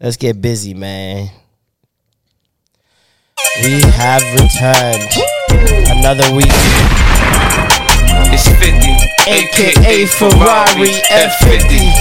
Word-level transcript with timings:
Let's 0.00 0.16
get 0.16 0.40
busy, 0.40 0.74
man. 0.74 1.30
We 3.64 3.80
have 3.80 4.22
returned 4.36 5.08
another 5.88 6.28
week, 6.36 6.52
It's 8.28 8.44
50, 8.44 8.68
aka 9.30 10.04
Ferrari 10.06 10.92
F50. 11.08 11.92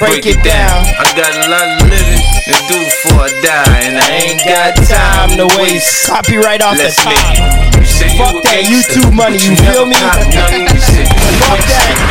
Break 0.00 0.26
it 0.26 0.42
down. 0.44 0.86
I 0.98 1.10
got 1.18 1.30
a 1.34 1.50
lot 1.50 1.66
of 1.82 1.88
living 1.90 2.22
to 2.46 2.54
do 2.70 2.78
before 2.86 3.26
I 3.26 3.30
die, 3.42 3.78
and 3.86 3.98
I 3.98 4.10
ain't 4.30 4.42
got 4.46 4.74
time 4.86 5.36
to 5.38 5.46
waste. 5.58 6.06
Copyright 6.06 6.62
off 6.62 6.76
the 6.76 6.84
Let's 6.84 6.96
top. 7.02 7.10
make 7.14 7.38
it. 7.38 7.78
You 7.78 7.86
say 7.86 8.10
you 8.14 8.18
Fuck 8.18 8.42
that 8.46 8.62
YouTube 8.66 9.10
money, 9.14 9.38
you 9.38 9.54
feel 9.58 9.86
me? 9.86 9.94
cop 9.98 10.22
nothing. 10.34 10.66
You 10.70 10.80
said 10.82 11.06
you 11.06 11.38
Fuck 11.46 11.58
that. 11.66 12.07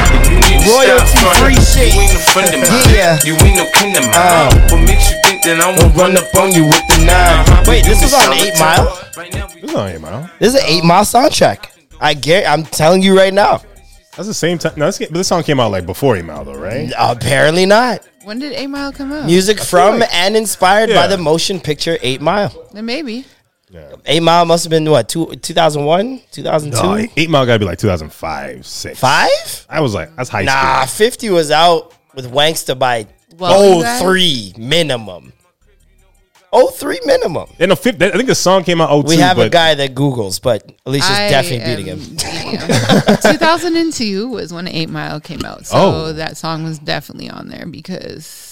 Royalty 0.67 1.17
free 1.39 1.55
shit. 1.55 1.93
You 1.95 2.01
ain't 2.01 2.13
no 2.13 2.19
friend 2.33 2.49
of 2.53 2.59
mine. 2.69 2.89
Yeah. 2.93 3.19
You 3.23 3.33
ain't 3.39 3.55
no 3.57 3.65
kin 3.73 3.95
of 3.95 4.03
mine. 4.03 4.15
Uh. 4.15 4.67
What 4.71 4.81
makes 4.85 5.09
you 5.11 5.17
think 5.23 5.43
that 5.43 5.59
I 5.59 5.69
I'll 5.69 5.75
won't 5.77 5.95
run 5.95 6.17
up 6.17 6.27
on 6.35 6.51
you 6.51 6.65
with 6.65 6.83
the 6.91 7.05
nine. 7.05 7.63
Wait, 7.67 7.85
this 7.85 8.03
is 8.03 8.13
on 8.13 8.33
Eight 8.33 8.53
Mile? 8.59 8.85
Right 9.15 9.33
now, 9.33 9.47
we 9.53 9.61
This 9.61 9.69
is 9.71 9.75
on 9.75 9.87
Eight 9.89 10.01
Mile. 10.01 10.29
This 10.39 10.53
is 10.55 10.61
an 10.61 10.65
eight 10.67 10.83
mile 10.83 11.03
soundtrack. 11.03 11.67
I 11.99 12.13
get. 12.13 12.47
I'm 12.47 12.63
telling 12.63 13.01
you 13.01 13.17
right 13.17 13.33
now. 13.33 13.61
That's 14.15 14.27
the 14.27 14.33
same 14.33 14.57
time. 14.57 14.73
No, 14.77 14.85
this, 14.87 14.97
but 14.99 15.13
this 15.13 15.27
song 15.27 15.43
came 15.43 15.59
out 15.59 15.71
like 15.71 15.85
before 15.85 16.17
Eight 16.17 16.25
Mile, 16.25 16.43
though, 16.43 16.57
right? 16.57 16.91
Apparently 16.97 17.65
not. 17.65 18.01
When 18.23 18.39
did 18.39 18.51
Eight 18.53 18.67
Mile 18.67 18.91
come 18.91 19.13
out? 19.13 19.25
Music 19.25 19.59
from 19.59 19.99
like- 19.99 20.13
and 20.13 20.35
inspired 20.35 20.89
by 20.89 21.07
the 21.07 21.17
motion 21.17 21.59
picture 21.59 21.97
Eight 22.01 22.19
Mile. 22.21 22.51
Then 22.73 22.85
maybe. 22.85 23.25
Eight 24.05 24.21
Mile 24.23 24.45
must 24.45 24.63
have 24.63 24.69
been 24.71 24.89
what 24.89 25.09
two, 25.09 25.35
2001, 25.35 26.21
2002, 26.31 26.81
No, 26.87 27.07
Eight 27.17 27.29
Mile 27.29 27.45
gotta 27.45 27.59
be 27.59 27.65
like 27.65 27.77
2005, 27.79 28.65
six. 28.65 28.99
five. 28.99 29.65
I 29.69 29.81
was 29.81 29.93
like, 29.93 30.15
that's 30.15 30.29
high 30.29 30.43
Nah, 30.43 30.85
school. 30.85 31.05
50 31.05 31.29
was 31.31 31.51
out 31.51 31.93
with 32.15 32.31
Wanksta 32.31 32.79
by 32.79 33.07
Well, 33.37 33.51
oh 33.83 34.53
minimum. 34.57 35.33
Oh 36.53 36.69
three 36.69 36.99
minimum. 37.05 37.49
Yeah, 37.59 37.65
no, 37.65 37.75
50, 37.75 38.05
I 38.05 38.11
think 38.11 38.27
the 38.27 38.33
song 38.33 38.63
came 38.63 38.79
out 38.79 38.89
02, 38.89 39.07
We 39.09 39.17
have 39.17 39.35
but 39.35 39.47
a 39.47 39.49
guy 39.49 39.75
that 39.75 39.93
Googles, 39.93 40.41
but 40.41 40.71
Alicia's 40.85 41.09
I 41.11 41.29
definitely 41.29 41.65
am- 41.65 41.77
beating 41.77 41.97
him. 41.97 42.17
yeah. 42.53 43.15
2002 43.17 44.29
was 44.29 44.53
when 44.53 44.65
Eight 44.69 44.89
Mile 44.89 45.19
came 45.19 45.43
out, 45.43 45.65
so 45.67 45.75
Oh. 45.77 46.13
that 46.13 46.37
song 46.37 46.63
was 46.63 46.79
definitely 46.79 47.29
on 47.29 47.49
there 47.49 47.65
because 47.65 48.46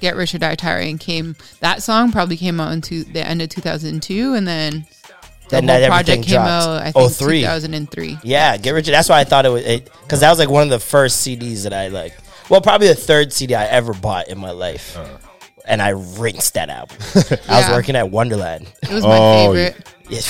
"Get 0.00 0.16
Rich 0.16 0.34
or 0.34 0.38
Die 0.38 0.54
Trying" 0.54 0.98
came. 0.98 1.36
That 1.60 1.82
song 1.82 2.12
probably 2.12 2.36
came 2.36 2.60
out 2.60 2.72
into 2.72 3.04
the 3.04 3.26
end 3.26 3.42
of 3.42 3.48
2002, 3.48 4.34
and 4.34 4.46
then 4.46 4.86
the 5.48 5.60
Then 5.60 5.68
whole 5.68 5.80
that 5.80 5.88
project 5.88 6.22
came 6.24 6.34
dropped. 6.34 6.48
out. 6.50 6.82
I 6.82 6.92
Oh, 6.94 7.08
think 7.08 7.18
three. 7.18 7.40
2003. 7.40 8.18
Yeah, 8.22 8.56
Get 8.56 8.72
Rich. 8.72 8.86
That's 8.86 9.08
why 9.08 9.20
I 9.20 9.24
thought 9.24 9.46
it 9.46 9.50
was 9.50 9.62
because 10.02 10.20
that 10.20 10.30
was 10.30 10.38
like 10.38 10.50
one 10.50 10.62
of 10.64 10.70
the 10.70 10.78
first 10.78 11.26
CDs 11.26 11.62
that 11.64 11.72
I 11.72 11.88
like. 11.88 12.14
Well, 12.50 12.60
probably 12.60 12.88
the 12.88 12.94
third 12.94 13.32
CD 13.32 13.54
I 13.54 13.66
ever 13.66 13.92
bought 13.94 14.28
in 14.28 14.38
my 14.38 14.50
life, 14.52 14.96
uh. 14.96 15.06
and 15.66 15.82
I 15.82 15.90
rinsed 15.90 16.54
that 16.54 16.70
album. 16.70 16.96
I 17.48 17.60
was 17.60 17.68
working 17.70 17.94
at 17.96 18.10
Wonderland. 18.10 18.66
It 18.82 18.90
was 18.90 19.04
my 19.04 19.18
Oh, 19.18 19.52
favorite. 19.54 19.86
Yeah. 20.08 20.20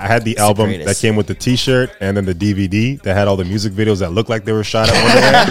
I 0.00 0.06
had 0.06 0.24
the 0.24 0.34
the 0.34 0.40
album 0.40 0.66
greatest. 0.68 0.86
that 0.86 1.06
came 1.06 1.16
with 1.16 1.26
the 1.26 1.34
T-shirt 1.34 1.90
and 2.00 2.16
then 2.16 2.24
the 2.24 2.34
DVD 2.34 3.00
that 3.02 3.14
had 3.14 3.28
all 3.28 3.36
the 3.36 3.44
music 3.44 3.72
videos 3.72 3.98
that 4.00 4.12
looked 4.12 4.30
like 4.30 4.44
they 4.44 4.52
were 4.52 4.64
shot 4.64 4.88
at 4.88 4.94
Wonderland. 4.94 5.50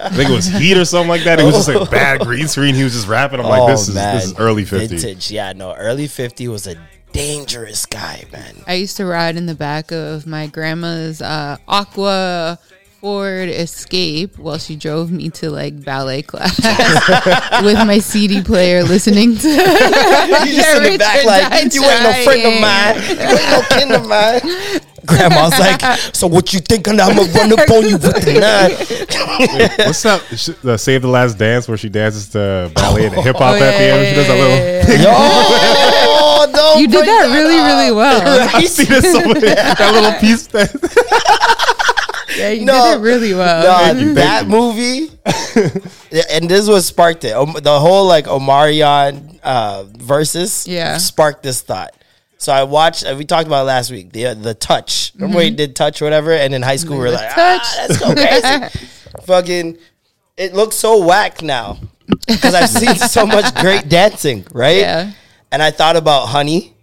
I 0.00 0.08
think 0.10 0.30
it 0.30 0.34
was 0.34 0.46
Heat 0.46 0.76
or 0.76 0.84
something 0.84 1.08
like 1.08 1.24
that. 1.24 1.40
It 1.40 1.44
was 1.44 1.54
just 1.54 1.68
like 1.68 1.90
bad 1.90 2.20
green 2.20 2.46
screen. 2.48 2.74
He 2.74 2.84
was 2.84 2.92
just 2.92 3.08
rapping. 3.08 3.40
I'm 3.40 3.46
like, 3.46 3.68
this 3.68 3.88
is 3.88 3.94
this 3.94 4.26
is 4.26 4.38
early 4.38 4.64
50. 4.64 4.84
Oh, 4.84 4.88
Vintage. 4.88 5.30
Yeah, 5.30 5.52
no, 5.52 5.74
early 5.74 6.06
50 6.06 6.48
was 6.48 6.66
a 6.66 6.76
dangerous 7.12 7.86
guy, 7.86 8.24
man. 8.32 8.54
I 8.66 8.74
used 8.74 8.96
to 8.98 9.04
ride 9.04 9.36
in 9.36 9.46
the 9.46 9.54
back 9.54 9.90
of 9.90 10.26
my 10.26 10.46
grandma's 10.46 11.20
uh, 11.20 11.56
Aqua 11.66 12.58
Ford 13.00 13.48
Escape 13.48 14.36
while 14.38 14.58
she 14.58 14.74
drove 14.74 15.12
me 15.12 15.30
to 15.30 15.50
like 15.50 15.84
ballet 15.84 16.20
class 16.22 16.58
with 17.62 17.76
my 17.86 17.98
CD 18.00 18.42
player, 18.42 18.82
listening 18.82 19.36
to. 19.36 19.48
You 19.48 20.54
just 20.56 20.76
in 20.76 20.92
the 20.92 20.98
back 20.98 21.24
like, 21.24 21.48
Die 21.50 21.68
you 21.74 21.84
ain't 21.84 22.02
no 22.02 22.12
friend 22.24 22.42
of 22.46 22.60
mine. 22.60 22.94
You 22.96 23.36
ain't 23.38 23.50
no 23.50 23.62
kin 23.70 23.94
of 23.94 24.08
mine. 24.08 24.40
Grandma's 25.06 25.58
like, 25.58 25.80
so 26.14 26.26
what 26.26 26.52
you 26.52 26.58
thinking? 26.60 27.00
I'm 27.00 27.16
gonna 27.16 27.30
run 27.32 27.52
up 27.52 27.70
on 27.70 27.82
you 27.88 27.92
with 27.98 28.24
the 28.24 28.34
nine. 29.78 29.86
What's 29.86 30.04
up? 30.04 30.20
Sh- 30.36 30.50
The 30.62 30.76
Save 30.76 31.02
the 31.02 31.08
Last 31.08 31.38
Dance 31.38 31.68
where 31.68 31.76
she 31.78 31.88
dances 31.88 32.28
to 32.30 32.70
ballet 32.74 33.06
and 33.06 33.14
oh, 33.16 33.22
hip 33.22 33.36
hop 33.36 33.54
at 33.54 33.78
the 33.78 33.84
end. 33.84 34.08
She 34.08 34.14
does 34.14 34.28
a 34.28 34.34
little. 34.34 34.58
Yo, 35.02 36.52
don't 36.52 36.80
You 36.80 36.88
did 36.88 36.92
bring 37.04 37.06
that 37.06 37.30
really, 37.32 37.58
up. 37.58 37.66
really 37.66 37.92
well. 37.92 38.48
I 38.56 38.64
see 38.64 38.84
this 38.84 39.12
so 39.12 39.20
much- 39.24 39.40
that 39.40 39.90
little 39.94 40.20
piece. 40.20 40.46
That, 40.48 41.94
Yeah, 42.36 42.50
you 42.50 42.64
No. 42.64 42.92
did 42.92 42.98
it 42.98 43.02
really 43.02 43.34
well. 43.34 43.94
No, 43.94 44.14
that 44.14 44.46
movie, 44.46 45.10
and 46.32 46.48
this 46.48 46.68
was 46.68 46.86
sparked 46.86 47.24
it. 47.24 47.32
Um, 47.32 47.56
the 47.62 47.78
whole 47.80 48.06
like 48.06 48.26
Omarion 48.26 49.38
uh, 49.42 49.84
versus, 49.96 50.66
Yeah. 50.68 50.98
sparked 50.98 51.42
this 51.42 51.60
thought. 51.62 51.94
So 52.38 52.52
I 52.52 52.62
watched. 52.64 53.04
Uh, 53.04 53.14
we 53.18 53.24
talked 53.24 53.46
about 53.46 53.62
it 53.62 53.66
last 53.66 53.90
week. 53.90 54.12
The 54.12 54.26
uh, 54.28 54.34
the 54.34 54.54
touch. 54.54 55.12
Remember 55.16 55.36
when 55.38 55.44
he 55.46 55.50
did 55.56 55.74
touch 55.74 56.00
or 56.00 56.04
whatever? 56.04 56.32
And 56.32 56.54
in 56.54 56.62
high 56.62 56.76
school 56.76 56.96
we 56.96 57.04
were 57.04 57.10
The 57.10 57.16
like, 57.16 57.34
Touch. 57.34 57.62
ah, 57.64 57.86
that's 57.88 57.98
so 57.98 58.14
crazy. 58.14 58.88
Fucking, 59.26 59.78
it 60.36 60.54
looks 60.54 60.76
so 60.76 61.04
whack 61.04 61.42
now 61.42 61.78
because 62.26 62.54
I've 62.54 62.68
seen 62.68 62.94
so 62.94 63.26
much 63.26 63.52
great 63.56 63.88
dancing, 63.88 64.46
right? 64.52 64.78
Yeah. 64.78 65.12
And 65.50 65.62
I 65.62 65.70
thought 65.72 65.96
about 65.96 66.26
Honey. 66.26 66.74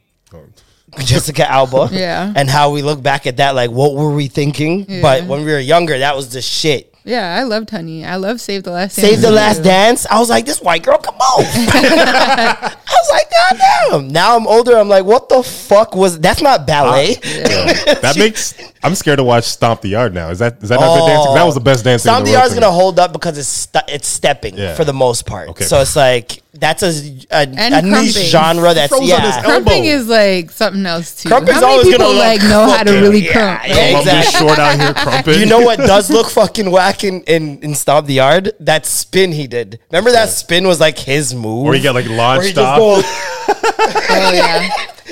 Jessica 0.99 1.49
Alba, 1.49 1.89
Yeah. 1.91 2.31
and 2.35 2.49
how 2.49 2.71
we 2.71 2.81
look 2.81 3.01
back 3.01 3.27
at 3.27 3.37
that, 3.37 3.55
like, 3.55 3.71
what 3.71 3.93
were 3.95 4.13
we 4.13 4.27
thinking? 4.27 4.85
But 5.01 5.25
when 5.25 5.45
we 5.45 5.51
were 5.51 5.59
younger, 5.59 5.97
that 5.99 6.15
was 6.15 6.29
the 6.29 6.41
shit. 6.41 6.95
Yeah, 7.05 7.37
I 7.39 7.43
loved 7.43 7.69
Honey. 7.69 8.03
I 8.03 8.15
love 8.15 8.41
Save 8.41 8.63
the 8.63 8.71
Last 8.71 8.95
Save 8.95 9.03
Dance 9.03 9.21
the 9.21 9.27
too. 9.27 9.33
Last 9.35 9.63
Dance. 9.63 10.07
I 10.07 10.17
was 10.17 10.27
like, 10.27 10.47
this 10.47 10.59
white 10.59 10.81
girl, 10.81 10.97
come 10.97 11.13
on. 11.15 11.45
I 11.45 12.75
was 12.87 13.09
like, 13.11 13.29
God 13.29 13.91
damn. 13.91 14.07
Now 14.07 14.35
I'm 14.35 14.47
older. 14.47 14.75
I'm 14.75 14.89
like, 14.89 15.05
what 15.05 15.29
the 15.29 15.43
fuck 15.43 15.95
was 15.95 16.19
that's 16.19 16.41
not 16.41 16.65
ballet. 16.65 17.15
Uh, 17.17 17.93
that 18.01 18.15
makes. 18.17 18.55
I'm 18.83 18.95
scared 18.95 19.17
to 19.17 19.23
watch 19.23 19.43
Stomp 19.43 19.81
the 19.81 19.89
Yard 19.89 20.15
now. 20.15 20.31
Is 20.31 20.39
that 20.39 20.63
is 20.63 20.69
that 20.69 20.79
not 20.79 20.95
good 20.95 21.03
oh. 21.03 21.07
dancing? 21.07 21.33
That 21.35 21.43
was 21.43 21.53
the 21.53 21.61
best 21.61 21.83
dancing. 21.83 22.09
Stomp 22.09 22.21
in 22.21 22.25
the 22.25 22.31
the 22.31 22.37
world 22.37 22.41
Yard's 22.41 22.55
to 22.55 22.61
gonna 22.61 22.73
hold 22.73 22.97
up 22.97 23.13
because 23.13 23.37
it's 23.37 23.47
st- 23.47 23.85
it's 23.87 24.07
stepping 24.07 24.57
Yeah. 24.57 24.73
for 24.73 24.83
the 24.83 24.93
most 24.93 25.27
part. 25.27 25.49
Okay. 25.49 25.65
So 25.65 25.79
it's 25.81 25.95
like 25.95 26.41
that's 26.59 26.83
a 26.83 26.87
a, 27.31 27.43
a 27.43 27.81
niche 27.81 28.13
genre 28.13 28.73
that's 28.73 28.89
Froze 28.89 29.07
yeah. 29.09 29.41
Crumping 29.43 29.85
is 29.85 30.07
like 30.07 30.51
something 30.51 30.85
else 30.85 31.21
too. 31.21 31.29
Crumping's 31.29 31.55
How 31.55 31.61
many 31.61 31.71
always 31.73 31.87
people 31.87 32.05
gonna 32.07 32.17
like 32.19 32.41
know 32.43 32.69
how 32.69 32.83
to 32.83 32.91
really 32.93 33.25
yeah, 33.25 33.31
crump? 33.59 33.67
yeah, 33.67 33.93
right? 33.93 33.99
Exactly. 34.01 34.39
short 34.47 34.59
out 34.59 34.79
here 34.79 34.93
crumping. 34.93 35.33
You 35.39 35.45
know 35.45 35.59
what 35.59 35.77
does 35.79 36.09
look 36.09 36.29
fucking 36.29 36.71
whack 36.71 37.03
in, 37.03 37.21
in, 37.23 37.59
in 37.59 37.75
Stomp 37.75 38.07
the 38.07 38.13
Yard? 38.15 38.53
That 38.59 38.85
spin 38.85 39.31
he 39.31 39.47
did. 39.47 39.79
Remember 39.91 40.11
that 40.11 40.29
spin 40.29 40.65
was 40.67 40.79
like 40.79 40.97
his 40.97 41.33
move? 41.35 41.65
Where 41.65 41.73
he 41.75 41.81
got 41.81 41.95
like 41.95 42.07
launched 42.09 42.57
off. 42.57 42.77
goes- 42.77 43.03
Oh 44.07 44.31
yeah. 44.33 44.69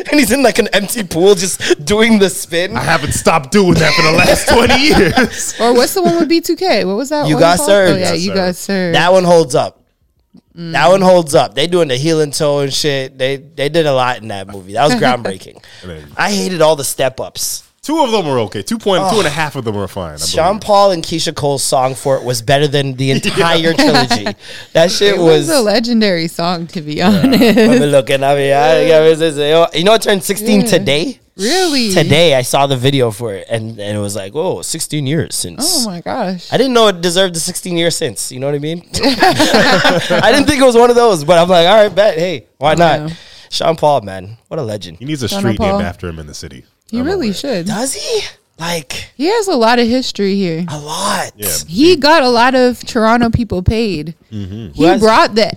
and 0.09 0.19
he's 0.19 0.31
in 0.31 0.41
like 0.43 0.57
an 0.59 0.67
empty 0.73 1.03
pool 1.03 1.35
just 1.35 1.83
doing 1.85 2.19
the 2.19 2.29
spin. 2.29 2.75
I 2.77 2.81
haven't 2.81 3.11
stopped 3.11 3.51
doing 3.51 3.73
that 3.75 3.93
for 3.93 4.01
the 4.01 4.11
last 4.11 4.47
20 4.47 4.81
years. 4.81 5.53
Or 5.59 5.73
what's 5.73 5.93
the 5.93 6.01
one 6.01 6.15
with 6.15 6.29
B2K? 6.29 6.85
What 6.85 6.95
was 6.95 7.09
that? 7.09 7.27
You 7.27 7.35
one 7.35 7.41
Got? 7.41 7.59
Served. 7.59 7.93
Oh 7.93 7.97
yeah, 7.97 8.09
Got 8.11 8.19
you 8.19 8.27
Served. 8.27 8.35
got 8.35 8.55
served. 8.55 8.95
That 8.95 9.11
one 9.11 9.23
holds 9.23 9.55
up. 9.55 9.82
That 10.55 10.87
one 10.89 11.01
holds 11.01 11.33
up. 11.33 11.55
They 11.55 11.65
doing 11.67 11.87
the 11.87 11.97
healing 11.97 12.31
toe 12.31 12.59
and 12.59 12.73
shit. 12.73 13.17
They 13.17 13.37
they 13.37 13.69
did 13.69 13.85
a 13.87 13.93
lot 13.93 14.19
in 14.21 14.27
that 14.27 14.47
movie. 14.47 14.73
That 14.73 14.85
was 14.85 14.93
groundbreaking. 15.01 15.63
I 16.15 16.31
hated 16.31 16.61
all 16.61 16.75
the 16.75 16.83
step 16.83 17.19
ups. 17.19 17.67
Two 17.81 18.01
of 18.01 18.11
them 18.11 18.25
were 18.27 18.39
okay. 18.39 18.61
Two 18.61 18.77
point, 18.77 19.03
two 19.11 19.17
and 19.17 19.27
a 19.27 19.29
half 19.29 19.57
of 19.57 19.65
them 19.65 19.75
were 19.75 19.89
fine. 19.89 20.13
I 20.13 20.17
Sean. 20.17 20.59
Paul 20.61 20.91
and 20.91 21.03
Keyshia 21.03 21.35
Cole's 21.35 21.63
song 21.63 21.95
for 21.95 22.15
it 22.15 22.23
was 22.23 22.41
better 22.41 22.65
than 22.65 22.93
the 22.93 23.11
entire 23.17 23.73
trilogy. 23.73 24.25
That 24.71 24.89
shit 24.89 25.15
it 25.15 25.19
was. 25.19 25.47
was 25.47 25.49
a 25.49 25.61
legendary 25.61 26.29
song 26.29 26.67
to 26.67 26.81
be 26.81 27.01
honest. 27.01 27.43
I've 27.43 27.55
been 27.55 27.89
looking 27.91 28.23
at 28.23 28.37
me. 28.37 28.53
I- 28.53 28.89
oh, 28.91 29.67
You 29.73 29.83
know, 29.83 29.95
it 29.95 30.01
turned 30.03 30.23
16 30.23 30.61
Yeah. 30.61 30.67
today. 30.67 31.19
Really? 31.35 31.91
Today, 31.91 32.35
I 32.35 32.43
saw 32.43 32.67
the 32.67 32.77
video 32.77 33.09
for 33.09 33.33
it, 33.33 33.47
and, 33.49 33.79
and 33.79 33.97
it 33.97 33.99
was 33.99 34.15
like, 34.15 34.33
whoa, 34.33 34.61
16 34.61 35.07
years 35.07 35.35
since. 35.35 35.85
Oh 35.85 35.89
my 35.89 35.99
gosh. 36.01 36.51
I 36.53 36.57
didn't 36.57 36.73
know 36.73 36.87
it 36.89 37.01
deserved 37.01 37.33
the 37.35 37.39
16 37.39 37.75
years 37.75 37.95
since. 37.95 38.31
You 38.31 38.39
know 38.39 38.45
what 38.47 38.55
I 38.55 38.59
mean? 38.59 38.83
I 38.95 40.31
didn't 40.31 40.47
think 40.47 40.61
it 40.61 40.65
was 40.65 40.75
one 40.75 40.89
of 40.91 40.95
those, 40.95 41.23
but 41.23 41.39
I'm 41.39 41.49
like, 41.49 41.67
all 41.67 41.83
right, 41.83 41.93
bet. 41.93 42.17
Hey, 42.17 42.47
why 42.59 42.73
oh, 42.73 42.75
not? 42.75 43.09
Yeah. 43.09 43.15
Sean 43.49 43.75
Paul, 43.75 44.01
man, 44.01 44.37
what 44.47 44.59
a 44.59 44.63
legend. 44.63 44.97
He 44.97 45.05
needs 45.05 45.23
a 45.23 45.27
Sean 45.27 45.39
street 45.41 45.57
Paul. 45.57 45.73
named 45.73 45.83
after 45.83 46.07
him 46.07 46.19
in 46.19 46.27
the 46.27 46.33
city. 46.33 46.65
He 46.89 46.99
I'm 46.99 47.05
really 47.05 47.27
aware. 47.27 47.33
should. 47.33 47.65
Does 47.67 47.93
he? 47.95 48.21
Like 48.59 49.09
He 49.15 49.25
has 49.25 49.47
a 49.47 49.55
lot 49.55 49.79
of 49.79 49.87
history 49.87 50.35
here. 50.35 50.63
a 50.69 50.79
lot. 50.79 51.31
Yeah. 51.35 51.49
He 51.67 51.95
got 51.95 52.21
a 52.21 52.29
lot 52.29 52.53
of 52.53 52.79
Toronto 52.85 53.31
people 53.31 53.63
paid. 53.63 54.13
Mm-hmm. 54.31 54.73
He 54.73 54.85
Was- 54.85 55.01
brought 55.01 55.33
the 55.33 55.51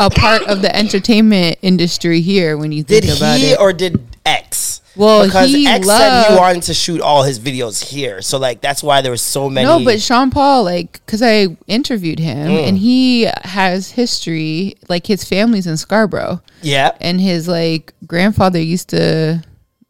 a 0.00 0.10
part 0.10 0.42
of 0.42 0.60
the 0.60 0.74
entertainment 0.74 1.58
industry 1.62 2.20
here. 2.20 2.56
When 2.56 2.72
you 2.72 2.82
Did 2.82 3.04
think 3.04 3.16
about 3.16 3.38
he 3.38 3.52
it, 3.52 3.60
or 3.60 3.72
did 3.72 4.04
X? 4.26 4.82
Well, 4.96 5.26
because 5.26 5.50
he 5.50 5.66
X 5.66 5.86
said 5.86 6.28
he 6.30 6.34
wanted 6.36 6.62
to 6.64 6.74
shoot 6.74 7.00
all 7.00 7.22
his 7.22 7.38
videos 7.38 7.82
here, 7.84 8.22
so 8.22 8.38
like 8.38 8.60
that's 8.60 8.82
why 8.82 9.02
there 9.02 9.10
was 9.10 9.22
so 9.22 9.50
many. 9.50 9.66
no, 9.66 9.84
but 9.84 10.00
Sean 10.00 10.30
Paul, 10.30 10.64
like, 10.64 10.92
because 11.04 11.22
I 11.22 11.48
interviewed 11.66 12.18
him, 12.18 12.48
Mm. 12.48 12.68
and 12.68 12.78
he 12.78 13.28
has 13.44 13.90
history. 13.90 14.74
Like 14.88 15.06
his 15.06 15.22
family's 15.24 15.66
in 15.66 15.76
Scarborough, 15.76 16.40
yeah, 16.62 16.92
and 17.00 17.20
his 17.20 17.46
like 17.46 17.92
grandfather 18.06 18.60
used 18.60 18.88
to 18.90 19.42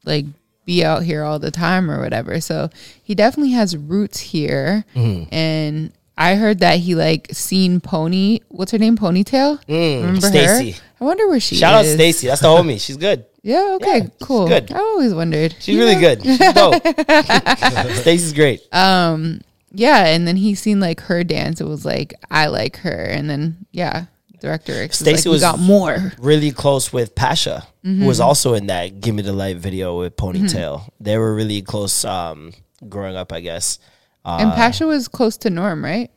like 0.04 0.24
be 0.64 0.84
out 0.84 1.04
here 1.04 1.22
all 1.22 1.38
the 1.38 1.50
time 1.52 1.88
or 1.90 2.00
whatever. 2.00 2.40
So 2.40 2.70
he 3.02 3.14
definitely 3.14 3.52
has 3.52 3.76
roots 3.76 4.18
here. 4.18 4.84
Mm-hmm. 4.96 5.32
And 5.32 5.92
I 6.18 6.34
heard 6.34 6.58
that 6.60 6.80
he 6.80 6.94
like 6.96 7.28
seen 7.32 7.78
Pony. 7.80 8.40
What's 8.48 8.72
her 8.72 8.78
name? 8.78 8.96
Ponytail. 8.98 9.60
Remember 9.68 10.20
Mm, 10.20 10.28
Stacy. 10.30 10.70
her? 10.72 10.80
I 11.00 11.04
wonder 11.04 11.28
where 11.28 11.38
she 11.38 11.54
shout 11.56 11.74
out. 11.74 11.84
Stacy. 11.84 12.26
That's 12.26 12.40
the 12.40 12.48
homie. 12.48 12.80
She's 12.80 12.96
good. 12.96 13.26
Yeah. 13.46 13.76
Okay. 13.80 13.98
Yeah, 13.98 14.08
cool. 14.26 14.48
good. 14.48 14.72
I 14.72 14.78
always 14.78 15.14
wondered. 15.14 15.54
She's 15.60 15.78
really 15.78 15.94
good. 15.94 16.22
She's 16.22 16.38
dope. 16.52 16.82
Stacy's 18.02 18.32
great. 18.32 18.60
Yeah, 18.72 20.06
and 20.06 20.26
then 20.26 20.36
he 20.36 20.54
seen 20.54 20.80
like 20.80 21.00
her 21.02 21.22
dance. 21.22 21.60
It 21.60 21.66
was 21.66 21.84
like 21.84 22.14
I 22.30 22.46
like 22.46 22.78
her, 22.78 23.04
and 23.04 23.28
then 23.28 23.66
yeah, 23.72 24.06
director 24.40 24.72
X 24.72 25.00
was 25.00 25.06
like, 25.06 25.14
Stacey 25.16 25.28
was- 25.28 25.40
got 25.42 25.58
more. 25.58 26.12
really 26.18 26.50
close 26.50 26.92
with 26.92 27.14
Pasha, 27.14 27.66
who 27.82 27.88
Mm-hmm. 27.90 28.06
was 28.06 28.18
also 28.20 28.54
in 28.54 28.66
that 28.66 29.00
"Give 29.00 29.14
Me 29.14 29.22
the 29.22 29.32
Light" 29.32 29.58
video 29.58 29.98
with 29.98 30.16
Ponytail. 30.16 30.88
They 30.98 31.18
were 31.18 31.34
really 31.34 31.62
close 31.62 32.04
um, 32.04 32.52
growing 32.88 33.16
up, 33.16 33.32
I 33.32 33.40
guess. 33.40 33.78
Uh, 34.24 34.38
and 34.40 34.52
Pasha 34.54 34.86
was 34.86 35.06
close 35.08 35.36
to 35.38 35.50
Norm, 35.50 35.84
right? 35.84 36.10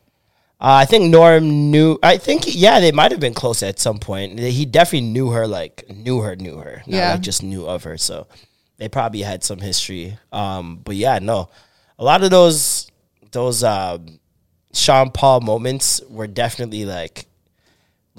I 0.61 0.85
think 0.85 1.05
Norm 1.05 1.71
knew. 1.71 1.97
I 2.03 2.17
think 2.17 2.43
yeah, 2.47 2.79
they 2.81 2.91
might 2.91 3.11
have 3.11 3.19
been 3.21 3.33
close 3.33 3.63
at 3.63 3.79
some 3.79 3.97
point. 3.97 4.37
He 4.39 4.65
definitely 4.65 5.07
knew 5.09 5.29
her, 5.31 5.47
like 5.47 5.85
knew 5.89 6.19
her, 6.21 6.35
knew 6.35 6.57
her. 6.57 6.83
Not 6.85 6.97
Yeah. 6.97 7.11
like 7.13 7.21
just 7.21 7.43
knew 7.43 7.65
of 7.65 7.83
her. 7.83 7.97
So 7.97 8.27
they 8.77 8.89
probably 8.89 9.21
had 9.21 9.43
some 9.43 9.59
history. 9.59 10.17
Um, 10.33 10.81
but 10.83 10.95
yeah, 10.97 11.19
no, 11.19 11.49
a 11.97 12.03
lot 12.03 12.23
of 12.23 12.29
those 12.31 12.91
those 13.31 13.63
um, 13.63 14.19
Sean 14.73 15.11
Paul 15.11 15.39
moments 15.41 16.01
were 16.09 16.27
definitely 16.27 16.83
like 16.85 17.25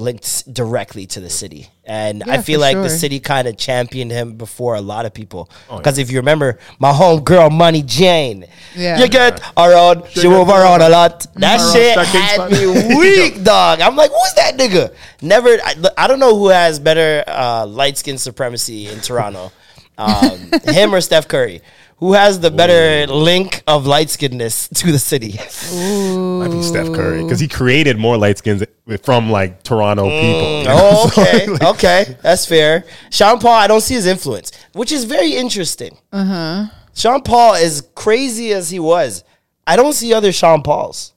linked 0.01 0.53
directly 0.53 1.07
to 1.07 1.21
the 1.21 1.31
city. 1.31 1.69
And 1.85 2.23
I 2.25 2.41
feel 2.41 2.59
for 2.61 2.67
like 2.67 2.77
the 2.77 2.89
city 2.89 3.21
kind 3.21 3.47
of 3.49 3.57
championed 3.57 4.11
him 4.11 4.35
before 4.37 4.75
a 4.77 4.81
lot 4.81 5.07
of 5.07 5.13
people. 5.15 5.51
Because 5.69 5.99
if 5.99 6.11
you 6.11 6.19
remember, 6.19 6.59
my 6.79 6.93
home 6.93 7.21
girl, 7.23 7.51
Money 7.51 7.83
Jane, 7.83 8.47
Yeah. 8.77 8.99
you 9.01 9.09
get 9.09 9.41
around, 9.57 10.05
she 10.11 10.29
move 10.29 10.49
around 10.49 10.83
a 10.83 10.89
lot. 10.89 11.27
That 11.35 11.61
Around 11.61 11.73
shit 11.73 11.99
had 11.99 12.51
me 12.53 12.97
weak, 12.99 13.43
dog. 13.43 13.81
I'm 13.81 13.97
like, 13.97 14.11
who's 14.11 14.35
that 14.35 14.57
nigga? 14.57 14.95
Never, 15.21 15.49
I, 15.65 15.75
I 15.99 16.07
don't 16.07 16.21
know 16.21 16.37
who 16.39 16.49
has 16.49 16.79
better 16.79 17.25
uh, 17.27 17.67
light 17.67 17.99
skin 17.99 18.19
supremacy 18.19 18.87
in 18.87 19.01
Toronto, 19.01 19.51
um, 19.99 20.51
him 20.65 20.95
or 20.95 21.01
Steph 21.01 21.29
Curry. 21.29 21.61
Who 22.01 22.15
has 22.15 22.41
the 22.41 22.51
better 22.51 23.07
link 23.13 23.63
of 23.67 23.87
light 23.87 24.09
skinness 24.09 24.69
to 24.69 24.91
the 24.91 24.99
city? 24.99 25.33
Might 25.33 26.49
be 26.51 26.63
Steph 26.63 26.87
Curry 26.95 27.23
because 27.23 27.39
he 27.41 27.47
created 27.47 27.99
more 27.99 28.17
light 28.17 28.39
skins 28.39 28.65
from 29.03 29.31
like 29.31 29.63
Toronto 29.63 30.05
people. 30.05 30.65
Oh, 30.73 31.09
So, 31.15 31.23
okay, 31.23 31.47
like, 31.47 31.63
okay, 31.63 32.17
that's 32.23 32.47
fair. 32.47 32.85
Sean 33.11 33.39
Paul, 33.39 33.53
I 33.55 33.67
don't 33.67 33.83
see 33.83 33.95
his 33.95 34.07
influence, 34.07 34.51
which 34.73 34.93
is 34.93 35.05
very 35.05 35.35
interesting. 35.35 35.99
Uh 36.11 36.25
huh. 36.25 36.67
Sean 36.95 37.21
Paul, 37.23 37.55
as 37.55 37.87
crazy 37.95 38.53
as 38.53 38.71
he 38.71 38.79
was, 38.81 39.23
I 39.67 39.77
don't 39.77 39.93
see 39.93 40.15
other 40.15 40.33
Sean 40.33 40.63
Pauls. 40.63 41.13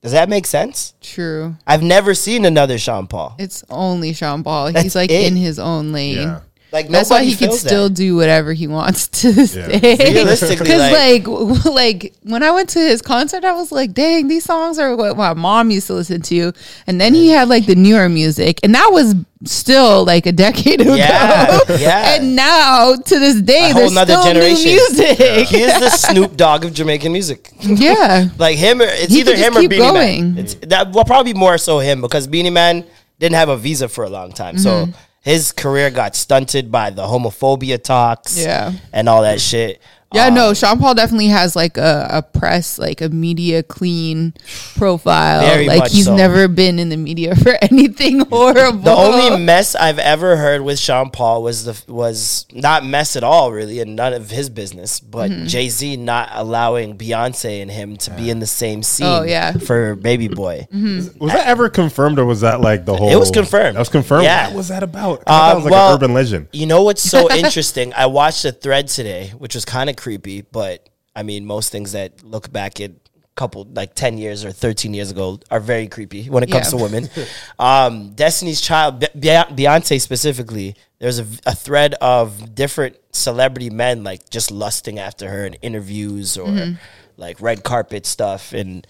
Does 0.00 0.12
that 0.12 0.28
make 0.28 0.46
sense? 0.46 0.94
True. 1.00 1.56
I've 1.66 1.82
never 1.82 2.14
seen 2.14 2.44
another 2.44 2.78
Sean 2.78 3.08
Paul. 3.08 3.34
It's 3.40 3.64
only 3.68 4.12
Sean 4.12 4.44
Paul. 4.44 4.72
That's 4.72 4.84
He's 4.84 4.94
like 4.94 5.10
it. 5.10 5.26
in 5.26 5.34
his 5.36 5.58
own 5.58 5.90
lane. 5.90 6.18
Yeah. 6.18 6.40
Like 6.76 6.88
That's 6.88 7.08
why 7.10 7.24
he 7.24 7.34
can 7.34 7.48
feels 7.48 7.60
still 7.60 7.88
that. 7.88 7.94
do 7.96 8.16
whatever 8.16 8.52
he 8.52 8.66
wants 8.66 9.08
to 9.08 9.32
this 9.32 9.54
Yeah. 9.56 9.66
day. 9.68 9.96
Realistically, 10.12 10.56
because 10.66 10.92
like- 10.92 11.26
like, 11.26 11.64
like 11.64 12.14
when 12.22 12.42
I 12.42 12.50
went 12.50 12.68
to 12.70 12.78
his 12.80 13.00
concert, 13.02 13.44
I 13.44 13.52
was 13.52 13.72
like, 13.72 13.94
"Dang, 13.94 14.28
these 14.28 14.44
songs 14.44 14.78
are 14.78 14.94
what 14.94 15.16
my 15.16 15.32
mom 15.34 15.70
used 15.70 15.86
to 15.88 15.94
listen 15.94 16.20
to." 16.22 16.52
And 16.86 17.00
then 17.00 17.14
he 17.14 17.30
had 17.30 17.48
like 17.48 17.64
the 17.66 17.74
newer 17.74 18.08
music, 18.08 18.60
and 18.62 18.74
that 18.74 18.90
was 18.92 19.14
still 19.44 20.04
like 20.04 20.26
a 20.26 20.32
decade 20.32 20.80
ago. 20.80 20.94
Yeah, 20.94 21.58
yeah. 21.78 22.14
and 22.20 22.36
now 22.36 22.94
to 22.96 23.18
this 23.18 23.40
day, 23.40 23.70
A 23.70 23.74
there's 23.74 23.92
still 23.92 24.22
generation. 24.24 24.72
new 24.72 24.76
music. 24.76 25.18
He 25.48 25.62
is 25.62 25.78
the 25.80 25.90
Snoop 25.90 26.36
Dogg 26.36 26.64
of 26.64 26.72
Jamaican 26.74 27.12
music. 27.12 27.50
Yeah. 27.62 28.28
Like 28.38 28.56
him, 28.58 28.80
or, 28.80 28.86
it's 28.88 29.12
He 29.12 29.20
either 29.20 29.36
him 29.36 29.56
or 29.56 29.60
keep 29.60 29.70
Beenie 29.70 29.82
going. 29.82 30.34
Man. 30.34 30.44
It's 30.44 30.54
that 30.66 30.92
well, 30.92 31.04
probably 31.04 31.34
more 31.34 31.58
so 31.58 31.78
him 31.78 32.00
because 32.00 32.26
Beenie 32.26 32.50
Man 32.50 32.84
didn't 33.18 33.36
have 33.36 33.48
a 33.48 33.56
visa 33.56 33.88
for 33.88 34.04
a 34.04 34.10
long 34.10 34.32
time, 34.32 34.56
Mm-hmm. 34.56 34.92
so 34.92 34.98
his 35.26 35.50
career 35.50 35.90
got 35.90 36.14
stunted 36.14 36.70
by 36.70 36.88
the 36.88 37.02
homophobia 37.02 37.82
talks, 37.82 38.38
Yeah. 38.38 38.70
and 38.92 39.08
all 39.08 39.22
that 39.22 39.40
shit. 39.40 39.80
Yeah, 40.14 40.26
Um, 40.28 40.34
no, 40.34 40.54
Sean 40.54 40.78
Paul 40.78 40.94
definitely 40.94 41.26
has 41.28 41.56
like 41.56 41.76
a, 41.76 42.06
a 42.10 42.22
press, 42.22 42.78
like 42.78 43.00
a 43.00 43.08
media 43.08 43.62
clean 43.62 44.34
profile. 44.76 45.40
Very 45.40 45.66
like 45.66 45.78
much 45.80 45.92
he's 45.92 46.04
so. 46.04 46.16
never 46.16 46.48
been 46.48 46.78
in 46.78 46.88
the 46.90 46.96
media 46.96 47.34
for 47.44 47.56
anything 47.62 48.20
horrible. 48.20 48.78
The 48.82 48.92
only 48.94 49.42
mess 49.44 49.74
I've 49.74 49.98
ever 49.98 50.36
heard 50.36 50.62
with 50.62 50.78
Sean 50.78 51.10
Paul 51.10 51.42
was 51.42 51.64
the 51.64 51.92
was 51.92 52.46
not 52.52 52.84
mess 52.84 53.16
at 53.16 53.24
all, 53.24 53.52
really, 53.52 53.80
and 53.80 53.96
none 53.96 54.12
of 54.12 54.30
his 54.30 54.48
business. 54.50 55.00
But 55.00 55.26
Mm-hmm. 55.26 55.46
Jay 55.46 55.68
Z 55.68 55.96
not 55.96 56.28
allowing 56.32 56.96
Beyonce 56.96 57.60
and 57.60 57.70
him 57.70 57.96
to 57.98 58.10
be 58.12 58.30
in 58.30 58.38
the 58.38 58.46
same 58.46 58.82
scene. 58.84 59.06
Oh, 59.06 59.22
yeah. 59.22 59.50
Mm-hmm. 59.52 59.64
for 59.66 59.96
Baby 59.96 60.28
Boy. 60.28 60.68
Was 60.72 61.32
that 61.32 61.46
ever 61.46 61.68
confirmed, 61.68 62.18
or 62.20 62.24
was 62.24 62.42
that 62.42 62.60
like 62.60 62.84
the 62.84 62.94
whole? 62.96 63.10
It 63.10 63.16
was 63.16 63.30
confirmed. 63.32 63.74
That 63.76 63.80
was 63.80 63.88
confirmed. 63.88 64.22
Yeah. 64.24 64.48
What 64.48 64.56
was 64.56 64.68
that 64.68 64.82
about? 64.84 65.24
Uh, 65.26 65.48
that 65.48 65.54
was 65.56 65.64
like 65.64 65.72
well, 65.72 65.88
an 65.88 65.94
urban 65.96 66.14
legend. 66.14 66.48
You 66.52 66.66
know 66.66 66.82
what's 66.84 67.02
so 67.02 67.30
interesting? 67.34 67.92
I 67.94 68.06
watched 68.06 68.44
a 68.44 68.52
thread 68.52 68.86
today, 68.88 69.32
which 69.36 69.54
was 69.56 69.64
kind 69.64 69.90
of 69.90 69.95
creepy, 69.96 70.42
but 70.42 70.88
I 71.14 71.22
mean, 71.22 71.46
most 71.46 71.72
things 71.72 71.92
that 71.92 72.22
look 72.24 72.52
back 72.52 72.80
at 72.80 72.92
couple 73.34 73.68
like 73.74 73.94
10 73.94 74.16
years 74.16 74.46
or 74.46 74.50
13 74.50 74.94
years 74.94 75.10
ago 75.10 75.38
are 75.50 75.60
very 75.60 75.86
creepy 75.88 76.24
when 76.30 76.42
it 76.42 76.50
comes 76.50 76.72
Yeah. 76.72 76.78
to 76.78 76.82
women. 76.84 77.10
um, 77.58 78.12
Destiny's 78.14 78.62
Child, 78.62 79.00
Be- 79.00 79.08
Be- 79.14 79.28
Beyonce 79.28 80.00
specifically, 80.00 80.74
there's 81.00 81.18
a, 81.18 81.26
a 81.44 81.54
thread 81.54 81.94
of 82.00 82.54
different 82.54 82.96
celebrity 83.12 83.68
men 83.68 84.04
like 84.04 84.30
just 84.30 84.50
lusting 84.50 84.98
after 84.98 85.28
her 85.28 85.44
in 85.44 85.52
interviews 85.54 86.38
or 86.38 86.46
Mm-hmm. 86.48 86.74
like 87.18 87.38
red 87.42 87.62
carpet 87.62 88.06
stuff. 88.06 88.54
And 88.54 88.86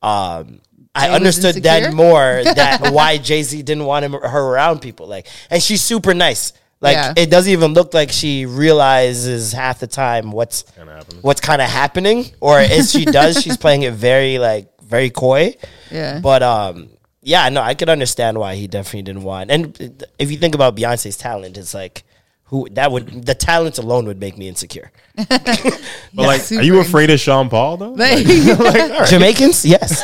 um, 0.00 0.60
I 0.94 1.10
understood 1.10 1.56
then 1.56 1.92
more 1.96 2.42
that 2.44 2.92
why 2.92 3.18
Jay 3.18 3.42
Z 3.42 3.62
didn't 3.62 3.84
want 3.84 4.04
him 4.04 4.12
her 4.12 4.40
around 4.52 4.80
people. 4.80 5.08
Like, 5.08 5.26
and 5.50 5.60
she's 5.60 5.82
super 5.82 6.14
nice. 6.14 6.52
Like, 6.80 6.94
Yeah. 6.94 7.14
it 7.16 7.28
doesn't 7.30 7.52
even 7.52 7.72
look 7.74 7.92
like 7.94 8.10
she 8.12 8.46
realizes 8.46 9.52
half 9.52 9.80
the 9.80 9.86
time 9.88 10.30
what's 10.30 10.64
happening. 10.76 11.18
what's 11.22 11.40
kind 11.40 11.60
of 11.60 11.68
happening, 11.68 12.26
or 12.40 12.60
if 12.60 12.86
she 12.86 13.04
does, 13.20 13.40
she's 13.42 13.56
playing 13.56 13.82
it 13.82 13.94
very 13.94 14.38
like 14.38 14.68
very 14.82 15.10
coy. 15.10 15.54
Yeah. 15.90 16.20
But 16.20 16.42
um, 16.42 16.88
yeah, 17.22 17.48
no, 17.48 17.60
I 17.62 17.74
could 17.74 17.88
understand 17.88 18.38
why 18.38 18.54
he 18.54 18.66
definitely 18.68 19.02
didn't 19.02 19.24
want. 19.24 19.50
And 19.50 20.04
if 20.18 20.30
you 20.30 20.36
think 20.38 20.54
about 20.54 20.76
Beyonce's 20.76 21.16
talent, 21.16 21.58
it's 21.58 21.74
like 21.74 22.04
who 22.48 22.66
that 22.72 22.90
would 22.92 23.26
the 23.26 23.34
talent 23.34 23.78
alone 23.78 24.06
would 24.06 24.18
make 24.20 24.36
me 24.38 24.48
insecure. 24.48 24.90
But 26.14 26.26
like, 26.26 26.40
super 26.40 26.60
are 26.62 26.64
you 26.64 26.80
afraid 26.80 27.10
of 27.10 27.20
Sean 27.20 27.48
Paul 27.50 27.76
though? 27.76 27.90
Like, 27.92 28.24
Jamaicans, 29.08 29.64
yes. 29.64 30.02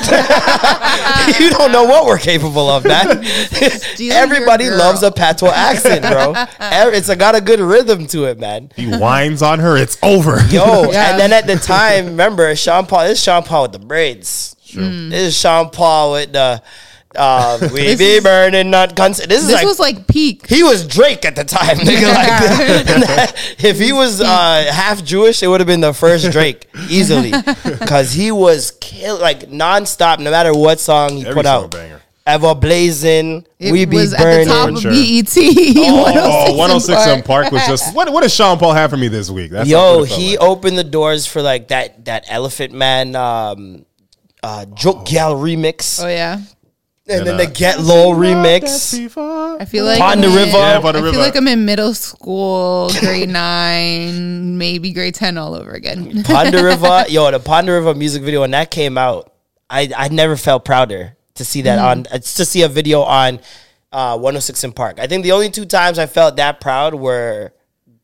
you 1.40 1.50
don't 1.50 1.72
know 1.72 1.84
what 1.84 2.06
we're 2.06 2.18
capable 2.18 2.68
of, 2.68 2.84
man. 2.84 3.24
Everybody 4.00 4.68
loves 4.70 5.02
a 5.02 5.10
patois 5.10 5.50
accent, 5.54 6.02
bro. 6.02 6.32
Ev- 6.60 6.92
It's 6.94 7.12
got 7.14 7.34
a 7.34 7.40
good 7.40 7.60
rhythm 7.60 8.06
to 8.08 8.24
it, 8.26 8.38
man. 8.38 8.70
he 8.76 8.86
whines 8.86 9.40
on 9.42 9.58
her. 9.60 9.76
It's 9.76 9.96
over. 10.02 10.38
Yo, 10.48 10.90
Yeah. 10.92 11.10
and 11.12 11.20
then 11.20 11.32
at 11.32 11.46
the 11.46 11.56
time, 11.56 12.06
remember 12.06 12.54
Sean 12.54 12.86
Paul. 12.86 13.04
This 13.04 13.18
is 13.18 13.24
Sean 13.24 13.42
Paul 13.42 13.62
with 13.62 13.72
the 13.72 13.78
braids. 13.78 14.54
This 14.74 15.28
is 15.28 15.38
Sean 15.38 15.70
Paul 15.70 16.12
with 16.12 16.32
the 16.32 16.62
uh, 17.16 17.59
"We 17.73 17.83
This 17.83 17.99
Be 17.99 18.04
is- 18.16 18.25
Burning 18.25 18.71
Not 18.71 18.97
Concert." 18.97 19.28
This 19.28 19.40
is 19.42 19.47
this 19.49 19.56
like 19.56 19.66
was 19.66 19.78
like 19.78 20.06
peak. 20.06 20.47
he 20.47 20.62
was 20.62 20.87
Drake 20.87 21.25
at 21.25 21.37
the 21.37 21.44
time, 21.44 21.76
nigga. 21.78 22.12
Like, 22.14 23.35
if 23.64 23.78
he 23.78 23.92
was 23.92 24.21
uh, 24.21 24.25
half 24.73 25.04
Jewish, 25.04 25.42
it 25.42 25.47
would 25.49 25.61
have 25.61 25.66
been 25.66 25.80
the 25.80 25.94
first 25.94 26.30
Drake 26.33 26.68
easily, 26.88 27.33
because 27.64 28.12
he 28.12 28.30
was 28.33 28.73
kill 28.80 29.18
like 29.18 29.49
nonstop, 29.50 30.18
no 30.18 30.30
matter 30.30 30.52
what 30.54 30.80
song 30.80 31.11
he 31.16 31.23
Every 31.23 31.35
put 31.35 31.47
song 31.47 31.64
out. 31.64 31.71
banger. 31.71 32.00
Ever 32.26 32.54
blazing, 32.54 33.44
It 33.59 33.71
we 33.71 33.85
be 33.85 33.99
was 33.99 34.14
burning. 34.14 34.49
at 34.49 34.64
the 34.66 34.71
top 34.73 34.76
of 34.78 34.83
BET. 34.83 35.37
Oh, 35.76 36.56
106 36.56 37.26
& 37.26 37.26
Park 37.26 37.52
was 37.52 37.66
just 37.66 37.94
what? 37.94 38.11
What 38.11 38.23
does 38.23 38.33
Sean 38.35 38.59
Paul 38.59 38.73
have 38.73 38.88
for 38.88 38.97
me 38.97 39.09
this 39.09 39.28
week? 39.30 39.50
That's 39.50 39.68
Yo, 39.68 39.99
what 39.99 40.04
it 40.04 40.09
felt 40.09 40.21
he 40.21 40.38
like. 40.38 40.49
opened 40.49 40.78
the 40.78 40.85
doors 40.85 41.26
for 41.26 41.42
like 41.42 41.68
that 41.68 42.06
that 42.06 42.25
Elephant 42.28 42.73
Man 42.73 43.14
um, 43.14 43.85
uh, 44.42 44.64
Jook 44.75 45.04
Gal 45.04 45.35
remix. 45.35 46.02
Oh 46.02 46.09
yeah. 46.09 46.40
And, 47.06 47.26
then 47.26 47.34
uh, 47.34 47.38
the 47.38 47.46
Get 47.46 47.80
Low 47.80 48.14
remix. 48.14 48.94
I 49.61 49.64
feel 49.66 49.84
like 49.84 49.99
Pond 49.99 50.25
I'm 50.25 50.30
in- 50.30 50.37
River. 50.37 50.56
Yeah, 50.56 50.80
Pond 50.80 50.96
I 50.96 51.00
River. 51.00 51.12
feel 51.12 51.20
like 51.20 51.37
I'm 51.37 51.49
in 51.49 51.64
middle 51.66 51.92
school, 51.92 52.90
grade 52.99 53.28
nine, 53.28 54.56
maybe 54.56 54.92
grade 54.92 55.14
ten, 55.14 55.37
all 55.37 55.54
over 55.54 55.73
again. 55.73 56.23
Pon 56.25 56.50
de 56.50 56.64
River, 56.64 57.04
yo, 57.11 57.30
the 57.30 57.40
Pon 57.40 57.66
de 57.66 57.73
River 57.73 57.94
music 57.94 58.23
video 58.23 58.40
when 58.40 58.52
that 58.52 58.70
came 58.70 58.96
out, 58.96 59.32
I 59.68 59.90
I 59.96 60.08
never 60.08 60.37
felt 60.37 60.64
prouder 60.64 61.16
to 61.34 61.44
see 61.44 61.62
that 61.62 61.78
on 61.78 62.04
to 62.04 62.23
see 62.44 62.62
a 62.62 62.68
video 62.68 63.02
on 63.02 63.40
uh, 63.92 64.16
106 64.16 64.64
& 64.73 64.75
Park. 64.75 64.99
I 64.99 65.06
think 65.06 65.25
the 65.25 65.32
only 65.32 65.50
two 65.50 65.66
times 65.66 65.99
I 65.99 66.06
felt 66.06 66.37
that 66.37 66.61
proud 66.61 66.94
were 66.94 67.52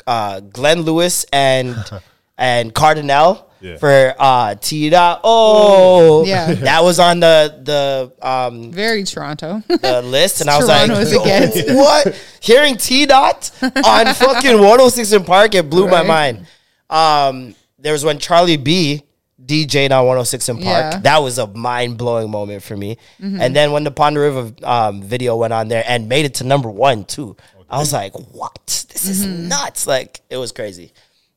uh, 0.06 0.40
Glenn 0.40 0.82
Lewis 0.82 1.24
and 1.32 1.74
and 2.38 2.74
Kardinal 2.74 3.49
Yeah. 3.60 3.76
for 3.76 4.14
uh, 4.18 4.54
Tira. 4.56 5.20
Oh, 5.22 6.24
Yeah. 6.24 6.52
that 6.68 6.82
was 6.82 6.98
on 6.98 7.20
the 7.20 7.54
the 7.62 8.26
um, 8.26 8.72
Very 8.72 9.04
Toronto. 9.04 9.62
the 9.68 10.02
list, 10.02 10.40
and 10.40 10.48
I 10.50 10.56
was 10.58 10.66
Toronto's 10.66 11.14
like, 11.14 11.22
against. 11.26 11.68
What? 11.74 12.22
Hearing 12.40 12.76
T 12.76 13.06
Dot 13.06 13.50
on 13.62 14.14
fucking 14.14 14.58
106 14.58 15.14
& 15.18 15.26
Park, 15.26 15.54
it 15.54 15.68
blew 15.68 15.88
my 15.88 16.02
mind. 16.02 16.46
Um, 16.88 17.54
there 17.78 17.92
was 17.92 18.04
when 18.04 18.18
Charlie 18.18 18.56
B 18.56 19.02
DJ'd 19.44 19.90
on 19.92 20.06
106 20.06 20.46
& 20.46 20.48
Park. 20.48 20.58
Yeah. 20.60 20.90
Mm-hmm. 20.92 21.02
That 21.02 21.18
was 21.22 21.38
a 21.38 21.46
mind 21.46 21.98
blowing 21.98 22.30
moment 22.30 22.62
for 22.62 22.76
me. 22.76 22.98
And 23.20 23.54
then 23.56 23.72
when 23.72 23.84
the 23.84 23.90
Pon 23.90 24.14
de 24.14 24.20
River 24.20 24.52
um, 24.62 25.02
video 25.02 25.36
went 25.36 25.52
on 25.52 25.68
there 25.68 25.84
and 25.86 26.08
made 26.08 26.24
it 26.24 26.34
to 26.36 26.44
number 26.44 26.70
one 26.70 27.04
too, 27.04 27.36
I 27.68 27.78
was 27.78 27.92
like, 27.92 28.14
what? 28.14 28.86
This 28.90 29.06
is 29.08 29.26
Mm-hmm. 29.26 29.48
nuts! 29.48 29.86
Like 29.86 30.20
it 30.30 30.36
was 30.36 30.50
crazy. 30.52 30.92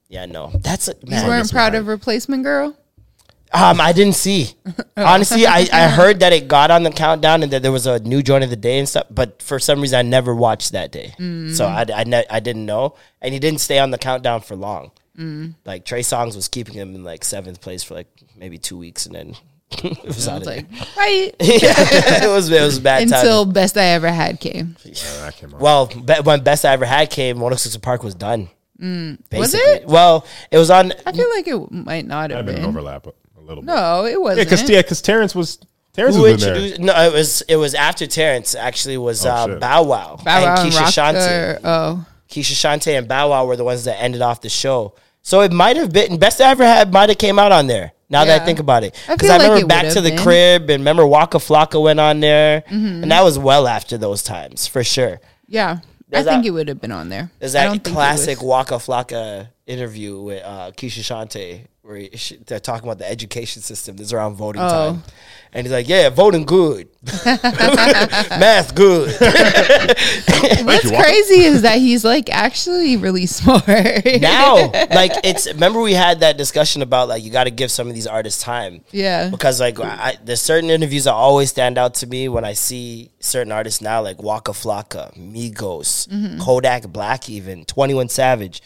Yeah, 0.10 0.26
no, 0.26 0.52
that's 0.62 0.88
a 0.88 0.94
you 1.04 1.10
man. 1.12 1.28
weren't 1.28 1.52
proud 1.52 1.76
of 1.76 1.88
Replacement 1.88 2.44
Girl? 2.44 2.78
Um, 3.56 3.80
I 3.80 3.94
didn't 3.94 4.16
see. 4.16 4.50
Honestly, 4.98 5.46
I, 5.46 5.68
I 5.72 5.88
heard 5.90 6.20
that 6.22 6.34
it 6.34 6.48
got 6.48 6.72
on 6.72 6.82
the 6.84 6.90
countdown 6.90 7.44
and 7.44 7.52
that 7.54 7.62
there 7.62 7.72
was 7.72 7.86
a 7.86 8.00
new 8.00 8.24
joint 8.24 8.44
of 8.44 8.50
the 8.50 8.56
day 8.56 8.80
and 8.80 8.90
stuff. 8.90 9.06
But 9.12 9.42
for 9.44 9.60
some 9.60 9.80
reason, 9.80 9.98
I 10.00 10.02
never 10.02 10.34
watched 10.34 10.72
that 10.72 10.92
day, 10.92 11.14
so 11.54 11.66
I 11.66 11.86
I, 11.96 12.04
ne- 12.04 12.26
I 12.30 12.40
didn't 12.40 12.66
know, 12.66 12.96
and 13.22 13.34
he 13.34 13.40
didn't 13.40 13.62
stay 13.62 13.80
on 13.80 13.92
the 13.92 13.98
countdown 13.98 14.42
for 14.42 14.56
long. 14.56 14.92
Like 15.66 15.86
Trey 15.86 16.02
Songz 16.02 16.36
was 16.36 16.48
keeping 16.48 16.74
him 16.74 16.96
in 16.96 17.04
like 17.04 17.24
seventh 17.24 17.62
place 17.62 17.84
for 17.84 17.94
like 17.94 18.08
maybe 18.36 18.58
two 18.58 18.78
weeks, 18.78 19.06
and 19.06 19.14
then 19.16 19.36
it 19.84 20.04
was 20.04 20.28
I 20.28 20.34
out 20.34 20.40
was 20.40 20.48
of 20.48 20.56
like, 20.56 20.66
right. 20.98 21.32
there. 21.40 22.24
it 22.24 22.28
was 22.34 22.50
it 22.50 22.62
was 22.62 22.80
bad 22.80 23.04
Until 23.04 23.46
time. 23.46 23.54
Best 23.54 23.78
I 23.78 23.84
Ever 23.86 24.12
Had 24.12 24.40
came. 24.40 24.76
That 24.84 25.36
came. 25.38 25.52
Well, 25.60 25.86
be- 25.88 26.22
when 26.24 26.42
Best 26.44 26.66
I 26.66 26.74
Ever 26.74 26.86
Had 26.86 27.12
came, 27.12 27.36
106 27.38 27.78
Park 27.78 28.02
was 28.04 28.16
done. 28.16 28.50
Was 29.32 29.54
it? 29.54 29.86
Well, 29.88 30.26
it 30.52 30.58
was 30.58 30.70
on. 30.70 30.92
I 31.06 31.12
feel 31.12 31.30
like 31.30 31.48
it 31.48 31.72
might 31.72 32.06
not 32.06 32.32
I've 32.32 32.38
have 32.38 32.46
been 32.46 32.56
an 32.56 32.62
been. 32.62 32.70
overlap 32.70 33.08
a, 33.08 33.14
a 33.38 33.42
little 33.42 33.64
bit. 33.64 33.68
No, 33.68 34.06
it 34.06 34.20
wasn't. 34.22 34.48
because 34.50 34.70
yeah, 34.70 34.82
because 34.82 35.02
Terrence 35.02 35.34
was 35.34 35.60
Terrence 35.94 36.16
Who 36.16 36.24
was 36.24 36.44
in 36.44 36.54
there. 36.54 36.78
No, 36.80 36.94
it 37.04 37.14
was 37.14 37.42
it 37.48 37.56
was 37.56 37.74
after 37.76 38.08
Terrence. 38.08 38.56
Actually, 38.56 38.98
was 38.98 39.26
Oh, 39.26 39.30
uh. 39.30 39.60
Bow 39.60 39.84
Wow, 39.84 40.20
Bow 40.24 40.38
and 40.38 40.60
and 40.60 40.72
Keisha 40.72 40.80
Rock- 40.82 40.94
Shante. 41.16 41.54
or- 41.56 41.60
Oh, 41.64 42.06
Keshia 42.30 42.56
Chanté 42.56 42.98
and 42.98 43.08
Bow 43.08 43.30
Wow 43.30 43.46
were 43.46 43.56
the 43.56 43.64
ones 43.64 43.84
that 43.86 44.02
ended 44.02 44.22
off 44.22 44.42
the 44.42 44.50
show. 44.50 44.96
So 45.22 45.42
it 45.42 45.52
might 45.54 45.78
have 45.78 45.94
been 45.94 46.18
best 46.18 46.42
I 46.42 46.50
ever 46.52 46.66
had. 46.66 46.92
Might 46.92 47.10
have 47.10 47.18
came 47.18 47.40
out 47.40 47.52
on 47.52 47.68
there. 47.68 47.94
Now 48.10 48.26
that 48.26 48.42
I 48.42 48.46
think 48.46 48.60
about 48.60 48.84
it, 48.84 48.94
I 49.08 49.14
because 49.16 49.30
feel 49.30 49.40
I, 49.40 49.44
remember 49.44 49.66
it 49.66 49.68
back 49.70 49.94
to 49.94 50.02
the 50.02 50.10
been. 50.12 50.20
crib 50.20 50.70
and 50.70 50.82
remember 50.82 51.06
Waka 51.08 51.38
Flocka 51.40 51.82
went 51.82 52.00
on 52.00 52.20
there, 52.20 52.62
Mm-hmm. 52.62 53.04
and 53.04 53.12
that 53.12 53.24
was 53.24 53.40
well 53.40 53.68
after 53.68 53.98
those 53.98 54.22
times 54.22 54.68
for 54.68 54.84
sure. 54.84 55.20
yeah. 55.48 55.78
There's 56.14 56.28
I 56.28 56.32
think 56.32 56.44
that- 56.44 56.48
it 56.50 56.52
would 56.52 56.68
have 56.68 56.80
been 56.80 56.92
on 56.92 57.10
there. 57.10 57.32
There's 57.40 57.54
that 57.54 57.64
don't 57.66 57.74
think 57.74 57.88
it 57.88 57.92
classic. 57.92 58.42
Waka 58.42 58.76
Flocka 58.76 59.50
interview 59.66 60.20
with 60.22 60.44
uh, 60.44 60.72
Keshia 60.72 61.02
Chanté 61.04 61.66
where 61.84 61.98
he, 61.98 62.10
she, 62.16 62.38
they're 62.38 62.62
talking 62.62 62.88
about 62.88 62.98
the 62.98 63.10
education 63.10 63.62
system. 63.62 63.98
This 63.98 64.08
is 64.08 64.14
around 64.14 64.36
voting 64.36 64.62
Oh. 64.62 64.70
time. 64.70 65.04
And 65.52 65.68
he's 65.68 65.72
like, 65.74 65.88
yeah, 65.90 66.10
voting 66.10 66.46
good. 66.46 66.88
Math 67.26 68.74
good. 68.74 69.10
What's 70.66 70.90
crazy 70.90 71.42
is 71.44 71.62
that 71.64 71.78
he's 71.78 72.04
like 72.06 72.30
actually 72.32 72.98
really 72.98 73.26
smart. 73.28 73.68
now, 73.68 74.72
like, 74.72 75.12
it's, 75.24 75.46
remember 75.48 75.82
we 75.82 75.94
had 75.94 76.22
that 76.22 76.38
discussion 76.38 76.82
about, 76.82 77.08
like, 77.10 77.24
you 77.24 77.30
got 77.32 77.44
to 77.46 77.52
give 77.52 77.70
some 77.72 77.88
of 77.88 77.94
these 77.94 78.08
artists 78.08 78.42
time. 78.42 78.82
yeah. 78.92 79.30
Because, 79.30 79.60
like, 79.60 79.80
I, 79.80 80.18
there's 80.24 80.42
certain 80.42 80.70
interviews 80.70 81.04
that 81.04 81.14
always 81.14 81.50
stand 81.50 81.78
out 81.78 81.96
to 81.96 82.08
me 82.08 82.30
when 82.30 82.46
I 82.46 82.54
see 82.54 83.12
certain 83.20 83.52
artists 83.52 83.82
now, 83.82 84.02
like 84.02 84.22
Waka 84.24 84.52
Flocka, 84.54 85.14
Migos, 85.18 86.08
Mm-hmm. 86.08 86.40
Kodak 86.40 86.88
Black, 86.88 87.30
even 87.30 87.66
21 87.66 88.10
Savage. 88.10 88.62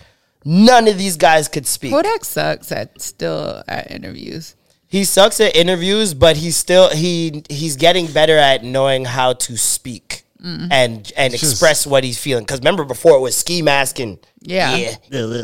None 0.46 0.88
of 0.88 0.98
these 0.98 1.17
guys 1.17 1.48
could 1.48 1.67
speak. 1.67 1.91
Kodak 1.91 2.24
sucks 2.24 2.72
at 2.72 3.01
still 3.01 3.63
at 3.67 3.91
interviews. 3.91 4.56
he 4.88 5.03
sucks 5.03 5.41
at 5.41 5.56
interviews, 5.56 6.13
but 6.13 6.38
he's 6.38 6.56
still 6.56 6.89
he 6.89 7.44
he's 7.50 7.75
getting 7.75 8.08
better 8.08 8.38
at 8.38 8.63
knowing 8.63 9.06
how 9.06 9.34
to 9.34 9.58
speak 9.58 10.24
Mm. 10.44 10.67
and 10.72 11.12
and 11.17 11.34
express 11.34 11.88
what 11.88 12.03
he's 12.03 12.20
feeling. 12.20 12.44
Because 12.44 12.60
remember 12.60 12.86
before 12.86 13.17
it 13.17 13.22
was 13.22 13.36
ski 13.36 13.63
mask 13.63 14.00
and 14.00 14.20
Yeah. 14.41 14.75
yeah, 14.75 14.96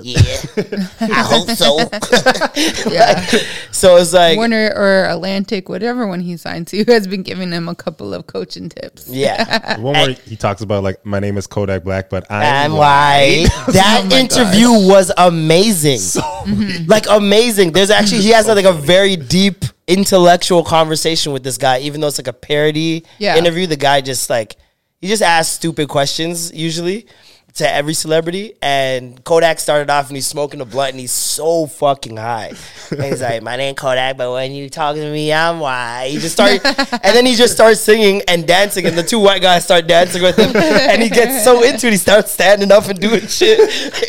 yeah. 0.04 0.88
I 1.02 1.24
hope 1.26 1.50
so. 1.50 1.80
Yeah. 2.92 3.26
so 3.72 3.96
it's 3.98 4.14
like 4.14 4.38
Warner 4.38 4.72
or 4.76 5.06
Atlantic, 5.10 5.68
whatever 5.68 6.06
one 6.06 6.20
he 6.20 6.38
signed 6.38 6.68
to, 6.68 6.84
has 6.86 7.08
been 7.08 7.24
giving 7.24 7.52
him 7.52 7.68
a 7.70 7.76
couple 7.76 8.14
of 8.14 8.28
coaching 8.28 8.70
tips. 8.70 9.08
yeah, 9.10 9.80
one 9.80 9.94
where 9.94 10.12
he 10.12 10.36
talks 10.36 10.62
about 10.62 10.84
like 10.84 11.04
my 11.06 11.20
name 11.20 11.38
is 11.38 11.48
Kodak 11.48 11.84
Black, 11.84 12.10
but 12.12 12.26
I'm 12.30 12.44
and 12.44 12.74
why 12.78 13.46
that 13.70 14.02
Oh 14.04 14.10
my 14.10 14.20
interview 14.20 14.70
was 14.88 15.12
amazing, 15.18 16.00
like 16.88 17.06
amazing. 17.10 17.72
There's 17.72 17.90
actually 17.90 18.22
he 18.22 18.30
has 18.30 18.48
like 18.48 18.66
a 18.66 18.74
very 18.74 19.16
deep 19.16 19.66
intellectual 19.88 20.64
conversation 20.64 21.34
with 21.34 21.44
this 21.44 21.58
guy, 21.58 21.80
even 21.80 22.00
though 22.02 22.08
it's 22.08 22.20
like 22.20 22.28
a 22.28 22.34
parody 22.34 23.04
Yeah. 23.18 23.38
interview. 23.38 23.66
The 23.68 23.76
guy 23.76 24.02
just 24.02 24.30
like 24.30 24.56
he 25.04 25.10
just 25.10 25.22
asks 25.22 25.56
stupid 25.56 25.90
questions 25.90 26.54
usually 26.54 27.06
to 27.56 27.70
every 27.70 27.94
celebrity. 27.94 28.54
And 28.62 29.22
Kodak 29.26 29.60
started 29.60 29.90
off 29.90 30.08
and 30.08 30.16
he's 30.16 30.28
smoking 30.28 30.62
a 30.62 30.66
blunt 30.66 30.92
and 30.92 31.00
he's 31.02 31.12
so 31.12 31.68
fucking 31.68 32.16
high. 32.16 32.54
And 32.90 33.04
he's 33.04 33.22
like, 33.22 33.44
"My 33.44 33.58
name 33.58 33.76
Kodak, 33.76 34.16
but 34.16 34.32
when 34.32 34.54
you 34.54 34.70
talking 34.70 35.02
to 35.02 35.12
me, 35.12 35.34
I'm 35.34 35.60
white." 35.60 36.08
He 36.08 36.20
just 36.20 36.36
started, 36.36 36.62
and 36.66 37.14
then 37.18 37.26
he 37.26 37.36
just 37.36 37.54
starts 37.54 37.82
singing 37.82 38.22
and 38.30 38.48
dancing, 38.48 38.86
and 38.86 38.98
the 38.98 39.04
two 39.04 39.20
white 39.20 39.42
guys 39.42 39.66
start 39.66 39.88
dancing 39.88 40.22
with 40.22 40.38
him, 40.38 40.56
and 40.56 41.04
he 41.04 41.10
gets 41.10 41.44
so 41.44 41.64
into 41.64 41.88
it, 41.88 41.92
he 41.92 41.98
starts 41.98 42.32
standing 42.32 42.72
up 42.72 42.88
and 42.88 42.98
doing 42.98 43.28
shit. 43.28 43.60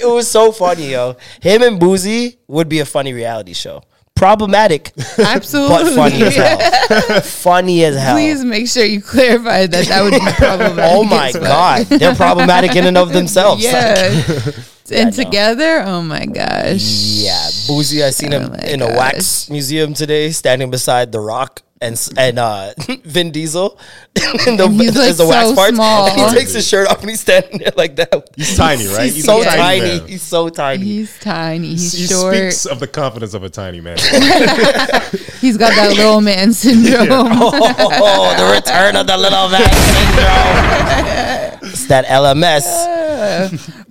It 0.01 0.09
was 0.09 0.31
so 0.31 0.53
funny, 0.53 0.93
yo. 0.93 1.17
Him 1.41 1.63
and 1.65 1.81
Boosie 1.81 2.37
would 2.47 2.69
be 2.69 2.79
a 2.79 2.85
funny 2.85 3.13
reality 3.13 3.53
show. 3.53 3.83
Problematic, 4.17 4.93
Absolutely. 5.19 5.77
but 5.95 5.95
funny 5.95 6.23
as 6.23 6.37
hell. 6.37 7.21
funny 7.21 7.85
as 7.85 7.97
hell. 7.97 8.15
Please 8.15 8.45
make 8.45 8.69
sure 8.69 8.85
you 8.85 9.01
clarify 9.03 9.67
that 9.67 9.87
that 9.87 10.03
would 10.03 10.13
be 10.13 10.19
problematic. 10.37 10.85
Oh 10.85 11.03
my 11.05 11.29
as 11.29 11.35
well. 11.35 11.43
god, 11.45 11.87
they're 11.87 12.15
problematic 12.15 12.77
in 12.77 12.85
and 12.87 12.97
of 12.97 13.13
themselves. 13.13 13.65
Like, 13.75 14.65
Yeah. 14.87 14.99
and 14.99 15.17
no. 15.17 15.25
together, 15.25 15.83
oh 15.87 16.03
my 16.03 16.27
gosh. 16.27 16.83
yeah, 16.83 17.47
Boosie. 17.67 18.05
I 18.05 18.11
seen 18.11 18.33
Oh 18.35 18.41
him 18.41 18.51
my 18.53 18.59
in 18.69 18.83
a 18.83 18.89
wax 18.89 19.49
museum 19.49 19.95
today, 19.95 20.31
standing 20.31 20.71
beside 20.71 21.11
The 21.13 21.21
Rock 21.21 21.63
and 21.81 21.99
and 22.17 22.39
uh, 22.39 22.73
Vin 23.05 23.31
Diesel. 23.31 23.79
in 24.47 24.57
the, 24.57 24.65
And 24.67 24.75
he's, 24.81 24.95
like, 24.95 25.05
there's 25.07 25.17
the 25.19 25.27
wax 25.27 25.49
so 25.49 25.55
parts, 25.55 25.75
small. 25.75 26.09
and 26.09 26.31
he 26.31 26.39
takes 26.39 26.53
his 26.53 26.67
shirt 26.69 26.87
off 26.89 27.01
and 27.01 27.11
he's 27.11 27.21
standing 27.21 27.59
there 27.59 27.73
like 27.77 27.97
that. 27.97 28.29
He's 28.37 28.57
tiny, 28.57 28.87
right? 28.87 29.11
He's, 29.13 29.25
so 29.25 29.41
a 29.43 29.45
tiny. 29.45 29.81
man. 29.99 30.07
He's 30.09 30.23
so 30.23 30.49
tiny. 30.49 30.85
He's 30.85 31.19
tiny. 31.21 31.69
He's 31.69 31.93
he 31.93 32.07
short. 32.07 32.35
speaks 32.35 32.67
of 32.67 32.79
the 32.81 32.87
confidence 32.87 33.35
of 33.35 33.43
a 33.43 33.51
tiny 33.51 33.81
man. 33.81 33.97
He's 35.41 35.57
got 35.59 35.75
that 35.75 35.95
little 35.97 36.21
man 36.21 36.53
syndrome. 36.53 37.09
oh, 37.11 38.35
the 38.39 38.55
return 38.55 38.97
of 38.97 39.07
the 39.07 39.17
little 39.17 39.49
man 39.49 39.71
syndrome. 39.73 41.54
It's 41.75 41.87
that 41.89 42.07
LMS. 42.07 42.63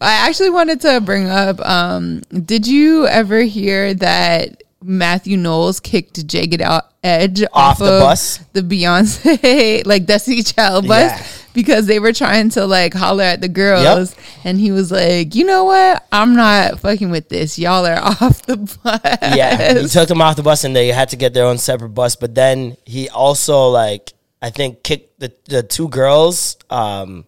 I 0.02 0.28
actually 0.28 0.50
wanted 0.50 0.82
to 0.82 1.02
bring 1.02 1.28
up. 1.30 1.60
Um, 1.62 2.22
did 2.32 2.66
you 2.68 3.08
ever 3.08 3.42
hear 3.42 3.94
that 3.96 4.64
Matthew 4.82 5.38
Knowles 5.38 5.80
kicked 5.80 6.26
Jagged 6.28 6.62
Out 6.62 6.84
Edge 7.04 7.44
Off 7.54 7.80
the 7.80 7.86
of 7.86 8.02
bus? 8.02 8.40
the 8.54 8.62
Beyonce 8.62 9.86
like 9.86 10.06
Destiny 10.06 10.44
Child 10.44 10.88
bus 10.88 11.12
Yeah. 11.12 11.28
because 11.54 11.86
they 11.86 12.00
were 12.00 12.14
trying 12.14 12.50
to 12.52 12.66
like 12.66 12.94
holler 12.94 13.24
at 13.24 13.42
the 13.42 13.48
girls, 13.50 14.16
and 14.44 14.60
he 14.60 14.72
was 14.72 14.92
like, 14.92 15.36
"You 15.36 15.46
know 15.46 15.64
what? 15.66 16.06
I'm 16.12 16.36
not 16.36 16.80
fucking 16.80 17.12
with 17.12 17.30
this. 17.30 17.58
Y'all 17.60 17.86
are 17.86 18.00
off 18.02 18.42
the 18.44 18.58
bus." 18.58 19.02
Yeah, 19.36 19.80
he 19.80 19.88
took 19.88 20.08
them 20.10 20.22
off 20.22 20.36
the 20.36 20.44
bus 20.44 20.64
and 20.64 20.76
they 20.76 20.88
had 20.90 21.10
to 21.10 21.16
get 21.16 21.34
their 21.34 21.46
own 21.46 21.58
separate 21.58 21.90
bus. 21.90 22.16
But 22.16 22.36
then 22.36 22.76
he 22.86 23.10
also 23.10 23.68
like 23.70 24.14
I 24.42 24.50
think 24.50 24.84
kicked 24.84 25.20
the 25.22 25.32
the 25.46 25.64
two 25.64 25.88
girls, 25.88 26.58
um, 26.70 27.24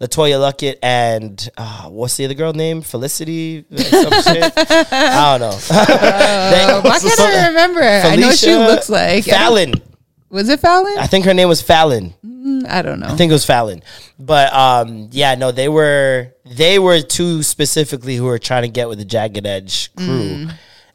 LeToya 0.00 0.38
Luckett 0.40 0.76
and 0.82 1.48
uh, 1.58 1.88
what's 1.90 2.16
the 2.16 2.24
other 2.24 2.34
girl 2.34 2.52
name? 2.54 2.80
Felicity, 2.82 3.64
some 3.70 4.12
shit. 4.22 4.52
I 4.56 5.36
don't 5.38 5.40
know. 5.40 5.58
They- 6.80 6.88
Why 6.88 6.98
can't 6.98 7.20
I 7.20 7.48
remember? 7.48 7.82
I 7.82 8.16
know 8.16 8.28
what 8.28 8.38
she 8.38 8.54
looks 8.54 8.88
like 8.88 9.24
Fallon. 9.24 9.74
Was 10.30 10.48
it 10.48 10.60
Fallon? 10.60 10.96
I 10.98 11.06
think 11.06 11.24
her 11.24 11.34
name 11.34 11.48
was 11.48 11.60
Fallon. 11.60 12.14
I 12.68 12.82
don't 12.82 13.00
know. 13.00 13.08
I 13.08 13.16
think 13.16 13.30
it 13.30 13.34
was 13.34 13.44
Fallon. 13.44 13.82
But 14.18 14.52
um, 14.54 15.08
yeah, 15.12 15.34
no, 15.34 15.50
they 15.52 15.68
were 15.68 16.32
they 16.46 16.78
were 16.78 17.00
two 17.02 17.42
specifically 17.42 18.16
who 18.16 18.24
were 18.24 18.38
trying 18.38 18.62
to 18.62 18.68
get 18.68 18.88
with 18.88 18.98
the 18.98 19.04
Jagged 19.04 19.44
Edge 19.44 19.92
crew, 19.96 20.48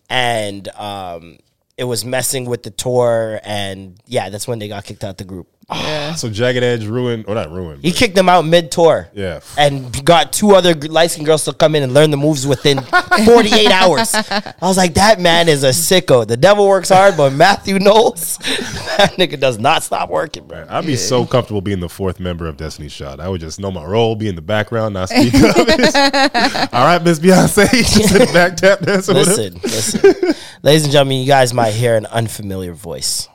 and 0.09 0.67
um, 0.69 1.37
it 1.77 1.83
was 1.83 2.05
messing 2.05 2.45
with 2.45 2.63
the 2.63 2.71
tour, 2.71 3.39
and 3.43 3.99
yeah, 4.07 4.29
that's 4.29 4.47
when 4.47 4.59
they 4.59 4.67
got 4.69 4.85
kicked 4.85 5.03
out 5.03 5.17
the 5.17 5.25
group. 5.25 5.47
So 6.15 6.29
Jagged 6.29 6.63
Edge 6.63 6.85
ruined, 6.85 7.25
or 7.27 7.35
not 7.35 7.51
ruined. 7.51 7.81
He 7.83 7.89
but- 7.89 7.97
kicked 7.97 8.15
them 8.15 8.29
out 8.29 8.45
mid 8.45 8.71
tour. 8.71 9.09
Yeah. 9.13 9.41
And 9.57 10.05
got 10.05 10.31
two 10.31 10.51
other 10.55 10.73
light 10.75 11.11
skinned 11.11 11.25
girls 11.25 11.43
to 11.45 11.51
come 11.53 11.75
in 11.75 11.83
and 11.83 11.93
learn 11.93 12.09
the 12.11 12.15
moves 12.17 12.47
within 12.47 12.79
48 13.25 13.67
hours. 13.71 14.13
I 14.15 14.53
was 14.61 14.77
like, 14.77 14.93
that 14.93 15.19
man 15.19 15.49
is 15.49 15.63
a 15.65 15.69
sicko. 15.71 16.25
The 16.25 16.37
devil 16.37 16.67
works 16.67 16.87
hard, 16.89 17.17
but 17.17 17.33
Matthew 17.33 17.79
Knowles, 17.79 18.37
that 18.97 19.15
nigga 19.17 19.37
does 19.39 19.57
not 19.59 19.83
stop 19.83 20.09
working, 20.09 20.47
bro. 20.47 20.65
I'd 20.69 20.85
be 20.85 20.95
so 20.95 21.25
comfortable 21.25 21.59
being 21.61 21.79
the 21.81 21.89
fourth 21.89 22.19
member 22.21 22.47
of 22.47 22.55
Destiny's 22.55 22.93
Child. 22.93 23.19
I 23.19 23.27
would 23.27 23.41
just 23.41 23.59
know 23.59 23.71
my 23.71 23.83
role, 23.83 24.15
be 24.15 24.29
in 24.29 24.35
the 24.35 24.41
background, 24.41 24.93
not 24.93 25.09
speak 25.09 25.33
up. 25.43 25.57
All 26.73 26.85
right, 26.85 27.03
Miss 27.03 27.19
Beyonce, 27.19 27.67
just 27.71 28.13
the 28.13 28.29
back 28.31 28.55
tap 28.55 28.79
him. 28.79 28.95
Listen, 29.15 29.59
listen. 29.63 30.33
Ladies 30.63 30.83
and 30.83 30.93
gentlemen, 30.93 31.17
you 31.17 31.27
guys 31.27 31.53
might 31.53 31.71
hear 31.73 31.95
an 31.97 32.05
unfamiliar 32.05 32.73
voice, 32.73 33.27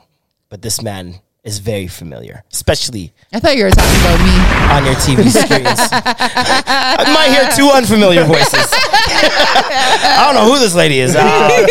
but 0.49 0.61
this 0.63 0.81
man 0.81 1.19
is 1.43 1.57
very 1.59 1.87
familiar, 1.87 2.43
especially 2.51 3.11
I 3.33 3.39
thought 3.39 3.57
you 3.57 3.63
were 3.63 3.71
talking 3.71 3.99
about 4.01 4.19
me. 4.21 4.35
on 4.75 4.85
your 4.85 4.93
TV 4.95 5.27
screens. 5.31 5.79
I 5.91 7.11
might 7.11 7.31
hear 7.31 7.49
two 7.55 7.71
unfamiliar 7.75 8.23
voices. 8.25 8.69
I 8.73 10.31
don't 10.31 10.35
know 10.35 10.53
who 10.53 10.59
this 10.59 10.75
lady 10.75 10.99
is. 10.99 11.15
Uh, 11.15 11.65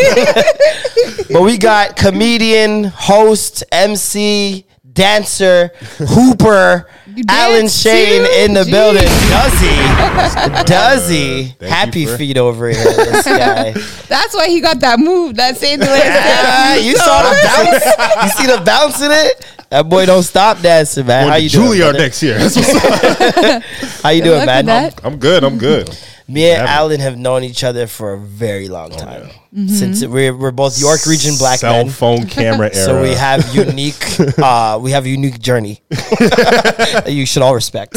but 1.33 1.43
we 1.43 1.57
got 1.57 1.95
comedian, 1.97 2.85
host, 2.85 3.62
MC, 3.71 4.67
dancer, 4.93 5.71
hooper, 5.99 6.89
Alan 7.29 7.61
dance 7.61 7.81
Shane 7.81 8.25
too? 8.25 8.31
in 8.39 8.55
the 8.55 8.62
Jeez. 8.65 8.71
building. 8.71 9.03
Does 9.05 9.61
he? 9.61 10.65
Does 10.65 11.09
he? 11.09 11.45
Thank 11.45 11.61
you 11.61 11.69
Happy 11.69 12.07
for- 12.07 12.17
feet 12.19 12.39
over 12.39 12.69
here, 12.71 12.83
this 12.85 13.25
guy. 13.25 13.73
That's 14.09 14.35
why 14.35 14.49
he 14.49 14.61
got 14.61 14.81
that 14.81 14.99
move. 14.99 15.37
That 15.37 15.57
saved 15.59 15.83
the 15.83 15.87
last 15.87 16.11
Ah, 16.43 16.75
you 16.77 16.97
saw 16.97 17.23
the 17.23 17.37
bounce? 17.45 17.85
You 18.25 18.31
see 18.45 18.47
the 18.57 18.62
bounce 18.65 19.00
in 19.00 19.11
it? 19.12 19.47
That 19.71 19.89
boy 19.89 20.05
don't 20.05 20.25
stop 20.25 20.61
dancing, 20.61 21.07
man. 21.07 21.29
How 21.29 21.35
Going 21.35 21.43
you 21.45 21.49
to 21.50 21.57
doing? 21.57 21.69
Juilliard 21.71 21.81
brother? 21.91 21.99
next 21.99 22.23
year. 22.25 22.39
That's 22.39 22.57
what's 22.57 22.75
up. 22.75 23.62
How 24.03 24.09
you 24.11 24.23
doing, 24.23 24.39
luck 24.39 24.47
man? 24.47 24.67
with 24.67 24.97
that. 24.97 25.05
I'm 25.05 25.17
good. 25.19 25.45
I'm 25.45 25.59
good. 25.59 25.89
Me 26.29 26.49
and 26.50 26.59
Never. 26.61 26.69
Alan 26.71 27.00
have 27.00 27.19
known 27.19 27.43
each 27.43 27.65
other 27.65 27.89
for 27.89 28.12
a 28.12 28.19
very 28.19 28.69
long 28.69 28.91
time. 28.91 29.23
Mm-hmm. 29.53 29.67
Since 29.67 30.05
we're, 30.07 30.37
we're 30.37 30.53
both 30.53 30.79
York 30.81 31.05
Region 31.07 31.35
black 31.39 31.59
Cell 31.59 31.73
men. 31.85 31.89
phone 31.91 32.27
camera 32.27 32.71
era. 32.73 32.75
So 32.85 33.03
we 33.03 33.11
have 33.15 33.53
unique, 33.53 34.05
uh, 34.39 34.79
we 34.81 34.93
have 34.93 35.07
a 35.07 35.09
unique 35.09 35.41
journey 35.41 35.83
that 35.91 37.07
you 37.09 37.27
should 37.27 37.43
all 37.43 37.55
respect. 37.55 37.97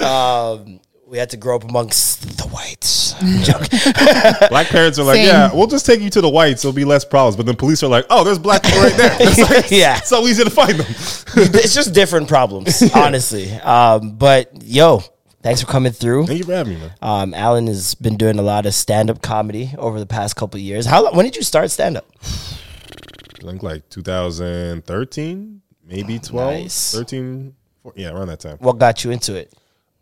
Um, 0.00 0.78
we 1.16 1.20
had 1.20 1.30
to 1.30 1.38
grow 1.38 1.56
up 1.56 1.64
amongst 1.64 2.36
the 2.36 2.46
whites. 2.48 3.14
Joke. 3.42 3.70
black 4.50 4.66
parents 4.66 4.98
are 4.98 5.02
like, 5.02 5.16
Same. 5.16 5.28
yeah, 5.28 5.50
we'll 5.50 5.66
just 5.66 5.86
take 5.86 6.02
you 6.02 6.10
to 6.10 6.20
the 6.20 6.28
whites. 6.28 6.60
There'll 6.60 6.74
be 6.74 6.84
less 6.84 7.06
problems. 7.06 7.36
But 7.36 7.46
then 7.46 7.56
police 7.56 7.82
are 7.82 7.86
like, 7.86 8.04
oh, 8.10 8.22
there's 8.22 8.38
black 8.38 8.62
people 8.62 8.80
right 8.82 8.94
there. 8.98 9.16
It's 9.20 9.38
like, 9.50 9.70
yeah, 9.70 9.94
so 10.02 10.26
easy 10.26 10.44
to 10.44 10.50
find 10.50 10.78
them. 10.78 10.86
it's 10.90 11.74
just 11.74 11.94
different 11.94 12.28
problems, 12.28 12.82
honestly. 12.94 13.50
Um, 13.50 14.10
but 14.18 14.62
yo, 14.62 15.02
thanks 15.42 15.62
for 15.62 15.66
coming 15.66 15.92
through. 15.92 16.26
Thank 16.26 16.40
you 16.40 16.44
for 16.44 16.52
having 16.52 16.74
me, 16.74 16.80
man. 16.80 16.92
Um, 17.00 17.32
Alan 17.32 17.66
has 17.66 17.94
been 17.94 18.18
doing 18.18 18.38
a 18.38 18.42
lot 18.42 18.66
of 18.66 18.74
stand 18.74 19.08
up 19.08 19.22
comedy 19.22 19.72
over 19.78 19.98
the 19.98 20.04
past 20.04 20.36
couple 20.36 20.58
of 20.58 20.62
years. 20.62 20.84
How 20.84 21.10
when 21.14 21.24
did 21.24 21.34
you 21.34 21.42
start 21.44 21.70
stand 21.70 21.96
up? 21.96 22.04
I 22.22 23.46
think 23.46 23.62
like 23.62 23.88
2013, 23.88 25.62
maybe 25.82 26.18
12, 26.18 26.52
Nice. 26.52 26.92
13, 26.92 27.54
four- 27.82 27.94
yeah, 27.96 28.10
around 28.10 28.28
that 28.28 28.40
time. 28.40 28.58
What 28.58 28.76
got 28.76 29.02
you 29.02 29.12
into 29.12 29.34
it? 29.34 29.50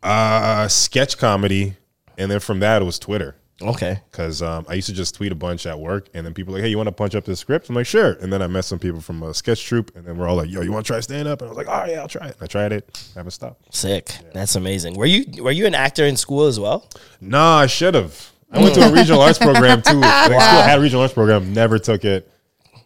Uh, 0.05 0.67
sketch 0.67 1.17
comedy, 1.17 1.75
and 2.17 2.29
then 2.29 2.39
from 2.39 2.59
that 2.59 2.81
it 2.81 2.85
was 2.85 2.99
Twitter 2.99 3.35
Okay. 3.61 3.99
because 4.11 4.41
um, 4.41 4.65
I 4.69 4.73
used 4.75 4.87
to 4.87 4.93
just 4.93 5.15
tweet 5.15 5.31
a 5.31 5.35
bunch 5.35 5.65
at 5.65 5.79
work, 5.79 6.09
and 6.13 6.25
then 6.25 6.33
people 6.33 6.51
were 6.51 6.59
like, 6.59 6.65
"Hey, 6.65 6.69
you 6.69 6.77
want 6.77 6.87
to 6.87 6.91
punch 6.93 7.15
up 7.15 7.23
this 7.25 7.39
script?" 7.39 7.69
I'm 7.69 7.75
like, 7.75 7.87
"Sure." 7.87 8.11
And 8.21 8.31
then 8.31 8.41
I 8.41 8.47
met 8.47 8.65
some 8.65 8.77
people 8.79 9.01
from 9.01 9.23
a 9.23 9.33
sketch 9.33 9.63
troupe, 9.65 9.95
and 9.95 10.05
then 10.05 10.17
we're 10.17 10.27
all 10.27 10.35
like, 10.35 10.49
"Yo, 10.49 10.61
you 10.61 10.71
want 10.71 10.85
to 10.85 10.91
try 10.93 10.99
stand 10.99 11.27
up?" 11.27 11.41
And 11.41 11.47
I 11.47 11.51
was 11.53 11.57
like, 11.57 11.67
"Oh 11.69 11.89
yeah, 11.89 12.01
I'll 12.01 12.07
try 12.07 12.27
it." 12.27 12.35
I 12.41 12.45
tried 12.47 12.71
it, 12.73 13.09
I 13.15 13.19
haven't 13.19 13.31
stopped. 13.31 13.73
Sick. 13.73 14.11
That's 14.33 14.55
amazing. 14.55 14.95
Were 14.95 15.05
you 15.05 15.25
were 15.43 15.51
you 15.51 15.65
an 15.65 15.73
actor 15.75 16.05
in 16.05 16.17
school 16.17 16.45
as 16.45 16.59
well? 16.59 16.87
Nah, 17.21 17.57
I 17.59 17.65
should 17.67 17.95
have. 17.95 18.31
I 18.51 18.61
went 18.61 18.75
to 18.75 18.81
a 18.87 18.91
regional 18.99 19.21
arts 19.21 19.39
program 19.39 19.81
too. 19.81 19.93
Like, 19.99 20.23
school 20.23 20.39
had 20.39 20.77
a 20.77 20.81
regional 20.81 21.01
arts 21.01 21.13
program, 21.13 21.53
never 21.53 21.79
took 21.79 22.05
it. 22.05 22.29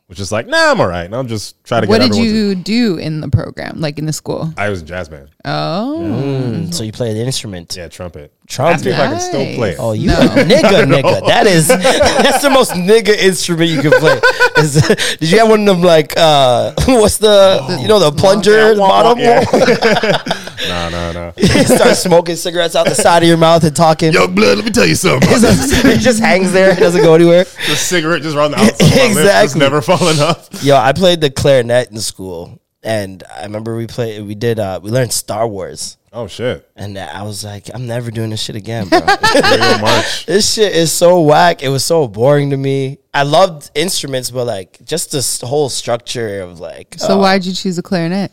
Which 0.09 0.19
is 0.19 0.31
like, 0.31 0.47
nah, 0.47 0.71
I'm 0.71 0.81
all 0.81 0.87
right. 0.87 1.03
And 1.03 1.13
I'll 1.15 1.23
just 1.23 1.63
try 1.63 1.79
to 1.81 1.85
get. 1.85 1.89
What 1.91 1.99
did 2.01 2.09
everyone 2.09 2.27
to- 2.27 2.33
you 2.35 2.55
do 2.55 2.97
in 2.97 3.21
the 3.21 3.29
program, 3.29 3.79
like 3.79 3.99
in 3.99 4.07
the 4.07 4.11
school? 4.13 4.51
I 4.57 4.69
was 4.69 4.81
in 4.81 4.87
jazz 4.87 5.07
band. 5.07 5.29
Oh, 5.45 6.67
So 6.71 6.83
you 6.83 6.91
play 6.91 7.13
the 7.13 7.19
instrument. 7.19 7.75
Yeah, 7.77 7.89
trumpet. 7.89 8.33
Trumpet. 8.47 8.73
Ask 8.73 8.85
me 8.85 8.91
if 8.91 8.99
I 8.99 9.05
can 9.07 9.19
still 9.19 9.55
play 9.55 9.71
it. 9.73 9.77
Oh, 9.79 9.91
you 9.93 10.09
a 10.09 10.13
nigga, 10.15 10.83
nigga. 10.93 11.27
That 11.27 11.45
is 11.45 11.67
that's 11.67 12.41
the 12.41 12.49
most 12.49 12.71
nigga 12.71 13.15
instrument 13.15 13.69
you 13.69 13.81
can 13.83 13.91
play. 13.91 14.19
Is, 14.57 14.81
did 15.19 15.29
you 15.31 15.37
have 15.37 15.47
one 15.49 15.59
of 15.61 15.65
them 15.67 15.83
like 15.83 16.15
uh 16.17 16.73
what's 16.87 17.19
the 17.19 17.77
you 17.79 17.87
know 17.87 17.99
the 17.99 18.11
plunger 18.11 18.75
bottom? 18.75 19.19
Yeah. 19.19 19.43
nah, 20.67 20.89
nah, 20.89 21.11
nah. 21.11 21.31
you 21.37 21.47
start 21.65 21.95
smoking 21.95 22.35
cigarettes 22.35 22.75
out 22.75 22.85
the 22.87 22.95
side 22.95 23.23
of 23.23 23.27
your 23.29 23.37
mouth 23.37 23.63
and 23.63 23.75
talking. 23.75 24.11
Yo, 24.13 24.27
blood. 24.27 24.57
Let 24.57 24.65
me 24.65 24.71
tell 24.71 24.85
you 24.87 24.95
something. 24.95 25.29
it 25.31 25.99
just 25.99 26.19
hangs 26.21 26.51
there. 26.51 26.71
It 26.71 26.79
doesn't 26.79 27.01
go 27.03 27.13
anywhere. 27.15 27.43
the 27.45 27.75
cigarette 27.75 28.21
just 28.21 28.35
around 28.35 28.51
the 28.51 28.57
outside 28.57 28.73
of 28.73 28.79
my 28.79 28.95
just 28.97 29.17
Exactly. 29.19 29.59
never 29.59 29.81
falling 29.81 30.19
off. 30.19 30.49
Yo, 30.63 30.75
I 30.75 30.93
played 30.93 31.21
the 31.21 31.29
clarinet 31.29 31.91
in 31.91 31.99
school, 31.99 32.59
and 32.83 33.23
I 33.33 33.43
remember 33.43 33.75
we 33.75 33.87
played. 33.87 34.23
We 34.25 34.35
did. 34.35 34.59
uh 34.59 34.79
We 34.83 34.89
learned 34.91 35.13
Star 35.13 35.47
Wars, 35.47 35.97
Oh 36.11 36.27
shit. 36.27 36.67
and 36.75 36.97
I 36.97 37.23
was 37.23 37.43
like, 37.43 37.69
I'm 37.73 37.85
never 37.87 38.09
doing 38.11 38.29
this 38.31 38.41
shit 38.41 38.55
again, 38.55 38.87
bro. 38.89 38.99
This 40.25 40.53
shit 40.53 40.75
is 40.75 40.91
so 40.91 41.21
whack. 41.21 41.61
It 41.63 41.69
was 41.69 41.83
so 41.85 42.07
boring 42.07 42.49
to 42.51 42.57
me. 42.57 42.97
I 43.13 43.23
loved 43.23 43.71
instruments, 43.75 44.29
but 44.31 44.45
like 44.45 44.77
just 44.85 45.11
this 45.11 45.41
whole 45.41 45.69
structure 45.69 46.41
of 46.41 46.59
like. 46.59 46.95
so 46.97 47.13
uh, 47.17 47.21
why'd 47.21 47.45
you 47.45 47.53
choose 47.53 47.77
a 47.77 47.81
clarinet? 47.83 48.31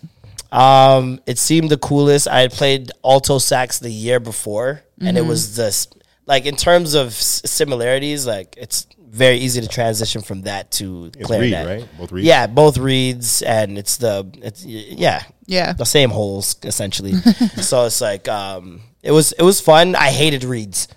Um, 0.52 1.20
it 1.26 1.38
seemed 1.38 1.70
the 1.70 1.78
coolest. 1.78 2.28
I 2.28 2.40
had 2.40 2.52
played 2.52 2.90
alto 3.04 3.38
sax 3.38 3.78
the 3.78 3.90
year 3.90 4.20
before, 4.20 4.82
and 5.00 5.16
it 5.18 5.22
was 5.24 5.56
this 5.56 5.88
like 6.26 6.46
in 6.46 6.56
terms 6.56 6.94
of 6.94 7.08
s- 7.08 7.42
similarities, 7.44 8.26
like 8.26 8.54
it's 8.56 8.86
very 9.08 9.36
easy 9.36 9.60
to 9.60 9.68
transition 9.68 10.20
from 10.22 10.42
that 10.42 10.70
to 10.72 11.10
It's 11.16 11.26
clarinet. 11.26 11.66
reed, 11.66 11.80
right? 11.82 11.98
Both 11.98 12.12
reeds? 12.12 12.26
Yeah, 12.26 12.46
both 12.46 12.78
reeds, 12.78 13.42
and 13.42 13.78
it's 13.78 13.96
the 13.98 14.26
it's 14.42 14.64
yeah 14.64 15.22
Yeah. 15.46 15.72
the 15.72 15.84
same 15.86 16.10
holes 16.10 16.56
essentially. 16.62 17.12
so 17.62 17.84
it's 17.86 18.00
like 18.00 18.28
um, 18.28 18.80
it 19.02 19.12
was 19.12 19.32
it 19.32 19.42
was 19.42 19.60
fun. 19.60 19.94
I 19.94 20.10
hated 20.10 20.44
reeds. 20.44 20.88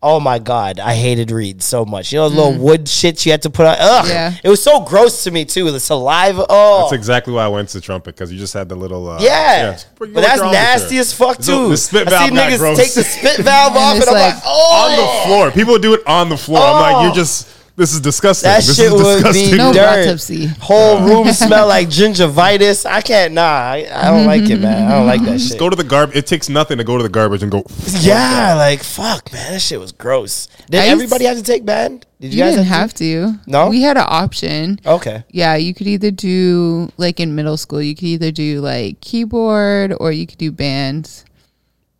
Oh 0.00 0.20
my 0.20 0.38
god, 0.38 0.78
I 0.78 0.94
hated 0.94 1.32
reeds 1.32 1.64
so 1.64 1.84
much. 1.84 2.12
You 2.12 2.20
know, 2.20 2.28
the 2.28 2.36
little 2.36 2.54
wood 2.62 2.88
shit 2.88 3.26
you 3.26 3.32
had 3.32 3.42
to 3.42 3.50
put 3.50 3.66
on. 3.66 3.76
Ugh, 3.80 4.06
Yeah. 4.08 4.32
it 4.44 4.48
was 4.48 4.62
so 4.62 4.78
gross 4.80 5.24
to 5.24 5.32
me 5.32 5.44
too. 5.44 5.68
The 5.72 5.80
saliva. 5.80 6.46
Oh, 6.48 6.82
That's 6.82 6.92
exactly 6.92 7.32
why 7.32 7.44
I 7.44 7.48
went 7.48 7.68
to 7.70 7.80
trumpet 7.80 8.14
because 8.14 8.30
you 8.32 8.38
just 8.38 8.54
had 8.54 8.68
the 8.68 8.76
little. 8.76 9.10
Uh, 9.10 9.18
yeah, 9.20 9.72
it's 9.72 9.82
pretty- 9.84 10.12
but 10.12 10.20
that's 10.20 10.40
nasty 10.40 10.98
as 10.98 11.12
fuck 11.12 11.42
So 11.42 11.64
too. 11.64 11.68
the 11.70 11.76
spit 11.76 12.06
I 12.06 12.10
valve 12.10 12.28
see 12.28 12.34
got 12.36 12.48
niggas 12.52 12.58
gross. 12.58 12.78
take 12.78 12.94
the 12.94 13.02
spit 13.02 13.38
valve 13.44 13.72
off, 13.76 13.94
and, 13.94 14.02
it's 14.04 14.08
I'm 14.08 14.14
like, 14.14 14.34
like, 14.36 14.42
oh, 14.46 14.84
on 14.84 14.96
the 14.96 15.26
floor. 15.26 15.50
People 15.50 15.78
do 15.80 15.94
it 15.94 16.06
on 16.06 16.28
the 16.28 16.36
floor. 16.36 16.60
I'm 16.60 16.80
like, 16.94 17.04
you're 17.04 17.14
just. 17.14 17.48
This 17.78 17.94
is 17.94 18.00
disgusting. 18.00 18.48
That 18.48 18.64
this 18.64 18.76
shit 18.76 18.86
is 18.86 18.92
would 18.92 19.14
disgusting. 19.22 19.50
be 19.52 19.56
No 19.56 19.72
dirt. 19.72 20.08
autopsy. 20.08 20.46
Whole 20.60 21.00
room 21.06 21.32
smell 21.32 21.68
like 21.68 21.86
gingivitis. 21.88 22.84
I 22.84 23.00
can't. 23.00 23.34
Nah, 23.34 23.42
I, 23.42 23.86
I 23.92 24.04
don't 24.10 24.26
like 24.26 24.50
it, 24.50 24.60
man. 24.60 24.90
I 24.90 24.96
don't 24.96 25.06
like 25.06 25.22
that 25.22 25.38
Just 25.38 25.50
shit. 25.50 25.60
go 25.60 25.70
to 25.70 25.76
the 25.76 25.84
garbage. 25.84 26.16
It 26.16 26.26
takes 26.26 26.48
nothing 26.48 26.78
to 26.78 26.84
go 26.84 26.96
to 26.96 27.04
the 27.04 27.08
garbage 27.08 27.44
and 27.44 27.52
go. 27.52 27.62
yeah, 28.00 28.54
like 28.54 28.82
fuck, 28.82 29.32
man. 29.32 29.52
That 29.52 29.60
shit 29.60 29.78
was 29.78 29.92
gross. 29.92 30.48
Did 30.68 30.80
I 30.80 30.84
used- 30.86 30.92
everybody 30.94 31.24
have 31.26 31.36
to 31.36 31.42
take 31.44 31.64
band? 31.64 32.04
Did 32.20 32.34
you, 32.34 32.38
You 32.38 32.44
guys 32.46 32.54
didn't 32.56 32.66
have 32.66 32.80
have 32.80 32.94
to. 32.94 33.34
No? 33.46 33.68
we 33.70 33.82
had 33.82 33.96
an 33.96 34.06
option. 34.08 34.80
Okay. 34.84 35.22
Yeah, 35.30 35.54
you 35.54 35.72
could 35.72 35.86
either 35.86 36.10
do 36.10 36.90
like 36.96 37.20
in 37.20 37.36
middle 37.36 37.56
school, 37.56 37.80
you 37.80 37.94
could 37.94 38.06
either 38.08 38.32
do 38.32 38.60
like 38.60 39.00
keyboard 39.00 39.94
or 40.00 40.10
you 40.10 40.26
could 40.26 40.38
do 40.38 40.50
bands. 40.50 41.24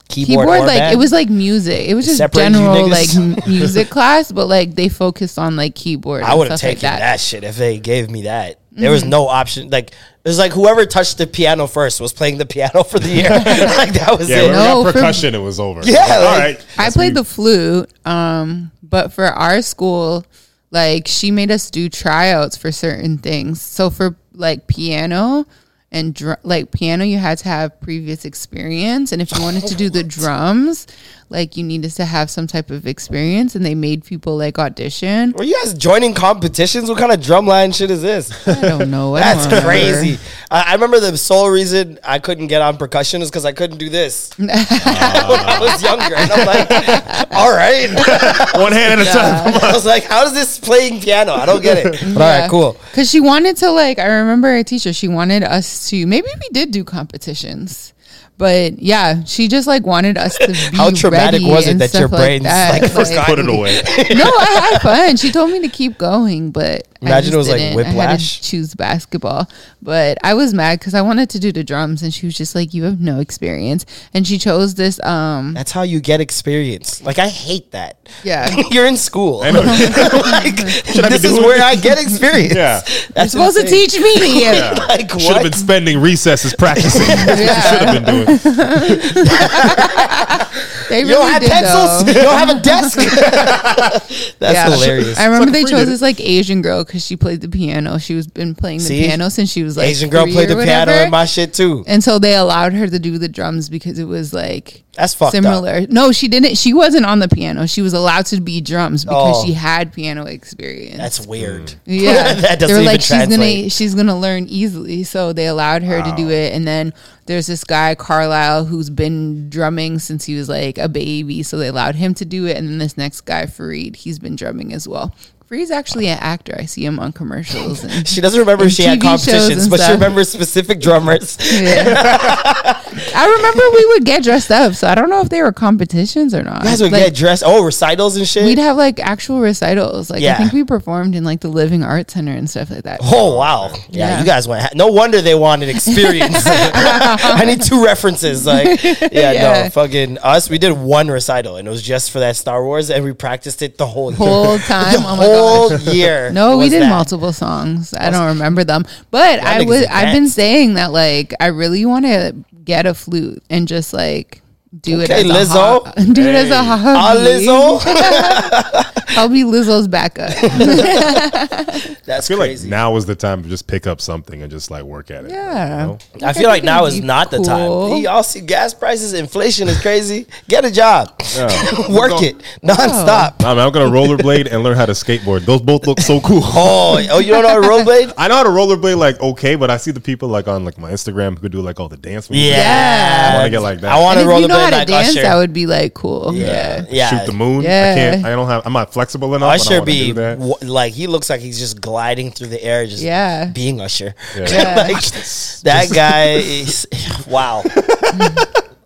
Keyboard, 0.09 0.47
Keyboard, 0.47 0.49
or 0.61 0.67
like 0.67 0.79
band? 0.79 0.95
it 0.95 0.97
was 0.97 1.13
like 1.13 1.29
music. 1.29 1.87
It 1.89 1.95
was 1.95 2.07
just 2.07 2.17
Separate 2.19 2.51
general 2.53 2.89
like 2.89 3.09
music 3.47 3.91
class, 3.91 4.33
but 4.33 4.47
like 4.47 4.75
they 4.75 4.89
focused 4.89 5.39
on 5.39 5.55
like 5.57 5.75
keyboard. 5.75 6.23
I 6.23 6.35
would 6.35 6.49
have 6.49 6.59
stuff 6.59 6.71
like 6.71 6.79
taken 6.81 6.99
that. 6.99 7.21
shit 7.21 7.45
if 7.45 7.57
they 7.57 7.79
gave 7.79 8.11
me 8.11 8.23
that. 8.23 8.59
There 8.73 8.91
was 8.91 9.05
no 9.05 9.27
option. 9.29 9.71
Like 9.71 9.91
it 9.91 9.97
was 10.29 10.39
like 10.39 10.53
whoever 10.53 10.87
touched 10.87 11.19
the 11.19 11.27
piano 11.27 11.67
first 11.67 12.01
was 12.01 12.13
playing 12.13 12.39
the 12.39 12.47
piano 12.47 12.85
for 12.85 12.99
the 12.99 13.09
year. 13.09 13.29
like 13.31 13.93
that 13.95 14.15
was 14.19 14.31
Yeah, 14.31 14.39
it. 14.39 14.43
when 14.45 14.53
No, 14.53 14.83
got 14.85 14.87
for- 14.87 14.93
percussion, 14.93 15.35
it 15.35 15.39
was 15.39 15.59
over. 15.61 15.81
Yeah, 15.85 15.99
Like, 16.01 16.11
all 16.11 16.25
like- 16.25 16.39
right. 16.59 16.67
I 16.79 16.91
played 16.91 17.15
the 17.15 17.25
flute, 17.25 17.91
um, 18.07 18.71
but 18.83 19.13
for 19.13 19.25
our 19.27 19.61
school, 19.63 20.25
like 20.71 21.07
she 21.09 21.31
made 21.33 21.51
us 21.51 21.71
do 21.71 21.89
tryouts 21.89 22.57
for 22.57 22.71
certain 22.73 23.19
things. 23.19 23.61
So 23.61 23.91
for 23.91 24.17
like 24.33 24.67
piano 24.69 25.45
and 25.91 26.15
dr- 26.15 26.41
like 26.43 26.71
piano, 26.71 27.05
you 27.05 27.19
had 27.19 27.39
to 27.39 27.49
have 27.49 27.81
previous 27.81 28.25
experience, 28.25 29.13
and 29.13 29.23
if 29.23 29.33
you 29.35 29.43
wanted 29.43 29.67
to 29.67 29.75
do 29.75 29.89
the 29.91 30.05
drums, 30.19 30.87
like 31.31 31.57
you 31.57 31.65
needed 31.65 31.91
to 31.93 32.05
have 32.05 32.31
some 32.31 32.47
type 32.47 32.71
of 32.71 32.87
experience, 32.87 33.55
and 33.55 33.65
they 33.65 33.75
made 33.75 34.05
people 34.05 34.37
like 34.37 34.59
audition. 34.59 35.33
Were 35.37 35.45
you 35.45 35.55
guys 35.63 35.75
joining 35.75 36.15
competitions? 36.15 36.89
What 36.89 36.99
kind 36.99 37.13
of 37.13 37.21
drumline 37.21 37.75
shit 37.75 37.91
is 37.91 38.03
this? 38.03 38.49
I 38.49 38.61
don't 38.63 38.91
know. 38.91 39.15
I 39.15 39.21
That's 39.21 39.47
don't 39.47 39.63
crazy. 39.63 40.19
I, 40.51 40.71
I 40.71 40.73
remember 40.73 41.01
the 41.01 41.17
sole 41.17 41.51
reason 41.51 41.99
I 42.03 42.19
couldn't 42.19 42.47
get 42.47 42.63
on 42.63 42.79
percussion 42.79 43.21
is 43.23 43.31
because 43.31 43.45
I 43.45 43.53
couldn't 43.53 43.79
do 43.79 43.91
this 43.91 44.31
when 44.39 44.49
I 44.51 45.59
was 45.61 45.83
younger. 45.83 46.15
And 46.15 46.33
I'm 46.33 46.47
like, 46.47 46.71
all 47.33 47.55
right. 47.55 47.89
One 48.55 48.73
hand 48.73 49.01
at 49.01 49.07
a 49.07 49.11
time. 49.11 49.63
I 49.63 49.73
was 49.73 49.87
like, 49.87 50.05
how 50.05 50.25
is 50.25 50.33
this 50.33 50.59
playing 50.59 51.01
piano? 51.01 51.35
I 51.35 51.47
don't 51.47 51.63
get 51.63 51.87
it. 51.87 52.15
But 52.15 52.23
all 52.23 52.41
right, 52.41 52.51
cool. 52.51 52.77
Because 52.91 53.11
she 53.11 53.21
wanted 53.21 53.59
to 53.59 53.71
like, 53.71 53.99
I 53.99 54.07
remember 54.07 54.55
a 54.55 54.65
teacher. 54.65 54.93
She 54.93 55.09
wanted 55.09 55.43
us 55.45 55.59
us 55.59 55.91
to. 55.91 56.07
Maybe 56.07 56.29
we 56.41 56.49
did 56.51 56.71
do 56.71 56.85
competitions. 56.85 57.93
But 58.39 58.79
yeah, 58.79 59.25
she 59.25 59.49
just 59.49 59.67
like 59.67 59.85
wanted 59.85 60.17
us 60.17 60.39
to 60.39 60.47
be 60.71 60.77
How 60.77 60.91
traumatic 60.91 61.41
ready 61.43 61.51
was 61.53 61.67
it 61.67 61.79
that 61.79 61.93
your 61.93 62.07
stuff 62.09 62.19
brain's 62.19 62.45
that. 62.45 62.81
like, 62.83 62.91
first 62.93 63.13
Put 63.27 63.41
it 63.41 63.49
away. 63.49 63.75
no, 64.15 64.25
I 64.25 64.69
had 64.71 64.79
fun. 64.81 65.17
She 65.17 65.33
told 65.33 65.51
me 65.51 65.61
to 65.61 65.69
keep 65.69 65.99
going, 65.99 66.53
but 66.53 66.87
I 67.03 67.07
Imagine 67.07 67.35
it 67.35 67.37
was, 67.37 67.49
like, 67.49 67.59
didn't. 67.59 67.79
I 67.79 67.83
had 67.85 67.95
whiplash. 67.95 68.41
to 68.41 68.43
choose 68.51 68.75
basketball, 68.75 69.49
but 69.83 70.19
I 70.25 70.35
was 70.35 70.53
mad 70.55 70.79
because 70.81 70.95
I 70.95 71.03
wanted 71.03 71.31
to 71.31 71.39
do 71.39 71.53
the 71.53 71.63
drums, 71.63 72.03
and 72.03 72.13
she 72.13 72.27
was 72.27 72.37
just 72.37 72.57
like, 72.57 72.75
"You 72.75 72.85
have 72.85 73.01
no 73.01 73.21
experience," 73.21 73.87
and 74.15 74.27
she 74.27 74.37
chose 74.37 74.75
this. 74.75 74.99
Um, 75.05 75.55
That's 75.55 75.71
how 75.71 75.83
you 75.83 76.01
get 76.01 76.21
experience. 76.21 77.01
Like 77.03 77.21
I 77.21 77.29
hate 77.29 77.71
that. 77.71 78.09
yeah, 78.25 78.53
You're 78.73 78.87
in 78.87 78.97
school. 78.97 79.43
I 79.43 79.51
know. 79.53 79.61
like, 79.61 80.57
this 80.57 81.23
is 81.25 81.33
doing 81.33 81.43
where? 81.45 81.63
I 81.63 81.77
get 81.77 82.01
experience. 82.01 82.55
Yeah. 82.55 82.81
That's 83.15 83.35
you're 83.35 83.49
supposed 83.53 83.59
to 83.59 83.67
teach 83.67 83.97
me. 84.01 84.43
Yeah. 84.43 84.75
Like 84.89 85.11
Should 85.11 85.35
have 85.35 85.43
been 85.45 85.53
spending 85.53 86.01
recesses 86.01 86.55
practicing. 86.57 87.07
That's 87.07 87.41
Yeah. 87.41 87.47
what 87.47 87.63
you 87.63 87.79
should 87.79 87.89
have 87.89 88.05
been 88.05 88.25
doing. 88.27 88.28
They 90.89 91.01
You 91.01 91.09
don't 91.09 91.19
really 91.21 91.33
have 91.33 91.43
did 91.43 91.51
pencils. 91.51 92.05
though. 92.05 92.13
You 92.13 92.23
don't 92.23 92.39
have 92.39 92.57
a 92.57 92.61
desk. 92.61 92.99
That's 94.39 94.55
Yeah. 94.55 94.71
hilarious. 94.71 95.19
I 95.19 95.27
remember 95.27 95.51
they 95.51 95.65
chose 95.65 95.87
this 95.87 96.01
like 96.01 96.19
Asian 96.19 96.63
girl 96.63 96.83
because 96.83 97.05
she 97.05 97.15
played 97.17 97.43
the 97.43 97.49
piano. 97.49 97.99
She 97.99 98.15
was 98.15 98.27
been 98.27 98.55
playing 98.55 98.79
the 98.79 98.85
See? 98.85 99.03
piano 99.07 99.29
since 99.29 99.51
she 99.51 99.63
was 99.63 99.77
like 99.77 99.89
Asian 99.89 100.09
girl 100.09 100.27
played 100.27 100.49
the 100.49 100.55
piano 100.57 100.91
whatever. 100.91 101.05
in 101.05 101.11
my 101.11 101.27
shit 101.27 101.53
too. 101.53 101.85
and 101.87 102.03
so 102.03 102.19
they 102.19 102.35
allowed 102.35 102.73
her 102.73 102.87
to 102.87 102.99
do 102.99 103.19
the 103.19 103.29
drums 103.29 103.69
because 103.69 103.99
it 103.99 104.05
was 104.07 104.33
like 104.33 104.83
That's 104.99 105.15
fucked 105.15 105.35
up. 105.37 105.43
similar. 105.45 105.87
No, 105.89 106.11
she 106.11 106.27
didn't. 106.27 106.59
She 106.59 106.75
wasn't 106.75 107.07
on 107.07 107.21
the 107.21 107.29
piano. 107.29 107.67
She 107.69 107.83
was 107.83 107.93
allowed 107.95 108.27
to 108.27 108.41
be 108.41 108.61
drums 108.61 109.05
because 109.05 109.43
Oh. 109.43 109.47
she 109.47 109.53
had 109.53 109.93
piano 109.93 110.25
experience. 110.27 110.97
That's 110.97 111.25
weird. 111.27 111.67
Mm. 111.69 111.77
yeah. 111.87 112.35
that 112.35 112.59
they 112.59 112.67
doesn't 112.67 112.69
were 112.77 112.83
even 112.83 112.85
like 112.87 113.01
she's 113.01 113.09
translate. 113.09 113.57
gonna 113.61 113.71
she's 113.71 113.95
gonna 113.95 114.19
learn 114.19 114.47
easily, 114.49 115.05
so 115.05 115.33
they 115.33 115.47
allowed 115.47 115.85
her 115.85 116.03
to 116.03 116.15
do 116.17 116.29
it. 116.31 116.53
And 116.53 116.67
then 116.67 116.93
there's 117.27 117.47
this 117.47 117.63
guy 117.63 117.95
Carlisle 117.95 118.65
who's 118.65 118.91
been 118.91 119.49
drumming 119.49 120.01
since 120.01 120.25
he 120.25 120.35
was 120.35 120.49
like 120.49 120.77
a 120.79 120.89
baby, 120.89 121.43
so 121.45 121.57
they 121.59 121.69
allowed 121.69 121.95
him 121.95 122.13
to 122.15 122.25
do 122.25 122.47
it. 122.47 122.57
And 122.57 122.69
then 122.69 122.79
this 122.79 122.97
next 122.99 123.21
guy 123.23 123.45
Fareed, 123.47 123.95
he's 123.97 124.19
been 124.19 124.35
drumming 124.35 124.73
as 124.73 124.89
well. 124.89 125.15
Fareed's 125.49 125.71
actually 125.71 126.09
an 126.09 126.19
actor. 126.21 126.55
I 126.59 126.67
see 126.67 126.85
him 126.85 126.99
on 127.01 127.13
commercials. 127.13 127.83
And, 127.83 128.07
She 128.19 128.21
doesn't 128.21 128.39
remember 128.39 128.65
if 128.67 128.73
she 128.73 128.83
had 128.83 128.99
TV 128.99 129.03
shows 129.13 129.25
competitions, 129.25 129.69
but 129.69 129.81
she 129.81 129.93
remembers 129.93 130.29
specific 130.29 130.79
drummers. 130.81 131.39
Yeah. 131.59 131.95
I 133.15 133.27
remember 133.37 133.63
we 133.75 133.87
would 133.87 134.05
get 134.05 134.23
dressed 134.25 134.51
up, 134.51 134.75
so 134.75 134.89
I 134.89 134.95
don't 134.95 135.09
know 135.09 135.21
if 135.23 135.29
they 135.31 135.41
were 135.41 135.53
competitions 135.53 136.35
or 136.35 136.43
not. 136.43 136.65
You 136.65 136.69
guys 136.71 136.83
would 136.83 136.93
Like, 136.93 137.05
get 137.05 137.15
dressed. 137.15 137.43
Oh, 137.47 137.65
recitals 137.65 138.17
and 138.17 138.27
shit. 138.29 138.45
We'd 138.45 138.59
have 138.59 138.77
like 138.77 138.99
actual 139.01 139.41
recitals. 139.41 140.11
Like 140.11 140.21
Yeah. 140.21 140.35
I 140.35 140.37
think 140.39 140.53
we 140.53 140.65
performed 140.65 141.15
in 141.15 141.25
like 141.25 141.41
the 141.41 141.49
Living 141.49 141.83
Arts 141.83 142.13
Center 142.15 142.33
and 142.33 142.49
stuff 142.51 142.71
like 142.71 142.83
that. 142.85 143.01
Oh 143.03 143.37
wow! 143.37 143.69
Yeah, 143.89 144.09
Yeah. 144.09 144.19
you 144.21 144.27
guys 144.27 144.47
went. 144.49 144.75
No 144.75 144.89
wonder 144.89 145.23
they 145.23 145.35
wanted 145.35 145.69
experience. 145.71 146.43
I 146.47 147.45
need 147.47 147.63
two 147.63 147.85
references. 147.85 148.45
Like, 148.47 148.83
yeah, 148.83 149.63
no, 149.65 149.71
fucking 149.71 150.19
us. 150.19 150.51
We 150.51 150.59
did 150.59 150.73
one 150.73 151.09
recital, 151.09 151.57
and 151.57 151.67
it 151.69 151.71
was 151.71 151.83
just 151.83 152.11
for 152.11 152.19
that 152.21 152.37
Star 152.37 152.65
Wars, 152.65 152.91
and 152.91 153.05
we 153.05 153.13
practiced 153.13 153.63
it 153.63 153.79
the 153.79 153.87
whole 153.87 154.11
year. 154.11 154.19
Whole 154.19 154.59
time. 154.59 154.93
the 154.93 154.99
oh 155.09 155.17
my 155.17 155.25
whole 155.39 155.79
year. 155.95 156.31
No, 156.31 156.59
we 156.59 156.69
did 156.69 156.83
that. 156.83 156.91
multiple 156.91 157.33
songs. 157.33 157.95
I 157.95 158.11
don't 158.11 158.27
remember 158.27 158.65
them, 158.65 158.85
but 159.11 159.41
I 159.41 159.65
was. 159.65 159.87
I've 159.87 160.15
been 160.15 160.29
saying 160.29 160.75
that 160.75 160.93
like 160.93 161.35
I 161.41 161.47
really 161.47 161.85
want 161.85 162.05
to 162.07 162.35
get 162.65 162.87
a 162.87 162.95
flute 162.95 163.43
and 163.49 163.67
just 163.67 163.93
like 163.93 164.43
do 164.81 165.01
Okay, 165.03 165.21
it 165.21 165.27
as 165.31 165.51
a 165.51 165.55
Lizzo. 165.55 165.87
ho- 165.87 166.13
do 166.13 166.21
it 166.23 166.35
as 166.35 166.51
a 166.51 166.63
hobby. 166.63 166.99
Ah, 166.99 167.15
Lizzo. 167.17 168.95
I'll 169.17 169.29
be 169.29 169.43
Lizzo's 169.43 169.89
backup. 169.89 170.31
That's 172.05 172.27
I 172.27 172.29
feel 172.29 172.39
like 172.39 172.51
crazy. 172.51 172.69
now 172.69 172.95
is 172.97 173.07
the 173.07 173.15
time 173.17 173.43
to 173.43 173.49
just 173.49 173.67
pick 173.67 173.87
up 173.87 174.01
something 174.01 174.43
and 174.43 174.51
just 174.51 174.71
like 174.71 174.83
work 174.85 175.11
at 175.11 175.25
it. 175.25 175.31
Yeah. 175.31 175.81
You 175.81 175.87
know? 175.87 175.99
I 176.27 176.33
feel 176.33 176.49
like 176.49 176.63
now 176.65 176.85
is 176.87 176.95
it'd 176.95 177.03
be 177.03 177.07
not 177.07 177.31
the 177.31 177.39
time. 177.39 177.67
cool. 177.69 177.99
Y'all 177.99 178.23
see 178.23 178.41
gas 178.41 178.75
prices, 178.75 179.13
inflation 179.15 179.69
is 179.69 179.81
crazy. 179.81 180.27
Get 180.49 180.65
a 180.65 180.71
job, 180.71 181.15
Yeah. 181.35 181.49
work 181.91 182.23
it 182.23 182.39
nonstop. 182.63 183.41
Nah, 183.41 183.55
man, 183.55 183.67
I'm 183.67 183.73
gonna 183.73 183.91
rollerblade 183.91 184.53
and 184.53 184.63
learn 184.63 184.77
how 184.77 184.87
to 184.87 184.93
skateboard. 184.93 185.45
Those 185.47 185.61
both 185.63 185.87
look 185.87 186.01
so 186.01 186.21
cool. 186.21 186.41
Oh, 186.45 186.99
oh, 187.11 187.19
you 187.19 187.33
don't 187.33 187.43
know 187.43 187.49
how 187.49 187.61
to 187.61 187.67
rollerblade? 187.67 188.13
I 188.17 188.29
know 188.29 188.37
how 188.37 188.43
to 188.45 188.51
rollerblade 188.51 188.97
like 188.99 189.21
okay, 189.21 189.57
but 189.57 189.71
I 189.71 189.77
see 189.79 189.91
the 189.91 190.01
people 190.01 190.29
like 190.29 190.47
on 190.49 190.65
like 190.65 190.79
my 190.79 190.93
Instagram 190.93 191.35
who 191.35 191.41
could 191.41 191.53
do 191.53 191.61
like 191.61 191.81
all 191.81 191.89
the 191.89 191.97
dance 191.97 192.31
moves. 192.31 192.43
Yeah, 192.43 193.31
I 193.33 193.35
want 193.37 193.47
to 193.47 193.51
get 193.51 193.61
like 193.61 193.81
that. 193.81 193.93
I 193.93 194.01
wanna 194.01 194.21
if 194.21 194.41
you 194.41 194.49
know 194.59 194.65
how 194.65 194.71
rollerblade 194.71 194.71
to 194.71 194.77
like 194.79 194.87
dance, 194.89 195.09
Usher. 195.11 195.23
that 195.23 195.35
would 195.37 195.53
be 195.53 195.67
like 195.67 195.95
cool. 195.95 196.35
Yeah. 196.35 196.85
yeah, 196.91 197.11
shoot 197.11 197.27
the 197.27 197.33
moon. 197.33 197.63
Yeah. 197.63 197.69
I 197.93 197.99
can't. 197.99 198.27
I 198.27 198.31
don't 198.31 198.49
have. 198.49 198.67
I'm 198.67 198.73
not 198.73 198.93
flexible 198.93 199.35
enough. 199.35 199.47
Oh, 199.47 199.51
I 199.51 199.57
don't 199.57 199.67
Usher 199.67 199.75
wanna 199.81 199.87
be 199.87 200.07
do 200.09 200.13
that. 200.15 200.39
w- 200.39 200.57
like 200.63 200.93
he 200.93 201.07
looks 201.07 201.31
like 201.31 201.41
he's 201.41 201.59
just 201.59 201.81
gliding 201.81 202.31
through 202.31 202.49
the 202.49 202.63
air, 202.63 202.87
just 202.87 203.03
Yeah. 203.03 203.47
being 203.47 203.81
Usher. 203.81 204.15
Yeah. 204.37 204.43
like 204.89 205.03
that 205.65 205.89
guy 205.93 206.25
is 206.35 206.87
wow. 207.29 207.63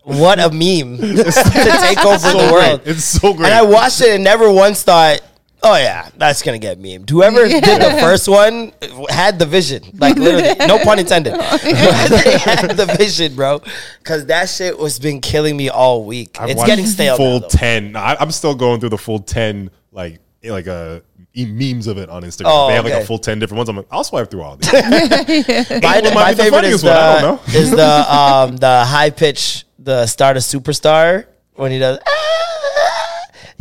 what 0.05 0.39
a 0.41 0.51
meme 0.51 0.99
to 0.99 1.79
take 1.81 2.05
over 2.05 2.19
so 2.19 2.33
the 2.47 2.53
world. 2.53 2.83
great. 2.85 2.97
It's 2.97 3.05
so 3.05 3.33
great. 3.35 3.47
And 3.47 3.55
I 3.55 3.63
watched 3.63 4.01
it 4.01 4.11
and 4.15 4.25
never 4.25 4.51
once 4.51 4.83
thought, 4.83 5.21
oh 5.63 5.77
yeah, 5.77 6.09
that's 6.17 6.43
gonna 6.43 6.59
get 6.59 6.81
memed. 6.81 7.09
Whoever 7.09 7.47
did 7.47 7.63
the 7.63 7.97
first 8.01 8.29
one 8.29 8.73
had 9.09 9.39
the 9.39 9.47
vision, 9.47 9.83
like 9.99 10.17
literally, 10.17 10.55
no 10.67 10.79
pun 10.79 10.99
intended. 10.99 11.35
they 11.63 12.39
had 12.39 12.71
the 12.77 12.95
vision, 12.99 13.35
bro, 13.35 13.61
because 13.99 14.27
that 14.27 14.49
shit 14.49 14.79
was 14.79 14.99
been 14.99 15.21
killing 15.21 15.57
me 15.57 15.69
all 15.69 16.05
week. 16.05 16.41
I've 16.41 16.51
it's 16.51 16.65
getting 16.65 16.87
stale. 16.87 17.17
Full 17.17 17.41
now, 17.41 17.49
ten. 17.49 17.97
I, 17.97 18.17
I'm 18.19 18.31
still 18.31 18.55
going 18.55 18.81
through 18.81 18.91
the 18.91 18.99
full 18.99 19.21
ten, 19.21 19.71
like 19.93 20.21
like 20.45 20.67
uh, 20.67 21.01
e- 21.35 21.47
memes 21.47 21.87
of 21.87 21.99
it 21.99 22.09
on 22.09 22.23
Instagram. 22.23 22.45
Oh, 22.47 22.69
they 22.69 22.75
have 22.75 22.85
like 22.85 22.95
okay. 22.95 23.03
a 23.03 23.07
full 23.07 23.19
ten 23.19 23.39
different 23.39 23.59
ones. 23.59 23.69
I'm 23.69 23.77
like, 23.77 23.87
I'll 23.91 24.05
swipe 24.05 24.31
through 24.31 24.43
all 24.43 24.57
these. 24.57 24.73
My, 24.73 24.81
What 24.81 26.05
my 26.05 26.15
might 26.15 26.31
be 26.31 26.37
the 26.37 26.43
favorite 26.45 26.65
is 26.65 26.83
funniest 26.83 26.85
one? 26.85 26.93
I 26.93 27.15
the, 27.15 27.21
don't 27.21 27.49
know. 27.49 27.61
is 27.61 27.71
the 27.71 28.15
um 28.15 28.57
the 28.57 28.85
high 28.85 29.11
pitch 29.11 29.65
the 29.79 30.07
start 30.07 30.37
of 30.37 30.43
superstar 30.43 31.27
when 31.55 31.71
he 31.73 31.79
does. 31.79 31.99
"Ah." 32.07 32.52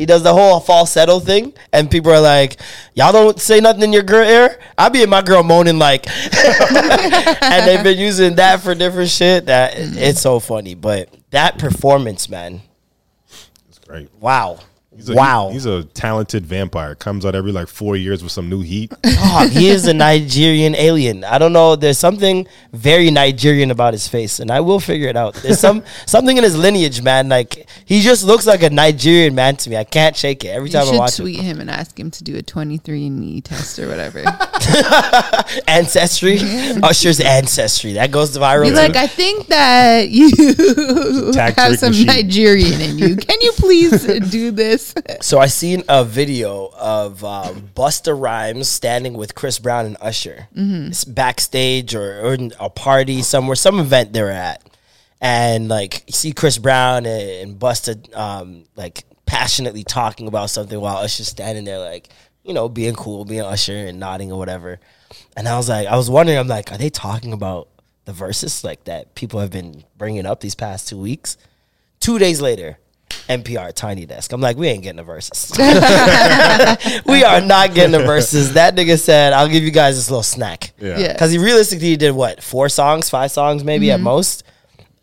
He 0.02 0.08
does 0.08 0.24
the 0.24 0.34
whole 0.34 0.60
falsetto 0.60 1.20
thing, 1.20 1.54
and 1.72 1.88
people 1.92 2.12
are 2.12 2.20
like, 2.20 2.60
"Y'all 2.96 3.12
don't 3.12 3.40
say 3.40 3.60
nothing 3.60 3.84
in 3.84 3.94
your 3.94 4.02
girl 4.02 4.28
ear." 4.28 4.58
I 4.76 4.90
be 4.90 5.04
in 5.04 5.12
my 5.12 5.22
girl 5.22 5.44
moaning 5.44 5.78
like, 5.78 6.08
and 7.44 7.68
they've 7.68 7.84
been 7.84 8.00
using 8.00 8.34
that 8.38 8.62
for 8.62 8.74
different 8.74 9.12
shit. 9.12 9.46
That 9.46 9.74
it's 9.78 10.20
so 10.20 10.40
funny, 10.40 10.74
but 10.74 11.10
that 11.30 11.60
performance, 11.60 12.30
man, 12.30 12.62
It's 13.70 13.78
great. 13.78 14.10
wow, 14.20 14.62
He's 14.93 15.08
a, 15.08 15.13
wow. 15.13 15.49
He's 15.51 15.65
a 15.65 15.86
talented 15.86 16.45
vampire. 16.45 16.95
Comes 16.95 17.25
out 17.25 17.34
every 17.34 17.54
like 17.54 17.69
four 17.69 17.95
years 17.95 18.21
with 18.21 18.34
some 18.34 18.49
new 18.49 18.60
heat. 18.60 18.91
Dog, 19.01 19.49
he 19.49 19.69
is 19.69 19.88
a 19.88 19.93
Nigerian 19.95 20.75
alien. 20.75 21.23
I 21.23 21.38
don't 21.38 21.54
know. 21.54 21.77
There's 21.77 21.97
something 21.97 22.45
very 22.73 23.10
Nigerian 23.10 23.71
about 23.71 23.93
his 23.93 24.10
face, 24.10 24.41
and 24.41 24.51
I 24.51 24.60
will 24.60 24.82
figure 24.82 25.08
it 25.08 25.15
out. 25.15 25.36
There's 25.36 25.62
some 25.62 25.84
something 26.06 26.36
in 26.36 26.43
his 26.43 26.58
lineage, 26.58 27.01
man. 27.01 27.30
Like 27.30 27.69
he 27.86 28.01
just 28.01 28.25
looks 28.25 28.45
like 28.45 28.63
a 28.63 28.69
Nigerian 28.69 29.34
man 29.34 29.56
to 29.58 29.69
me. 29.69 29.77
I 29.77 29.86
can't 29.86 30.13
shake 30.13 30.43
it 30.43 30.49
every 30.49 30.67
You 30.69 30.73
time 30.73 30.93
I 30.93 30.97
watch 30.97 31.15
tweet 31.15 31.39
him 31.39 31.62
and 31.62 31.69
ask 31.71 31.97
him 31.97 32.12
to 32.12 32.23
do 32.25 32.38
a 32.38 32.41
23andMe 32.41 33.45
test 33.45 33.80
or 33.80 33.88
whatever. 33.88 34.21
it. 34.25 35.63
Ancestry, 35.69 36.38
Usher's 36.84 37.21
ancestry. 37.21 37.93
That 37.93 38.12
goes 38.12 38.38
viral. 38.38 38.65
Be 38.65 38.71
like, 38.71 38.97
I 38.97 39.08
think 39.08 39.47
that 39.47 40.10
you 40.10 40.30
have 41.36 41.80
some 41.80 41.91
machine. 41.91 42.08
Nigerian 42.08 42.82
in 42.82 42.97
you. 42.99 43.15
Can 43.15 43.39
you 43.39 43.54
please 43.54 44.06
do 44.30 44.51
this? 44.51 44.81
So 45.22 45.39
I 45.39 45.48
seen 45.48 45.84
a 45.88 46.04
video 46.04 46.72
of 46.76 47.24
um, 47.24 47.70
Busta 47.76 48.20
Rhymes 48.20 48.67
standing 48.67 49.13
with 49.13 49.36
Chris 49.36 49.60
Brown 49.60 49.86
and 49.86 49.98
Usher 50.02 50.48
It's 50.88 51.06
backstage 51.06 51.94
or, 51.94 52.22
or 52.22 52.34
in 52.34 52.54
a 52.60 52.70
party 52.70 53.22
somewhere, 53.22 53.56
some 53.56 53.80
event 53.80 54.13
they 54.13 54.22
were 54.22 54.30
at, 54.30 54.63
and 55.22 55.67
like 55.67 56.04
you 56.08 56.13
see 56.13 56.32
Chris 56.32 56.58
Brown 56.58 57.06
and, 57.06 57.30
and 57.50 57.60
Busta 57.60 58.15
um, 58.15 58.63
like 58.76 59.04
passionately 59.26 59.84
talking 59.84 60.28
about 60.28 60.50
something 60.50 60.80
while 60.80 60.98
Usher's 60.98 61.28
standing 61.28 61.65
there 61.65 61.80
like 61.80 62.10
you 62.44 62.54
know 62.54 62.67
being 62.67 62.96
cool, 62.96 63.26
being 63.26 63.41
Usher 63.41 63.76
and 63.76 64.00
nodding 64.00 64.32
or 64.32 64.39
whatever. 64.39 64.80
And 65.38 65.48
I 65.48 65.58
was 65.58 65.70
like, 65.70 65.88
I 65.88 65.96
was 65.96 66.10
wondering, 66.10 66.38
I'm 66.39 66.48
like, 66.48 66.72
are 66.72 66.78
they 66.78 66.89
talking 66.89 67.34
about 67.34 67.67
the 68.06 68.13
verses 68.13 68.63
like 68.63 68.86
that 68.86 69.13
people 69.15 69.39
have 69.39 69.52
been 69.52 69.84
bringing 69.98 70.26
up 70.26 70.39
these 70.41 70.56
past 70.56 70.88
two 70.88 70.98
weeks? 70.98 71.38
Two 72.00 72.17
days 72.17 72.41
later, 72.41 72.80
NPR 73.28 73.74
Tiny 73.74 74.06
Desk. 74.06 74.32
I'm 74.32 74.41
like, 74.41 74.58
we 74.58 74.67
ain't 74.67 74.84
getting 74.84 74.97
the 74.97 75.04
verses. 75.04 75.52
we 77.06 77.24
are 77.24 77.41
not 77.41 77.74
getting 77.74 77.91
the 77.91 78.04
verses. 78.06 78.54
That 78.54 78.76
nigga 78.76 79.00
said, 79.00 79.34
I'll 79.34 79.47
give 79.47 79.63
you 79.63 79.71
guys 79.71 79.95
this 79.95 80.10
little 80.10 80.24
snack. 80.24 80.74
Yeah. 80.80 80.97
Yeah. 80.97 81.13
Because 81.13 81.32
he 81.32 81.38
realistically 81.38 81.95
did 81.97 82.12
what? 82.12 82.41
Four 82.43 82.69
songs, 82.69 83.10
five 83.10 83.32
songs 83.32 83.63
maybe 83.63 83.91
at 83.91 84.00
most? 84.00 84.43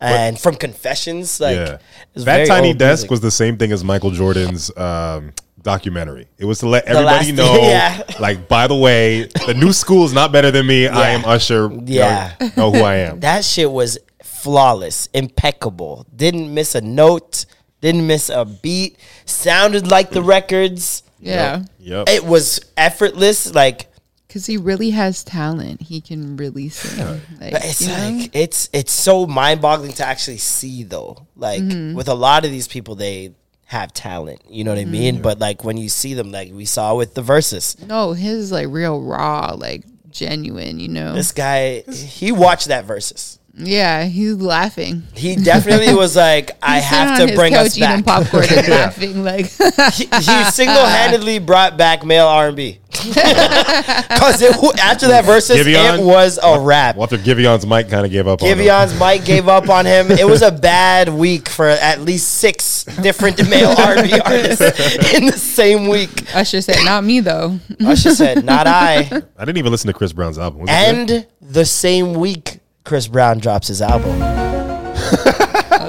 And 0.01 0.39
from 0.39 0.55
Confessions, 0.55 1.39
like, 1.41 1.55
yeah. 1.57 1.77
it's 2.15 2.23
That 2.23 2.35
very 2.37 2.47
tiny 2.47 2.67
old 2.69 2.77
desk 2.77 3.01
music. 3.01 3.11
was 3.11 3.19
the 3.19 3.31
same 3.31 3.57
thing 3.57 3.73
as 3.73 3.83
Michael 3.83 4.11
Jordan's 4.11 4.75
um, 4.77 5.33
documentary. 5.61 6.27
It 6.37 6.45
was 6.45 6.59
to 6.59 6.69
let 6.69 6.85
last- 6.87 7.27
everybody 7.27 7.31
know, 7.33 7.55
yeah. 7.67 8.03
like, 8.17 8.47
by 8.47 8.67
the 8.67 8.75
way, 8.75 9.23
the 9.45 9.53
new 9.53 9.73
school 9.73 10.05
is 10.05 10.13
not 10.13 10.31
better 10.31 10.51
than 10.51 10.65
me. 10.67 10.87
I 10.87 11.09
am 11.09 11.25
Usher. 11.25 11.69
Yeah. 11.83 12.33
Y'all 12.39 12.51
know 12.55 12.71
who 12.71 12.83
I 12.85 12.95
am. 12.95 13.19
That 13.19 13.43
shit 13.43 13.69
was 13.69 13.97
flawless, 14.23 15.09
impeccable. 15.13 16.05
Didn't 16.15 16.53
miss 16.53 16.75
a 16.75 16.81
note, 16.81 17.45
didn't 17.81 18.05
miss 18.07 18.29
a 18.29 18.45
beat, 18.45 18.97
sounded 19.25 19.87
like 19.87 20.09
the 20.11 20.21
records. 20.21 21.03
Yeah. 21.19 21.63
yep. 21.79 22.07
It 22.09 22.23
was 22.25 22.59
effortless. 22.77 23.53
Like 23.53 23.87
because 24.27 24.45
he 24.45 24.57
really 24.57 24.91
has 24.91 25.23
talent. 25.23 25.81
He 25.81 26.01
can 26.01 26.37
really 26.37 26.69
sing. 26.69 27.21
Like, 27.39 27.51
But 27.53 27.65
it's 27.65 27.81
you 27.81 27.87
know? 27.87 28.17
like 28.21 28.35
it's 28.35 28.69
it's 28.73 28.91
so 28.91 29.25
mind 29.25 29.61
boggling 29.61 29.93
to 29.93 30.05
actually 30.05 30.37
see 30.37 30.83
though. 30.83 31.25
Like 31.35 31.61
Mm-hmm. 31.61 31.95
with 31.95 32.07
a 32.09 32.13
lot 32.13 32.45
of 32.45 32.51
these 32.51 32.67
people, 32.67 32.95
they 32.95 33.33
have 33.65 33.93
talent. 33.93 34.41
You 34.49 34.63
know 34.63 34.71
what 34.71 34.79
I 34.79 34.83
Mm-hmm. 34.83 34.91
mean? 34.91 35.21
But 35.21 35.39
like 35.39 35.63
when 35.63 35.77
you 35.77 35.89
see 35.89 36.13
them, 36.13 36.31
like 36.31 36.51
we 36.53 36.65
saw 36.65 36.95
with 36.95 37.13
the 37.15 37.21
verses, 37.21 37.75
no, 37.87 38.13
his 38.13 38.45
is 38.45 38.51
like 38.51 38.67
real 38.69 39.01
raw, 39.01 39.53
like 39.57 39.83
genuine. 40.09 40.79
You 40.79 40.89
know, 40.89 41.13
this 41.15 41.31
guy 41.31 41.81
he 41.81 42.31
watched 42.31 42.67
that 42.67 42.85
verses. 42.85 43.38
Yeah, 43.53 44.05
he's 44.05 44.35
laughing. 44.35 45.03
He 45.13 45.35
definitely 45.35 45.93
was 45.93 46.15
like, 46.15 46.51
I 46.61 46.79
have 46.79 47.19
to 47.27 47.35
bring 47.35 47.53
couch 47.53 47.67
us 47.67 47.79
back. 47.79 48.05
popcorn 48.05 48.45
and 48.49 48.67
laughing 48.69 49.23
like 49.23 49.45
he, 49.93 50.05
he 50.05 50.43
single 50.45 50.85
handedly 50.85 51.39
brought 51.39 51.77
back 51.77 52.05
male 52.05 52.27
R 52.27 52.47
and 52.47 52.55
B. 52.55 52.79
Because 52.91 54.41
after 54.79 55.07
that 55.07 55.23
verses, 55.25 55.57
Giveon? 55.57 55.99
it 55.99 56.03
was 56.03 56.39
a 56.41 56.59
wrap. 56.59 56.95
Well, 56.95 57.03
after 57.03 57.17
Giveon's 57.17 57.65
mic 57.65 57.89
kind 57.89 58.05
of 58.05 58.11
gave 58.11 58.27
up 58.27 58.41
on 58.41 58.49
him. 58.49 58.57
Giveon's 58.57 58.99
mic 58.99 59.25
gave 59.25 59.47
up 59.47 59.69
on 59.69 59.85
him. 59.85 60.11
It 60.11 60.25
was 60.25 60.41
a 60.41 60.51
bad 60.51 61.09
week 61.09 61.47
for 61.49 61.67
at 61.67 62.01
least 62.01 62.29
six 62.29 62.83
different 63.01 63.47
male 63.49 63.69
R&B 63.77 64.19
artists 64.19 65.13
in 65.13 65.25
the 65.27 65.37
same 65.37 65.87
week. 65.87 66.35
Usher 66.35 66.61
said, 66.61 66.83
"Not 66.83 67.03
me 67.03 67.19
though." 67.19 67.59
Usher 67.85 68.11
said, 68.11 68.43
"Not 68.43 68.67
I." 68.67 69.09
I 69.37 69.45
didn't 69.45 69.57
even 69.57 69.71
listen 69.71 69.87
to 69.87 69.93
Chris 69.93 70.11
Brown's 70.11 70.37
album. 70.37 70.61
Was? 70.61 70.69
And 70.69 71.25
the 71.41 71.65
same 71.65 72.13
week, 72.15 72.58
Chris 72.89 73.07
Brown 73.07 73.37
drops 73.37 73.67
his 73.67 73.83
album. 73.83 74.19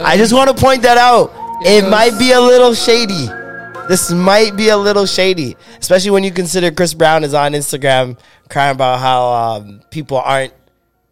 I 0.05 0.17
just 0.19 0.35
want 0.35 0.55
to 0.55 0.63
point 0.63 0.83
that 0.83 0.99
out. 0.99 1.33
It 1.65 1.89
might 1.89 2.19
be 2.19 2.33
a 2.33 2.41
little 2.41 2.75
shady. 2.75 3.27
This 3.89 4.13
might 4.13 4.55
be 4.55 4.69
a 4.69 4.77
little 4.77 5.07
shady, 5.07 5.57
especially 5.79 6.11
when 6.11 6.25
you 6.25 6.31
consider 6.31 6.71
Chris 6.71 6.93
Brown 6.93 7.25
is 7.25 7.33
on 7.33 7.53
Instagram 7.53 8.19
crying 8.51 8.75
about 8.75 9.01
how 9.01 9.29
um, 9.33 9.81
people 9.91 10.19
aren't 10.19 10.53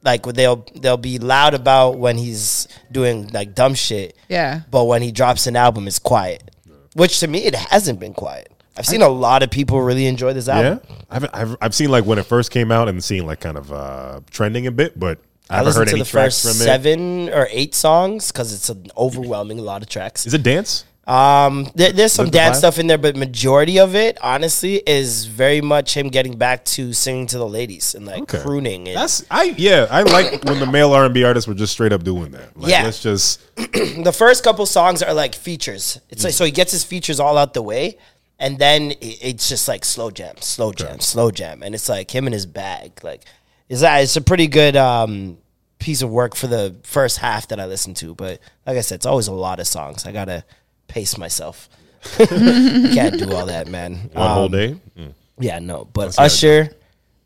like 0.03 0.25
they'll 0.25 0.63
they'll 0.75 0.99
be 0.99 1.19
loud 1.19 1.55
about 1.55 1.97
when 1.97 2.19
he's 2.19 2.69
doing 2.93 3.29
like 3.29 3.55
dumb 3.55 3.73
shit, 3.73 4.15
Yeah, 4.29 4.61
but 4.71 4.85
when 4.85 5.01
he 5.01 5.11
drops 5.11 5.47
an 5.47 5.57
album, 5.57 5.87
it's 5.89 5.99
quiet. 5.99 6.51
Which 6.97 7.19
to 7.21 7.29
me, 7.29 7.47
it 7.47 7.55
hasn't 7.55 7.99
been 7.99 8.13
quiet. 8.13 8.53
I've 8.77 8.85
seen 8.87 9.01
a 9.01 9.09
lot 9.09 9.43
of 9.43 9.51
people 9.51 9.81
really 9.81 10.05
enjoy 10.07 10.35
this 10.35 10.49
album. 10.49 10.81
Yeah, 10.87 10.97
I've, 11.09 11.27
I've 11.33 11.57
I've 11.63 11.75
seen 11.75 11.91
like 11.91 12.05
when 12.05 12.19
it 12.19 12.27
first 12.27 12.51
came 12.51 12.71
out 12.71 12.89
and 12.89 13.03
seen 13.03 13.25
like 13.25 13.41
kind 13.41 13.57
of 13.57 13.73
uh, 13.73 14.21
trending 14.31 14.67
a 14.67 14.71
bit, 14.71 15.01
but 15.01 15.19
I 15.51 15.59
I 15.59 15.63
listened 15.63 15.89
heard 15.89 15.97
to 15.97 15.99
the 15.99 16.05
first 16.05 16.43
seven 16.43 17.29
or 17.31 17.49
eight 17.51 17.75
songs 17.75 18.31
because 18.31 18.53
it's 18.53 18.69
an 18.69 18.91
overwhelming 18.97 19.59
lot 19.59 19.83
of 19.83 19.89
tracks. 19.89 20.27
Is 20.27 20.35
it 20.35 20.43
dance? 20.43 20.85
Um, 21.07 21.71
there, 21.75 21.91
there's 21.91 22.13
some 22.13 22.29
dance 22.29 22.59
stuff 22.59 22.79
in 22.79 22.87
there, 22.87 22.99
but 22.99 23.17
majority 23.17 23.79
of 23.81 23.95
it, 23.95 24.19
honestly, 24.21 24.83
is 24.87 25.25
very 25.25 25.63
much 25.63 25.97
him 25.97 26.11
getting 26.11 26.37
back 26.37 26.67
to 26.77 26.93
singing 26.93 27.27
to 27.29 27.39
the 27.39 27.49
ladies 27.49 27.95
and 27.95 28.05
like 28.05 28.25
Okay. 28.25 28.43
crooning. 28.43 28.89
And 28.89 28.97
That's 28.99 29.25
I 29.31 29.55
yeah 29.57 29.87
I 29.91 30.03
like 30.03 30.45
when 30.45 30.61
the 30.61 30.67
male 30.67 30.93
R 30.93 31.07
and 31.07 31.15
B 31.15 31.25
artists 31.25 31.49
were 31.49 31.55
just 31.55 31.73
straight 31.73 31.95
up 31.95 32.05
doing 32.05 32.33
that. 32.33 32.55
Like, 32.59 32.71
Yeah. 32.71 32.83
let's 32.83 33.01
just 33.03 33.41
the 33.57 34.15
first 34.15 34.45
couple 34.45 34.67
songs 34.67 35.03
are 35.03 35.15
like 35.15 35.35
features. 35.35 35.99
It's 36.11 36.25
like 36.25 36.35
so 36.35 36.45
he 36.45 36.51
gets 36.51 36.73
his 36.73 36.85
features 36.85 37.19
all 37.21 37.39
out 37.39 37.55
the 37.55 37.63
way, 37.63 37.97
and 38.39 38.59
then 38.59 38.91
it, 38.91 39.19
it's 39.23 39.49
just 39.49 39.67
like 39.67 39.87
slow 39.87 40.11
jam, 40.11 40.35
slow 40.41 40.75
jam, 40.75 41.01
slow 41.01 41.31
jam, 41.31 41.63
and 41.63 41.75
it's 41.75 41.89
like 41.89 42.15
him 42.15 42.27
and 42.27 42.35
his 42.35 42.45
bag. 42.45 43.01
Like, 43.03 43.25
is 43.69 43.81
that 43.81 43.99
it's 44.03 44.17
a 44.17 44.21
pretty 44.21 44.47
good 44.47 44.77
um, 44.77 45.39
piece 45.79 46.03
of 46.03 46.11
work 46.11 46.35
for 46.35 46.47
the 46.47 46.75
first 46.83 47.19
half 47.19 47.49
that 47.49 47.61
I 47.61 47.67
listened 47.67 47.97
to. 47.99 48.15
But 48.15 48.41
like 48.67 48.77
I 48.77 48.81
said, 48.81 48.97
it's 48.97 49.07
always 49.07 49.29
a 49.29 49.33
lot 49.33 49.61
of 49.61 49.67
songs. 49.67 50.07
I 50.07 50.13
gotta 50.13 50.45
pace 50.89 51.19
myself. 51.19 51.69
Can't 52.17 53.19
do 53.19 53.33
all 53.35 53.47
that, 53.47 53.67
man. 53.69 54.11
one 54.13 54.31
whole 54.31 54.45
Um, 54.47 54.53
day. 54.53 54.77
Mm. 54.97 55.13
Yeah, 55.39 55.59
no. 55.59 55.85
But 55.85 56.11
it 56.11 56.19
Usher, 56.19 56.71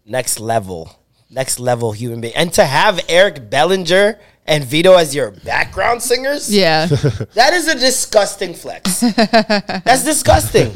next 0.07 0.41
level, 0.41 0.99
next 1.31 1.59
level 1.61 1.93
human 1.93 2.21
being, 2.21 2.35
and 2.35 2.53
to 2.55 2.65
have 2.65 3.01
Eric 3.09 3.49
Bellinger 3.51 4.19
and 4.47 4.65
Vedo 4.65 4.99
as 5.01 5.15
your 5.15 5.31
background 5.31 6.03
singers, 6.03 6.53
yeah. 6.53 6.87
that 7.35 7.53
is 7.53 7.69
a 7.69 7.75
disgusting 7.79 8.55
flex. 8.55 9.01
That's 9.01 10.05
disgusting. 10.05 10.73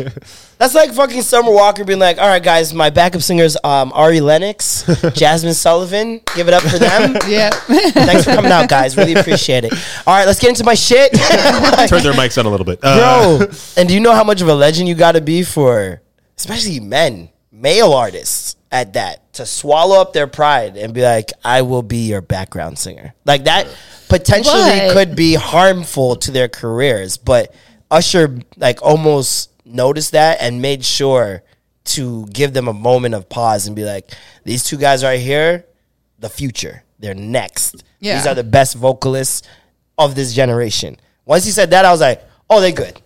That's 0.58 0.74
like 0.74 0.92
fucking 0.92 1.22
Summer 1.22 1.50
Walker 1.50 1.84
being 1.84 1.98
like, 1.98 2.18
"All 2.18 2.28
right, 2.28 2.42
guys, 2.42 2.72
my 2.72 2.90
backup 2.90 3.22
singers, 3.22 3.56
um, 3.64 3.92
Ari 3.94 4.20
Lennox, 4.20 4.84
Jazmine 4.86 5.54
Sullivan. 5.54 6.20
Give 6.34 6.48
it 6.48 6.54
up 6.54 6.62
for 6.62 6.78
them. 6.78 7.16
yeah. 7.28 7.50
Thanks 7.50 8.24
for 8.24 8.34
coming 8.34 8.52
out, 8.52 8.68
guys. 8.68 8.96
Really 8.96 9.14
appreciate 9.14 9.64
it. 9.64 9.72
All 10.06 10.14
right, 10.16 10.26
let's 10.26 10.40
get 10.40 10.48
into 10.50 10.64
my 10.64 10.74
shit, 10.74 11.12
Turn 11.12 12.02
their 12.02 12.14
mics 12.14 12.38
on 12.38 12.46
a 12.46 12.50
little 12.50 12.64
bit, 12.66 12.78
Uh, 12.82 13.38
bro. 13.38 13.48
And 13.76 13.88
do 13.88 13.94
you 13.94 14.00
know 14.00 14.14
how 14.14 14.24
much 14.24 14.40
of 14.40 14.48
a 14.48 14.54
legend 14.54 14.88
you 14.88 14.94
got 14.94 15.12
to 15.12 15.20
be 15.20 15.42
for, 15.42 16.00
especially 16.38 16.80
men, 16.80 17.28
male 17.52 17.92
artists 17.92 18.55
at 18.80 18.92
that, 18.92 19.32
to 19.34 19.46
swallow 19.46 20.00
up 20.00 20.12
their 20.12 20.26
pride 20.26 20.76
and 20.76 20.92
be 20.92 21.02
like, 21.02 21.32
"I 21.44 21.62
will 21.62 21.82
be 21.82 22.08
your 22.08 22.20
background 22.20 22.78
singer." 22.78 23.14
Like 23.24 23.44
that 23.44 23.66
potentially 24.08 24.54
But- 24.60 24.92
could 24.92 25.16
be 25.16 25.34
harmful 25.34 26.16
to 26.16 26.30
their 26.30 26.48
careers, 26.48 27.16
but 27.16 27.52
Usher 27.90 28.38
like 28.56 28.82
almost 28.82 29.50
noticed 29.64 30.12
that 30.12 30.38
and 30.40 30.60
made 30.60 30.84
sure 30.84 31.42
to 31.96 32.26
give 32.26 32.52
them 32.52 32.68
a 32.68 32.72
moment 32.72 33.14
of 33.14 33.28
pause 33.28 33.66
and 33.66 33.74
be 33.76 33.84
like, 33.84 34.10
"These 34.44 34.64
two 34.64 34.76
guys 34.76 35.02
right 35.04 35.20
here, 35.20 35.64
the 36.18 36.28
future. 36.28 36.82
They're 36.98 37.14
next. 37.14 37.84
Yeah. 38.00 38.16
These 38.16 38.26
are 38.26 38.34
the 38.34 38.44
best 38.44 38.74
vocalists 38.74 39.42
of 39.98 40.14
this 40.14 40.32
generation." 40.34 40.96
Once 41.24 41.44
he 41.44 41.50
said 41.50 41.70
that, 41.70 41.84
I 41.84 41.90
was 41.90 42.00
like, 42.00 42.22
"Oh, 42.50 42.60
they're 42.60 42.72
good. 42.72 43.00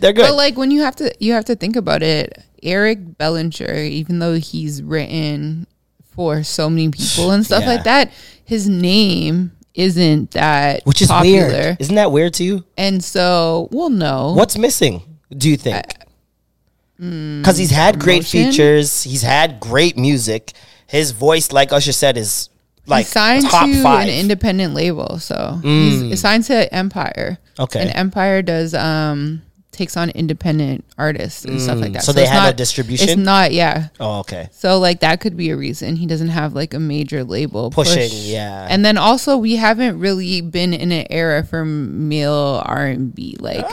They're 0.00 0.12
good." 0.12 0.26
But 0.28 0.34
like 0.36 0.56
when 0.56 0.70
you 0.70 0.82
have 0.82 0.96
to 0.96 1.12
you 1.18 1.32
have 1.34 1.44
to 1.46 1.56
think 1.56 1.76
about 1.76 2.02
it, 2.02 2.38
Eric 2.62 3.18
Bellinger, 3.18 3.74
even 3.74 4.18
though 4.18 4.34
he's 4.34 4.82
written 4.82 5.66
for 6.14 6.42
so 6.42 6.68
many 6.68 6.90
people 6.90 7.30
and 7.30 7.44
stuff 7.44 7.62
Yeah. 7.62 7.68
like 7.68 7.84
that, 7.84 8.12
his 8.44 8.68
name 8.68 9.52
isn't 9.74 10.32
that 10.32 10.84
Which 10.84 11.00
is 11.00 11.08
popular. 11.08 11.46
weird. 11.48 11.76
Isn't 11.80 11.94
that 11.94 12.10
weird 12.12 12.34
to 12.34 12.44
you? 12.44 12.64
And 12.76 13.02
so, 13.02 13.68
well, 13.72 13.88
no. 13.90 14.32
What's 14.32 14.58
missing? 14.58 15.02
Do 15.36 15.48
you 15.48 15.56
think? 15.56 15.84
Because 16.98 17.56
he's 17.56 17.70
had 17.70 17.98
great 17.98 18.26
features, 18.26 19.02
he's 19.04 19.22
had 19.22 19.58
great 19.58 19.96
music. 19.96 20.52
His 20.86 21.12
voice, 21.12 21.50
like 21.52 21.72
Usher 21.72 21.92
said, 21.92 22.18
is 22.18 22.50
like 22.86 23.06
he's 23.06 23.12
signed 23.12 23.44
top 23.48 23.66
to 23.70 23.82
five. 23.82 24.08
an 24.08 24.14
independent 24.14 24.74
label, 24.74 25.18
so 25.18 25.60
he's 25.62 26.20
signed 26.20 26.44
to 26.44 26.74
Empire. 26.74 27.38
Okay. 27.58 27.80
and 27.80 27.90
Empire 27.96 28.42
does 28.42 28.74
um 28.74 29.40
takes 29.72 29.96
on 29.96 30.10
independent 30.10 30.84
artists 30.98 31.44
and 31.44 31.60
stuff 31.60 31.78
like 31.78 31.92
that. 31.92 32.02
Mm. 32.02 32.04
So 32.04 32.12
they 32.12 32.26
have 32.26 32.42
a 32.42 32.46
not- 32.48 32.56
distribution? 32.56 33.08
It's 33.08 33.16
not, 33.16 33.52
yeah. 33.52 33.88
oh, 34.00 34.18
okay. 34.20 34.48
So 34.52 34.78
like 34.78 35.00
that 35.00 35.20
could 35.20 35.36
be 35.36 35.50
a 35.50 35.56
reason 35.56 35.96
he 35.96 36.06
doesn't 36.06 36.28
have 36.28 36.54
like 36.54 36.74
a 36.74 36.80
major 36.80 37.22
label 37.24 37.70
Pushing, 37.70 38.02
push. 38.08 38.12
yeah. 38.12 38.66
And 38.68 38.84
then 38.84 38.98
also 38.98 39.36
we 39.36 39.56
haven't 39.56 39.98
really 40.00 40.40
been 40.40 40.74
in 40.74 40.90
an 40.92 41.06
era 41.10 41.44
for 41.44 41.64
male 41.64 42.62
R 42.66 42.86
and 42.86 43.14
B 43.14 43.36
like 43.38 43.64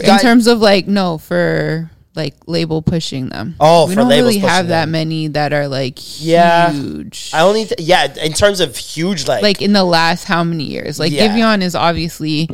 in 0.00 0.18
terms 0.18 0.46
of 0.46 0.58
like 0.60 0.86
no 0.86 1.16
for 1.18 1.90
like 2.14 2.34
label 2.46 2.80
pushing 2.82 3.28
them. 3.28 3.56
Oh, 3.60 3.88
we 3.88 3.94
don't 3.94 4.08
really 4.08 4.38
have 4.38 4.68
that 4.68 4.84
them. 4.84 4.90
many 4.92 5.28
that 5.28 5.52
are 5.52 5.68
like 5.68 5.98
Yeah. 6.22 6.72
huge. 6.72 7.30
I 7.34 7.40
only, 7.42 7.66
th- 7.66 7.78
yeah, 7.80 8.12
in 8.22 8.32
terms 8.32 8.60
of 8.60 8.74
huge, 8.74 9.28
like, 9.28 9.42
like 9.42 9.60
in 9.60 9.74
the 9.74 9.84
last 9.84 10.24
how 10.24 10.42
many 10.42 10.64
years? 10.64 10.98
Like 10.98 11.12
Yeah. 11.12 11.28
Giveon 11.28 11.60
is 11.62 11.74
obviously 11.74 12.48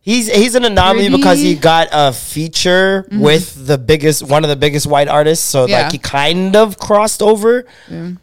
he's 0.00 0.30
he's 0.32 0.54
an 0.54 0.64
anomaly 0.64 1.08
Pretty- 1.08 1.16
because 1.16 1.38
he 1.40 1.54
got 1.54 1.88
a 1.92 2.12
feature 2.12 3.04
mm-hmm. 3.08 3.20
with 3.20 3.66
the 3.66 3.78
biggest, 3.78 4.22
one 4.22 4.44
of 4.44 4.50
the 4.50 4.56
biggest 4.56 4.86
white 4.86 5.08
artists. 5.08 5.44
So 5.44 5.66
Yeah. 5.66 5.82
like 5.82 5.92
he 5.92 5.98
kind 5.98 6.56
of 6.56 6.78
crossed 6.78 7.22
over. 7.22 7.64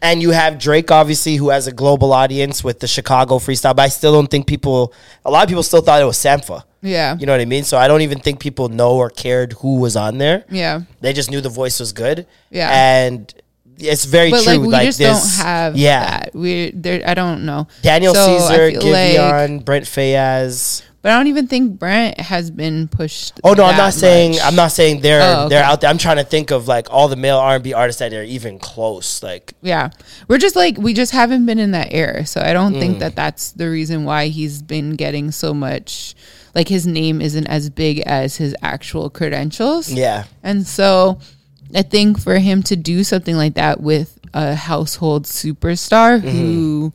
And 0.00 0.22
you 0.22 0.30
have 0.30 0.58
Drake, 0.58 0.90
obviously, 0.90 1.36
who 1.36 1.50
has 1.50 1.66
a 1.66 1.72
global 1.72 2.12
audience 2.12 2.62
with 2.64 2.80
the 2.80 2.86
Chicago 2.86 3.38
freestyle. 3.38 3.74
But 3.76 3.82
I 3.82 3.88
still 3.88 4.12
don't 4.12 4.30
think 4.30 4.46
people, 4.46 4.92
a 5.24 5.30
lot 5.30 5.42
of 5.44 5.48
people 5.48 5.62
still 5.62 5.82
thought 5.82 6.00
it 6.00 6.04
was 6.04 6.16
Sampha. 6.18 6.64
yeah. 6.82 7.16
You 7.18 7.26
know 7.26 7.32
what 7.32 7.40
I 7.40 7.44
mean? 7.46 7.64
So 7.64 7.78
I 7.78 7.86
don't 7.88 8.02
even 8.02 8.18
think 8.20 8.40
people 8.40 8.68
know 8.68 8.92
or 8.96 9.10
cared 9.10 9.52
who 9.54 9.76
was 9.78 9.96
on 9.96 10.18
there. 10.18 10.44
yeah. 10.50 10.82
They 11.00 11.12
just 11.12 11.30
knew 11.30 11.40
the 11.40 11.48
voice 11.48 11.78
was 11.80 11.92
good. 11.92 12.26
Yeah. 12.50 12.70
And 12.70 13.32
it's 13.78 14.04
very 14.04 14.30
But 14.30 14.44
true. 14.44 14.58
like 14.58 14.80
we 14.80 14.86
just 14.86 14.98
this- 14.98 15.36
don't 15.38 15.46
have 15.46 15.76
yeah. 15.76 16.00
that. 16.20 16.34
We 16.34 16.70
there 16.72 17.02
I 17.06 17.14
don't 17.14 17.44
know. 17.44 17.66
Daniel 17.82 18.14
So 18.14 18.38
Caesar, 18.38 18.70
feel 18.80 18.92
like- 18.92 19.16
Giveon, 19.16 19.64
Brent 19.64 19.86
Faiyaz. 19.86 20.82
But 21.02 21.10
I 21.10 21.16
don't 21.18 21.26
even 21.26 21.48
think 21.48 21.80
Brent 21.80 22.20
has 22.20 22.50
been 22.52 22.86
pushed. 22.86 23.40
Oh 23.42 23.54
no, 23.54 23.64
I'm 23.64 23.76
not 23.76 23.92
saying. 23.92 24.36
I'm 24.40 24.54
not 24.54 24.68
saying 24.70 25.00
they're 25.00 25.20
Oh, 25.20 25.40
okay. 25.42 25.48
they're 25.56 25.64
out 25.64 25.80
there. 25.80 25.90
I'm 25.90 25.98
trying 25.98 26.18
to 26.18 26.24
think 26.24 26.52
of 26.52 26.68
like 26.68 26.86
all 26.92 27.08
the 27.08 27.16
male 27.16 27.38
R 27.38 27.56
and 27.56 27.64
B 27.64 27.72
artists 27.74 27.98
that 27.98 28.12
are 28.12 28.22
even 28.22 28.60
close. 28.60 29.20
Like 29.22 29.52
Yeah, 29.62 29.90
we're 30.28 30.38
just 30.38 30.54
like 30.54 30.78
we 30.78 30.94
just 30.94 31.10
haven't 31.10 31.44
been 31.44 31.58
in 31.58 31.72
that 31.72 31.88
era, 31.90 32.24
so 32.24 32.40
I 32.40 32.52
don't 32.52 32.74
Mm. 32.74 32.78
think 32.80 32.98
that 33.00 33.16
that's 33.16 33.50
the 33.50 33.68
reason 33.68 34.04
why 34.04 34.28
he's 34.28 34.62
been 34.62 34.94
getting 34.94 35.32
so 35.32 35.52
much. 35.52 36.14
Like 36.54 36.68
his 36.68 36.86
name 36.86 37.20
isn't 37.20 37.46
as 37.48 37.68
big 37.68 37.98
as 38.00 38.36
his 38.36 38.54
actual 38.62 39.10
credentials. 39.10 39.90
yeah, 39.90 40.24
and 40.44 40.64
so 40.66 41.18
I 41.74 41.82
think 41.82 42.20
for 42.20 42.38
him 42.38 42.62
to 42.64 42.76
do 42.76 43.02
something 43.02 43.34
like 43.36 43.54
that 43.54 43.80
with 43.80 44.20
a 44.34 44.54
household 44.54 45.24
superstar 45.24 46.20
Mm-hmm. 46.20 46.28
who 46.28 46.92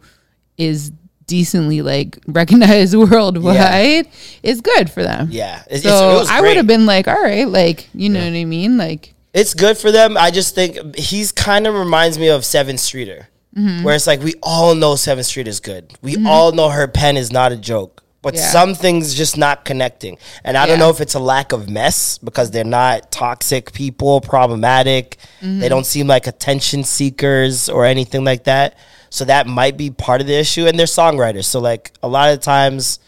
is 0.57 0.91
decently 1.27 1.81
like 1.81 2.17
recognized 2.27 2.95
worldwide 2.95 4.07
is 4.43 4.61
good 4.61 4.89
for 4.89 5.03
them. 5.03 5.27
yeah. 5.31 5.63
It's, 5.69 5.83
So 5.83 6.21
it's- 6.21 6.29
I 6.29 6.41
would 6.41 6.57
have 6.57 6.67
been 6.67 6.85
like, 6.85 7.07
all 7.07 7.21
right, 7.21 7.47
like 7.47 7.89
you 7.93 8.09
know 8.09 8.19
what 8.23 8.33
I 8.33 8.45
mean, 8.45 8.77
like. 8.77 9.13
It's 9.33 9.53
good 9.53 9.77
for 9.77 9.91
them. 9.91 10.17
I 10.17 10.31
just 10.31 10.55
think 10.55 10.95
he's 10.95 11.31
kind 11.31 11.67
of 11.67 11.75
reminds 11.75 12.17
me 12.17 12.29
of 12.29 12.41
Sevyn 12.41 12.79
Streeter, 12.79 13.27
Mm-hmm. 13.55 13.83
where 13.83 13.95
it's 13.95 14.05
like 14.07 14.21
we 14.21 14.35
all 14.43 14.75
know 14.75 14.93
Sevyn 14.93 15.25
Street 15.25 15.47
is 15.47 15.59
good. 15.59 15.93
We 16.01 16.23
all 16.25 16.51
know 16.51 16.69
her 16.69 16.87
pen 16.87 17.17
is 17.17 17.31
not 17.31 17.51
a 17.51 17.57
joke, 17.57 18.03
but 18.21 18.35
Yeah. 18.35 18.41
some 18.51 18.75
things 18.75 19.15
just 19.15 19.35
not 19.37 19.65
connecting. 19.65 20.17
And 20.43 20.55
I 20.57 20.65
don't 20.67 20.77
know 20.79 20.89
if 20.91 21.01
it's 21.01 21.15
a 21.15 21.19
lack 21.19 21.51
of 21.53 21.67
mess 21.69 22.19
because 22.19 22.51
they're 22.51 22.63
not 22.63 23.11
toxic 23.11 23.73
people, 23.73 24.21
problematic. 24.21 25.17
Mm-hmm. 25.41 25.59
They 25.59 25.69
don't 25.69 25.85
seem 25.87 26.05
like 26.07 26.27
attention 26.27 26.83
seekers 26.83 27.67
or 27.67 27.85
anything 27.85 28.23
like 28.23 28.43
that. 28.43 28.77
So 29.17 29.25
that 29.25 29.47
might 29.47 29.77
be 29.77 29.89
part 29.89 30.21
of 30.21 30.27
the 30.27 30.35
issue. 30.35 30.67
And 30.67 30.77
they're 30.77 30.85
songwriters, 30.85 31.45
so 31.45 31.59
like 31.59 31.91
a 32.03 32.07
lot 32.07 32.33
of 32.33 32.39
times 32.39 32.99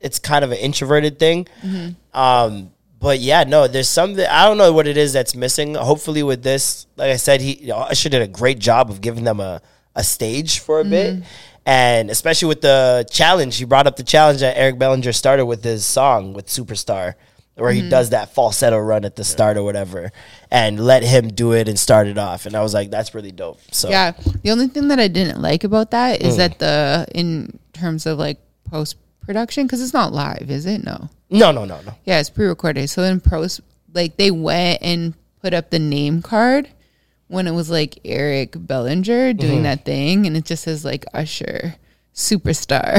it's 0.00 0.18
kind 0.18 0.44
of 0.44 0.52
an 0.52 0.58
introverted 0.58 1.18
thing. 1.18 1.46
Mm-hmm. 1.62 2.18
Um, 2.18 2.70
but 2.98 3.20
yeah, 3.20 3.44
no, 3.44 3.68
there's 3.68 3.88
something 3.88 4.24
I 4.24 4.46
don't 4.46 4.58
know 4.58 4.72
what 4.72 4.86
it 4.86 4.96
is 4.96 5.12
that's 5.12 5.34
missing. 5.34 5.74
Hopefully, 5.74 6.22
with 6.22 6.42
this, 6.42 6.86
like 6.96 7.10
I 7.10 7.16
said, 7.16 7.40
he 7.40 7.56
you 7.56 7.68
know, 7.68 7.76
Usher 7.76 8.08
did 8.08 8.22
a 8.22 8.28
great 8.28 8.58
job 8.58 8.90
of 8.90 9.00
giving 9.00 9.24
them 9.24 9.40
a 9.40 9.60
a 9.94 10.04
stage 10.04 10.60
for 10.60 10.80
a 10.80 10.82
mm-hmm. 10.82 10.90
bit, 10.90 11.24
and 11.64 12.10
especially 12.10 12.48
with 12.48 12.60
the 12.62 13.06
challenge, 13.10 13.56
he 13.58 13.64
brought 13.64 13.86
up 13.86 13.96
the 13.96 14.02
challenge 14.02 14.40
that 14.40 14.56
Eric 14.56 14.78
Bellinger 14.78 15.12
started 15.12 15.46
with 15.46 15.62
his 15.64 15.84
song 15.84 16.32
with 16.32 16.46
Superstar. 16.46 17.14
Where 17.54 17.72
he 17.72 17.80
mm-hmm. 17.80 17.88
does 17.88 18.10
that 18.10 18.34
falsetto 18.34 18.76
run 18.76 19.06
at 19.06 19.16
the 19.16 19.24
start 19.24 19.56
or 19.56 19.62
whatever, 19.62 20.12
and 20.50 20.78
let 20.84 21.02
him 21.02 21.28
do 21.28 21.52
it 21.52 21.68
and 21.68 21.78
start 21.78 22.06
it 22.06 22.18
off, 22.18 22.46
and 22.46 22.54
I 22.54 22.62
was 22.62 22.72
like, 22.74 22.90
"That's 22.90 23.14
really 23.14 23.32
dope." 23.32 23.58
So 23.72 23.88
Yeah. 23.88 24.12
The 24.42 24.50
only 24.50 24.68
thing 24.68 24.88
that 24.88 25.00
I 25.00 25.08
didn't 25.08 25.40
like 25.42 25.64
about 25.64 25.90
that 25.90 26.22
is 26.22 26.34
Mm. 26.34 26.36
that 26.38 26.58
the 26.58 27.06
in 27.14 27.58
terms 27.72 28.06
of 28.06 28.18
like 28.18 28.38
post 28.64 28.96
production 29.20 29.66
because 29.66 29.80
it's 29.82 29.92
not 29.92 30.12
live, 30.12 30.50
is 30.50 30.66
it? 30.66 30.84
No. 30.84 31.08
no, 31.30 31.50
no, 31.50 31.64
no, 31.64 31.80
no. 31.84 31.92
Yeah, 32.04 32.20
it's 32.20 32.30
pre-recorded. 32.30 32.88
So 32.88 33.02
in 33.02 33.20
post, 33.20 33.60
like 33.92 34.16
they 34.16 34.30
went 34.30 34.78
and 34.82 35.14
put 35.42 35.52
up 35.54 35.70
the 35.70 35.78
name 35.80 36.22
card 36.22 36.68
when 37.28 37.48
it 37.48 37.52
was 37.52 37.68
like 37.68 37.98
Eric 38.04 38.54
Bellinger 38.56 39.32
Mm-hmm. 39.32 39.38
doing 39.38 39.62
that 39.64 39.84
thing, 39.84 40.26
and 40.26 40.36
it 40.36 40.44
just 40.44 40.62
says 40.62 40.84
like 40.84 41.04
Usher 41.12 41.74
superstar. 42.16 42.96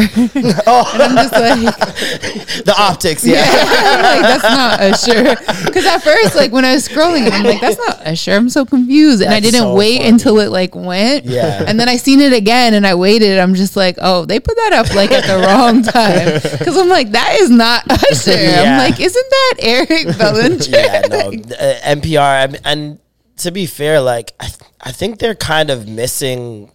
Oh. 0.69 0.89
and 0.93 1.01
I'm 1.03 1.15
just 1.15 1.33
like, 1.33 2.65
The 2.65 2.75
optics, 2.77 3.25
yeah. 3.25 3.43
I'm 3.45 4.01
like 4.03 4.21
that's 4.21 4.43
not 4.43 4.79
Usher. 4.79 5.63
Because 5.65 5.85
at 5.85 5.99
first, 5.99 6.35
like 6.35 6.51
when 6.51 6.65
I 6.65 6.73
was 6.73 6.87
scrolling, 6.87 7.29
I'm 7.31 7.43
like, 7.43 7.59
that's 7.61 7.77
not 7.77 8.05
Usher. 8.05 8.33
I'm 8.33 8.49
so 8.49 8.65
confused, 8.65 9.21
and 9.23 9.33
I 9.33 9.39
didn't 9.39 9.61
so 9.61 9.73
wait 9.73 9.97
funny. 9.97 10.09
until 10.09 10.39
it 10.39 10.49
like 10.51 10.75
went. 10.75 11.25
Yeah. 11.25 11.63
And 11.67 11.79
then 11.79 11.89
I 11.89 11.95
seen 11.97 12.21
it 12.21 12.33
again, 12.33 12.73
and 12.73 12.85
I 12.85 12.93
waited. 12.95 13.39
I'm 13.39 13.55
just 13.55 13.75
like, 13.75 13.97
oh, 14.01 14.25
they 14.25 14.39
put 14.39 14.55
that 14.55 14.73
up 14.73 14.93
like 14.93 15.11
at 15.11 15.25
the 15.25 15.39
wrong 15.47 15.81
time. 15.97 16.35
Because 16.59 16.77
I'm 16.77 16.89
like, 16.89 17.11
that 17.11 17.37
is 17.39 17.49
not 17.49 17.89
Usher. 17.89 18.31
Yeah. 18.31 18.61
I'm 18.83 18.91
like, 18.91 18.99
isn't 18.99 19.29
that 19.29 19.53
Eric 19.59 20.17
Bellinger? 20.17 20.63
yeah, 20.69 21.01
no, 21.09 21.17
uh, 21.55 21.79
NPR. 21.95 22.19
I 22.43 22.47
mean, 22.47 22.61
and 22.63 22.99
to 23.37 23.51
be 23.51 23.65
fair, 23.65 23.99
like 23.99 24.33
I, 24.39 24.45
th- 24.47 24.61
I 24.81 24.91
think 24.91 25.19
they're 25.19 25.35
kind 25.35 25.69
of 25.71 25.87
missing 25.87 26.71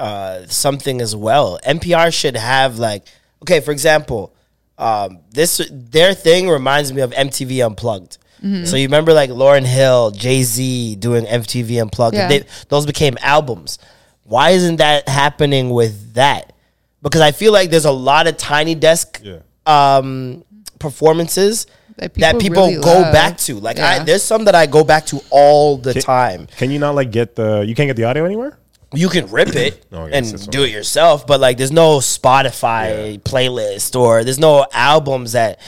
uh, 0.00 0.46
something 0.46 1.00
as 1.00 1.14
well. 1.14 1.58
NPR 1.66 2.12
should 2.12 2.36
have 2.36 2.78
like, 2.78 3.06
okay, 3.42 3.60
for 3.60 3.70
example, 3.72 4.34
um, 4.78 5.18
this 5.30 5.60
their 5.70 6.14
thing 6.14 6.48
reminds 6.48 6.92
me 6.92 7.02
of 7.02 7.10
MTV 7.12 7.64
Unplugged. 7.64 8.16
So 8.64 8.76
you 8.76 8.86
remember 8.86 9.12
like 9.12 9.28
Lauryn 9.28 9.66
Hill, 9.66 10.12
Jay 10.12 10.42
Z 10.42 10.96
doing 10.96 11.26
MTV 11.26 11.82
Unplugged. 11.82 12.16
Yeah. 12.16 12.28
They, 12.28 12.44
those 12.70 12.86
became 12.86 13.18
albums. 13.20 13.78
Why 14.24 14.50
isn't 14.50 14.76
that 14.76 15.06
happening 15.06 15.68
with 15.68 16.14
that? 16.14 16.54
Because 17.02 17.20
I 17.20 17.32
feel 17.32 17.52
like 17.52 17.68
there's 17.68 17.84
a 17.84 17.90
lot 17.92 18.26
of 18.26 18.38
Tiny 18.38 18.74
Desk 18.74 19.20
Yeah. 19.22 19.40
um, 19.66 20.42
performances 20.78 21.66
That 21.96 22.14
that 22.14 22.38
people 22.40 22.40
people 22.40 22.66
really 22.68 22.82
go 22.82 23.00
love. 23.02 23.12
back 23.12 23.36
to. 23.44 23.56
Like 23.60 23.78
I, 23.78 24.02
there's 24.04 24.22
some 24.22 24.44
that 24.46 24.54
I 24.54 24.64
go 24.66 24.84
back 24.84 25.04
to 25.12 25.20
all 25.30 25.76
the 25.76 25.92
time. 26.00 26.46
Can 26.56 26.70
you 26.70 26.78
not 26.78 26.94
like 26.94 27.10
get 27.10 27.36
the? 27.36 27.62
You 27.68 27.74
can't 27.74 27.88
get 27.88 27.96
the 27.96 28.04
audio 28.04 28.24
anywhere. 28.24 28.56
You 28.92 29.08
can 29.08 29.30
rip 29.30 29.54
it 29.54 29.86
Oh, 29.92 30.06
and 30.06 30.50
do 30.50 30.64
it 30.64 30.70
yourself, 30.70 31.26
but 31.26 31.40
like 31.40 31.56
there's 31.58 31.72
no 31.72 31.98
Spotify 31.98 33.20
playlist 33.20 33.98
or 33.98 34.24
there's 34.24 34.38
no 34.38 34.66
albums 34.72 35.32
that 35.32 35.60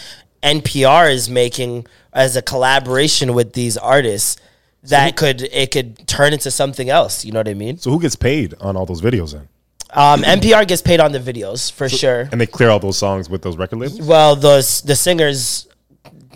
NPR 0.43 1.13
is 1.13 1.29
making 1.31 1.87
as 2.13 2.37
a 2.37 2.43
collaboration 2.43 3.35
with 3.35 3.53
these 3.53 3.77
artists 3.77 4.41
that 4.85 5.17
could 5.17 5.43
it 5.43 5.71
could 5.71 6.07
turn 6.09 6.33
into 6.33 6.51
something 6.51 6.91
else. 6.91 7.25
You 7.25 7.33
know 7.33 7.41
what 7.41 7.49
I 7.49 7.55
mean? 7.55 7.79
So 7.79 7.91
who 7.91 8.01
gets 8.01 8.17
paid 8.17 8.55
on 8.61 8.77
all 8.77 8.87
those 8.87 9.01
videos 9.01 9.33
then? 9.33 9.49
Um, 9.95 10.23
NPR 10.23 10.67
gets 10.67 10.83
paid 10.83 11.01
on 11.01 11.13
the 11.13 11.19
videos 11.21 11.71
for 11.71 11.89
sure. 11.89 12.29
And 12.33 12.41
they 12.41 12.47
clear 12.47 12.71
all 12.71 12.81
those 12.81 12.97
songs 12.99 13.29
with 13.29 13.43
those 13.43 13.57
record 13.57 13.79
labels. 13.79 14.01
Well, 14.01 14.35
those 14.35 14.81
the 14.83 14.97
singers, 14.97 15.69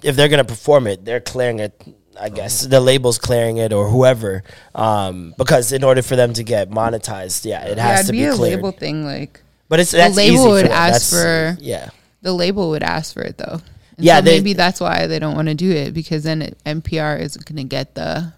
if 0.03 0.15
they're 0.15 0.29
gonna 0.29 0.45
perform 0.45 0.87
it, 0.87 1.05
they're 1.05 1.21
clearing 1.21 1.59
it. 1.59 1.83
I 2.21 2.29
guess 2.29 2.63
the 2.63 2.81
label's 2.81 3.19
clearing 3.19 3.59
it 3.59 3.73
or 3.73 3.89
whoever, 3.89 4.43
um, 4.75 5.35
because 5.39 5.73
in 5.73 5.85
order 5.85 6.03
for 6.03 6.17
them 6.17 6.33
to 6.35 6.43
get 6.43 6.71
monetized, 6.71 7.45
yeah, 7.45 7.65
it 7.67 7.79
has 7.79 8.07
to 8.07 8.13
be, 8.13 8.19
be, 8.19 8.25
a 8.25 8.33
cleared. 8.35 8.57
label 8.57 8.73
thing. 8.73 9.05
Like 9.05 9.43
but 9.69 9.81
it's 9.81 9.91
that's 9.91 10.17
label 10.17 10.35
easy 10.37 10.49
would 10.49 10.63
for 10.63 10.69
them. 10.69 10.77
ask 10.77 11.11
That's- 11.13 11.57
for- 11.59 11.63
yeah. 11.63 11.91
the 12.23 12.33
label 12.33 12.71
would 12.71 12.83
ask 12.83 13.15
for 13.15 13.23
it 13.23 13.37
though. 13.39 13.61
And 13.97 14.05
Yeah, 14.05 14.17
so 14.19 14.23
they- 14.27 14.39
maybe 14.39 14.53
that's 14.53 14.81
why 14.81 15.07
they 15.07 15.19
don't 15.19 15.35
want 15.35 15.49
to 15.49 15.55
do 15.55 15.71
it 15.71 15.93
because 15.95 16.23
then 16.25 16.43
it, 16.43 16.59
NPR 16.67 17.21
isn't 17.21 17.45
going 17.47 17.57
to 17.57 17.65
get 17.65 17.95
the. 17.95 18.33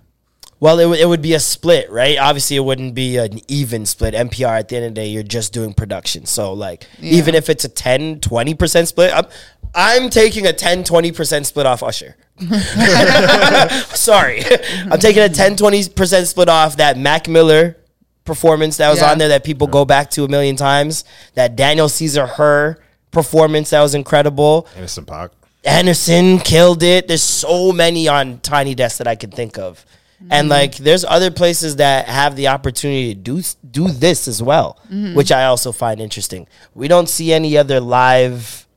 Well, 0.60 0.80
it, 0.80 0.84
w- 0.84 1.00
it 1.00 1.06
would 1.06 1.22
be 1.22 1.34
a 1.34 1.40
split, 1.40 1.88
right? 1.88 2.18
Obviously, 2.18 2.56
it 2.56 2.64
wouldn't 2.64 2.92
be 2.92 3.16
an 3.16 3.38
even 3.46 3.86
split. 3.86 4.12
NPR, 4.12 4.58
at 4.58 4.68
the 4.68 4.74
end 4.76 4.86
of 4.86 4.90
the 4.94 5.00
day, 5.02 5.06
you're 5.06 5.22
just 5.22 5.52
doing 5.52 5.72
production. 5.72 6.26
So, 6.26 6.52
like, 6.52 6.84
even 7.00 7.36
if 7.36 7.48
it's 7.48 7.64
a 7.64 7.68
10, 7.68 8.18
20% 8.18 8.86
split, 8.88 9.12
I'm, 9.14 9.26
I'm 9.74 10.10
taking 10.10 10.46
a 10.46 10.52
10, 10.52 10.84
20% 10.84 11.46
split 11.46 11.66
off 11.66 11.82
Usher. 11.82 12.16
Sorry. 13.94 14.42
I'm 14.90 14.98
taking 14.98 15.22
a 15.22 15.28
10, 15.28 15.56
20% 15.56 16.26
split 16.26 16.48
off 16.48 16.76
that 16.76 16.96
Mac 16.98 17.28
Miller 17.28 17.76
performance 18.24 18.76
that 18.76 18.90
was 18.90 19.00
Yeah. 19.00 19.10
on 19.10 19.18
there 19.18 19.28
that 19.28 19.42
people 19.42 19.66
go 19.66 19.84
back 19.84 20.10
to 20.10 20.24
a 20.24 20.28
million 20.28 20.54
times. 20.56 21.04
That 21.34 21.56
Daniel 21.56 21.88
Caesar, 21.88 22.26
her 22.26 22.78
performance 23.10 23.70
that 23.70 23.80
was 23.80 23.94
incredible. 23.94 24.68
Innocent 24.76 25.06
Pac. 25.06 25.30
Anderson 25.64 26.38
killed 26.38 26.82
it. 26.82 27.08
There's 27.08 27.22
so 27.22 27.72
many 27.72 28.06
on 28.06 28.38
Tiny 28.40 28.74
Desk 28.74 28.98
that 28.98 29.08
I 29.08 29.16
can 29.16 29.30
think 29.30 29.58
of, 29.58 29.84
and 30.30 30.44
mm-hmm. 30.44 30.50
like 30.50 30.76
there's 30.76 31.04
other 31.04 31.30
places 31.30 31.76
that 31.76 32.06
have 32.06 32.36
the 32.36 32.48
opportunity 32.48 33.14
to 33.14 33.20
do 33.20 33.42
do 33.68 33.88
this 33.88 34.28
as 34.28 34.42
well, 34.42 34.78
mm-hmm. 34.86 35.14
which 35.14 35.32
I 35.32 35.46
also 35.46 35.72
find 35.72 36.00
interesting. 36.00 36.46
We 36.74 36.86
don't 36.86 37.08
see 37.08 37.32
any 37.32 37.58
other 37.58 37.80
live 37.80 38.67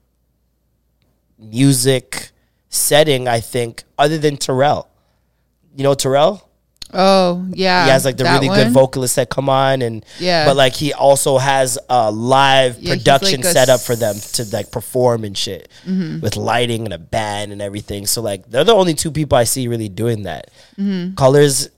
music 1.42 2.30
setting. 2.70 3.28
I 3.28 3.40
think 3.40 3.84
other 3.98 4.18
than 4.18 4.38
Terrell. 4.38 4.88
You 5.76 5.84
know 5.84 5.94
Terrell? 5.94 6.48
Oh 6.94 7.46
yeah, 7.54 7.86
He 7.86 7.92
has 7.92 8.04
like 8.04 8.18
the 8.18 8.26
really 8.26 8.50
good 8.50 8.66
one? 8.66 8.74
vocalists 8.74 9.16
that 9.16 9.30
come 9.30 9.48
on 9.48 9.82
and 9.82 10.06
Yeah. 10.20 10.44
but 10.46 10.58
like 10.58 10.74
he 10.74 10.92
also 10.92 11.38
has 11.38 11.80
a 11.90 12.12
live 12.12 12.80
Yeah, 12.80 12.96
production 12.96 13.40
like 13.42 13.54
set 13.54 13.70
up 13.70 13.80
for 13.80 13.96
them 13.96 14.18
to 14.34 14.44
like 14.52 14.72
perform 14.72 15.24
and 15.24 15.38
shit 15.38 15.70
Mm-hmm. 15.88 16.20
with 16.20 16.36
lighting 16.36 16.84
and 16.84 16.94
a 16.94 16.98
band 16.98 17.54
and 17.54 17.62
everything. 17.62 18.06
So 18.08 18.22
like 18.22 18.50
they're 18.50 18.66
the 18.66 18.74
only 18.76 18.94
two 18.94 19.10
people 19.10 19.38
I 19.38 19.46
see 19.46 19.70
really 19.70 19.88
doing 19.88 20.24
that. 20.24 20.52
Mm-hmm. 20.78 21.16
Colors 21.16 21.70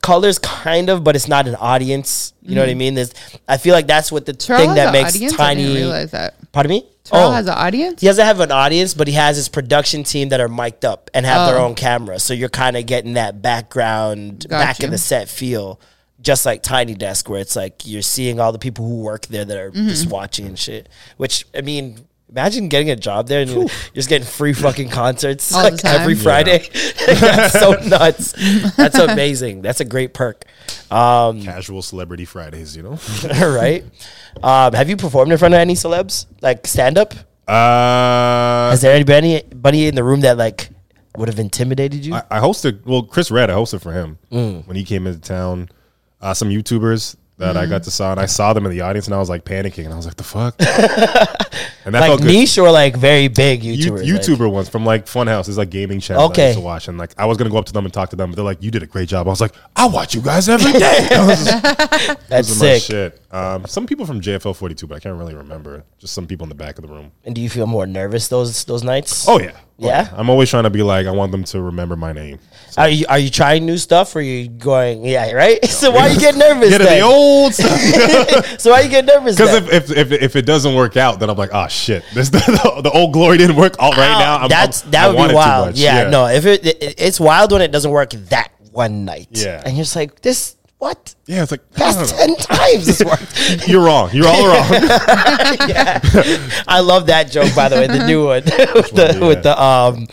colors 0.00 0.38
kind 0.38 0.88
of 0.90 1.02
but 1.02 1.16
it's 1.16 1.26
not 1.26 1.48
an 1.48 1.56
audience. 1.56 2.32
You 2.40 2.54
know 2.54 2.60
what 2.62 2.70
I 2.70 2.74
mean? 2.74 2.94
There's 2.94 3.12
I 3.48 3.56
feel 3.56 3.74
like 3.74 3.88
that's 3.88 4.12
what 4.12 4.26
the 4.26 4.32
thing 4.34 4.74
that 4.74 4.92
makes 4.92 5.16
audience? 5.16 5.34
I 5.34 5.36
tiny 5.36 5.62
didn't 5.64 5.76
realize 5.76 6.10
that. 6.12 6.34
Pardon 6.52 6.70
me? 6.70 6.86
Terrell 7.04 7.28
Oh. 7.28 7.32
has 7.32 7.46
an 7.46 7.54
audience. 7.54 8.00
He 8.00 8.06
doesn't 8.06 8.24
have 8.24 8.40
an 8.40 8.52
audience, 8.52 8.94
but 8.94 9.08
he 9.08 9.14
has 9.14 9.36
his 9.36 9.48
production 9.48 10.04
team 10.04 10.28
that 10.28 10.40
are 10.40 10.48
mic'd 10.48 10.84
up 10.84 11.10
and 11.14 11.24
have 11.26 11.48
their 11.50 11.58
Oh. 11.60 11.64
own 11.66 11.74
camera. 11.74 12.18
So 12.20 12.34
you're 12.34 12.48
kind 12.50 12.76
of 12.76 12.86
getting 12.86 13.14
that 13.14 13.40
background, 13.42 14.46
back 14.48 14.76
Gotcha. 14.76 14.84
in 14.84 14.90
the 14.90 14.98
set 14.98 15.28
feel, 15.28 15.80
just 16.20 16.44
like 16.44 16.62
Tiny 16.62 16.94
Desk, 16.94 17.28
where 17.28 17.40
it's 17.40 17.56
like 17.56 17.82
you're 17.86 18.02
seeing 18.02 18.38
all 18.38 18.52
the 18.52 18.58
people 18.58 18.86
who 18.86 18.96
work 19.00 19.26
there 19.28 19.44
that 19.44 19.56
are 19.56 19.70
just 19.70 20.02
Mm-hmm. 20.04 20.10
watching 20.10 20.46
and 20.46 20.58
shit. 20.58 20.88
Which 21.16 21.46
I 21.56 21.62
mean, 21.62 22.00
imagine 22.30 22.68
getting 22.68 22.90
a 22.90 22.96
job 22.96 23.26
there 23.28 23.42
and 23.42 23.50
you're 23.50 23.66
just 23.94 24.08
getting 24.08 24.26
free 24.26 24.52
fucking 24.52 24.88
concerts 24.88 25.52
All 25.54 25.62
like 25.62 25.84
every 25.84 26.14
time. 26.14 26.22
Friday. 26.22 26.68
That's 27.06 27.58
so 27.58 27.72
nuts. 27.86 28.32
That's 28.76 28.98
amazing. 28.98 29.62
That's 29.62 29.80
a 29.80 29.84
great 29.84 30.14
perk. 30.14 30.44
Um, 30.90 31.42
Casual 31.42 31.82
celebrity 31.82 32.24
Fridays, 32.24 32.76
you 32.76 32.82
know. 32.82 32.98
right? 33.24 33.84
Um, 34.42 34.72
have 34.74 34.88
you 34.88 34.96
performed 34.96 35.32
in 35.32 35.38
front 35.38 35.54
of 35.54 35.60
any 35.60 35.74
celebs, 35.74 36.26
like 36.40 36.66
stand 36.66 36.98
up? 36.98 37.14
Uh, 37.48 38.70
Has 38.70 38.80
there 38.80 38.94
anybody 38.94 39.34
anybody 39.44 39.86
in 39.88 39.94
the 39.96 40.04
room 40.04 40.20
that 40.20 40.36
like 40.38 40.70
would 41.16 41.28
have 41.28 41.38
intimidated 41.40 42.06
you? 42.06 42.14
I, 42.14 42.22
I 42.30 42.38
hosted. 42.40 42.86
Well, 42.86 43.02
Chris 43.02 43.30
Redd, 43.30 43.50
I 43.50 43.54
hosted 43.54 43.80
for 43.82 43.92
him 43.92 44.18
Mm. 44.30 44.66
when 44.68 44.76
he 44.76 44.84
came 44.84 45.06
into 45.06 45.20
town. 45.20 45.68
Uh, 46.20 46.34
some 46.34 46.48
YouTubers 46.50 47.16
that 47.40 47.56
I 47.56 47.66
Mm. 47.66 47.70
got 47.70 47.82
to 47.84 47.90
saw, 47.90 48.12
and 48.12 48.20
I 48.20 48.26
saw 48.26 48.52
them 48.52 48.64
in 48.66 48.70
the 48.72 48.80
audience, 48.82 49.06
and 49.06 49.14
I 49.14 49.18
was 49.18 49.28
like 49.28 49.44
panicking, 49.44 49.84
and 49.84 49.92
I 49.92 49.96
was 49.96 50.06
like, 50.06 50.16
"The 50.16 50.24
fuck!" 50.24 50.54
and 51.84 51.94
that 51.94 52.00
like 52.00 52.08
felt 52.10 52.20
good. 52.20 52.26
niche 52.28 52.58
or 52.58 52.70
like 52.70 52.96
very 52.96 53.28
big 53.28 53.64
You- 53.64 53.74
YouTubers? 53.92 53.98
like- 53.98 54.06
YouTuber 54.22 54.50
ones 54.50 54.68
from 54.68 54.84
like 54.84 55.06
Funhouse 55.06 55.48
is 55.48 55.58
like 55.58 55.70
gaming 55.70 56.00
channel 56.00 56.28
that 56.28 56.38
I 56.38 56.42
Okay. 56.42 56.46
used 56.48 56.58
to 56.58 56.64
watch, 56.64 56.88
and 56.88 56.98
like 56.98 57.12
I 57.18 57.26
was 57.26 57.36
gonna 57.38 57.50
go 57.50 57.58
up 57.58 57.66
to 57.66 57.72
them 57.72 57.84
and 57.84 57.92
talk 57.92 58.10
to 58.10 58.16
them, 58.16 58.30
but 58.30 58.36
they're 58.36 58.44
like, 58.44 58.62
"You 58.62 58.70
did 58.70 58.82
a 58.82 58.86
great 58.86 59.08
job." 59.08 59.26
I 59.26 59.30
was 59.30 59.40
like, 59.40 59.54
"I 59.76 59.86
watch 59.86 60.14
you 60.14 60.20
guys 60.20 60.48
every 60.48 60.72
day." 60.72 61.06
Just, 61.10 61.46
that's 62.28 62.48
sick. 62.48 62.82
shit. 62.82 63.20
Um, 63.32 63.64
some 63.66 63.86
people 63.86 64.06
from 64.06 64.20
JFL 64.20 64.54
42, 64.54 64.86
but 64.86 64.96
I 64.96 65.00
can't 65.00 65.16
really 65.16 65.34
remember. 65.34 65.84
Just 65.98 66.14
some 66.14 66.26
people 66.26 66.44
in 66.44 66.48
the 66.48 66.54
back 66.54 66.78
of 66.78 66.82
the 66.86 66.92
room. 66.92 67.12
And 67.24 67.34
do 67.34 67.40
you 67.40 67.48
feel 67.48 67.66
more 67.66 67.86
nervous 67.86 68.28
those 68.28 68.64
those 68.64 68.82
nights? 68.82 69.26
Oh 69.28 69.38
yeah, 69.38 69.52
Oh, 69.54 69.86
Yeah? 69.86 70.08
I'm 70.14 70.28
always 70.28 70.50
trying 70.50 70.64
to 70.64 70.70
be 70.70 70.82
like, 70.82 71.06
I 71.06 71.10
want 71.10 71.32
them 71.32 71.44
to 71.44 71.60
remember 71.62 71.96
my 71.96 72.12
name. 72.12 72.38
Are 72.76 72.88
you 72.88 73.06
are 73.08 73.18
you 73.18 73.30
trying 73.30 73.66
new 73.66 73.78
stuff 73.78 74.14
or 74.14 74.20
are 74.20 74.22
you 74.22 74.48
going? 74.48 75.04
Yeah, 75.04 75.32
right. 75.32 75.64
so 75.66 75.90
why 75.90 76.08
you 76.08 76.18
get 76.18 76.36
nervous? 76.36 76.70
Get 76.70 76.78
the 76.78 77.00
old 77.00 77.54
stuff. 77.54 78.60
so 78.60 78.70
why 78.70 78.80
you 78.80 78.88
get 78.88 79.04
nervous? 79.04 79.36
Because 79.36 79.54
if, 79.54 79.72
if, 79.72 79.90
if 79.90 80.12
if 80.12 80.36
it 80.36 80.46
doesn't 80.46 80.74
work 80.74 80.96
out, 80.96 81.20
then 81.20 81.30
I'm 81.30 81.36
like, 81.36 81.50
oh 81.52 81.68
shit, 81.68 82.04
this 82.14 82.28
the, 82.30 82.80
the 82.82 82.90
old 82.90 83.12
glory 83.12 83.38
didn't 83.38 83.56
work. 83.56 83.76
All 83.78 83.92
right 83.92 84.18
now, 84.18 84.38
I'm, 84.38 84.48
that's 84.48 84.84
I'm, 84.84 84.90
that 84.92 85.14
would 85.14 85.28
be 85.28 85.34
wild. 85.34 85.68
much. 85.68 85.78
Yeah, 85.78 86.10
no. 86.10 86.26
If 86.26 86.46
it, 86.46 86.66
it 86.66 86.94
it's 86.98 87.20
wild 87.20 87.52
when 87.52 87.62
it 87.62 87.72
doesn't 87.72 87.90
work 87.90 88.10
that 88.10 88.52
one 88.72 89.04
night. 89.04 89.28
Yeah. 89.30 89.62
and 89.64 89.76
you're 89.76 89.84
just 89.84 89.96
like 89.96 90.20
this. 90.20 90.56
What? 90.80 91.14
yeah, 91.26 91.42
it's 91.42 91.50
like 91.50 91.70
Past 91.74 92.16
ten 92.16 92.34
times 92.36 92.86
this. 92.86 93.02
You're 93.68 93.84
wrong. 93.84 94.08
You're 94.14 94.26
all 94.26 94.48
wrong. 94.48 94.64
I 96.66 96.80
love 96.82 97.08
that 97.08 97.30
joke, 97.30 97.54
by 97.54 97.68
the 97.68 97.76
way, 97.76 97.86
the 97.86 98.06
new 98.06 98.24
one 98.28 98.42
with, 98.44 98.90
the, 98.90 99.16
one, 99.20 99.28
with 99.28 99.42
the 99.42 99.62
um. 99.62 100.06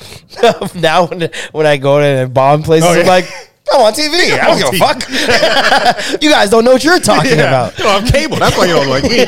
now 0.75 1.05
when 1.05 1.29
when 1.53 1.65
I 1.65 1.77
go 1.77 1.99
in 1.99 2.17
and 2.17 2.33
bomb 2.33 2.63
places, 2.63 2.89
Oh, 2.89 2.99
I'm 2.99 3.07
like, 3.07 3.31
I'm 3.73 3.81
on 3.81 3.93
TV. 3.93 4.39
I 4.39 4.47
don't 4.47 4.57
give 4.71 4.73
a 4.73 4.77
fuck. 4.77 6.21
you 6.21 6.29
guys 6.29 6.49
don't 6.49 6.63
know 6.63 6.71
what 6.73 6.83
you're 6.83 6.99
talking 6.99 7.31
Yeah. 7.37 7.47
about. 7.67 7.77
You 7.77 7.83
don't 7.83 8.01
have 8.03 8.11
cable. 8.13 8.37
That's 8.37 8.57
why 8.57 8.65
you 8.65 8.73
don't 8.73 8.87
like 8.89 9.03
me. 9.03 9.25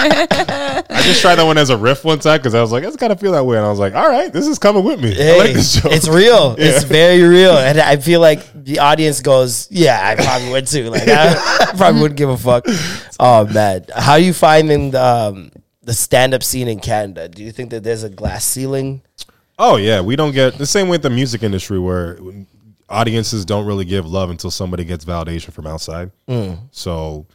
I 0.00 1.00
just 1.02 1.20
tried 1.20 1.36
that 1.36 1.44
one 1.44 1.58
as 1.58 1.70
a 1.70 1.76
riff 1.76 2.04
one 2.04 2.18
time 2.18 2.38
because 2.38 2.54
I 2.54 2.60
was 2.60 2.72
like, 2.72 2.84
it's 2.84 2.96
gotta 2.96 3.16
feel 3.16 3.32
that 3.32 3.44
way, 3.44 3.56
and 3.56 3.66
I 3.66 3.70
was 3.70 3.78
like, 3.78 3.94
all 3.94 4.08
right, 4.08 4.32
this 4.32 4.46
is 4.46 4.58
coming 4.58 4.84
with 4.84 5.00
me. 5.02 5.10
I 5.20 5.36
like 5.36 5.52
this 5.54 5.74
joke. 5.74 5.92
it's 5.92 6.08
real. 6.08 6.50
Yeah. 6.60 6.66
It's 6.66 6.84
very 6.84 7.22
real, 7.22 7.56
and 7.56 7.78
I 7.80 7.96
feel 7.96 8.20
like 8.20 8.40
the 8.54 8.80
audience 8.80 9.20
goes, 9.20 9.66
"Yeah, 9.70 9.98
I 10.02 10.14
probably 10.22 10.50
would 10.50 10.66
too." 10.66 10.90
Like, 10.90 11.08
I, 11.08 11.32
I 11.60 11.72
probably 11.76 12.00
wouldn't 12.02 12.18
give 12.18 12.28
a 12.28 12.36
fuck. 12.36 12.64
Oh 13.18 13.46
man, 13.46 13.84
how 13.94 14.18
do 14.18 14.24
you 14.24 14.32
finding 14.32 14.90
the, 14.90 15.02
um, 15.02 15.50
the 15.82 15.94
stand 15.94 16.34
up 16.34 16.42
scene 16.42 16.68
in 16.68 16.80
Canada? 16.80 17.28
Do 17.28 17.42
you 17.42 17.50
think 17.52 17.70
that 17.70 17.82
there's 17.82 18.02
a 18.02 18.10
glass 18.10 18.44
ceiling? 18.44 19.02
Oh 19.58 19.76
yeah, 19.76 20.00
we 20.00 20.16
don't 20.16 20.32
get 20.32 20.58
the 20.58 20.66
same 20.66 20.86
way 20.88 20.92
with 20.92 21.02
the 21.02 21.10
music 21.10 21.42
industry 21.42 21.78
where 21.78 22.18
audiences 22.90 23.44
don't 23.44 23.64
really 23.66 23.84
give 23.84 24.06
love 24.06 24.30
until 24.30 24.50
somebody 24.50 24.84
gets 24.84 25.04
validation 25.04 25.52
from 25.52 25.66
outside. 25.66 26.10
So 26.70 27.26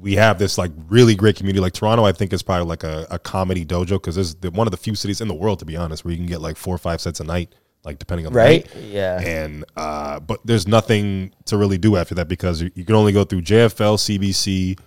we 0.00 0.14
have 0.14 0.38
this 0.38 0.58
like 0.58 0.70
really 0.88 1.14
great 1.14 1.36
community. 1.36 1.60
Like 1.60 1.72
Toronto, 1.72 2.04
I 2.04 2.12
think 2.12 2.32
is 2.32 2.42
probably 2.42 2.66
like 2.66 2.84
a, 2.84 3.06
a 3.10 3.18
comedy 3.18 3.64
dojo 3.64 3.92
because 3.92 4.14
there's 4.14 4.34
the, 4.36 4.50
one 4.50 4.66
of 4.66 4.70
the 4.70 4.76
few 4.76 4.94
cities 4.94 5.20
in 5.20 5.28
the 5.28 5.34
world, 5.34 5.58
to 5.58 5.64
be 5.64 5.76
honest, 5.76 6.04
where 6.04 6.12
you 6.12 6.18
can 6.18 6.26
get 6.26 6.40
like 6.40 6.56
four 6.56 6.74
or 6.74 6.78
five 6.78 7.00
sets 7.00 7.18
a 7.20 7.24
night, 7.24 7.52
like 7.84 7.98
depending 7.98 8.26
on 8.26 8.32
the 8.32 8.38
Right? 8.38 8.74
night. 8.74 8.84
Yeah. 8.84 9.20
And 9.20 9.64
uh, 9.76 10.20
but 10.20 10.40
there's 10.44 10.68
nothing 10.68 11.32
to 11.46 11.56
really 11.56 11.78
do 11.78 11.96
after 11.96 12.14
that 12.16 12.28
because 12.28 12.62
you, 12.62 12.70
you 12.74 12.84
can 12.84 12.94
only 12.94 13.12
go 13.12 13.24
through 13.24 13.42
JFL, 13.42 13.96
CBC, 13.98 14.78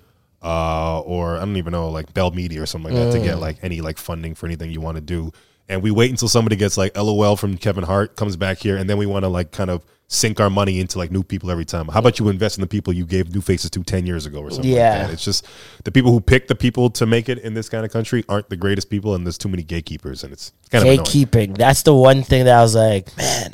uh, 0.43 1.01
or 1.01 1.35
I 1.35 1.39
don't 1.39 1.57
even 1.57 1.71
know, 1.71 1.89
like 1.89 2.13
Bell 2.13 2.31
Media 2.31 2.61
or 2.61 2.65
something 2.65 2.93
like 2.93 3.03
that 3.11 3.11
to 3.19 3.23
get 3.23 3.39
like 3.39 3.57
any 3.63 3.81
like 3.81 3.97
funding 3.97 4.33
for 4.33 4.45
anything 4.45 4.71
you 4.71 4.81
want 4.81 4.95
to 4.95 5.01
do. 5.01 5.31
And 5.69 5.81
we 5.83 5.91
wait 5.91 6.09
until 6.09 6.27
somebody 6.27 6.55
gets 6.55 6.77
like 6.77 6.97
LOL 6.97 7.35
from 7.37 7.57
Kevin 7.57 7.83
Hart 7.83 8.15
comes 8.15 8.35
back 8.35 8.57
here, 8.57 8.75
and 8.77 8.89
then 8.89 8.97
we 8.97 9.05
want 9.05 9.23
to 9.23 9.29
like 9.29 9.51
kind 9.51 9.69
of 9.69 9.85
sink 10.11 10.41
our 10.41 10.49
money 10.49 10.81
into 10.81 10.97
like 10.97 11.09
new 11.09 11.23
people 11.23 11.49
every 11.49 11.63
time. 11.63 11.87
How 11.87 11.99
about 11.99 12.19
you 12.19 12.27
invest 12.27 12.57
in 12.57 12.61
the 12.61 12.67
people 12.67 12.91
you 12.91 13.05
gave 13.05 13.33
new 13.33 13.39
faces 13.39 13.69
to 13.71 13.83
ten 13.83 14.05
years 14.05 14.25
ago 14.25 14.41
or 14.41 14.51
something? 14.51 14.69
Yeah. 14.69 14.89
like 14.97 15.07
that? 15.07 15.13
It's 15.13 15.23
just 15.23 15.47
the 15.85 15.91
people 15.91 16.11
who 16.11 16.19
pick 16.19 16.47
the 16.49 16.55
people 16.55 16.89
to 16.91 17.05
make 17.05 17.29
it 17.29 17.39
in 17.39 17.53
this 17.53 17.69
kind 17.69 17.85
of 17.85 17.91
country 17.91 18.23
aren't 18.27 18.49
the 18.49 18.57
greatest 18.57 18.89
people, 18.89 19.15
and 19.15 19.25
there's 19.25 19.37
too 19.37 19.49
many 19.49 19.63
gatekeepers, 19.63 20.23
and 20.23 20.33
it's 20.33 20.51
kind 20.69 20.87
of. 20.87 21.05
Gatekeeping. 21.05 21.57
That's 21.57 21.83
the 21.83 21.95
one 21.95 22.23
thing 22.23 22.45
that 22.45 22.57
I 22.57 22.61
was 22.61 22.75
like, 22.75 23.15
man, 23.17 23.53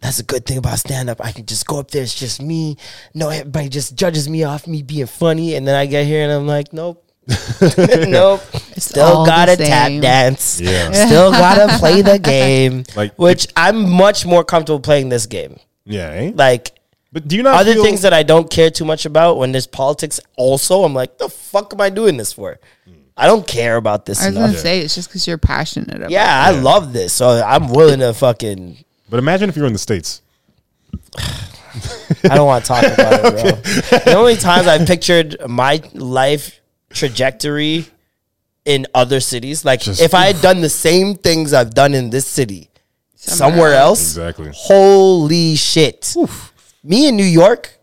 that's 0.00 0.18
a 0.18 0.22
good 0.24 0.46
thing 0.46 0.56
about 0.58 0.78
stand 0.78 1.10
up. 1.10 1.22
I 1.22 1.30
can 1.32 1.44
just 1.44 1.66
go 1.66 1.78
up 1.78 1.90
there. 1.90 2.02
It's 2.02 2.14
just 2.14 2.40
me. 2.40 2.78
No, 3.14 3.28
everybody 3.28 3.68
just 3.68 3.94
judges 3.94 4.28
me 4.28 4.44
off 4.44 4.66
me 4.66 4.82
being 4.82 5.06
funny. 5.06 5.54
And 5.56 5.68
then 5.68 5.74
I 5.74 5.86
get 5.86 6.06
here 6.06 6.22
and 6.22 6.32
I'm 6.32 6.46
like, 6.46 6.72
nope. 6.72 7.04
nope. 7.60 8.40
Still 8.78 9.26
gotta 9.26 9.56
tap 9.56 10.00
dance. 10.00 10.58
Yeah. 10.58 10.90
Still 10.92 11.30
gotta 11.30 11.78
play 11.78 12.00
the 12.00 12.18
game. 12.18 12.84
Like- 12.96 13.18
which 13.18 13.46
I'm 13.54 13.90
much 13.90 14.24
more 14.24 14.42
comfortable 14.44 14.80
playing 14.80 15.10
this 15.10 15.26
game. 15.26 15.58
Yeah, 15.88 16.08
eh? 16.10 16.32
Like 16.34 16.72
but 17.12 17.26
do 17.26 17.36
you 17.36 17.42
not 17.42 17.60
other 17.60 17.72
feel- 17.72 17.84
things 17.84 18.02
that 18.02 18.12
I 18.12 18.22
don't 18.22 18.50
care 18.50 18.70
too 18.70 18.84
much 18.84 19.06
about 19.06 19.38
when 19.38 19.50
there's 19.52 19.66
politics 19.66 20.20
also, 20.36 20.84
I'm 20.84 20.94
like, 20.94 21.16
the 21.18 21.28
fuck 21.28 21.72
am 21.72 21.80
I 21.80 21.88
doing 21.90 22.16
this 22.18 22.32
for? 22.34 22.58
I 23.16 23.26
don't 23.26 23.46
care 23.46 23.76
about 23.76 24.04
this 24.06 24.22
I 24.22 24.26
was 24.28 24.36
enough. 24.36 24.48
gonna 24.50 24.58
say 24.58 24.80
it's 24.80 24.94
just 24.94 25.08
because 25.08 25.26
you're 25.26 25.38
passionate 25.38 25.88
about. 25.96 26.10
It. 26.10 26.12
Yeah, 26.12 26.28
I 26.46 26.50
love 26.52 26.92
this. 26.92 27.12
So 27.12 27.42
I'm 27.44 27.68
willing 27.68 27.98
to 28.00 28.12
fucking 28.14 28.84
But 29.10 29.18
imagine 29.18 29.48
if 29.48 29.56
you 29.56 29.62
were 29.62 29.66
in 29.66 29.72
the 29.72 29.78
states. 29.80 30.22
I 32.24 32.34
don't 32.34 32.46
want 32.46 32.64
to 32.64 32.68
talk 32.68 32.84
about 32.84 33.14
it, 33.14 33.22
bro. 33.90 33.98
The 34.00 34.14
only 34.16 34.36
times 34.36 34.66
I've 34.66 34.86
pictured 34.86 35.36
my 35.48 35.82
life 35.94 36.60
trajectory 36.90 37.86
in 38.64 38.86
other 38.94 39.20
cities, 39.20 39.64
like 39.64 39.80
Just- 39.80 40.00
if 40.00 40.14
I 40.14 40.26
had 40.26 40.40
done 40.40 40.60
the 40.60 40.68
same 40.68 41.14
things 41.14 41.52
I've 41.52 41.74
done 41.74 41.94
in 41.94 42.10
this 42.10 42.26
city 42.26 42.67
somewhere, 43.18 43.74
else, 43.74 44.00
Exactly. 44.00 44.50
holy 44.54 45.56
shit. 45.56 46.14
Me 46.84 47.08
in 47.08 47.16
New 47.16 47.24
York 47.24 47.74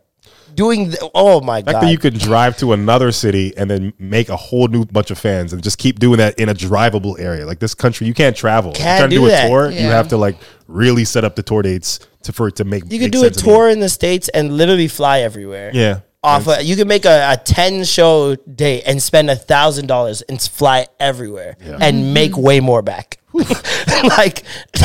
doing, 0.54 0.92
the, 0.92 1.10
oh 1.14 1.42
my 1.42 1.60
The 1.62 1.66
fact 1.72 1.82
God. 1.82 1.84
that 1.88 1.92
you 1.92 1.98
could 1.98 2.18
drive 2.18 2.58
to 2.60 2.72
another 2.74 3.12
city 3.12 3.54
and 3.58 3.70
then 3.70 3.92
make 4.00 4.30
a 4.30 4.38
whole 4.38 4.68
new 4.70 4.86
bunch 4.86 5.12
of 5.12 5.18
fans 5.18 5.52
and 5.52 5.62
just 5.62 5.78
keep 5.78 6.00
doing 6.00 6.18
that 6.20 6.40
in 6.40 6.48
a 6.50 6.54
drivable 6.54 7.20
area. 7.20 7.46
Like 7.46 7.60
this 7.60 7.76
country, 7.76 8.08
you 8.08 8.14
can't 8.14 8.36
travel. 8.36 8.72
Can't 8.72 8.80
you're 8.80 8.98
trying 8.98 9.10
to 9.10 9.16
do 9.16 9.22
do 9.22 9.26
a 9.26 9.30
that. 9.30 9.48
tour, 9.50 9.70
you 9.72 9.88
have 9.90 10.08
to 10.10 10.18
like 10.18 10.38
really 10.68 11.04
set 11.06 11.24
up 11.26 11.36
the 11.36 11.44
tour 11.44 11.62
dates 11.62 12.00
to 12.24 12.32
for 12.34 12.48
it 12.48 12.56
to 12.56 12.64
make. 12.64 12.84
you 12.86 12.90
make 12.92 13.02
could 13.02 13.12
do 13.12 13.20
a 13.24 13.26
sense 13.26 13.38
in 13.42 13.46
the 13.46 13.52
tour 13.52 13.70
in 13.70 13.80
the 13.82 13.90
States 13.90 14.30
and 14.30 14.56
literally 14.58 14.88
fly 14.88 15.20
everywhere. 15.20 15.72
Yeah. 15.74 16.00
Off 16.24 16.48
a, 16.48 16.64
you 16.64 16.76
could 16.76 16.88
make 16.88 17.06
a, 17.06 17.34
a 17.34 17.38
10 17.38 17.84
show 17.84 18.36
day 18.36 18.82
and 18.82 19.00
spend 19.04 19.30
a 19.30 19.36
thousand 19.36 19.86
dollars 19.88 20.24
and 20.24 20.42
fly 20.42 20.88
everywhere 21.00 21.56
and 21.62 22.14
make 22.16 22.36
way 22.36 22.60
more 22.62 22.82
back. 22.82 23.20
like, 24.18 24.44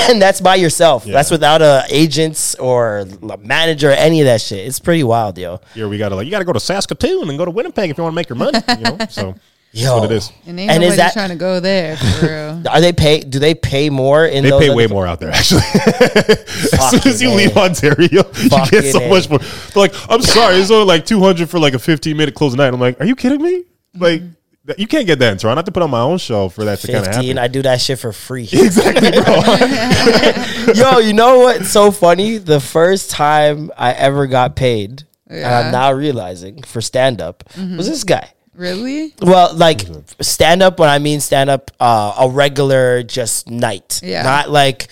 and 0.09 0.21
that's 0.21 0.41
by 0.41 0.57
yourself. 0.57 1.05
That's 1.05 1.31
without 1.31 1.63
a 1.63 1.85
agents 1.89 2.55
or 2.57 3.07
a 3.23 3.37
manager 3.39 3.91
or 3.91 3.95
any 3.95 4.21
of 4.21 4.27
that 4.27 4.41
shit. 4.41 4.67
It's 4.67 4.81
pretty 4.81 5.05
wild, 5.05 5.39
yo. 5.39 5.61
Here 5.75 5.89
we 5.89 5.99
gotta 5.99 6.15
like 6.17 6.25
you 6.27 6.31
gotta 6.31 6.45
go 6.45 6.53
to 6.53 6.61
Saskatoon 6.61 7.29
and 7.29 7.39
go 7.39 7.45
to 7.45 7.51
Winnipeg 7.51 7.91
if 7.91 7.99
you 7.99 8.03
want 8.05 8.13
to 8.13 8.17
make 8.17 8.29
your 8.29 8.37
money. 8.37 8.59
You 8.69 8.83
know, 8.83 8.99
so 9.09 9.35
Yo. 9.73 9.85
that's 9.85 10.01
what 10.01 10.11
it 10.11 10.15
is. 10.17 10.33
And 10.47 10.59
ain't 10.59 10.71
And 10.73 10.83
is 10.83 10.97
that- 10.97 11.13
trying 11.13 11.29
to 11.29 11.37
go 11.37 11.61
there 11.61 11.97
for 11.97 12.27
real. 12.27 12.63
Are 12.71 12.81
they 12.81 12.93
pay? 12.93 13.21
Do 13.21 13.39
they 13.39 13.55
pay 13.55 13.89
more 13.89 14.27
in? 14.27 14.43
They 14.43 14.51
those 14.51 14.61
pay 14.63 14.75
way 14.75 14.85
other- 14.87 14.95
more 14.95 15.07
out 15.07 15.21
there, 15.21 15.31
actually. 15.31 15.63
as 15.75 16.91
soon 16.91 17.01
as 17.07 17.23
you 17.23 17.29
Fucking 17.31 17.37
leave 17.37 17.57
A. 17.57 17.61
Ontario, 17.61 18.25
you 18.35 18.49
get 18.71 18.93
so 18.93 19.01
A. 19.01 19.09
much 19.09 19.29
more. 19.31 19.39
They're 19.39 19.83
like, 19.83 19.95
I'm 20.11 20.23
sorry, 20.23 20.57
it's 20.57 20.71
only 20.73 20.87
like 20.87 21.07
200 21.07 21.49
for 21.49 21.59
like 21.61 21.75
a 21.75 21.79
15 21.79 22.17
minute 22.17 22.35
closing 22.35 22.59
night. 22.59 22.75
I'm 22.75 22.81
like, 22.81 23.01
are 23.01 23.07
you 23.07 23.15
kidding 23.15 23.41
me? 23.43 23.65
Like, 23.97 24.23
that- 24.23 24.37
you 24.77 24.87
can't 24.87 25.07
get 25.07 25.19
that 25.21 25.33
in 25.33 25.39
Toronto. 25.39 25.57
I 25.57 25.61
have 25.61 25.65
to 25.67 25.73
put 25.73 25.83
on 25.83 25.91
my 25.91 26.01
own 26.01 26.19
show 26.19 26.49
for 26.49 26.65
that 26.65 26.79
to 26.81 26.87
kind 26.87 26.99
of 26.99 27.07
happen. 27.07 27.21
Fifteen. 27.23 27.39
I 27.39 27.49
do 27.49 27.63
that 27.63 27.81
shit 27.81 27.99
for 27.99 28.13
free. 28.13 28.45
exactly, 28.53 29.11
bro. 29.11 30.73
Yo, 30.75 30.99
you 30.99 31.13
know 31.13 31.41
what's 31.41 31.71
so 31.71 31.91
funny? 31.91 32.39
The 32.39 32.61
first 32.61 33.11
time 33.11 33.71
I 33.77 33.93
ever 33.93 34.27
got 34.27 34.57
paid, 34.57 35.05
and 35.27 35.45
I'm 35.47 35.73
now 35.73 35.93
realizing 35.93 36.63
for 36.63 36.81
stand 36.81 37.21
up, 37.21 37.45
was 37.57 37.89
this 37.89 38.05
guy. 38.05 38.33
Really? 38.55 39.15
Well, 39.23 39.55
like 39.55 39.83
stand 40.21 40.63
up. 40.63 40.79
When 40.79 40.91
I 40.91 40.99
mean 40.99 41.21
stand 41.21 41.49
up, 41.49 41.71
uh, 41.81 42.15
a 42.21 42.29
regular 42.29 43.03
just 43.03 43.49
night, 43.49 44.01
Yeah. 44.05 44.23
not 44.23 44.51
like 44.51 44.89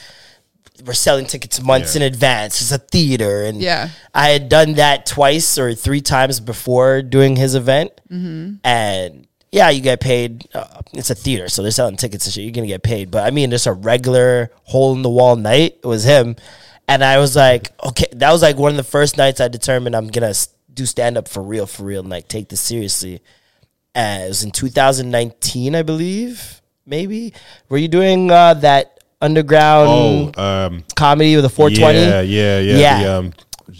we're 0.86 0.94
selling 0.94 1.26
tickets 1.26 1.60
months 1.62 1.94
Yeah. 1.94 2.02
in 2.06 2.12
advance. 2.12 2.62
It's 2.62 2.72
a 2.72 2.78
theater, 2.78 3.44
and 3.44 3.60
Yeah. 3.60 3.90
I 4.14 4.28
had 4.30 4.48
done 4.48 4.74
that 4.74 5.04
twice 5.04 5.58
or 5.58 5.74
three 5.74 6.00
times 6.00 6.40
before 6.40 7.02
doing 7.02 7.36
his 7.36 7.54
event, 7.54 7.90
and 8.10 9.26
yeah, 9.50 9.70
you 9.70 9.80
get 9.80 10.00
paid. 10.00 10.46
Uh, 10.54 10.82
it's 10.92 11.10
a 11.10 11.14
theater, 11.14 11.48
so 11.48 11.62
they're 11.62 11.70
selling 11.70 11.96
tickets 11.96 12.26
and 12.26 12.34
shit. 12.34 12.44
You're 12.44 12.52
gonna 12.52 12.66
get 12.66 12.82
paid, 12.82 13.10
but 13.10 13.26
I 13.26 13.30
mean, 13.30 13.50
just 13.50 13.66
a 13.66 13.72
regular 13.72 14.50
hole 14.64 14.94
in 14.94 15.02
the 15.02 15.10
wall 15.10 15.36
night. 15.36 15.78
It 15.82 15.86
was 15.86 16.04
him, 16.04 16.36
and 16.86 17.02
I 17.02 17.18
was 17.18 17.34
like, 17.34 17.72
okay, 17.84 18.06
that 18.12 18.30
was 18.30 18.42
like 18.42 18.56
one 18.56 18.70
of 18.70 18.76
the 18.76 18.82
first 18.82 19.16
nights 19.16 19.40
I 19.40 19.48
determined 19.48 19.96
I'm 19.96 20.08
gonna 20.08 20.34
do 20.72 20.86
stand 20.86 21.16
up 21.16 21.28
for 21.28 21.42
real, 21.42 21.66
for 21.66 21.84
real, 21.84 22.00
and 22.00 22.10
like 22.10 22.28
take 22.28 22.48
this 22.48 22.60
seriously. 22.60 23.20
And 23.94 24.24
it 24.24 24.28
was 24.28 24.44
in 24.44 24.50
2019, 24.50 25.74
I 25.74 25.82
believe, 25.82 26.60
maybe. 26.86 27.32
Were 27.68 27.78
you 27.78 27.88
doing 27.88 28.30
uh, 28.30 28.54
that 28.54 29.00
underground 29.20 30.34
oh, 30.36 30.66
um, 30.66 30.84
comedy 30.94 31.34
with 31.36 31.44
a 31.44 31.48
420? 31.48 31.98
yeah, 31.98 32.20
yeah, 32.20 32.60
yeah. 32.60 32.78
Yeah. 32.78 33.02
The, 33.02 33.18
um, 33.18 33.32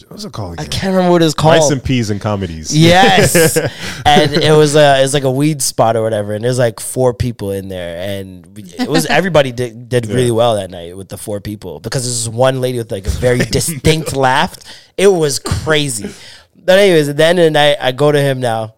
what's 0.09 0.24
it 0.24 0.32
called? 0.32 0.61
I 0.61 0.64
can't 0.64 0.95
remember 0.95 1.12
what 1.12 1.22
it's 1.22 1.34
called. 1.34 1.55
Rice 1.55 1.70
and 1.70 1.82
peas 1.82 2.11
and 2.11 2.20
comedies. 2.20 2.76
Yes, 2.76 3.57
and 4.05 4.32
it 4.34 4.55
was 4.57 4.76
a 4.76 4.99
it 4.99 5.03
was 5.03 5.14
like 5.14 5.24
a 5.24 5.30
weed 5.30 5.62
spot 5.62 5.97
or 5.97 6.03
whatever, 6.03 6.34
and 6.34 6.45
there's 6.45 6.59
like 6.59 6.80
four 6.80 7.14
people 7.14 7.53
in 7.53 7.68
there, 7.68 7.99
and 7.99 8.59
it 8.78 8.89
was 8.89 9.07
everybody 9.07 9.53
did 9.53 9.89
did 9.89 10.07
really 10.07 10.30
well 10.30 10.57
that 10.57 10.70
night 10.70 10.97
with 10.97 11.09
the 11.09 11.16
four 11.16 11.41
people 11.41 11.80
because 11.80 12.05
there's 12.05 12.28
one 12.28 12.61
lady 12.61 12.78
with 12.78 12.93
like 12.93 13.07
a 13.07 13.11
very 13.11 13.39
distinct 13.51 14.14
laugh. 14.14 14.57
It 14.97 15.09
was 15.09 15.39
crazy. 15.39 16.11
But 16.55 16.78
anyways, 16.78 17.09
at 17.09 17.16
the 17.16 17.24
end 17.24 17.39
of 17.39 17.45
the 17.45 17.51
night, 17.51 17.78
I 17.80 17.93
go 17.93 18.12
to 18.12 18.20
him 18.20 18.41
now, 18.41 18.74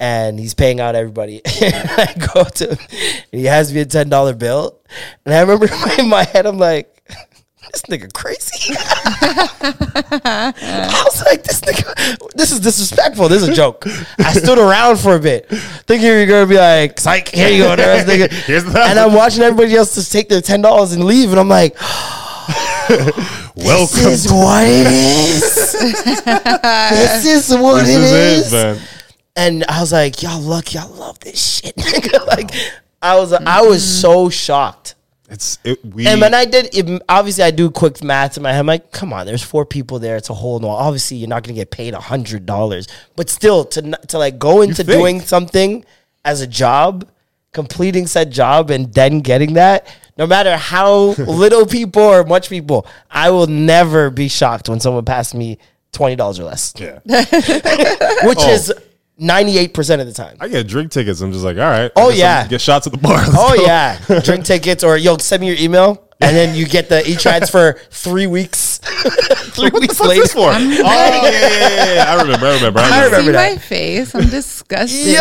and 0.00 0.38
he's 0.38 0.54
paying 0.54 0.80
out 0.80 0.96
everybody. 0.96 1.42
I 1.46 2.14
go 2.34 2.44
to 2.44 2.70
him, 2.70 2.78
and 3.32 3.40
he 3.40 3.44
has 3.44 3.72
me 3.72 3.82
a 3.82 3.86
ten 3.86 4.08
dollar 4.08 4.34
bill, 4.34 4.80
and 5.24 5.32
I 5.32 5.40
remember 5.42 5.68
in 5.98 6.08
my 6.08 6.24
head, 6.24 6.46
I'm 6.46 6.58
like. 6.58 6.96
This 7.72 7.82
nigga 7.82 8.12
crazy. 8.12 8.74
I 10.24 11.02
was 11.04 11.22
like, 11.24 11.42
this 11.44 11.60
nigga, 11.60 12.32
this 12.34 12.52
is 12.52 12.60
disrespectful. 12.60 13.28
This 13.28 13.42
is 13.42 13.48
a 13.48 13.54
joke. 13.54 13.84
I 14.18 14.32
stood 14.32 14.58
around 14.58 14.98
for 14.98 15.14
a 15.14 15.20
bit, 15.20 15.46
thinking 15.48 16.06
you're 16.06 16.26
gonna 16.26 16.46
be 16.46 16.56
like, 16.56 16.98
psych, 17.00 17.28
here 17.28 17.48
you 17.48 17.62
go, 17.64 17.76
nigga. 17.76 18.30
Here's 18.46 18.64
the- 18.64 18.80
and 18.82 18.98
I'm 18.98 19.14
watching 19.14 19.42
everybody 19.42 19.74
else 19.76 19.94
just 19.94 20.12
take 20.12 20.28
their 20.28 20.40
ten 20.40 20.62
dollars 20.62 20.92
and 20.92 21.04
leave, 21.04 21.30
and 21.30 21.38
I'm 21.40 21.48
like, 21.48 21.76
Welcome. 22.90 23.56
this 23.56 24.24
is 24.26 24.32
what 24.32 24.64
it 24.66 24.86
is. 24.86 25.72
this 26.90 27.24
is 27.26 27.56
what 27.58 27.84
This 27.84 27.96
it 27.96 28.00
is 28.02 28.46
is. 28.46 28.52
it. 28.52 28.82
And 29.36 29.64
I 29.68 29.80
was 29.80 29.92
like, 29.92 30.22
y'all 30.22 30.40
lucky, 30.40 30.76
y'all 30.78 30.90
love 30.90 31.20
this 31.20 31.60
shit. 31.60 31.76
nigga. 31.76 32.26
like, 32.26 32.50
I 33.00 33.16
was, 33.18 33.32
I 33.32 33.62
was 33.62 33.82
so 34.00 34.28
shocked. 34.28 34.96
It's 35.30 35.58
it, 35.64 35.78
we. 35.84 36.06
And 36.06 36.20
when 36.20 36.34
I 36.34 36.44
did, 36.44 36.74
it, 36.74 37.02
obviously 37.08 37.44
I 37.44 37.50
do 37.52 37.70
quick 37.70 38.02
math 38.02 38.36
in 38.36 38.42
my 38.42 38.50
head. 38.52 38.58
I'm 38.60 38.66
like, 38.66 38.90
come 38.90 39.12
on, 39.12 39.26
there's 39.26 39.42
four 39.44 39.64
people 39.64 39.98
there. 40.00 40.16
It's 40.16 40.28
a 40.28 40.34
whole 40.34 40.58
no. 40.58 40.68
Obviously, 40.68 41.18
you're 41.18 41.28
not 41.28 41.44
gonna 41.44 41.54
get 41.54 41.70
paid 41.70 41.94
a 41.94 42.00
hundred 42.00 42.46
dollars, 42.46 42.88
but 43.16 43.30
still, 43.30 43.64
to 43.66 43.82
to 44.08 44.18
like 44.18 44.38
go 44.38 44.62
into 44.62 44.82
doing 44.84 45.20
something 45.20 45.84
as 46.24 46.40
a 46.40 46.46
job, 46.46 47.08
completing 47.52 48.06
said 48.06 48.30
job, 48.32 48.70
and 48.70 48.92
then 48.92 49.20
getting 49.20 49.54
that, 49.54 49.86
no 50.18 50.26
matter 50.26 50.56
how 50.56 50.96
little 51.18 51.64
people 51.64 52.02
or 52.02 52.24
much 52.24 52.48
people, 52.50 52.86
I 53.10 53.30
will 53.30 53.46
never 53.46 54.10
be 54.10 54.28
shocked 54.28 54.68
when 54.68 54.80
someone 54.80 55.04
passes 55.04 55.34
me 55.34 55.58
twenty 55.92 56.16
dollars 56.16 56.40
or 56.40 56.44
less, 56.44 56.74
yeah, 56.76 56.98
which 58.24 58.38
Oh. 58.40 58.50
is 58.52 58.72
ninety 59.20 59.56
eight 59.58 59.72
percent 59.74 60.00
of 60.00 60.06
the 60.08 60.12
time. 60.12 60.36
I 60.40 60.48
get 60.48 60.66
drink 60.66 60.90
tickets. 60.90 61.20
I'm 61.20 61.30
just 61.32 61.44
like, 61.44 61.56
all 61.58 61.62
right. 61.62 61.92
Oh, 61.94 62.10
yeah. 62.10 62.38
I'm- 62.40 62.48
get 62.48 62.60
shots 62.60 62.86
at 62.86 62.92
the 62.92 62.98
bar. 62.98 63.18
Let's 63.18 63.34
Oh 63.36 63.54
go. 63.56 63.62
yeah, 63.64 63.98
drink 64.24 64.44
tickets 64.44 64.82
or 64.82 64.96
yo 64.96 65.16
send 65.18 65.40
me 65.42 65.46
your 65.48 65.56
email 65.58 66.04
and 66.22 66.36
then 66.36 66.54
you 66.54 66.66
get 66.66 66.88
the 66.90 67.08
e 67.08 67.14
transfer 67.16 67.80
three 67.90 68.26
weeks, 68.26 68.78
three 69.54 69.70
weeks 69.70 69.98
What's 69.98 70.08
later. 70.08 70.22
this 70.22 70.32
for? 70.34 70.50
Oh 70.52 70.58
yeah, 70.58 71.22
yeah, 71.22 71.30
yeah, 71.30 71.94
yeah. 71.94 72.04
I 72.14 72.20
remember. 72.20 72.46
I 72.46 72.54
remember. 72.56 72.80
I 72.80 72.82
I 72.82 73.04
remember. 73.04 73.16
remember 73.16 73.22
See 73.22 73.32
that. 73.32 73.52
my 73.54 73.58
face? 73.58 74.14
I'm 74.14 74.28
disgusted. 74.28 75.16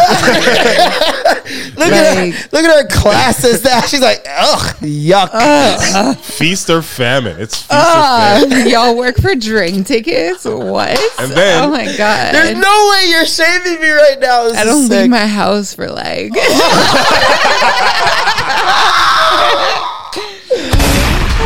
Look 1.80 1.92
at 1.92 2.18
her, 2.18 2.26
look 2.52 2.66
at 2.66 2.84
her 2.84 2.88
classes. 2.90 3.62
That 3.64 3.88
she's 3.90 4.02
like, 4.02 4.26
ugh, 4.30 4.76
yuck. 4.82 6.16
Feast 6.18 6.70
or 6.70 6.82
famine. 6.82 7.40
It's 7.40 7.56
feast 7.58 7.72
or 7.72 7.76
Uh, 7.78 8.40
famine. 8.42 8.68
y'all 8.70 8.96
work 8.98 9.18
for 9.18 9.34
drink 9.36 9.88
tickets? 9.88 10.46
What? 10.46 11.00
And 11.20 11.32
then- 11.32 11.64
oh 11.64 11.70
my 11.72 11.86
god! 11.98 12.34
There's 12.36 12.58
no 12.58 12.90
way 12.92 13.10
you're 13.10 13.26
shaving 13.26 13.80
me 13.82 13.90
right 13.90 14.20
now. 14.20 14.44
This 14.44 14.58
I 14.58 14.62
is 14.62 14.68
don't 14.68 14.88
sick. 14.88 15.02
leave 15.02 15.10
my 15.10 15.28
house 15.28 15.74
for 15.74 15.90
like. 15.90 16.32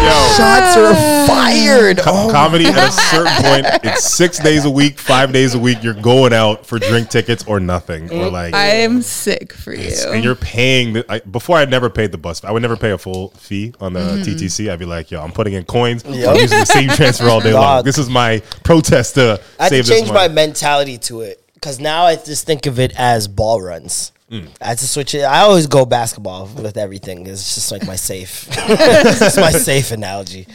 Yo, 0.03 0.09
Shots 0.35 0.75
are 0.77 0.93
fired. 1.27 1.99
Oh, 2.05 2.29
comedy 2.31 2.65
at 2.65 2.77
a 2.89 2.91
certain 2.91 3.33
point, 3.43 3.65
it's 3.83 4.03
six 4.03 4.37
days 4.39 4.65
a 4.65 4.69
week, 4.69 4.99
five 4.99 5.31
days 5.31 5.55
a 5.55 5.59
week. 5.59 5.81
You're 5.81 5.93
going 5.93 6.33
out 6.33 6.65
for 6.65 6.77
drink 6.79 7.09
tickets 7.09 7.43
or 7.47 7.59
nothing, 7.59 8.11
or 8.11 8.29
like, 8.29 8.53
I 8.53 8.67
am 8.67 9.01
sick 9.01 9.53
for 9.53 9.73
you. 9.73 9.93
and 10.07 10.23
you're 10.23 10.35
paying. 10.35 10.93
The, 10.93 11.05
I, 11.11 11.19
before, 11.19 11.57
I'd 11.57 11.69
never 11.69 11.89
paid 11.89 12.11
the 12.11 12.17
bus. 12.17 12.43
I 12.43 12.51
would 12.51 12.61
never 12.61 12.75
pay 12.75 12.91
a 12.91 12.97
full 12.97 13.29
fee 13.29 13.73
on 13.79 13.93
the 13.93 13.99
Mm-hmm. 14.03 14.23
TTC. 14.31 14.69
I'd 14.71 14.79
be 14.79 14.85
like, 14.85 15.09
yo, 15.11 15.21
I'm 15.23 15.31
putting 15.31 15.53
in 15.53 15.63
coins. 15.63 16.03
Yep. 16.05 16.29
I'm 16.29 16.35
using 16.35 16.59
the 16.59 16.65
same 16.65 16.89
transfer 16.89 17.29
all 17.29 17.39
day 17.41 17.53
long. 17.53 17.83
This 17.83 17.97
is 17.97 18.09
my 18.09 18.39
protest 18.63 19.15
to 19.15 19.39
I 19.59 19.63
had 19.63 19.69
save 19.69 19.85
to 19.85 19.89
this 19.91 19.99
change 20.01 20.11
my 20.11 20.27
mentality 20.27 20.97
to 20.99 21.21
it 21.21 21.41
because 21.53 21.79
now 21.79 22.05
I 22.05 22.15
just 22.17 22.45
think 22.45 22.65
of 22.65 22.79
it 22.79 22.91
as 22.97 23.27
ball 23.27 23.61
runs. 23.61 24.11
Mm. 24.31 24.49
I 24.61 24.67
had 24.69 24.77
to 24.79 24.87
switch 24.87 25.13
it. 25.15 25.21
I 25.23 25.41
always 25.41 25.67
go 25.67 25.85
basketball 25.85 26.47
with 26.47 26.77
everything. 26.77 27.27
It's 27.27 27.55
just 27.55 27.71
like 27.71 27.85
my 27.85 27.95
safe. 27.95 28.47
it's 28.51 29.37
my 29.37 29.51
safe 29.51 29.91
analogy. 29.91 30.47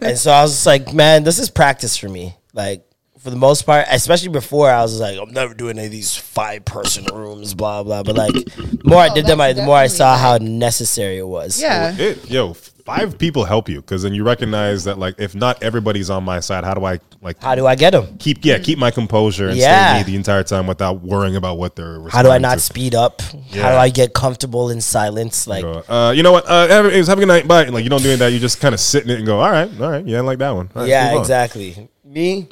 And 0.00 0.18
so 0.18 0.30
I 0.32 0.42
was 0.42 0.52
just 0.52 0.66
like, 0.66 0.92
man, 0.92 1.22
this 1.24 1.38
is 1.38 1.48
practice 1.50 1.96
for 1.96 2.08
me. 2.08 2.34
Like 2.54 2.84
for 3.20 3.30
the 3.30 3.36
most 3.36 3.66
part, 3.66 3.86
especially 3.90 4.30
before, 4.30 4.70
I 4.70 4.82
was 4.82 4.98
like, 4.98 5.18
I'm 5.18 5.32
never 5.32 5.54
doing 5.54 5.76
any 5.78 5.86
of 5.86 5.92
these 5.92 6.16
five 6.16 6.64
person 6.64 7.04
rooms, 7.14 7.54
blah 7.54 7.82
blah. 7.82 8.02
But 8.02 8.16
like, 8.16 8.32
the 8.32 8.80
more 8.84 8.98
I 8.98 9.08
Oh, 9.10 9.14
did 9.14 9.26
them, 9.26 9.40
I, 9.40 9.52
the 9.52 9.62
more 9.62 9.76
I 9.76 9.84
definitely 9.84 9.96
saw 9.98 10.16
how 10.16 10.38
necessary 10.38 11.18
it 11.18 11.28
was. 11.28 11.60
yeah. 11.60 11.94
It, 11.96 12.28
yo, 12.30 12.56
five 12.90 13.18
people 13.18 13.44
help 13.44 13.68
you 13.68 13.80
because 13.80 14.02
then 14.02 14.12
you 14.14 14.24
recognize 14.24 14.84
that 14.84 14.98
like 14.98 15.14
if 15.18 15.34
not 15.34 15.62
everybody's 15.62 16.10
on 16.10 16.24
my 16.24 16.40
side, 16.40 16.64
how 16.64 16.74
do 16.74 16.84
I 16.84 16.98
like 17.22 17.40
How 17.42 17.54
do 17.54 17.66
I 17.66 17.74
get 17.76 17.90
them? 17.90 18.16
keep 18.18 18.44
yeah 18.44 18.58
keep 18.58 18.78
my 18.78 18.90
composure 18.90 19.48
and 19.48 19.56
Yeah. 19.56 19.90
stay 19.94 19.98
me 20.00 20.04
the 20.12 20.16
entire 20.16 20.42
time 20.42 20.66
without 20.66 21.00
worrying 21.02 21.36
about 21.36 21.56
what 21.58 21.76
they're. 21.76 22.00
How 22.08 22.22
do 22.22 22.30
I 22.30 22.38
not 22.38 22.54
to. 22.54 22.60
speed 22.60 22.94
up? 22.94 23.20
How 23.22 23.70
do 23.70 23.76
I 23.86 23.90
get 23.90 24.12
comfortable 24.14 24.70
in 24.70 24.80
silence? 24.80 25.46
Like, 25.46 25.62
Go, 25.62 25.82
Uh, 25.88 26.10
you 26.16 26.22
know 26.22 26.32
what? 26.32 26.44
Uh, 26.48 26.66
have, 26.68 26.84
have 27.06 27.18
a 27.18 27.20
good 27.20 27.28
night. 27.28 27.46
Bye. 27.46 27.64
Like 27.64 27.84
you 27.84 27.90
don't 27.90 28.02
do 28.02 28.16
that. 28.16 28.32
You 28.32 28.38
just 28.38 28.60
kind 28.60 28.74
of 28.74 28.80
sit 28.80 29.04
in 29.04 29.10
it 29.10 29.18
and 29.18 29.26
go, 29.26 29.38
all 29.40 29.50
right, 29.50 29.70
all 29.80 29.90
right. 29.90 30.04
Yeah, 30.06 30.18
I 30.18 30.20
like 30.22 30.38
that 30.38 30.50
one. 30.50 30.70
Right, 30.74 30.88
yeah, 30.88 31.12
on." 31.14 31.18
exactly. 31.20 31.88
Me, 32.04 32.48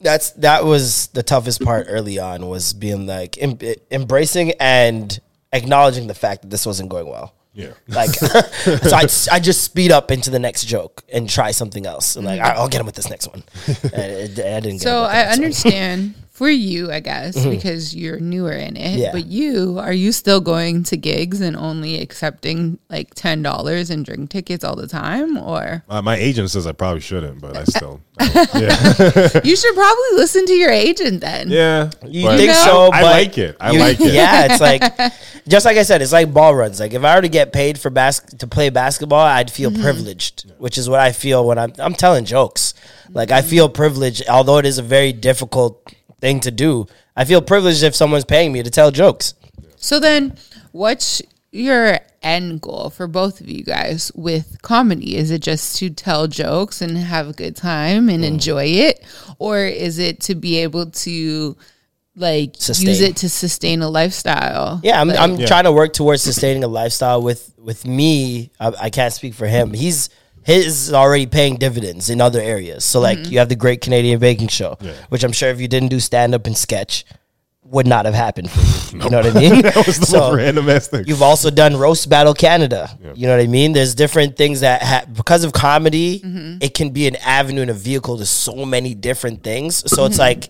that's 0.00 0.30
that 0.32 0.64
was 0.64 1.06
the 1.08 1.22
toughest 1.22 1.62
part 1.62 1.86
early 1.88 2.18
on 2.18 2.48
was 2.48 2.72
being 2.72 3.06
like 3.06 3.38
em- 3.40 3.58
embracing 3.90 4.52
and 4.58 5.20
acknowledging 5.52 6.08
the 6.08 6.14
fact 6.14 6.42
that 6.42 6.50
this 6.50 6.66
wasn't 6.66 6.88
going 6.88 7.06
well. 7.08 7.34
Yeah. 7.54 7.72
Like, 7.88 8.10
so 8.14 8.96
I 8.96 9.06
I 9.30 9.38
just 9.40 9.62
speed 9.62 9.92
up 9.92 10.10
into 10.10 10.30
the 10.30 10.38
next 10.38 10.64
joke 10.64 11.02
and 11.12 11.28
try 11.28 11.50
something 11.50 11.84
else, 11.86 12.16
and 12.16 12.24
like 12.24 12.40
mm-hmm. 12.40 12.46
I- 12.50 12.60
I'll 12.60 12.68
get 12.68 12.80
him 12.80 12.86
with 12.86 12.94
this 12.94 13.10
next 13.10 13.28
one. 13.28 13.42
And 13.92 14.12
it- 14.12 14.38
I 14.38 14.60
didn't. 14.60 14.62
Get 14.62 14.64
him 14.72 14.78
So 14.78 15.02
with 15.02 15.10
I 15.10 15.14
next 15.14 15.36
one. 15.36 15.44
understand 15.44 16.14
for 16.42 16.50
you, 16.50 16.90
I 16.90 16.98
guess, 16.98 17.46
because 17.46 17.94
you're 17.94 18.18
newer 18.18 18.50
in 18.50 18.76
it. 18.76 18.80
Mm-hmm. 18.90 18.98
Yeah. 18.98 19.12
But 19.12 19.26
you, 19.26 19.78
are 19.78 19.92
you 19.92 20.10
still 20.10 20.40
going 20.40 20.82
to 20.84 20.96
gigs 20.96 21.40
and 21.40 21.54
only 21.56 22.00
accepting 22.00 22.80
like 22.90 23.14
ten 23.14 23.42
dollars 23.42 23.90
in 23.90 24.02
drink 24.02 24.30
tickets 24.30 24.64
all 24.64 24.74
the 24.74 24.88
time, 24.88 25.36
or 25.38 25.84
Uh, 25.88 26.02
my 26.02 26.16
agent 26.16 26.50
says 26.50 26.66
I 26.66 26.72
probably 26.72 27.00
shouldn't, 27.00 27.40
but 27.40 27.56
I 27.56 27.62
still. 27.62 28.00
I 28.18 28.26
yeah. 28.58 29.40
you 29.44 29.54
should 29.54 29.74
probably 29.74 30.10
listen 30.14 30.44
to 30.46 30.52
your 30.52 30.70
agent 30.72 31.20
then? 31.20 31.48
yeah. 31.48 31.90
You 32.04 32.26
but 32.26 32.36
think 32.38 32.48
know? 32.50 32.64
so? 32.64 32.90
I 32.92 33.02
like 33.02 33.38
it. 33.38 33.56
I 33.60 33.70
you- 33.70 33.78
like 33.78 34.00
it. 34.00 34.12
Yeah, 34.12 34.48
it's 34.50 34.60
like 34.70 34.82
just 35.46 35.64
like 35.64 35.76
I 35.76 35.84
said, 35.84 36.02
it's 36.02 36.12
like 36.12 36.32
ball 36.34 36.56
runs. 36.56 36.80
Like 36.80 36.92
if 36.92 37.04
I 37.04 37.14
were 37.14 37.22
to 37.22 37.28
get 37.28 37.52
paid 37.52 37.78
for 37.78 37.88
bas- 37.90 38.18
to 38.38 38.46
play 38.48 38.68
basketball, 38.70 39.20
I'd 39.24 39.50
feel 39.50 39.70
Mm-hmm. 39.70 39.82
privileged, 39.82 40.50
which 40.58 40.76
is 40.76 40.88
what 40.90 40.98
I 40.98 41.12
feel 41.12 41.46
when 41.46 41.56
I'm 41.56 41.72
I'm 41.78 41.94
telling 41.94 42.24
jokes. 42.24 42.74
Like 43.14 43.30
I 43.30 43.42
feel 43.42 43.68
privileged, 43.68 44.28
although 44.28 44.58
it 44.58 44.66
is 44.66 44.78
a 44.78 44.82
very 44.82 45.12
difficult 45.12 45.80
thing 46.22 46.40
to 46.40 46.50
do. 46.50 46.86
I 47.14 47.26
feel 47.26 47.42
privileged 47.42 47.82
if 47.82 47.94
someone's 47.94 48.24
paying 48.24 48.52
me 48.52 48.62
to 48.62 48.70
tell 48.70 48.90
jokes. 48.90 49.34
So 49.76 50.00
then, 50.00 50.38
what's 50.70 51.20
your 51.50 51.98
end 52.22 52.60
goal 52.62 52.88
for 52.88 53.06
both 53.08 53.40
of 53.42 53.48
you 53.50 53.64
guys 53.64 54.10
with 54.14 54.62
comedy? 54.62 55.16
Is 55.16 55.30
it 55.30 55.42
just 55.42 55.76
to 55.78 55.90
tell 55.90 56.28
jokes 56.28 56.80
and 56.80 56.96
have 56.96 57.28
a 57.28 57.32
good 57.34 57.56
time 57.56 58.06
Mm. 58.06 58.14
and 58.14 58.24
enjoy 58.24 58.64
it, 58.66 59.04
or 59.38 59.58
is 59.64 59.98
it 59.98 60.20
to 60.20 60.34
be 60.34 60.58
able 60.58 60.86
to 61.04 61.56
like 62.14 62.56
use 62.68 63.00
it 63.00 63.16
to 63.16 63.28
sustain 63.28 63.82
a 63.82 63.88
lifestyle? 63.90 64.80
Yeah, 64.84 65.00
I'm, 65.00 65.08
Like- 65.08 65.18
I'm 65.18 65.36
trying 65.46 65.64
to 65.64 65.72
work 65.72 65.92
towards 65.92 66.22
sustaining 66.22 66.62
a 66.64 66.68
lifestyle 66.68 67.20
with 67.20 67.52
with 67.58 67.84
me. 67.86 68.50
I, 68.60 68.72
I 68.82 68.90
can't 68.90 69.12
speak 69.12 69.34
for 69.34 69.46
him. 69.46 69.72
He's 69.74 70.08
his 70.44 70.88
is 70.88 70.92
already 70.92 71.26
paying 71.26 71.56
dividends 71.56 72.10
in 72.10 72.20
other 72.20 72.40
areas. 72.40 72.84
So 72.84 73.00
like 73.00 73.18
mm-hmm. 73.18 73.32
you 73.32 73.38
have 73.38 73.48
the 73.48 73.56
Great 73.56 73.80
Canadian 73.80 74.18
Baking 74.18 74.48
Show, 74.48 74.76
which 75.08 75.24
I'm 75.24 75.32
sure 75.32 75.50
if 75.50 75.60
you 75.60 75.68
didn't 75.68 75.88
do 75.88 76.00
stand 76.00 76.34
up 76.34 76.46
and 76.46 76.56
sketch, 76.56 77.04
would 77.64 77.86
not 77.86 78.04
have 78.04 78.14
happened 78.14 78.50
for 78.50 78.60
you. 78.96 79.02
You 79.02 79.10
know 79.10 79.18
what 79.18 79.36
I 79.36 79.40
mean? 79.40 79.62
That 79.62 79.86
was 79.86 79.98
the 79.98 80.06
So, 80.06 80.18
most 80.18 80.36
random 80.36 80.68
ass 80.68 80.88
thing. 80.88 81.04
You've 81.06 81.22
also 81.22 81.50
done 81.50 81.76
Roast 81.76 82.08
Battle 82.08 82.34
Canada. 82.34 82.90
You 83.14 83.26
know 83.26 83.36
what 83.36 83.42
I 83.42 83.46
mean? 83.46 83.72
There's 83.72 83.94
different 83.94 84.36
things 84.36 84.60
that 84.60 84.82
ha- 84.82 85.04
because 85.12 85.44
of 85.44 85.52
comedy, 85.52 86.20
mm-hmm. 86.20 86.58
it 86.60 86.74
can 86.74 86.90
be 86.90 87.06
an 87.06 87.16
avenue 87.16 87.62
and 87.62 87.70
a 87.70 87.74
vehicle 87.74 88.18
to 88.18 88.26
so 88.26 88.64
many 88.64 88.94
different 88.94 89.42
things. 89.42 89.76
So 89.90 90.04
it's 90.04 90.14
mm-hmm. 90.14 90.20
like 90.20 90.48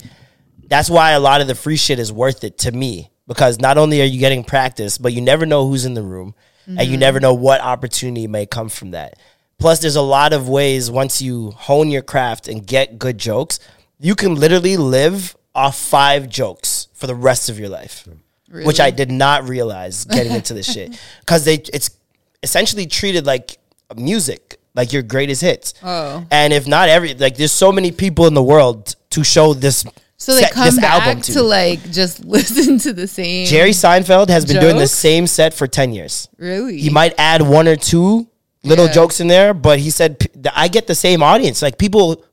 that's 0.67 0.91
why 0.91 1.13
a 1.13 1.21
lot 1.21 1.41
of 1.41 1.47
the 1.47 1.55
free 1.55 1.77
shit 1.77 1.99
is 1.99 2.13
worth 2.13 2.45
it 2.45 2.59
to 2.59 2.73
me 2.73 3.11
because 3.29 3.61
not 3.61 3.79
only 3.79 4.01
are 4.01 4.07
you 4.07 4.19
getting 4.19 4.43
practice, 4.43 4.99
but 4.99 5.13
you 5.13 5.21
never 5.21 5.47
know 5.47 5.69
who's 5.69 5.85
in 5.85 5.95
the 5.95 6.03
room 6.03 6.35
and 6.67 6.89
you 6.89 6.97
never 6.97 7.21
know 7.21 7.35
what 7.35 7.61
opportunity 7.61 8.27
may 8.27 8.47
come 8.47 8.69
from 8.69 8.93
that. 8.93 9.19
Plus, 9.63 9.79
there's 9.79 9.97
a 9.97 10.03
lot 10.03 10.33
of 10.33 10.49
ways 10.49 10.91
once 10.91 11.23
you 11.23 11.53
hone 11.53 11.91
your 11.91 12.03
craft 12.03 12.49
and 12.49 12.67
get 12.67 12.99
good 12.99 13.17
jokes, 13.17 13.59
you 13.99 14.15
can 14.15 14.35
literally 14.35 14.77
live 14.77 15.37
off 15.55 15.79
five 15.79 16.29
jokes 16.29 16.89
for 16.93 17.07
the 17.07 17.15
rest 17.15 17.49
of 17.49 17.59
your 17.59 17.69
life 17.69 18.07
which 18.53 18.81
I 18.81 18.91
did 18.91 19.11
not 19.11 19.49
realize 19.49 20.05
getting 20.05 20.33
into 20.33 20.55
this 20.55 20.71
shit 20.71 20.99
because 21.21 21.45
they 21.45 21.55
it's 21.55 21.91
essentially 22.43 22.87
treated 22.87 23.25
like 23.27 23.59
music, 23.97 24.59
like 24.75 24.93
your 24.93 25.03
greatest 25.03 25.43
hits. 25.43 25.75
Oh. 25.83 26.25
and 26.31 26.53
if 26.53 26.67
not 26.67 26.89
every 26.89 27.15
like, 27.15 27.37
there's 27.37 27.53
so 27.53 27.73
many 27.73 27.93
people 27.93 28.27
in 28.27 28.35
the 28.35 28.43
world 28.43 28.95
to 29.11 29.25
show 29.25 29.55
this. 29.55 29.85
So 30.17 30.35
they 30.35 30.43
set- 30.43 30.53
come 30.53 30.65
this 30.67 30.79
back 30.79 31.07
album 31.07 31.23
to. 31.23 31.43
like 31.43 31.91
just 31.91 32.25
listen 32.25 32.79
to 32.81 32.93
the 32.93 33.09
same. 33.09 33.47
Jerry 33.47 33.71
Seinfeld 33.71 34.29
has 34.29 34.45
been 34.45 34.61
doing 34.61 34.77
the 34.77 34.87
same 34.87 35.27
set 35.27 35.55
for 35.55 35.67
ten 35.67 35.93
years. 35.93 36.29
really? 36.37 36.79
He 36.79 36.91
might 36.91 37.15
add 37.19 37.43
one 37.43 37.67
or 37.67 37.77
two 37.77 38.29
little 38.65 38.87
Yeah. 38.87 38.93
jokes 38.93 39.21
in 39.21 39.27
there, 39.29 39.55
but 39.55 39.79
he 39.81 39.91
said 39.91 40.29
I 40.55 40.69
get 40.69 40.87
the 40.87 40.95
same 40.95 41.23
audience. 41.23 41.63
Like 41.63 41.79
people 41.79 42.25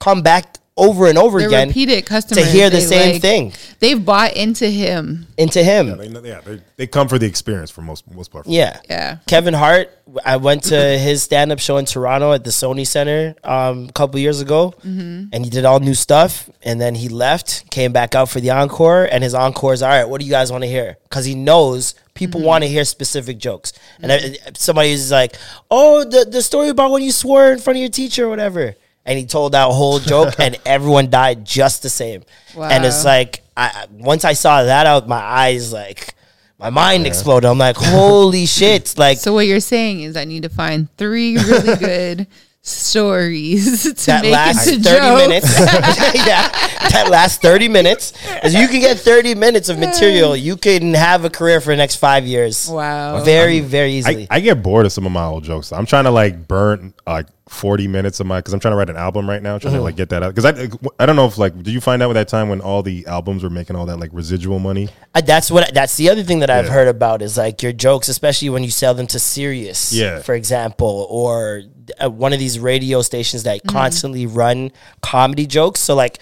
come 0.00 0.22
back 0.22 0.57
over 0.78 1.06
and 1.08 1.18
over 1.18 1.38
They're 1.38 1.48
again 1.48 1.68
repeated 1.68 2.06
customers 2.06 2.44
to 2.44 2.50
hear 2.50 2.70
the 2.70 2.76
They, 2.76 2.82
same 2.82 3.12
like- 3.14 3.22
thing 3.22 3.52
They've 3.80 4.02
bought 4.02 4.34
into 4.34 4.68
him. 4.68 5.26
into 5.36 5.62
him. 5.62 5.98
They, 5.98 6.28
yeah, 6.28 6.40
they, 6.40 6.60
they 6.76 6.86
come 6.86 7.06
for 7.06 7.18
the 7.18 7.26
experience 7.26 7.70
for 7.70 7.82
most 7.82 8.10
most 8.12 8.32
part. 8.32 8.46
Yeah. 8.46 8.80
Yeah. 8.88 9.18
Kevin 9.28 9.54
Hart, 9.54 9.96
I 10.24 10.36
went 10.36 10.64
to 10.64 10.76
his 10.98 11.22
stand 11.22 11.52
up 11.52 11.60
show 11.60 11.76
in 11.76 11.84
Toronto 11.84 12.32
at 12.32 12.42
the 12.42 12.50
Sony 12.50 12.86
Center 12.86 13.36
um, 13.44 13.88
a 13.88 13.92
couple 13.92 14.18
years 14.18 14.40
ago, 14.40 14.74
mm-hmm. 14.78 15.26
and 15.32 15.44
he 15.44 15.50
did 15.50 15.64
all 15.64 15.78
new 15.78 15.94
stuff. 15.94 16.50
And 16.62 16.80
then 16.80 16.96
he 16.96 17.08
left, 17.08 17.70
came 17.70 17.92
back 17.92 18.14
out 18.16 18.28
for 18.28 18.40
the 18.40 18.50
encore, 18.50 19.04
and 19.04 19.22
his 19.22 19.34
encore 19.34 19.74
is 19.74 19.82
all 19.82 19.90
right. 19.90 20.04
What 20.04 20.20
do 20.20 20.26
you 20.26 20.32
guys 20.32 20.50
want 20.50 20.64
to 20.64 20.68
hear? 20.68 20.96
Because 21.04 21.24
he 21.24 21.36
knows 21.36 21.94
people 22.14 22.40
mm-hmm. 22.40 22.48
want 22.48 22.64
to 22.64 22.68
hear 22.68 22.84
specific 22.84 23.38
jokes. 23.38 23.72
And 24.02 24.10
I, 24.10 24.36
somebody 24.54 24.90
is 24.90 25.12
like, 25.12 25.36
"Oh, 25.70 26.02
the 26.02 26.24
the 26.28 26.42
story 26.42 26.68
about 26.68 26.90
when 26.90 27.02
you 27.02 27.12
swore 27.12 27.52
in 27.52 27.58
front 27.60 27.76
of 27.76 27.80
your 27.80 27.90
teacher 27.90 28.26
or 28.26 28.28
whatever." 28.28 28.74
And 29.06 29.18
he 29.18 29.24
told 29.24 29.52
that 29.52 29.68
whole 29.70 29.98
joke, 30.00 30.34
and 30.38 30.58
everyone 30.66 31.08
died 31.10 31.44
just 31.44 31.82
the 31.82 31.88
same. 31.90 32.22
And 32.58 32.84
it's 32.84 33.04
like, 33.04 33.42
I 33.56 33.66
I- 33.66 33.86
once 33.90 34.24
I 34.24 34.34
saw 34.34 34.62
that 34.64 34.86
out, 34.86 35.08
my 35.08 35.16
eyes 35.20 35.72
like. 35.72 36.14
My 36.60 36.70
mind 36.70 37.06
exploded. 37.06 37.48
I'm 37.48 37.56
like, 37.56 37.76
holy 37.76 38.44
shit! 38.44 38.98
Like 38.98 39.18
So 39.18 39.32
what 39.32 39.46
you're 39.46 39.60
saying 39.60 40.00
is 40.00 40.16
I 40.16 40.24
need 40.24 40.42
to 40.42 40.48
find 40.48 40.88
three 40.96 41.36
really 41.36 41.76
good 41.78 42.26
stories 42.62 43.82
to 44.04 44.06
that 44.06 44.22
make 44.22 44.32
last 44.32 44.66
into 44.66 44.88
30 44.88 44.98
jokes. 45.00 45.28
minutes. 45.28 45.58
yeah, 46.26 46.48
that 46.90 47.08
last 47.10 47.40
30 47.42 47.68
minutes. 47.68 48.12
As 48.42 48.54
you 48.54 48.68
can 48.68 48.80
get 48.80 48.98
30 48.98 49.34
minutes 49.34 49.68
of 49.68 49.78
material, 49.78 50.36
you 50.36 50.56
can 50.56 50.94
have 50.94 51.24
a 51.24 51.30
career 51.30 51.60
for 51.60 51.70
the 51.70 51.76
next 51.76 51.96
five 51.96 52.26
years. 52.26 52.68
Wow. 52.68 53.22
Very, 53.24 53.60
very 53.60 53.92
easily. 53.92 54.26
I, 54.30 54.36
I 54.36 54.40
get 54.40 54.62
bored 54.62 54.86
of 54.86 54.92
some 54.92 55.06
of 55.06 55.12
my 55.12 55.24
old 55.24 55.44
jokes. 55.44 55.72
I'm 55.72 55.86
trying 55.86 56.04
to 56.04 56.10
like 56.10 56.46
burn 56.48 56.94
like 57.06 57.26
40 57.48 57.88
minutes 57.88 58.20
of 58.20 58.26
my 58.26 58.38
because 58.40 58.52
I'm 58.52 58.60
trying 58.60 58.72
to 58.72 58.76
write 58.76 58.90
an 58.90 58.96
album 58.96 59.28
right 59.28 59.42
now, 59.42 59.58
trying 59.58 59.74
to 59.74 59.80
like 59.80 59.96
get 59.96 60.10
that 60.10 60.22
out. 60.22 60.34
Because 60.34 60.44
I 60.44 60.68
I 61.02 61.06
don't 61.06 61.16
know 61.16 61.26
if 61.26 61.38
like 61.38 61.56
did 61.62 61.72
you 61.72 61.80
find 61.80 62.02
out 62.02 62.08
with 62.08 62.16
that 62.16 62.28
time 62.28 62.48
when 62.50 62.60
all 62.60 62.82
the 62.82 63.06
albums 63.06 63.42
were 63.42 63.50
making 63.50 63.74
all 63.76 63.86
that 63.86 63.96
like 63.98 64.10
residual 64.12 64.58
money? 64.58 64.88
Uh, 65.14 65.22
that's 65.22 65.50
what. 65.50 65.72
That's 65.72 65.96
the 65.96 66.10
other 66.10 66.22
thing 66.22 66.40
that 66.40 66.50
I've 66.50 66.68
heard 66.68 66.88
about 66.88 67.22
is 67.22 67.38
like 67.38 67.62
your 67.62 67.72
jokes, 67.72 68.08
especially 68.08 68.50
when 68.50 68.64
you 68.64 68.70
sell 68.70 68.92
them 68.92 69.06
to 69.08 69.18
Sirius, 69.18 69.92
Yeah. 69.94 70.20
for 70.20 70.34
example, 70.34 71.06
or 71.08 71.62
uh, 72.02 72.10
one 72.10 72.32
of 72.32 72.38
these 72.38 72.58
radio 72.58 73.02
stations 73.02 73.42
that 73.44 73.62
constantly 73.66 74.26
run 74.26 74.70
comedy 75.02 75.46
jokes. 75.46 75.80
So 75.80 75.94
like, 75.94 76.18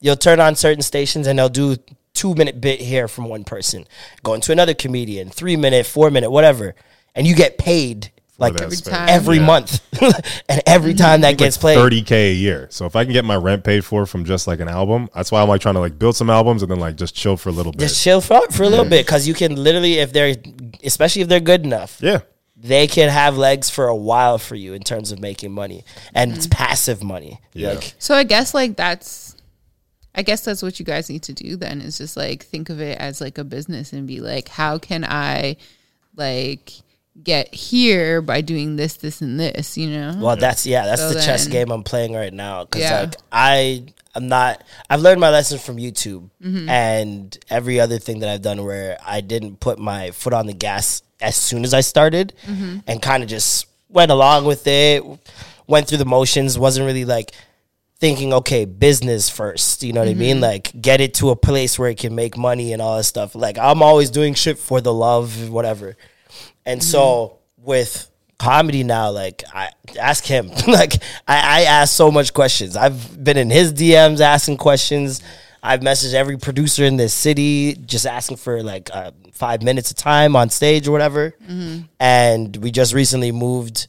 you'll 0.00 0.16
turn 0.16 0.40
on 0.40 0.54
certain 0.56 0.82
stations 0.82 1.26
and 1.26 1.38
they'll 1.38 1.48
do 1.48 1.76
two 2.14 2.34
minute 2.34 2.60
bit 2.60 2.80
here 2.80 3.08
from 3.08 3.24
one 3.28 3.44
person, 3.44 3.86
going 4.22 4.40
to 4.42 4.52
another 4.52 4.74
comedian, 4.74 5.30
three 5.30 5.56
minute, 5.56 5.84
four 5.86 6.10
minute, 6.10 6.30
whatever, 6.30 6.74
and 7.14 7.26
you 7.26 7.34
get 7.34 7.58
paid 7.58 8.10
like 8.36 8.60
every, 8.60 8.76
time. 8.76 9.08
every 9.08 9.36
Yeah. 9.36 9.46
month, 9.46 9.80
and 10.48 10.60
every 10.66 10.94
time 10.94 11.20
that 11.20 11.38
gets 11.38 11.56
played. 11.56 11.78
30k 11.78 12.30
a 12.30 12.34
year. 12.34 12.66
So 12.70 12.84
if 12.84 12.96
I 12.96 13.04
can 13.04 13.12
get 13.12 13.24
my 13.24 13.36
rent 13.36 13.62
paid 13.62 13.84
for 13.84 14.06
from 14.06 14.24
just 14.24 14.46
like 14.48 14.58
an 14.60 14.68
album, 14.68 15.08
that's 15.14 15.30
why 15.30 15.40
I'm 15.40 15.48
like 15.48 15.60
trying 15.60 15.74
to 15.74 15.80
like 15.80 15.98
build 15.98 16.16
some 16.16 16.28
albums 16.28 16.62
and 16.62 16.70
then 16.70 16.80
like 16.80 16.96
just 16.96 17.14
chill 17.14 17.36
for 17.36 17.48
a 17.50 17.52
little 17.52 17.70
bit. 17.72 17.78
Just 17.80 18.02
chill 18.02 18.20
for, 18.20 18.40
for 18.50 18.64
a 18.64 18.68
little 18.68 18.84
bit 18.84 19.06
because 19.06 19.28
you 19.28 19.34
can 19.34 19.54
literally, 19.54 19.94
if 19.94 20.12
they're, 20.12 20.34
especially 20.82 21.22
if 21.22 21.28
they're 21.28 21.38
good 21.40 21.64
enough, 21.64 21.98
yeah. 22.02 22.20
They 22.64 22.86
can 22.86 23.10
have 23.10 23.36
legs 23.36 23.68
for 23.68 23.86
a 23.88 23.94
while 23.94 24.38
for 24.38 24.54
you 24.54 24.72
in 24.72 24.80
terms 24.82 25.12
of 25.12 25.20
making 25.20 25.52
money 25.52 25.84
and 26.14 26.32
it's 26.32 26.46
passive 26.46 27.02
money 27.02 27.38
Yeah. 27.52 27.74
like 27.74 27.94
So 27.98 28.14
I 28.14 28.24
guess 28.24 28.54
like 28.54 28.74
that's 28.76 29.36
I 30.14 30.22
guess 30.22 30.40
that's 30.42 30.62
what 30.62 30.78
you 30.78 30.86
guys 30.86 31.10
need 31.10 31.24
to 31.24 31.32
do 31.34 31.56
then 31.56 31.80
is 31.82 31.98
just 31.98 32.16
like 32.16 32.42
think 32.44 32.70
of 32.70 32.80
it 32.80 32.96
as 32.98 33.20
like 33.20 33.36
a 33.36 33.44
business 33.44 33.92
and 33.92 34.06
be 34.06 34.20
like 34.20 34.48
how 34.48 34.78
can 34.78 35.04
I 35.04 35.56
like 36.16 36.72
get 37.22 37.54
here 37.54 38.20
by 38.22 38.40
doing 38.40 38.76
this 38.76 38.94
this 38.94 39.20
and 39.20 39.38
this, 39.38 39.76
you 39.78 39.88
know? 39.90 40.14
well 40.18 40.36
that's 40.36 40.66
yeah 40.66 40.84
that's 40.86 41.00
So 41.02 41.12
the 41.12 41.20
chess 41.20 41.46
game 41.46 41.70
i'm 41.70 41.84
playing 41.84 42.12
right 42.12 42.32
now 42.32 42.64
because 42.64 42.82
Yeah. 42.82 43.00
like 43.02 43.14
i 43.30 43.84
i'm 44.16 44.26
not 44.26 44.64
i've 44.90 45.00
learned 45.00 45.20
my 45.20 45.30
lessons 45.30 45.64
from 45.64 45.76
youtube 45.76 46.28
Mm-hmm. 46.42 46.68
and 46.68 47.38
every 47.50 47.78
other 47.78 47.98
thing 48.00 48.18
that 48.20 48.28
i've 48.30 48.42
done 48.42 48.64
where 48.64 48.98
i 49.06 49.20
didn't 49.20 49.60
put 49.60 49.78
my 49.78 50.10
foot 50.10 50.32
on 50.32 50.46
the 50.46 50.54
gas 50.54 51.02
as 51.28 51.36
soon 51.36 51.64
as 51.64 51.72
i 51.74 51.80
started 51.80 52.32
Mm-hmm. 52.46 52.78
and 52.86 53.00
kind 53.02 53.22
of 53.22 53.28
just 53.28 53.66
went 53.88 54.10
along 54.10 54.44
with 54.44 54.66
it 54.66 55.02
went 55.66 55.86
through 55.88 55.98
the 55.98 56.04
motions 56.04 56.58
wasn't 56.58 56.86
really 56.86 57.04
like 57.04 57.32
thinking, 58.00 58.34
okay, 58.34 58.64
business 58.66 59.30
first. 59.30 59.82
You 59.82 59.92
know 59.94 60.00
what 60.00 60.10
I 60.10 60.14
mean? 60.14 60.40
Like 60.40 60.70
get 60.78 61.00
it 61.00 61.14
to 61.14 61.30
a 61.30 61.36
place 61.36 61.78
where 61.78 61.88
it 61.88 61.96
can 61.98 62.14
make 62.14 62.36
money 62.36 62.72
and 62.74 62.82
all 62.82 62.98
that 62.98 63.04
stuff. 63.04 63.34
Like 63.34 63.56
I'm 63.56 63.82
always 63.82 64.10
doing 64.10 64.34
shit 64.34 64.58
for 64.58 64.80
the 64.82 64.92
love, 64.92 65.48
whatever. 65.48 65.96
And 66.66 66.82
so 66.82 67.38
with 67.56 68.10
comedy 68.38 68.82
now, 68.84 69.10
like 69.10 69.42
I 69.54 69.70
ask 69.98 70.24
him. 70.24 70.48
like 70.66 70.94
I, 71.26 71.60
I 71.60 71.62
ask 71.62 71.94
so 71.94 72.10
much 72.10 72.34
questions. 72.34 72.76
I've 72.76 73.22
been 73.24 73.38
in 73.38 73.48
his 73.48 73.72
DMs 73.72 74.20
asking 74.20 74.58
questions. 74.58 75.22
I've 75.66 75.80
messaged 75.80 76.12
every 76.12 76.36
producer 76.36 76.84
in 76.84 76.96
this 76.98 77.14
city 77.14 77.74
just 77.74 78.06
asking 78.06 78.36
for 78.36 78.62
like 78.62 78.90
uh, 78.92 79.12
five 79.32 79.62
minutes 79.62 79.90
of 79.90 79.96
time 79.96 80.36
on 80.36 80.50
stage 80.50 80.86
or 80.86 80.92
whatever. 80.92 81.34
And 81.98 82.54
we 82.58 82.70
just 82.70 82.92
recently 82.92 83.32
moved 83.32 83.86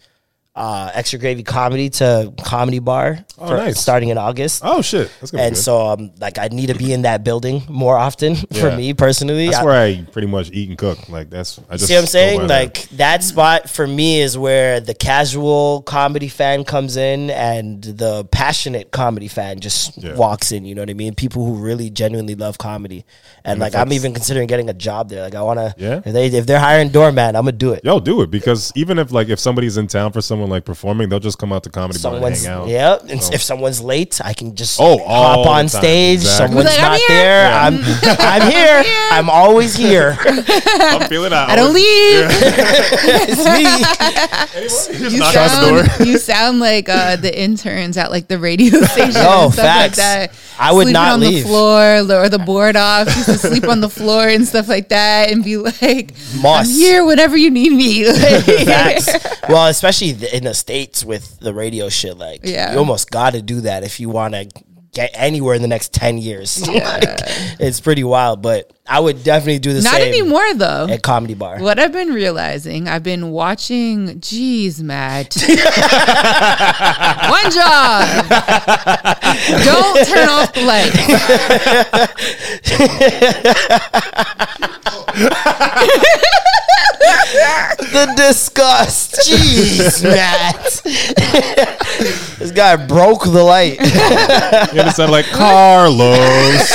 uh, 0.56 0.90
Extra 0.94 1.20
Gravy 1.20 1.44
Comedy 1.44 1.90
to 1.90 2.34
Comedy 2.44 2.80
Bar 2.80 3.20
Oh, 3.38 3.48
for- 3.50 3.58
nice. 3.58 3.80
starting 3.80 4.08
in 4.10 4.18
August. 4.18 4.62
Oh 4.64 4.82
shit. 4.82 5.12
That's 5.20 5.32
gonna 5.32 5.44
be 5.44 5.48
and 5.48 5.58
so 5.58 5.88
um, 5.88 6.12
like 6.22 6.38
I 6.38 6.48
need 6.48 6.68
to 6.68 6.76
be 6.76 6.94
in 6.94 7.02
that 7.02 7.26
building 7.26 7.64
more 7.68 7.98
often 7.98 8.36
for 8.54 8.72
me 8.76 8.94
personally. 8.94 9.48
that's 9.48 9.58
I- 9.58 9.64
where 9.66 9.82
I 9.82 10.06
pretty 10.14 10.28
much 10.30 10.50
eat 10.52 10.70
and 10.70 10.78
cook. 10.78 11.10
Like 11.10 11.30
that's 11.30 11.60
I 11.70 11.74
just 11.76 11.88
See 11.88 11.94
what 11.96 12.02
I'm 12.02 12.06
saying? 12.08 12.40
by 12.42 12.48
there. 12.48 12.60
Like 12.62 12.90
that 12.92 13.24
spot 13.24 13.70
for 13.70 13.86
me 13.86 14.22
is 14.22 14.38
where 14.38 14.80
the 14.80 14.94
casual 14.94 15.82
comedy 15.82 16.30
fan 16.30 16.64
comes 16.64 16.96
in 16.96 17.30
and 17.32 17.84
the 17.84 18.24
passionate 18.32 18.92
comedy 18.92 19.28
fan 19.28 19.60
just 19.60 19.98
Yeah. 19.98 20.16
walks 20.16 20.52
in. 20.54 20.64
You 20.64 20.76
know 20.76 20.82
what 20.84 20.90
I 20.90 20.94
mean? 20.94 21.16
People 21.16 21.46
who 21.46 21.56
really 21.56 21.90
genuinely 21.90 22.36
love 22.36 22.58
comedy, 22.58 23.06
and, 23.44 23.54
And 23.54 23.60
like 23.60 23.76
I'm 23.76 23.92
even 23.92 24.14
considering 24.14 24.48
getting 24.48 24.70
a 24.70 24.74
job 24.74 25.10
there. 25.10 25.22
Like 25.22 25.36
I 25.36 25.42
want 25.42 25.60
to. 25.60 25.76
Yeah. 25.78 26.02
If 26.06 26.14
they 26.14 26.28
if 26.28 26.46
they're 26.48 26.60
hiring 26.60 26.90
doorman, 26.90 27.36
I'm 27.36 27.44
gonna 27.44 27.52
do 27.52 27.74
it. 27.74 27.84
Yo, 27.84 28.00
do 28.00 28.22
it 28.22 28.32
because 28.32 28.72
even 28.76 29.00
if 29.00 29.12
like 29.12 29.28
if 29.28 29.40
somebody's 29.40 29.76
in 29.78 29.88
town 29.88 30.14
for 30.14 30.22
someone 30.22 30.45
like 30.50 30.66
performing, 30.66 31.10
they'll 31.10 31.20
just 31.20 31.38
come 31.38 31.52
out 31.54 31.64
to 31.64 31.70
comedy 31.70 32.00
bar 32.02 32.14
and 32.14 32.22
Someone's 32.38 32.44
hang 32.46 32.54
out. 32.54 32.68
yeah. 32.68 32.98
And 33.10 33.22
So- 33.22 33.34
if 33.34 33.42
someone's 33.42 33.82
late, 33.82 34.20
I 34.24 34.34
can 34.34 34.56
just 34.56 34.80
Oh, 34.80 34.98
hop 35.06 35.46
on 35.48 35.68
stage. 35.70 36.20
Exactly. 36.20 36.48
Someone's 36.48 36.70
Like, 36.70 36.80
I'm 36.80 36.92
not 36.92 37.00
here. 37.00 37.08
there. 37.10 37.54
I'm 37.54 37.74
I'm 38.44 38.52
here. 38.52 38.84
I'm 39.12 39.30
always 39.30 39.76
here. 39.76 40.18
I'm 40.26 41.08
feeling 41.10 41.34
out. 41.34 41.50
I 41.50 41.56
don't 41.56 41.74
leave. 41.74 41.86
it's 43.30 43.46
me. 43.46 44.62
Just 44.62 45.12
You 45.12 45.20
knock 45.20 45.34
the 45.34 45.70
door. 45.70 45.86
sound, 45.86 46.08
you 46.08 46.18
sound 46.18 46.60
like 46.60 46.90
uh, 46.90 47.16
the 47.18 47.38
interns 47.38 47.98
at 47.98 48.12
like 48.12 48.28
the 48.28 48.38
radio 48.40 48.82
station 48.82 49.14
No, 49.22 49.46
and 49.46 49.54
stuff 49.54 49.66
facts. 49.66 49.98
like 49.98 50.32
that. 50.32 50.32
I 50.58 50.72
would 50.72 50.88
not 50.94 51.14
on 51.14 51.20
leave. 51.20 51.44
the 51.44 51.50
floor 51.50 51.98
or 52.24 52.30
the 52.30 52.40
board 52.40 52.76
off. 52.76 53.08
Used 53.08 53.26
to 53.26 53.38
sleep 53.38 53.68
on 53.68 53.82
the 53.82 53.90
floor 53.90 54.28
and 54.28 54.48
stuff 54.48 54.68
like 54.68 54.90
that, 54.90 55.32
and 55.32 55.44
be 55.44 55.58
like, 55.58 56.14
Moss. 56.42 56.68
"I'm 56.68 56.74
here 56.74 57.06
whenever 57.06 57.36
you 57.38 57.50
need 57.52 57.72
me." 57.72 58.06
Well, 59.50 59.68
especially 59.68 60.10
in 60.34 60.44
the 60.46 60.54
states 60.56 61.06
with 61.06 61.40
the 61.40 61.54
radio 61.54 61.90
shit, 61.90 62.18
like 62.18 62.42
Yeah. 62.44 62.72
you 62.74 62.80
almost 62.80 63.12
got 63.12 63.34
to 63.34 63.42
do 63.42 63.62
that 63.62 63.84
if 63.84 64.00
you 64.00 64.10
want 64.10 64.34
to 64.34 64.48
get 64.96 65.12
anywhere 65.14 65.54
in 65.54 65.62
the 65.62 65.68
next 65.68 65.94
ten 65.94 66.18
years. 66.18 66.68
like, 66.68 67.04
it's 67.60 67.80
pretty 67.80 68.04
wild, 68.04 68.42
but 68.42 68.72
I 68.88 69.00
would 69.00 69.24
definitely 69.24 69.60
do 69.60 69.74
the 69.74 69.82
Not 69.82 69.94
same 69.94 70.08
anymore 70.08 70.54
though. 70.56 70.88
at 70.90 71.04
comedy 71.04 71.36
bar. 71.36 71.60
What 71.60 71.78
I've 71.78 71.92
been 71.92 72.14
realizing, 72.14 72.88
I've 72.88 73.04
been 73.04 73.30
watching. 73.32 74.20
Geez, 74.22 74.82
Matt. 74.82 75.36
One 75.46 75.50
job. 77.52 78.08
Don't 79.64 80.08
turn 80.08 80.30
off 80.30 80.54
the 80.54 80.64
light. 80.66 80.92
The 87.96 88.14
disgust, 88.18 89.14
jeez, 89.28 90.04
Matt. 90.04 90.82
this 92.40 92.52
guy 92.52 92.76
broke 92.76 93.24
the 93.24 93.44
light. 93.44 93.80
You 94.74 94.80
understand? 94.80 95.12
Like 95.12 95.26
Carlos. 95.28 96.70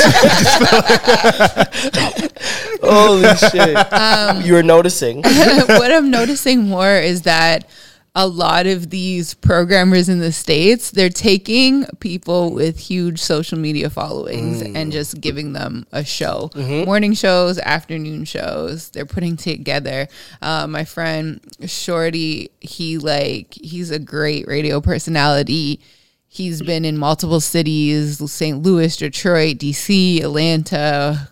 Holy 2.82 3.36
shit! 3.36 3.92
Um, 3.92 4.40
you 4.42 4.54
were 4.54 4.62
noticing. 4.62 5.22
what 5.22 5.92
I'm 5.92 6.10
noticing 6.10 6.68
more 6.68 6.94
is 6.94 7.22
that 7.22 7.66
a 8.14 8.26
lot 8.26 8.66
of 8.66 8.90
these 8.90 9.34
programmers 9.34 10.08
in 10.08 10.18
the 10.18 10.32
states 10.32 10.90
they're 10.90 11.08
taking 11.08 11.86
people 12.00 12.52
with 12.52 12.78
huge 12.78 13.20
social 13.20 13.56
media 13.56 13.88
followings 13.88 14.62
and 14.74 14.90
just 14.90 15.20
giving 15.20 15.52
them 15.52 15.86
a 15.92 16.04
show. 16.04 16.50
Morning 16.84 17.14
shows 17.14 17.58
afternoon 17.60 18.24
shows 18.24 18.88
they're 18.90 19.06
putting 19.06 19.36
together. 19.36 20.08
Uh, 20.42 20.66
my 20.66 20.84
friend 20.84 21.40
shorty 21.66 22.50
he 22.60 22.98
like 22.98 23.54
he's 23.54 23.90
a 23.92 23.98
great 23.98 24.46
radio 24.48 24.80
personality. 24.80 25.80
He's 26.26 26.62
been 26.62 26.84
in 26.84 26.98
multiple 26.98 27.40
cities 27.40 28.18
st 28.30 28.62
louis 28.62 28.96
detroit 28.96 29.58
dc 29.58 30.20
atlanta 30.22 31.28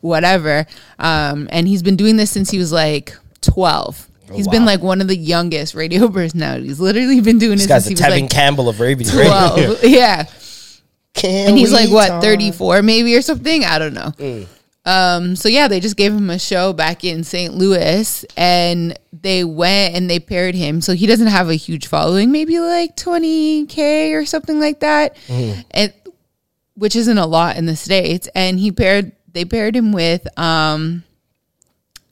whatever. 0.00 0.66
Um, 0.98 1.48
and 1.50 1.68
he's 1.68 1.82
been 1.82 1.96
doing 1.96 2.16
this 2.16 2.30
since 2.30 2.50
he 2.50 2.58
was 2.58 2.72
like 2.72 3.14
12. 3.42 4.08
He's 4.32 4.48
been 4.48 4.64
like 4.64 4.82
one 4.82 5.00
of 5.00 5.08
the 5.08 5.16
youngest 5.16 5.74
radio 5.74 6.08
personalities. 6.10 6.80
Literally 6.80 7.20
been 7.20 7.38
doing 7.38 7.56
This 7.56 7.66
it 7.66 7.68
guy's 7.68 7.84
since 7.84 7.98
the 7.98 8.04
he 8.04 8.10
was 8.10 8.18
Tevin 8.18 8.22
like 8.22 8.30
Campbell 8.30 8.68
of 8.68 8.80
radio. 8.80 9.10
12. 9.10 9.78
yeah. 9.84 10.24
Can 11.14 11.48
and 11.48 11.58
he's 11.58 11.72
like 11.72 11.88
what 11.90 12.08
talk? 12.08 12.22
34 12.22 12.82
maybe 12.82 13.16
or 13.16 13.22
something 13.22 13.64
i 13.64 13.78
don't 13.78 13.94
know 13.94 14.12
Mm. 14.18 14.46
um 14.84 15.34
so 15.34 15.48
yeah 15.48 15.66
they 15.66 15.80
just 15.80 15.96
gave 15.96 16.12
him 16.12 16.28
a 16.28 16.38
show 16.38 16.74
back 16.74 17.04
in 17.04 17.24
st 17.24 17.54
louis 17.54 18.22
and 18.36 18.98
they 19.18 19.42
went 19.42 19.94
and 19.94 20.10
they 20.10 20.20
paired 20.20 20.54
him 20.54 20.82
so 20.82 20.92
he 20.92 21.06
doesn't 21.06 21.28
have 21.28 21.48
a 21.48 21.54
huge 21.54 21.86
following 21.86 22.30
maybe 22.32 22.58
like 22.60 22.96
20k 22.96 24.12
or 24.12 24.26
something 24.26 24.60
like 24.60 24.80
that 24.80 25.16
Mm-hmm. 25.28 25.60
and 25.70 25.94
which 26.74 26.94
isn't 26.94 27.16
a 27.16 27.24
lot 27.26 27.56
in 27.56 27.64
the 27.64 27.76
states 27.76 28.28
and 28.34 28.60
he 28.60 28.70
paired 28.70 29.12
they 29.32 29.46
paired 29.46 29.74
him 29.74 29.92
with 29.92 30.26
um 30.38 31.02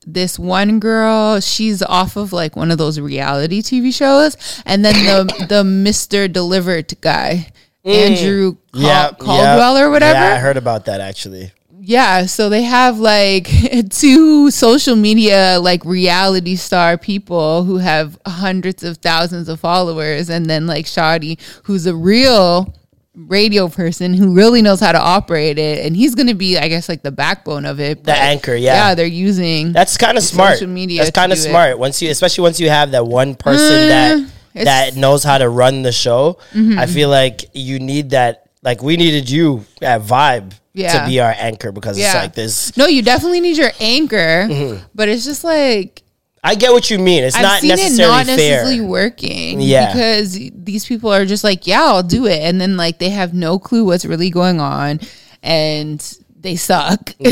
this 0.07 0.39
one 0.39 0.79
girl 0.81 1.41
she's 1.41 1.83
off 1.83 2.17
of 2.17 2.33
like 2.33 2.57
one 2.57 2.71
of 2.71 2.79
those 2.79 2.99
reality 3.01 3.63
tv 3.63 3.93
shows 3.95 4.37
and 4.67 4.85
then 4.85 4.95
the 5.05 5.47
the 5.49 5.63
mr 5.63 6.31
delivered 6.33 6.93
guy 7.01 7.51
andrew 7.85 8.53
Cal- 8.53 8.61
Mm. 8.75 8.83
Yeah, 8.83 9.11
caldwell 9.19 9.77
yeah. 9.77 9.85
or 9.85 9.91
whatever 9.91 10.19
Yeah, 10.19 10.35
I 10.35 10.39
heard 10.39 10.57
about 10.57 10.87
that 10.87 11.01
actually. 11.01 11.53
yeah, 11.81 12.27
so 12.27 12.49
they 12.49 12.63
have 12.63 12.99
like 12.99 13.49
two 13.91 14.51
social 14.51 14.97
media 14.97 15.59
like 15.61 15.85
reality 15.85 16.57
star 16.57 16.99
people 16.99 17.63
who 17.65 17.77
have 17.79 18.19
hundreds 18.27 18.83
of 18.83 18.97
thousands 18.99 19.49
of 19.49 19.61
followers 19.61 20.29
and 20.29 20.47
then 20.47 20.67
like 20.67 20.87
Shadi 20.87 21.39
who's 21.65 21.87
a 21.87 21.95
real 21.95 22.75
radio 23.17 23.69
person 23.69 24.13
who 24.15 24.35
really 24.35 24.61
knows 24.61 24.81
how 24.81 24.91
to 24.93 25.01
operate 25.01 25.59
it 25.59 25.87
and 25.87 25.97
he's 25.97 26.15
going 26.17 26.27
to 26.27 26.35
be 26.35 26.59
I 26.59 26.67
guess 26.69 26.89
like 26.89 27.03
the 27.03 27.13
backbone 27.13 27.65
of 27.65 27.79
it. 27.81 28.05
The 28.05 28.13
anchor, 28.13 28.55
yeah. 28.55 28.89
Yeah, 28.89 28.95
they're 28.95 29.07
using 29.07 29.73
That's 29.73 29.97
kind 29.97 30.19
of 30.19 30.25
smart. 30.25 30.55
social 30.55 30.69
media 30.69 31.03
That's 31.05 31.15
kind 31.15 31.33
of 31.33 31.39
do 31.39 31.45
it. 31.45 31.51
smart. 31.51 31.79
Once 31.79 32.03
you, 32.03 32.11
especially 32.11 32.43
once 32.43 32.59
you 32.59 32.69
have 32.71 32.91
that 32.93 33.07
one 33.07 33.35
person 33.35 33.89
that 33.89 34.17
Mm, 34.55 34.65
that 34.65 34.95
knows 34.97 35.25
how 35.25 35.37
to 35.39 35.49
run 35.49 35.83
the 35.83 35.91
show, 35.91 36.39
Mhm. 36.55 36.79
I 36.79 36.87
feel 36.87 37.09
like 37.09 37.45
you 37.55 37.81
need 37.81 38.11
that. 38.11 38.43
Like 38.63 38.83
we 38.85 38.97
needed 38.97 39.29
you 39.29 39.65
at 39.83 40.03
Vibe 40.03 40.53
Yeah. 40.75 41.01
to 41.03 41.07
be 41.09 41.19
our 41.19 41.35
anchor 41.37 41.73
because 41.73 41.99
it's 41.99 42.15
like 42.15 42.35
this. 42.35 42.77
No, 42.77 42.87
you 42.87 43.03
definitely 43.03 43.41
need 43.41 43.57
your 43.57 43.73
anchor, 43.81 44.47
Mhm. 44.49 44.81
but 44.95 45.09
it's 45.09 45.25
just 45.25 45.43
like 45.43 46.04
I 46.47 46.55
get 46.55 46.73
what 46.73 46.91
you 46.91 46.99
mean. 46.99 47.25
It's 47.25 47.35
I've 47.37 47.43
not 47.43 47.61
seen 47.63 47.71
it 47.71 47.77
necessarily 47.77 48.13
not 48.15 48.27
necessarily 48.27 48.79
fair. 48.79 48.87
working. 48.87 49.61
Yeah. 49.61 49.93
Because 49.93 50.39
these 50.55 50.85
people 50.87 51.11
are 51.13 51.25
just 51.25 51.43
like, 51.43 51.67
yeah, 51.67 51.83
I'll 51.83 52.03
do 52.03 52.27
it. 52.27 52.41
And 52.43 52.61
then 52.61 52.77
like 52.77 52.99
they 52.99 53.09
have 53.11 53.33
no 53.33 53.59
clue 53.59 53.85
what's 53.85 54.05
really 54.05 54.29
going 54.31 54.61
on 54.61 55.01
and 55.43 56.19
they 56.41 56.57
suck. 56.57 57.15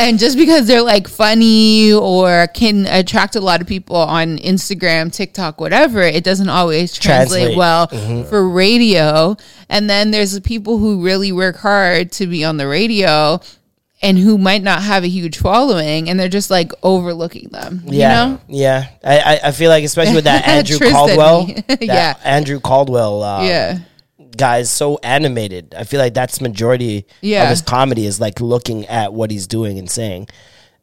and 0.00 0.18
just 0.18 0.36
because 0.36 0.66
they're 0.66 0.82
like 0.82 1.06
funny 1.06 1.92
or 1.92 2.48
can 2.48 2.86
attract 2.86 3.36
a 3.36 3.40
lot 3.40 3.60
of 3.60 3.68
people 3.68 3.94
on 3.94 4.38
Instagram, 4.38 5.12
TikTok, 5.12 5.60
whatever, 5.60 6.02
it 6.02 6.24
doesn't 6.24 6.48
always 6.48 6.92
translate, 6.98 7.54
Translate. 7.54 7.56
well 7.56 7.86
Mhm. 7.86 8.26
for 8.28 8.48
radio. 8.48 9.36
And 9.68 9.88
then 9.88 10.10
there's 10.10 10.32
the 10.32 10.40
people 10.40 10.78
who 10.78 11.00
really 11.04 11.30
work 11.30 11.58
hard 11.58 12.10
to 12.12 12.26
be 12.26 12.44
on 12.44 12.56
the 12.56 12.66
radio 12.66 13.40
and 14.02 14.18
who 14.18 14.36
might 14.38 14.62
not 14.62 14.82
have 14.82 15.04
a 15.04 15.08
huge 15.08 15.38
following 15.38 16.08
and 16.10 16.20
they're 16.20 16.28
just 16.28 16.50
like 16.50 16.72
overlooking 16.82 17.48
them. 17.48 17.82
Yeah, 17.86 18.26
You 18.26 18.32
know? 18.32 18.40
yeah. 18.48 18.88
I, 19.02 19.40
I 19.44 19.50
feel 19.52 19.70
like 19.70 19.84
especially 19.84 20.16
with 20.16 20.24
that 20.24 20.46
Andrew 20.48 20.78
Caldwell, 20.78 21.46
that 21.68 21.82
Yeah. 21.82 22.14
Andrew 22.22 22.60
Caldwell, 22.60 23.22
um, 23.22 23.46
Yeah. 23.46 23.78
guy 24.36 24.58
is 24.58 24.70
so 24.70 24.98
animated. 25.02 25.74
I 25.74 25.84
feel 25.84 25.98
like 25.98 26.12
that's 26.14 26.40
majority 26.42 27.06
Yeah. 27.22 27.44
of 27.44 27.50
his 27.50 27.62
comedy 27.62 28.04
is 28.06 28.20
like 28.20 28.40
looking 28.40 28.86
at 28.86 29.14
what 29.14 29.30
he's 29.30 29.46
doing 29.46 29.78
and 29.78 29.90
saying. 29.90 30.28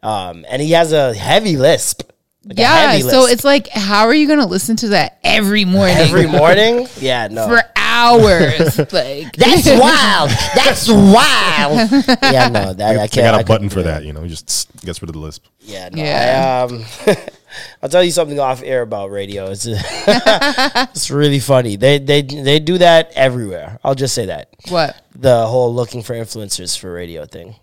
Um, 0.01 0.45
and 0.49 0.61
he 0.61 0.71
has 0.71 0.91
a 0.91 1.13
heavy 1.13 1.55
lisp. 1.55 2.09
Like 2.45 2.57
yeah, 2.57 2.99
so 2.99 3.25
it's 3.25 3.45
like, 3.45 3.69
how 3.69 4.05
are 4.07 4.13
you 4.13 4.27
going 4.27 4.39
to 4.39 4.45
listen 4.45 4.75
to 4.77 4.89
that 4.89 5.17
every 5.23 5.63
morning? 5.63 5.95
every 5.95 6.27
morning. 6.39 6.87
Yeah, 6.99 7.29
no. 7.29 7.47
for 7.47 7.61
hours. 7.93 8.77
like 8.91 9.35
That's 9.37 9.67
wild. 9.69 10.29
That's 10.55 10.87
wild. 10.89 11.91
yeah, 12.33 12.49
no, 12.49 12.73
that 12.73 12.77
They, 12.77 12.99
I 12.99 13.07
can't. 13.07 13.25
got 13.25 13.35
I 13.35 13.41
a 13.41 13.43
button 13.45 13.45
couldn't 13.45 13.69
for 13.69 13.75
do 13.77 13.83
that, 13.83 14.03
you 14.05 14.13
know. 14.13 14.27
Just 14.27 14.47
tss, 14.47 14.67
gets 14.83 15.01
rid 15.01 15.09
of 15.09 15.13
the 15.13 15.19
lisp. 15.19 15.45
Yeah, 15.61 15.89
no. 15.91 16.01
Yeah. 16.03 16.67
I, 16.69 16.73
um, 16.73 16.85
I'll 17.83 17.89
tell 17.89 18.03
you 18.03 18.11
something 18.11 18.39
off 18.39 18.61
air 18.63 18.81
about 18.81 19.11
radio. 19.11 19.51
It's 19.51 19.67
it's 19.67 21.11
really 21.11 21.39
funny. 21.39 21.75
They 21.75 21.99
they 21.99 22.21
they 22.23 22.59
do 22.59 22.77
that 22.79 23.11
everywhere. 23.15 23.79
I'll 23.83 23.95
just 23.95 24.15
say 24.15 24.25
that 24.25 24.49
what? 24.69 24.95
the 25.15 25.45
whole 25.47 25.73
looking 25.73 26.01
for 26.01 26.13
influencers 26.15 26.77
for 26.77 26.91
radio 26.91 27.25
thing. 27.25 27.55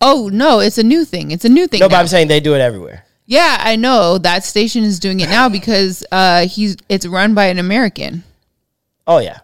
Oh 0.00 0.30
no, 0.32 0.60
it's 0.60 0.78
a 0.78 0.82
new 0.82 1.04
thing. 1.04 1.30
It's 1.30 1.44
a 1.44 1.48
new 1.48 1.66
thing. 1.66 1.80
No, 1.80 1.88
but. 1.88 1.96
I'm 1.96 2.06
saying 2.08 2.28
they 2.28 2.40
do 2.40 2.54
it 2.54 2.60
everywhere. 2.60 3.04
yeah, 3.26 3.58
I 3.60 3.76
know 3.76 4.16
that 4.18 4.44
station 4.44 4.82
is 4.82 4.98
doing 4.98 5.20
it 5.20 5.28
now 5.28 5.48
because 5.50 6.04
uh, 6.10 6.46
he's 6.46 6.76
it's 6.88 7.06
run 7.06 7.34
by 7.34 7.46
an 7.46 7.58
American. 7.58 8.24
Oh 9.06 9.18
yeah, 9.18 9.40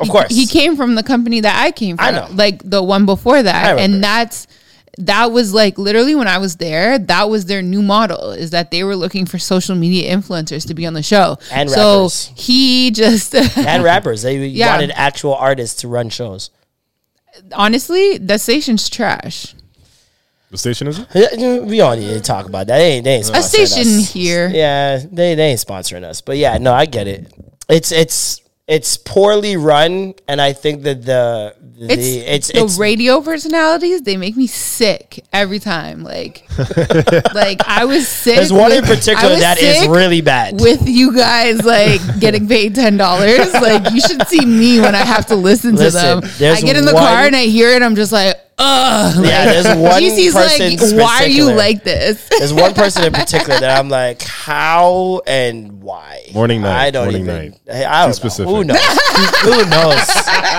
of 0.00 0.08
course. 0.08 0.34
he 0.34 0.46
came 0.46 0.76
from 0.76 0.94
the 0.94 1.02
company 1.02 1.40
that 1.40 1.62
I 1.64 1.70
came 1.70 1.96
from. 1.96 2.06
I 2.06 2.10
know. 2.12 2.28
like 2.32 2.62
the 2.68 2.82
one 2.82 3.06
before 3.06 3.42
that, 3.42 3.78
and 3.78 4.02
that's 4.02 4.46
that 4.98 5.30
was 5.30 5.54
like 5.54 5.78
literally 5.78 6.14
when 6.16 6.26
I 6.26 6.38
was 6.38 6.56
there. 6.56 6.98
That 6.98 7.30
was 7.30 7.44
their 7.46 7.62
new 7.62 7.82
model 7.82 8.32
is 8.32 8.50
that 8.50 8.70
they 8.72 8.82
were 8.82 8.96
looking 8.96 9.26
for 9.26 9.38
social 9.38 9.76
media 9.76 10.12
influencers 10.14 10.66
to 10.66 10.74
be 10.74 10.86
on 10.86 10.94
the 10.94 11.02
show, 11.04 11.38
And 11.52 11.70
so 11.70 12.02
rappers. 12.02 12.32
he 12.36 12.90
just 12.90 13.34
and 13.56 13.84
rappers. 13.84 14.22
They 14.22 14.44
Yeah. 14.46 14.72
wanted 14.72 14.90
actual 14.94 15.34
artists 15.34 15.82
to 15.82 15.88
run 15.88 16.08
shows. 16.10 16.50
honestly, 17.52 18.18
the 18.18 18.38
station's 18.38 18.88
trash. 18.88 19.54
The 20.50 20.58
station 20.58 20.86
is 20.88 20.98
it? 20.98 21.06
Yeah, 21.14 21.58
We 21.60 21.76
don't 21.76 21.98
need 22.00 22.08
to 22.14 22.20
talk 22.20 22.46
about 22.46 22.68
that. 22.68 22.78
They 22.78 22.92
ain't, 22.94 23.04
they 23.04 23.16
ain't 23.16 23.30
A 23.30 23.42
station 23.42 23.82
us. 24.00 24.12
here. 24.12 24.48
Yeah, 24.48 24.96
they 24.96 25.34
they 25.34 25.50
ain't 25.50 25.60
sponsoring 25.60 26.04
us. 26.04 26.22
But 26.22 26.38
yeah, 26.38 26.56
no, 26.56 26.72
I 26.72 26.86
get 26.86 27.06
it. 27.06 27.30
It's 27.68 27.92
it's 27.92 28.40
it's 28.68 28.98
poorly 28.98 29.56
run, 29.56 30.14
and 30.28 30.40
I 30.42 30.52
think 30.52 30.82
that 30.82 31.02
the 31.04 31.54
the 31.78 31.86
It's, 31.90 32.06
it's 32.06 32.48
the 32.52 32.64
it's 32.64 32.78
radio 32.78 33.20
personalities. 33.22 34.02
They 34.02 34.16
make 34.18 34.36
me 34.36 34.46
sick 34.46 35.24
every 35.32 35.58
time. 35.58 36.04
Like, 36.04 36.44
like 37.34 37.62
I 37.66 37.86
was 37.86 38.06
sick. 38.06 38.36
there's 38.36 38.52
one 38.52 38.70
in 38.72 38.82
with- 38.82 38.90
I 38.90 38.94
particular 38.94 39.30
was 39.30 39.40
that 39.40 39.58
is 39.58 39.78
sick 39.80 39.90
really 39.90 40.20
bad. 40.20 40.60
with 40.60 40.86
you 40.86 41.16
guys 41.16 41.64
like 41.64 42.00
getting 42.20 42.46
paid 42.46 42.74
ten 42.74 42.96
dollars. 42.98 43.52
Like 43.54 43.90
you 43.92 44.00
should 44.02 44.26
see 44.28 44.44
me 44.44 44.80
when 44.80 44.94
I 44.94 44.98
have 44.98 45.24
to 45.26 45.34
listen, 45.36 45.74
Listen, 45.76 46.20
to 46.20 46.26
them. 46.26 46.30
there's 46.38 46.58
I 46.58 46.60
get 46.60 46.76
in 46.76 46.84
the 46.84 46.92
one- 46.92 47.02
car 47.02 47.24
and 47.24 47.34
I 47.34 47.44
hear 47.46 47.70
it. 47.70 47.82
I'm 47.82 47.96
just 47.96 48.12
like, 48.12 48.36
ugh. 48.58 49.24
Yeah, 49.24 49.44
there's 49.44 49.66
one 49.78 50.02
GC's 50.02 50.34
person 50.34 50.96
like, 50.96 51.04
why 51.04 51.24
are 51.24 51.28
you 51.28 51.52
like 51.52 51.84
this? 51.84 52.28
There's 52.28 52.52
one 52.52 52.74
person 52.74 53.04
in 53.04 53.12
particular 53.22 53.58
that 53.60 53.78
I'm 53.78 53.88
like, 53.88 54.22
how 54.22 55.20
and 55.26 55.80
why? 55.82 56.30
Morning, 56.34 56.62
night, 56.62 56.86
I 56.86 56.90
don't 56.90 57.04
morning, 57.06 57.22
even. 57.22 57.34
night. 57.36 57.60
Hey, 57.66 57.84
I 57.84 58.02
don't 58.04 58.10
Too 58.10 58.14
specific. 58.14 58.46
know. 58.46 58.54
Who 58.54 58.64
knows? 58.64 58.78
Who 59.42 59.70
knows? 59.70 60.08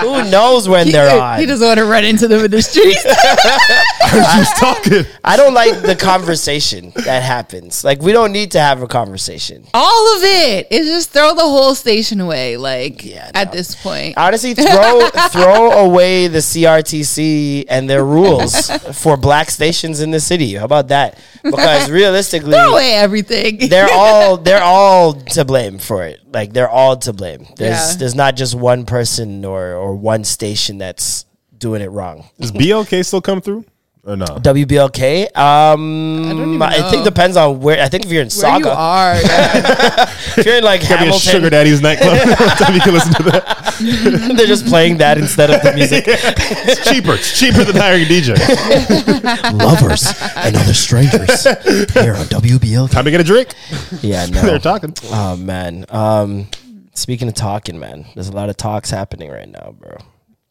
Who 0.00 0.30
knows 0.30 0.68
when 0.68 0.86
He, 0.86 0.92
they're 0.92 1.20
on? 1.20 1.38
he 1.40 1.46
doesn't 1.46 1.66
want 1.66 1.78
to 1.78 1.84
run 1.84 2.04
into 2.04 2.26
them 2.28 2.44
in 2.44 2.50
the 2.50 2.62
street. 2.62 2.96
Who's 4.10 4.48
talking? 4.58 5.04
I 5.24 5.36
don't 5.36 5.54
like 5.54 5.82
the 5.82 5.96
conversation 5.96 6.92
that 6.96 7.22
happens. 7.22 7.84
Like 7.84 8.00
we 8.00 8.12
don't 8.12 8.32
need 8.32 8.50
to 8.52 8.60
have 8.60 8.82
a 8.82 8.86
conversation. 8.86 9.64
All 9.74 10.16
of. 10.16 10.20
It's 10.22 10.86
just 10.88 11.10
throw 11.10 11.34
the 11.34 11.42
whole 11.42 11.74
station 11.74 12.20
away. 12.20 12.56
Like 12.56 13.04
Yeah, 13.04 13.30
at 13.34 13.52
this 13.52 13.74
point. 13.74 14.16
Honestly, 14.16 14.54
throw 14.54 15.08
throw 15.30 15.72
away 15.72 16.28
the 16.28 16.38
CRTC 16.38 17.64
and 17.68 17.89
their 17.90 18.04
rules 18.04 18.70
for 19.02 19.16
black 19.16 19.50
stations 19.50 20.00
in 20.00 20.10
the 20.12 20.20
city. 20.20 20.54
How 20.54 20.64
about 20.64 20.88
that? 20.88 21.18
Because 21.42 21.90
realistically, 21.90 22.52
Throw 22.52 22.72
away 22.72 22.92
everything. 22.94 23.68
they're 23.68 23.90
all 24.02 24.36
they're 24.36 24.62
all 24.62 25.14
to 25.34 25.44
blame 25.44 25.78
for 25.78 26.04
it. 26.04 26.20
Like 26.32 26.52
they're 26.54 26.70
all 26.70 26.96
to 26.98 27.12
blame. 27.12 27.46
There's 27.56 27.92
Yeah. 27.92 27.96
there's 27.98 28.14
not 28.14 28.36
just 28.36 28.54
one 28.54 28.86
person 28.86 29.44
or 29.44 29.74
or 29.74 29.96
one 29.96 30.22
station 30.24 30.78
that's 30.78 31.26
doing 31.58 31.82
it 31.82 31.90
wrong. 31.90 32.30
Does 32.38 32.52
BLK 32.52 33.04
still 33.04 33.20
come 33.20 33.40
through 33.40 33.64
or 34.04 34.16
no? 34.16 34.24
WBLK. 34.26 35.36
Um, 35.36 36.62
I, 36.62 36.78
even 36.78 36.90
think 36.90 37.00
know. 37.00 37.04
depends 37.04 37.36
on 37.36 37.60
where. 37.60 37.82
I 37.82 37.88
think 37.88 38.06
if 38.06 38.12
you're 38.12 38.22
in 38.22 38.30
Where 38.30 38.58
you 38.58 38.68
are. 38.68 39.14
yeah. 39.14 40.02
if 40.36 40.46
you're 40.46 40.56
in 40.56 40.64
like 40.64 40.80
Gotta 40.82 40.88
be 40.88 40.94
a 40.94 40.98
Hamilton, 40.98 41.32
Sugar 41.32 41.50
Daddy's 41.50 41.80
nightclub. 41.82 42.16
Time 42.58 42.74
you 42.74 42.80
can 42.80 42.94
listen 42.94 43.12
to 43.14 43.22
that. 43.24 44.34
they're 44.36 44.46
just 44.46 44.66
playing 44.66 44.98
that 44.98 45.18
instead 45.18 45.50
of 45.50 45.62
the 45.62 45.72
music. 45.74 46.04
It's 46.06 46.88
cheaper. 46.88 47.14
It's 47.14 47.38
cheaper 47.38 47.64
than 47.64 47.76
hiring 47.76 48.02
a 48.02 48.06
DJ. 48.06 49.52
Lovers 49.58 50.06
and 50.36 50.56
other 50.56 50.74
strangers 50.74 51.44
here 51.44 52.14
on 52.14 52.26
WBLK. 52.26 52.90
Time 52.90 53.04
to 53.04 53.10
get 53.10 53.20
a 53.20 53.24
drink. 53.24 53.54
Yeah, 54.02 54.26
no. 54.26 54.42
They're 54.42 54.58
talking. 54.58 54.94
Oh 55.04 55.36
man. 55.36 55.84
Um, 55.90 56.48
speaking 56.94 57.28
of 57.28 57.34
talking, 57.34 57.78
man, 57.78 58.06
there's 58.14 58.28
a 58.28 58.32
lot 58.32 58.48
of 58.48 58.56
talks 58.56 58.90
happening 58.90 59.30
right 59.30 59.48
now, 59.48 59.74
bro. 59.78 59.96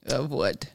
of 0.07 0.29
what? 0.31 0.69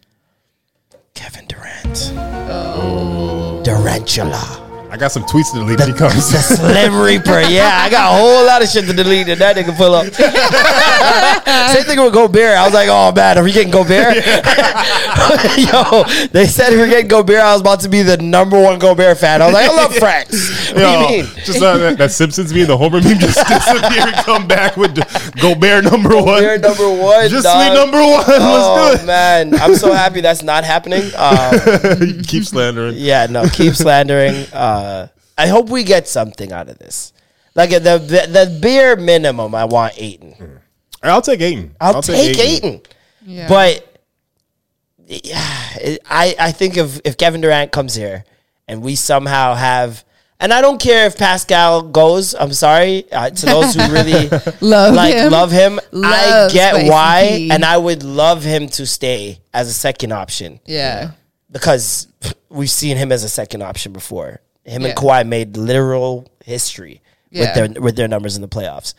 Kevin 1.15 1.47
Durant. 1.47 2.13
Oh. 2.51 3.63
Durantula. 3.65 4.64
I 4.95 4.97
got 4.97 5.11
some 5.11 5.25
tweets 5.25 5.51
to 5.51 5.59
delete 5.59 5.81
if 5.81 5.89
he 5.89 5.93
comes. 5.93 6.25
Slim 6.47 6.95
Reaper. 6.95 7.41
Yeah, 7.41 7.81
I 7.83 7.91
got 7.91 8.13
a 8.13 8.17
whole 8.17 8.47
lot 8.47 8.63
of 8.63 8.69
shit 8.69 8.85
to 8.87 8.93
delete 8.93 9.29
and 9.29 9.41
that 9.41 9.57
nigga 9.57 9.77
pull 9.77 9.93
up. 9.93 10.07
Same 11.75 11.83
thing 11.83 12.01
with 12.01 12.15
Gobert. 12.15 12.57
I 12.57 12.65
was 12.65 12.73
like, 12.73 12.89
oh 12.89 13.11
man, 13.11 13.37
are 13.37 13.43
we 13.43 13.51
getting 13.51 13.73
Gobert? 13.73 14.15
Yo, 15.59 16.05
they 16.31 16.47
said 16.47 16.71
we 16.71 16.77
were 16.77 16.87
getting 16.87 17.09
Gobert. 17.09 17.41
I 17.41 17.53
was 17.55 17.61
about 17.61 17.81
to 17.81 17.89
be 17.89 18.03
the 18.03 18.19
number 18.19 18.57
one 18.63 18.79
Gobert 18.79 19.19
fan. 19.19 19.43
I 19.43 19.47
was 19.47 19.55
like, 19.55 19.69
I 19.69 19.75
love 19.75 19.97
Franks. 19.97 20.71
What 20.71 20.79
do 20.79 21.15
you 21.15 21.23
mean? 21.25 21.35
Just 21.45 21.61
uh, 21.61 21.77
that, 21.77 21.99
that 21.99 22.13
Simpsons 22.13 22.55
meme, 22.55 22.69
the 22.69 22.77
Homer 22.77 23.01
meme, 23.01 23.19
just 23.19 23.45
disappear 23.49 24.07
and 24.07 24.15
come 24.25 24.47
back 24.47 24.77
with 24.77 24.95
the 24.95 25.33
Gobert 25.43 25.83
number 25.91 26.15
one. 26.15 26.41
Gobert 26.41 26.61
number 26.61 27.03
one. 27.03 27.29
Just 27.29 27.43
dog. 27.43 27.59
me 27.59 27.75
number 27.75 27.99
one. 27.99 28.25
Oh 28.29 28.91
Let's 28.93 28.99
do 28.99 29.03
it. 29.03 29.07
man, 29.09 29.55
I'm 29.55 29.75
so 29.75 29.93
happy 29.93 30.21
that's 30.21 30.45
not 30.45 30.63
happening. 30.63 31.03
Um. 31.17 32.23
Keep 32.23 32.45
slandering. 32.45 32.95
yeah, 32.97 33.27
no, 33.27 33.49
keep 33.49 33.75
slandering. 33.75 34.47
Uh, 34.53 34.84
I 35.37 35.47
hope 35.49 35.69
we 35.69 35.83
get 35.85 36.07
something 36.09 36.53
out 36.53 36.69
of 36.69 36.79
this. 36.79 37.13
Like 37.55 37.71
the 37.71 37.79
the, 37.81 38.27
the 38.29 38.59
bare 38.61 38.97
minimum, 38.97 39.55
I 39.55 39.65
want 39.65 39.95
Ayton. 39.97 40.61
I'll 41.03 41.23
take 41.23 41.41
Ayton. 41.41 41.75
I'll, 41.81 42.03
take, 42.03 42.39
Ayton. 42.39 42.81
Yeah. 43.27 43.49
But 43.49 44.01
yeah, 45.07 45.79
it- 45.81 46.03
I 46.09 46.35
I 46.39 46.53
think 46.53 46.77
if 46.77 47.01
if 47.05 47.17
Kevin 47.17 47.41
Durant 47.41 47.73
comes 47.73 47.95
here 47.95 48.25
and 48.69 48.83
we 48.83 48.97
somehow 48.97 49.55
have. 49.55 50.05
And 50.41 50.53
I 50.53 50.61
don't 50.61 50.81
care 50.81 51.07
if 51.07 51.17
Pascal 51.17 51.81
goes. 51.83 52.35
I'm 52.35 52.53
sorry 52.53 53.11
uh, 53.13 53.31
to 53.31 53.47
those 53.47 53.75
who 53.75 53.81
really 53.93 54.29
Love 54.61 54.95
like 54.95 55.15
him. 55.15 55.31
love 55.31 55.51
him. 55.53 55.79
I 55.95 56.51
get 56.53 56.75
Spicy 56.75 56.91
why, 56.91 57.27
P. 57.37 57.51
and 57.51 57.65
I 57.65 57.79
would 57.79 58.03
love 58.03 58.43
him 58.43 58.67
to 58.71 58.85
stay 58.85 59.39
as 59.55 59.69
a 59.69 59.73
second 59.73 60.13
option 60.13 60.61
yeah. 60.67 61.13
because 61.51 62.09
we've 62.51 62.69
seen 62.69 62.97
him 62.97 63.13
as 63.13 63.23
a 63.23 63.29
second 63.29 63.63
option 63.63 63.93
before. 63.93 64.41
Him 64.65 64.85
and 64.85 64.87
Yeah. 64.87 64.95
Kawhi 64.95 65.27
made 65.27 65.57
literal 65.57 66.27
history 66.45 67.01
Yeah. 67.31 67.41
with 67.41 67.55
their 67.75 67.83
with 67.83 67.97
their 67.97 68.09
numbers 68.09 68.37
in 68.37 68.43
the 68.43 68.49
playoffs, 68.49 68.95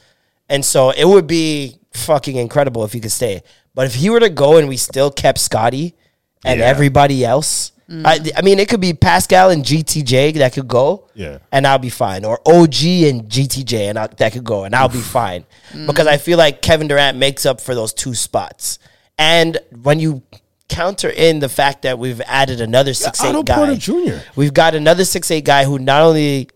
and 0.50 0.64
so 0.64 0.92
it 0.92 1.06
would 1.06 1.28
be 1.28 1.80
fucking 1.94 2.36
incredible 2.36 2.84
if 2.84 2.94
he 2.94 3.00
could 3.00 3.12
stay. 3.12 3.42
But 3.74 3.88
if 3.88 3.96
he 3.96 4.10
were 4.10 4.20
to 4.20 4.30
go 4.30 4.58
and 4.58 4.68
we 4.68 4.78
still 4.78 5.12
kept 5.12 5.40
Scotty 5.40 5.96
and 6.44 6.60
Yeah. 6.60 6.66
everybody 6.68 7.26
else, 7.26 7.72
I, 7.88 8.18
mm. 8.20 8.32
I 8.36 8.42
mean, 8.42 8.58
it 8.60 8.68
could 8.68 8.80
be 8.82 8.94
Pascal 8.94 9.52
and 9.52 9.64
GTJ 9.64 10.32
that 10.40 10.54
could 10.54 10.68
go, 10.68 11.08
Yeah. 11.14 11.38
and 11.52 11.68
I'll 11.68 11.78
be 11.78 11.90
fine, 11.92 12.26
or 12.26 12.40
OG 12.46 13.08
and 13.08 13.30
GTJ 13.30 13.90
and 13.90 14.00
I, 14.00 14.08
that 14.08 14.34
could 14.34 14.44
go, 14.44 14.64
and 14.64 14.76
I'll 14.76 14.90
be 14.90 15.02
fine 15.20 15.46
mm. 15.72 15.86
because 15.88 16.08
I 16.08 16.18
feel 16.18 16.38
like 16.38 16.62
Kevin 16.62 16.88
Durant 16.88 17.18
makes 17.18 17.46
up 17.46 17.62
for 17.62 17.76
those 17.76 17.94
two 17.94 18.16
spots. 18.16 18.80
And 19.18 19.58
when 19.84 20.00
you 20.00 20.24
counter 20.68 21.10
in 21.10 21.40
the 21.40 21.50
fact 21.50 21.84
that 21.84 22.00
we've 22.00 22.22
added 22.22 22.62
another 22.62 22.94
six 22.94 23.22
Otto 23.22 23.40
eight 23.40 23.46
guy, 23.46 23.56
Porter 23.56 23.76
Jr.. 23.76 24.18
we've 24.36 24.54
got 24.54 24.76
another 24.76 25.06
six 25.06 25.30
eight 25.32 25.46
guy 25.46 25.64
who 25.66 25.80
not 25.80 26.02
only 26.02 26.50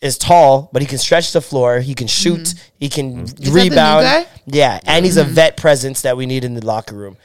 is 0.00 0.18
tall, 0.18 0.68
but 0.72 0.82
he 0.82 0.88
can 0.88 0.98
stretch 0.98 1.32
the 1.32 1.40
floor, 1.40 1.80
he 1.80 1.94
can 1.94 2.06
mm-hmm. 2.06 2.36
shoot, 2.36 2.54
he 2.78 2.88
can 2.88 3.24
that 3.24 3.36
the 3.36 3.50
new 3.50 3.54
rebound. 3.54 4.04
guy? 4.04 4.26
Yeah, 4.46 4.80
and 4.84 5.04
he's 5.04 5.16
a 5.16 5.24
mm-hmm. 5.24 5.34
vet 5.34 5.56
presence 5.56 6.02
that 6.02 6.16
we 6.16 6.26
need 6.26 6.44
in 6.44 6.54
the 6.54 6.64
locker 6.64 6.94
room. 6.94 7.16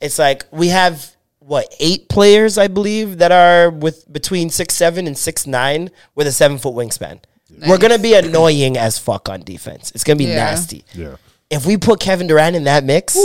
It's 0.00 0.18
like 0.18 0.44
we 0.50 0.68
have 0.68 1.14
what 1.38 1.74
eight 1.80 2.08
players, 2.08 2.58
I 2.58 2.68
believe, 2.68 3.18
that 3.18 3.32
are 3.32 3.70
with 3.70 4.10
between 4.12 4.50
six 4.50 4.74
seven 4.74 5.06
and 5.06 5.16
six 5.16 5.46
nine 5.46 5.90
with 6.14 6.26
a 6.26 6.32
seven 6.32 6.58
foot 6.58 6.74
wingspan. 6.74 7.20
We're 7.66 7.78
gonna 7.78 7.98
be 7.98 8.14
annoying 8.14 8.76
as 8.76 8.98
fuck 8.98 9.28
on 9.28 9.40
defense. 9.40 9.90
It's 9.94 10.04
gonna 10.04 10.16
be 10.16 10.26
Yeah. 10.26 10.36
nasty. 10.36 10.84
Yeah. 10.94 11.16
If 11.50 11.64
we 11.64 11.78
put 11.78 11.98
Kevin 11.98 12.26
Durant 12.26 12.56
in 12.56 12.64
that 12.64 12.84
mix, 12.84 13.16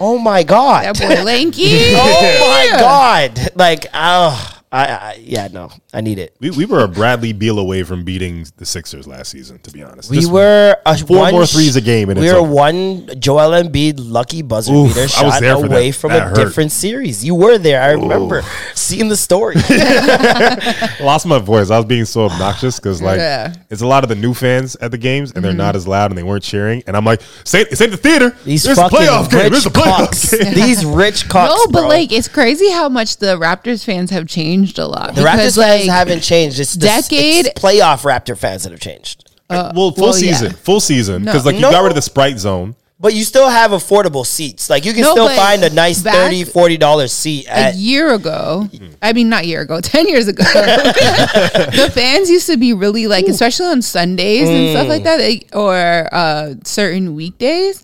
oh 0.00 0.18
my 0.18 0.42
god, 0.42 0.84
That 0.84 0.98
boy 0.98 1.22
lanky. 1.22 1.66
oh 1.94 2.68
my 2.72 2.80
god, 2.80 3.50
like 3.54 3.86
oh, 3.94 4.59
I, 4.72 4.86
I 4.86 5.18
yeah 5.20 5.48
no, 5.52 5.70
I 5.92 6.00
need 6.00 6.18
it. 6.20 6.36
We, 6.38 6.50
we 6.50 6.64
were 6.64 6.84
a 6.84 6.88
Bradley 6.88 7.32
Beal 7.32 7.58
away 7.58 7.82
from 7.82 8.04
beating 8.04 8.46
the 8.56 8.64
Sixers 8.64 9.04
last 9.08 9.30
season, 9.32 9.58
to 9.60 9.70
be 9.72 9.82
honest. 9.82 10.10
We 10.10 10.18
Just- 10.18 10.30
were 10.30 10.76
a 10.86 10.96
four 10.96 11.18
one, 11.18 11.32
more 11.32 11.44
threes 11.46 11.74
a 11.74 11.80
game 11.80 12.08
and 12.08 12.20
we 12.20 12.26
it's 12.26 12.32
were 12.34 12.40
over. 12.40 12.52
one 12.52 13.08
Joel 13.20 13.50
Embiid 13.50 13.94
lucky 13.98 14.42
buzzer 14.42 14.72
Oof, 14.72 14.88
beater 14.94 15.00
I 15.00 15.02
was 15.02 15.12
shot 15.34 15.40
there 15.40 15.56
for 15.56 15.62
that. 15.62 15.70
away 15.72 15.90
from 15.90 16.10
That 16.12 16.22
a 16.22 16.24
hurt. 16.26 16.36
different 16.36 16.70
series. 16.70 17.24
You 17.24 17.34
were 17.34 17.58
there. 17.58 17.82
I 17.82 17.92
remember 17.92 18.42
seeing 18.74 19.08
the 19.08 19.16
story. 19.16 19.56
lost 21.00 21.26
my 21.26 21.38
voice. 21.38 21.70
I 21.70 21.76
was 21.76 21.86
being 21.86 22.04
so 22.04 22.26
obnoxious 22.26 22.78
because 22.78 23.02
like 23.02 23.18
Yeah. 23.18 23.52
it's 23.70 23.82
a 23.82 23.86
lot 23.86 24.04
of 24.04 24.08
the 24.08 24.14
new 24.14 24.34
fans 24.34 24.76
at 24.76 24.90
the 24.92 24.98
games 24.98 25.32
and 25.32 25.44
they're 25.44 25.50
Mm-hmm. 25.50 25.58
not 25.58 25.74
as 25.74 25.88
loud 25.88 26.12
and 26.12 26.16
they 26.18 26.22
weren't 26.22 26.44
cheering. 26.44 26.84
And 26.86 26.96
I'm 26.96 27.04
like, 27.04 27.22
say 27.42 27.62
it's 27.62 27.80
ain't 27.80 27.90
the 27.90 27.96
theater. 27.96 28.36
These 28.44 28.66
It's 28.66 28.78
a 28.78 28.82
fucking 28.82 28.98
playoff 29.00 29.30
game. 29.30 29.50
rich 29.50 29.52
It's 29.54 29.66
a 29.66 29.70
playoff 29.70 29.96
cocks. 29.96 30.30
game. 30.38 30.54
These 30.54 30.84
rich 30.84 31.28
cocks. 31.28 31.50
No, 31.52 31.72
but 31.72 31.80
bro. 31.80 31.88
like 31.88 32.12
it's 32.12 32.28
crazy 32.28 32.70
how 32.70 32.88
much 32.88 33.16
the 33.16 33.36
Raptors 33.36 33.84
fans 33.84 34.10
have 34.10 34.28
changed 34.28 34.59
a 34.78 34.86
lot. 34.86 35.14
the 35.14 35.22
Raptors 35.22 35.56
fans 35.56 35.86
haven't 35.88 36.20
changed. 36.20 36.58
It's 36.60 36.74
the 36.74 36.88
s- 36.90 37.08
decade- 37.08 37.46
it's 37.46 37.60
playoff 37.60 38.02
Raptor 38.02 38.36
fans 38.36 38.62
that 38.64 38.72
have 38.72 38.80
changed. 38.80 39.24
well, 39.48 39.72
full 39.72 39.92
well, 39.92 40.06
yeah. 40.18 40.32
season, 40.36 40.52
full 40.52 40.80
season, 40.80 41.24
because 41.24 41.44
like 41.44 41.56
you 41.56 41.60
No. 41.62 41.70
got 41.70 41.80
rid 41.82 41.90
of 41.90 41.96
the 41.96 42.02
sprite 42.02 42.38
zone. 42.38 42.74
But 43.02 43.14
you 43.14 43.24
still 43.24 43.48
have 43.48 43.70
affordable 43.70 44.26
seats. 44.26 44.68
Like 44.68 44.84
you 44.84 44.92
can 44.92 45.00
No, 45.00 45.12
still 45.12 45.28
find 45.30 45.64
a 45.64 45.70
nice 45.70 46.02
back- 46.02 46.12
30 46.14 46.44
40 46.44 46.76
dollar 46.76 47.08
seat 47.08 47.46
a 47.50 47.72
year 47.72 48.12
ago. 48.12 48.68
I 49.00 49.14
mean, 49.14 49.30
not 49.30 49.46
year 49.46 49.62
ago, 49.62 49.80
ten 49.82 50.06
years 50.06 50.28
ago. 50.28 50.44
the 50.44 51.90
fans 51.94 52.28
used 52.28 52.46
to 52.48 52.56
be 52.58 52.72
really 52.72 53.06
like, 53.06 53.26
especially 53.26 53.66
on 53.66 53.80
Sundays 53.82 54.48
and 54.48 54.70
stuff 54.70 54.86
Mm. 54.86 54.88
like 54.90 55.04
that, 55.04 55.16
they, 55.16 55.46
or 55.54 56.08
uh, 56.12 56.54
certain 56.64 57.14
weekdays. 57.14 57.82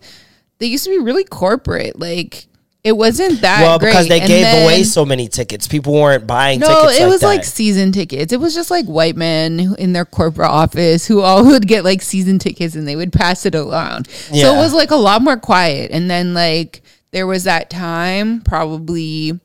They 0.59 0.67
used 0.67 0.83
to 0.85 0.89
be 0.91 0.99
really 0.99 1.23
corporate. 1.23 1.99
Like 1.99 2.45
it 2.87 2.95
wasn't 2.95 3.41
that 3.41 3.61
well 3.61 3.77
because 3.79 4.07
they 4.07 4.19
And 4.21 4.27
gave 4.27 4.43
then- 4.43 4.63
away 4.63 4.83
so 4.83 5.03
many 5.05 5.27
tickets. 5.27 5.67
People 5.67 5.93
weren't 5.93 6.25
buying 6.25 6.59
No, 6.59 6.67
tickets. 6.67 6.99
it 6.99 7.03
like 7.03 7.11
was 7.11 7.21
that. 7.21 7.27
like 7.27 7.43
season 7.43 7.91
tickets. 7.91 8.31
It 8.31 8.39
was 8.39 8.55
just 8.55 8.71
like 8.71 8.85
white 8.85 9.15
men 9.17 9.75
in 9.77 9.91
their 9.93 10.05
corporate 10.05 10.49
office 10.49 11.05
who 11.05 11.21
all 11.21 11.43
would 11.51 11.67
get 11.67 11.83
like 11.83 12.01
season 12.01 12.39
tickets 12.39 12.75
and 12.75 12.87
they 12.87 12.95
would 12.95 13.11
pass 13.11 13.45
it 13.45 13.55
around. 13.55 14.07
So 14.07 14.53
it 14.53 14.57
was 14.57 14.73
like 14.73 14.91
a 14.91 14.95
lot 14.95 15.21
more 15.21 15.37
quiet. 15.37 15.91
And 15.91 16.09
then 16.09 16.33
like 16.33 16.81
there 17.11 17.27
was 17.27 17.43
that 17.43 17.69
time, 17.69 18.41
probably 18.41 19.39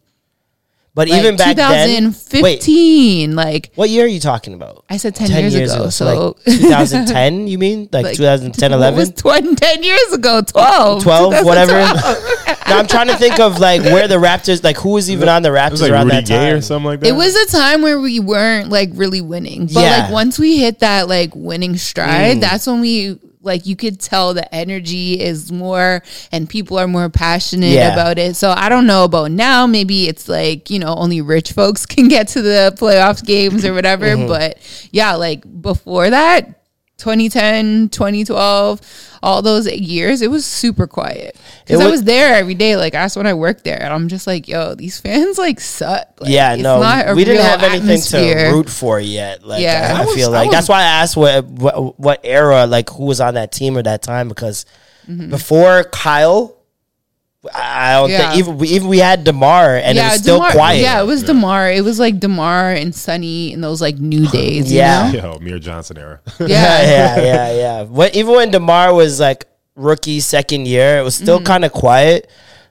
But 0.95 1.09
like 1.09 1.19
even 1.21 1.37
back 1.37 1.57
then, 1.57 2.15
wait, 2.43 2.61
2015. 2.61 3.35
like 3.35 3.73
what 3.77 3.89
year 3.89 4.05
are 4.05 4.09
you 4.09 4.21
talking 4.21 4.53
about? 4.55 4.85
I 4.91 4.99
said 4.99 5.15
10, 5.15 5.31
years, 5.51 5.73
ago. 5.73 5.89
So, 5.91 6.05
like 6.05 6.45
2010, 6.45 7.47
you 7.49 7.57
mean? 7.59 7.89
Like, 7.93 8.05
like, 8.05 8.17
2010, 8.17 8.73
what 8.73 8.95
was 8.95 9.09
11? 9.11 9.15
20, 9.15 9.55
10 9.57 9.83
years 9.83 10.13
ago, 10.13 10.43
12. 10.43 11.03
12, 11.03 11.45
whatever. 11.47 11.73
2012. 12.73 12.77
no, 12.77 12.79
I'm 12.79 12.87
trying 12.87 13.09
to 13.09 13.17
think 13.17 13.41
of 13.41 13.59
like 13.61 13.83
where 13.83 14.09
the 14.09 14.17
Raptors, 14.17 14.63
like 14.65 14.77
who 14.77 14.91
was 14.91 15.11
even 15.11 15.29
on 15.29 15.43
the 15.43 15.51
Raptors 15.51 15.81
like 15.83 15.91
around 15.93 16.07
Rudy 16.07 16.17
that 16.17 16.27
Gay 16.27 16.37
time. 16.51 16.57
or 16.57 16.61
something 16.61 16.87
like 16.87 17.01
that. 17.01 17.09
It 17.09 17.13
was 17.13 17.35
a 17.35 17.47
time 17.47 17.83
where 17.83 18.01
we 18.01 18.21
weren't 18.21 18.69
like 18.71 18.91
really 18.95 19.21
winning. 19.21 19.67
But 19.67 19.81
Yeah. 19.83 19.99
like 20.03 20.11
once 20.11 20.39
we 20.39 20.59
hit 20.59 20.81
that 20.81 21.09
like 21.09 21.35
winning 21.35 21.77
stride, 21.77 22.39
Mm. 22.39 22.41
that's 22.41 22.67
when 22.67 22.81
we 22.81 23.19
like 23.45 23.67
you 23.67 23.75
could 23.75 23.99
tell 23.99 24.35
the 24.35 24.55
energy 24.55 25.21
is 25.21 25.51
more 25.51 26.01
and 26.31 26.49
people 26.49 26.79
are 26.79 26.87
more 26.87 27.09
passionate 27.09 27.73
Yeah. 27.73 27.93
about 27.93 28.17
it. 28.17 28.37
So 28.37 28.55
I 28.57 28.69
don't 28.69 28.87
know 28.87 29.03
about 29.03 29.33
now. 29.33 29.67
Maybe 29.67 30.07
it's 30.07 30.29
like, 30.29 30.71
you 30.71 30.79
know, 30.79 30.95
only 30.95 31.21
rich 31.21 31.51
folks 31.51 31.85
can 31.95 32.07
get 32.07 32.29
to 32.29 32.43
the 32.43 32.73
playoffs 32.79 33.25
games 33.25 33.65
or 33.65 33.75
whatever. 33.75 34.07
Mm-hmm. 34.07 34.29
But 34.29 34.59
yeah, 34.93 35.17
like 35.17 35.43
before 35.61 36.09
that, 36.11 36.62
2010, 37.03 37.89
2012, 37.89 38.81
all 39.25 39.43
those 39.43 39.67
years, 39.71 40.23
it 40.23 40.31
was 40.31 40.45
super 40.45 40.87
quiet. 40.87 41.37
Because 41.67 41.81
I 41.81 41.91
was 41.91 42.05
there 42.05 42.35
every 42.35 42.55
day. 42.55 42.77
Like 42.77 42.93
that's 42.93 43.17
when 43.17 43.27
I 43.27 43.35
worked 43.35 43.65
there. 43.65 43.83
And 43.83 43.93
I'm 43.93 44.09
just 44.09 44.27
like, 44.27 44.47
yo, 44.49 44.75
these 44.75 45.01
fans 45.01 45.37
like 45.39 45.59
suck. 45.61 46.07
Like, 46.21 46.31
yeah, 46.31 46.55
no, 46.57 46.79
we 47.15 47.25
didn't 47.25 47.43
have 47.43 47.63
anything 47.63 47.89
atmosphere. 47.91 48.51
to 48.51 48.57
root 48.57 48.71
for 48.71 49.01
yet. 49.01 49.45
Like, 49.45 49.63
Yeah. 49.63 49.95
I, 49.97 49.99
I 49.99 50.03
I 50.03 50.07
feel 50.15 50.15
was- 50.31 50.39
I 50.39 50.43
like 50.43 50.51
that's 50.51 50.69
why 50.69 50.81
I 50.81 51.03
asked 51.03 51.17
what, 51.17 51.45
what 51.45 51.99
what 51.99 52.21
era, 52.25 52.67
like 52.67 52.89
who 52.91 53.05
was 53.05 53.21
on 53.21 53.35
that 53.35 53.53
team 53.53 53.77
or 53.77 53.83
that 53.83 54.03
time, 54.03 54.29
because 54.29 54.65
Mm-hmm. 55.09 55.31
before 55.31 55.83
Kyle, 55.83 56.57
I 57.55 57.95
I 57.97 58.01
don't 58.01 58.11
Yeah. 58.11 58.19
think 58.31 58.39
even 58.39 58.59
we, 58.59 58.69
even 58.69 58.89
we 58.89 58.99
had 58.99 59.25
Demar 59.25 59.77
and 59.77 59.99
it 59.99 60.03
was 60.03 60.15
still 60.15 60.37
DeMar- 60.37 60.53
quiet. 60.53 60.81
Yeah, 60.83 61.01
it 61.03 61.07
was 61.07 61.23
Demar. 61.25 61.71
It 61.73 61.83
was 61.85 61.99
like 61.99 62.21
Demar 62.21 62.71
and 62.73 62.95
Sunny 62.95 63.53
in 63.53 63.61
those 63.61 63.81
like 63.81 63.97
new 63.99 64.27
days. 64.31 64.71
you 64.71 64.79
Yeah. 64.79 65.11
know? 65.11 65.19
Yo, 65.23 65.33
Amir 65.39 65.59
Johnson 65.59 65.99
era. 65.99 66.21
yeah, 66.41 66.47
yeah, 66.47 66.83
yeah, 66.87 67.17
yeah, 67.23 67.53
yeah. 67.53 67.83
When, 67.83 68.15
even 68.15 68.33
when 68.35 68.51
Demar 68.53 68.95
was 68.95 69.19
like 69.19 69.47
rookie 69.75 70.21
second 70.21 70.69
year, 70.69 70.99
it 70.99 71.03
was 71.03 71.15
still 71.17 71.39
Mm-hmm. 71.39 71.47
kind 71.47 71.65
of 71.65 71.73
quiet. 71.73 72.31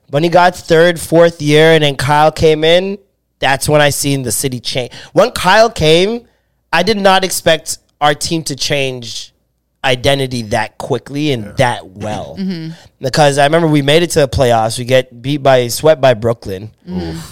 When 0.09 0.23
he 0.23 0.29
got 0.29 0.55
third, 0.55 0.99
fourth 0.99 1.41
year, 1.41 1.71
and 1.73 1.83
then 1.83 1.95
Kyle 1.95 2.31
came 2.31 2.63
in, 2.65 2.97
that's 3.39 3.67
when 3.69 3.79
I 3.81 3.89
seen 3.91 4.23
the 4.23 4.31
city 4.31 4.59
change. 4.59 4.93
When 5.13 5.31
Kyle 5.31 5.69
came, 5.69 6.27
I 6.71 6.83
did 6.83 6.97
not 6.97 7.23
expect 7.23 7.77
our 8.01 8.13
team 8.13 8.43
to 8.43 8.55
change 8.55 9.30
identity 9.83 10.43
that 10.43 10.77
quickly 10.77 11.31
and 11.31 11.55
that 11.57 11.87
well. 11.87 12.37
Mm-hmm. 12.41 12.73
Because 13.03 13.37
I 13.37 13.45
remember 13.45 13.67
we 13.67 13.81
made 13.81 14.03
it 14.03 14.11
to 14.11 14.19
the 14.21 14.27
playoffs. 14.27 14.77
We 14.77 14.85
get 14.85 15.21
beat 15.21 15.37
by 15.37 15.67
swept 15.69 15.99
by 16.01 16.13
Brooklyn. 16.13 16.71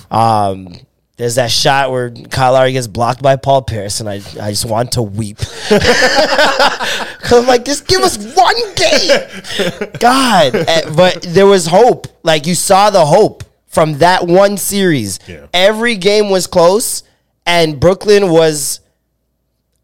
Um, 0.10 0.76
there's 1.18 1.36
that 1.36 1.52
shot 1.52 1.92
where 1.92 2.10
Kyle 2.12 2.54
Lowry 2.54 2.72
gets 2.72 2.88
blocked 2.88 3.22
by 3.22 3.36
Paul 3.36 3.62
Pierce, 3.62 4.00
and 4.00 4.10
I, 4.10 4.16
I 4.42 4.50
just 4.52 4.66
want 4.66 4.94
to 4.94 5.02
weep. 5.02 5.38
Cause 5.38 5.70
I'm 7.34 7.46
like, 7.46 7.66
just 7.66 7.88
give 7.88 8.02
us 8.02 8.18
one 8.36 8.56
game, 8.76 9.90
God. 10.00 10.56
Eh, 10.56 10.90
But 10.96 11.22
there 11.28 11.46
was 11.46 11.66
hope. 11.68 12.08
Like 12.24 12.48
you 12.48 12.56
saw 12.56 12.90
the 12.90 13.06
hope 13.06 13.44
from 13.68 13.98
that 14.00 14.26
one 14.28 14.58
series. 14.58 15.20
Yeah. 15.28 15.48
Every 15.54 15.96
game 15.98 16.30
was 16.30 16.48
close, 16.48 17.04
and 17.46 17.80
Brooklyn 17.80 18.30
was 18.32 18.80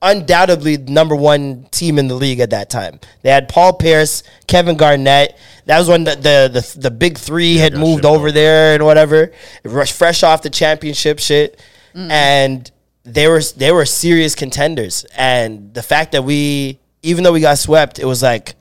undoubtedly 0.01 0.75
the 0.75 0.91
number 0.91 1.15
one 1.15 1.65
team 1.71 1.97
in 1.97 2.07
the 2.07 2.15
league 2.15 2.39
at 2.39 2.51
that 2.51 2.69
time. 2.69 2.99
They 3.21 3.29
had 3.29 3.49
Paul 3.49 3.73
Pierce, 3.73 4.23
Kevin 4.47 4.77
Garnett. 4.77 5.37
That 5.65 5.79
was 5.79 5.87
when 5.87 6.03
the 6.03 6.15
the 6.15 6.49
the, 6.61 6.79
the 6.79 6.91
big 6.91 7.17
three 7.17 7.55
had 7.57 7.73
moved 7.73 8.05
over 8.05 8.17
over. 8.17 8.31
there 8.31 8.75
and 8.75 8.85
whatever, 8.85 9.31
fresh 9.63 10.23
off 10.23 10.41
the 10.41 10.49
championship 10.49 11.19
shit, 11.19 11.59
mm. 11.93 12.09
and 12.09 12.69
they 13.03 13.27
were 13.27 13.41
they 13.55 13.71
were 13.71 13.85
serious 13.85 14.35
contenders. 14.35 15.05
And 15.17 15.73
the 15.73 15.83
fact 15.83 16.11
that 16.11 16.23
we, 16.23 16.79
even 17.01 17.23
though 17.23 17.33
we 17.33 17.41
got 17.41 17.57
swept, 17.57 17.99
it 17.99 18.05
was 18.05 18.21
like 18.21 18.55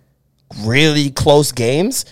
really 0.60 1.10
close 1.10 1.52
games. 1.52 2.04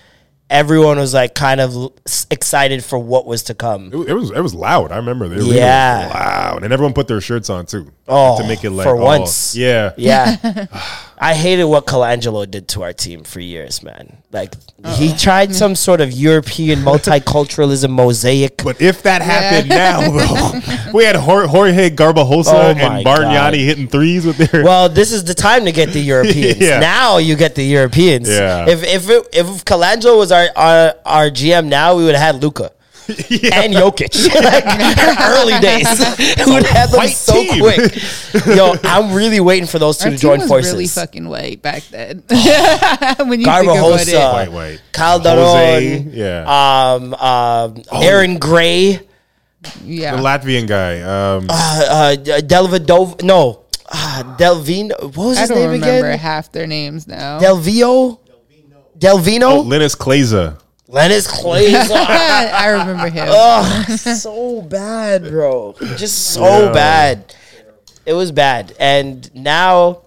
Everyone 0.52 0.98
was 0.98 1.14
like 1.14 1.34
kind 1.34 1.62
of 1.62 1.92
excited 2.30 2.84
for 2.84 2.98
what 2.98 3.24
was 3.26 3.44
to 3.44 3.54
come. 3.54 3.86
It, 3.86 4.10
it 4.10 4.12
was 4.12 4.30
it 4.30 4.40
was 4.40 4.54
loud. 4.54 4.92
I 4.92 4.96
remember 4.96 5.26
they 5.26 5.36
were 5.36 5.54
Yeah. 5.54 6.10
loud, 6.12 6.62
and 6.62 6.72
everyone 6.74 6.92
put 6.92 7.08
their 7.08 7.22
shirts 7.22 7.48
on 7.48 7.64
too. 7.64 7.90
Oh, 8.06 8.40
to 8.40 8.46
make 8.46 8.62
it 8.62 8.70
like 8.70 8.84
for 8.84 8.96
oh, 8.96 9.02
once. 9.02 9.56
Yeah, 9.56 9.92
Yeah. 9.96 10.36
I 11.22 11.34
hated 11.34 11.64
what 11.66 11.86
Colangelo 11.86 12.50
did 12.50 12.66
to 12.68 12.82
our 12.82 12.92
team 12.92 13.22
for 13.22 13.38
years, 13.38 13.80
man. 13.84 14.16
Like 14.32 14.54
oh. 14.82 14.92
he 14.96 15.16
tried 15.16 15.54
some 15.54 15.76
sort 15.76 16.00
of 16.00 16.10
European 16.10 16.80
multiculturalism 16.80 17.90
mosaic. 17.90 18.64
But 18.64 18.82
if 18.82 19.04
that 19.04 19.22
happened 19.22 19.68
now, 19.68 20.10
bro, 20.10 20.92
we 20.92 21.04
had 21.04 21.14
Jor- 21.14 21.46
Jorge 21.46 21.90
Garbajosa 21.90 22.52
Oh 22.52 22.70
and 22.70 22.78
God. 22.80 23.04
Bargnani 23.04 23.64
hitting 23.64 23.86
threes 23.86 24.26
with 24.26 24.36
their. 24.36 24.64
Well, 24.64 24.88
this 24.88 25.12
is 25.12 25.22
the 25.22 25.34
time 25.34 25.64
to 25.66 25.70
get 25.70 25.90
the 25.90 26.00
Europeans. 26.14 26.58
Yeah. 26.58 26.80
Now 26.80 27.18
you 27.18 27.36
get 27.36 27.54
the 27.54 27.62
Europeans. 27.62 28.28
Yeah. 28.28 28.68
If 28.68 28.82
if 28.82 29.08
it, 29.08 29.28
if 29.32 29.64
Colangelo 29.64 30.18
was 30.18 30.32
our, 30.32 30.48
our 30.56 30.94
our 31.06 31.30
GM 31.30 31.68
now, 31.68 31.94
we 31.96 32.04
would 32.04 32.16
have 32.16 32.34
had 32.34 32.42
Luka. 32.42 32.72
And 33.52 33.74
Jokic, 33.74 34.14
like 34.42 34.64
early 35.20 35.58
days, 35.60 35.88
we 36.46 36.52
would 36.54 36.66
have 36.66 36.90
them 36.90 36.98
white 36.98 37.10
so 37.16 37.32
team. 37.34 37.60
quick. 37.60 37.96
Yo, 38.46 38.74
I'm 38.84 39.12
really 39.12 39.40
waiting 39.40 39.66
for 39.66 39.78
those 39.78 39.98
two 39.98 40.04
Our 40.06 40.10
to 40.12 40.16
team 40.18 40.20
join 40.30 40.38
was 40.40 40.48
forces. 40.48 40.72
really 40.72 40.86
fucking 40.86 41.28
white 41.28 41.60
back 41.62 41.82
then. 41.90 42.22
when 42.28 42.38
you 42.38 43.46
think 43.46 43.46
about 43.46 43.64
Garbajosa, 43.66 44.08
it, 44.08 44.32
White, 44.32 44.52
white. 44.52 44.82
Kyle 44.92 45.18
Jose, 45.20 46.04
Daron, 46.04 46.14
yeah. 46.14 46.94
um, 46.94 47.14
um, 47.14 47.82
Aaron 47.92 48.38
Gray, 48.38 49.00
yeah. 49.84 50.14
the 50.16 50.22
Latvian 50.22 50.68
guy. 50.68 51.00
Um, 51.00 51.46
uh, 51.50 51.52
uh, 51.88 52.16
Delvedov, 52.40 53.22
no, 53.22 53.64
uh, 53.90 54.36
Delvino. 54.38 55.02
What 55.02 55.16
was 55.16 55.38
I 55.38 55.40
his 55.42 55.48
don't 55.50 55.58
name 55.58 55.70
remember 55.70 56.06
again? 56.08 56.18
half 56.18 56.52
their 56.52 56.66
names 56.68 57.08
now. 57.08 57.40
Delvio, 57.40 58.20
Delvino, 58.96 59.42
oh, 59.58 59.64
Linas 59.64 59.96
Kleiza. 59.96 60.58
Linas 60.92 61.26
Kleiza. 61.26 61.94
I 62.06 62.68
remember 62.68 63.08
him. 63.08 63.26
Oh, 63.30 63.96
so 63.96 64.60
bad, 64.62 65.22
bro. 65.28 65.74
Just 65.96 66.32
so 66.34 66.64
Yeah. 66.66 66.72
bad. 66.72 67.34
It 68.04 68.12
was 68.14 68.32
bad, 68.32 68.74
and 68.78 69.32
now 69.34 70.02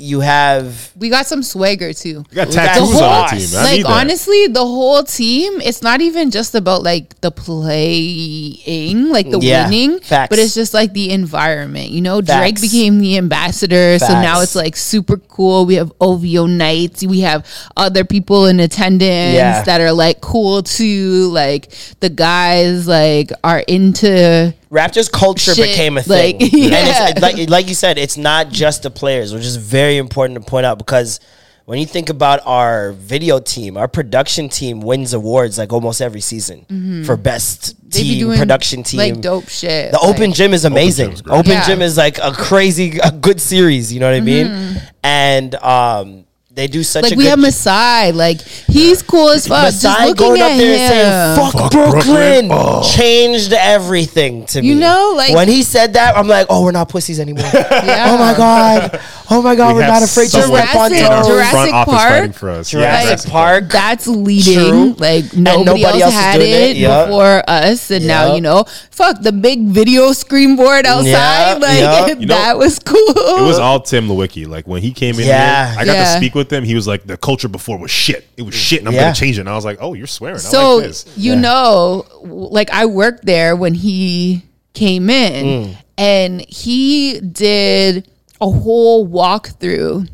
you 0.00 0.20
have 0.20 0.90
we 0.96 1.08
got 1.10 1.26
some 1.26 1.42
swagger 1.42 1.92
too. 1.92 2.24
We 2.30 2.34
got 2.36 2.48
We 2.48 2.54
got 2.54 2.74
tattoos 2.74 2.94
on 2.96 3.02
our 3.02 3.28
team. 3.28 3.48
I 3.54 3.62
like 3.64 3.76
need 3.76 3.84
that. 3.86 3.92
honestly, 4.00 4.46
the 4.48 4.64
whole 4.66 5.02
team, 5.02 5.60
it's 5.60 5.82
not 5.82 6.00
even 6.00 6.30
just 6.30 6.54
about 6.54 6.82
like 6.82 7.20
the 7.20 7.30
playing, 7.30 9.08
like 9.10 9.30
the 9.30 9.38
Yeah, 9.40 9.64
winning, 9.68 10.00
facts. 10.00 10.30
but 10.30 10.38
it's 10.38 10.54
just 10.54 10.74
like 10.74 10.92
the 10.92 11.10
environment. 11.10 11.90
You 11.90 12.00
know, 12.00 12.20
Drake 12.20 12.58
Facts. 12.58 12.60
became 12.62 12.98
the 13.00 13.16
ambassador, 13.16 13.98
so 13.98 14.08
now 14.08 14.34
Facts. 14.36 14.42
it's 14.42 14.54
like 14.56 14.76
super 14.76 15.16
cool. 15.18 15.66
We 15.66 15.74
have 15.76 15.92
OVO 16.00 16.46
nights, 16.46 17.04
we 17.04 17.20
have 17.20 17.46
other 17.76 18.04
people 18.04 18.46
in 18.46 18.60
attendance 18.60 19.34
Yeah. 19.34 19.62
that 19.62 19.80
are 19.80 19.92
like 19.92 20.20
cool 20.20 20.62
too. 20.62 21.28
Like 21.30 21.70
the 22.00 22.08
guys 22.10 22.86
like 22.86 23.30
are 23.44 23.60
into 23.60 24.54
Raptors 24.70 25.10
culture 25.10 25.54
Shit, 25.54 25.70
became 25.70 25.98
a 25.98 26.02
thing. 26.02 26.38
like, 26.38 26.42
And 26.52 26.52
yeah. 26.52 27.08
it's, 27.10 27.20
like, 27.20 27.48
like 27.50 27.68
you 27.68 27.74
said, 27.74 27.98
it's 27.98 28.16
not 28.16 28.50
just 28.50 28.82
the 28.84 28.90
players, 28.90 29.34
which 29.34 29.44
is 29.44 29.56
very 29.56 29.96
important 29.96 30.38
to 30.38 30.48
point 30.48 30.64
out 30.64 30.78
because 30.78 31.18
when 31.64 31.78
you 31.78 31.86
think 31.86 32.08
about 32.08 32.40
our 32.46 32.92
video 32.92 33.38
team, 33.40 33.76
our 33.76 33.86
production 33.88 34.48
team 34.48 34.80
wins 34.80 35.12
awards 35.12 35.58
like 35.58 35.72
almost 35.72 36.00
every 36.00 36.20
season 36.20 37.04
for 37.04 37.16
best 37.16 37.76
Mm-hmm. 37.76 37.88
they 37.90 38.02
be 38.04 38.08
team, 38.10 38.18
doing 38.20 38.38
production 38.38 38.82
team. 38.84 38.98
like 38.98 39.20
dope 39.20 39.48
shit. 39.48 39.90
The 39.90 39.98
open 39.98 40.32
gym 40.32 40.52
is 40.54 40.64
amazing. 40.64 41.08
gym's 41.08 41.22
great. 41.22 41.36
Open 41.38 41.50
Yeah. 41.52 41.66
gym 41.66 41.82
is 41.82 41.96
like 41.96 42.18
a 42.18 42.30
crazy, 42.32 42.98
a 43.02 43.10
good 43.10 43.40
series. 43.40 43.92
You 43.92 43.98
know 43.98 44.06
what 44.08 44.14
I 44.16 44.20
mean? 44.20 44.46
Mm-hmm. 44.46 44.78
And 45.02 45.54
um, 45.56 46.19
they 46.60 46.66
do 46.66 46.82
such 46.82 47.02
Like 47.04 47.12
a 47.12 47.16
we 47.16 47.24
good 47.24 47.30
have 47.30 47.38
Masai, 47.38 48.12
like 48.12 48.40
he's 48.42 49.02
cool 49.02 49.30
as 49.30 49.46
fuck. 49.48 49.64
Just 49.64 49.82
Masai 49.82 50.08
looking 50.08 50.26
going 50.28 50.40
at 50.42 50.50
up 50.52 50.58
there 50.58 50.74
him. 50.74 50.80
and 50.80 51.36
saying 51.36 51.52
"fuck, 51.52 51.52
Fuck 51.62 51.72
Brooklyn,", 51.72 52.02
Brooklyn. 52.02 52.48
Oh. 52.52 52.82
changed 52.96 53.52
everything 53.52 54.44
to 54.46 54.60
me. 54.60 54.68
You 54.68 54.74
know, 54.74 55.14
like- 55.16 55.34
when 55.34 55.48
he 55.48 55.62
said 55.62 55.94
that, 55.94 56.16
I'm 56.16 56.28
like, 56.28 56.46
oh, 56.50 56.62
we're 56.64 56.72
not 56.72 56.88
pussies 56.88 57.18
anymore. 57.20 57.48
Yeah. 57.80 58.10
Oh 58.12 58.18
my 58.18 58.36
god, 58.36 59.00
oh 59.30 59.40
my 59.42 59.54
god, 59.56 59.68
We 59.74 59.80
we're 59.80 59.86
not 59.88 60.02
afraid 60.02 60.26
to 60.30 60.42
someone 60.42 60.60
step 60.62 60.74
on 60.76 60.90
Jurassic- 60.90 61.06
in 61.06 61.12
our 61.12 61.22
toes. 61.22 61.28
Jurassic 61.28 61.50
front 61.52 61.72
office 61.72 61.94
Park? 61.94 62.10
fighting 62.10 62.32
for 62.32 62.50
us. 62.50 62.70
Jurassic 62.70 63.30
Park. 63.30 63.64
That's 63.70 64.06
leading. 64.06 64.54
True. 64.68 64.92
Like 64.98 65.34
nobody, 65.36 65.64
nobody 65.64 65.82
else, 65.84 66.02
else 66.02 66.14
is 66.14 66.20
had 66.20 66.38
doing 66.38 66.50
it, 66.50 66.70
it. 66.70 66.76
Yup. 66.76 67.06
before 67.08 67.42
us, 67.48 67.90
and 67.90 68.06
now 68.06 68.26
Yup. 68.26 68.34
you 68.36 68.40
know, 68.42 68.64
fuck 68.90 69.22
the 69.22 69.32
big 69.32 69.62
video 69.62 70.12
screen 70.12 70.56
board 70.56 70.84
outside. 70.84 71.52
Yup, 71.54 71.62
like 71.62 71.80
yup. 71.80 72.20
You 72.20 72.26
know, 72.26 72.34
that 72.34 72.58
was 72.58 72.78
cool. 72.78 72.98
It 72.98 73.46
was 73.46 73.58
all 73.58 73.80
Tim 73.80 74.08
Leiweke. 74.08 74.46
Like 74.46 74.66
when 74.66 74.82
he 74.82 74.92
came 74.92 75.14
in 75.18 75.26
Yeah. 75.26 75.70
here, 75.70 75.80
I 75.80 75.84
got 75.86 75.92
Yeah. 75.94 76.04
to 76.12 76.16
speak 76.18 76.34
with 76.34 76.49
him. 76.52 76.64
He 76.64 76.74
was 76.74 76.86
like, 76.86 77.04
"The 77.06 77.16
culture 77.16 77.48
before 77.48 77.78
was 77.78 77.90
shit. 77.90 78.26
It 78.36 78.42
was 78.42 78.54
shit, 78.54 78.80
and 78.80 78.88
I'm 78.88 78.94
Yeah. 78.94 79.02
gonna 79.02 79.14
change 79.14 79.38
it." 79.38 79.40
And 79.40 79.48
I 79.48 79.54
was 79.54 79.64
like, 79.64 79.78
"Oh, 79.80 79.94
you're 79.94 80.06
swearing. 80.06 80.36
I 80.36 80.40
so 80.40 80.76
like 80.76 80.86
this." 80.86 81.06
you 81.16 81.32
Yeah. 81.34 81.40
know, 81.40 82.04
like 82.22 82.70
I 82.70 82.86
worked 82.86 83.24
there 83.26 83.56
when 83.56 83.74
he 83.74 84.42
came 84.74 85.10
in, 85.10 85.44
Mm. 85.44 85.76
and 85.98 86.40
he 86.48 87.20
did 87.20 88.08
a 88.40 88.50
whole 88.50 89.06
walkthrough 89.08 90.08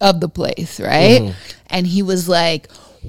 of 0.00 0.20
the 0.20 0.28
place, 0.28 0.80
right? 0.80 1.22
Mm-hmm. 1.22 1.32
And 1.70 1.86
he 1.86 2.02
was 2.02 2.28
like, 2.28 2.68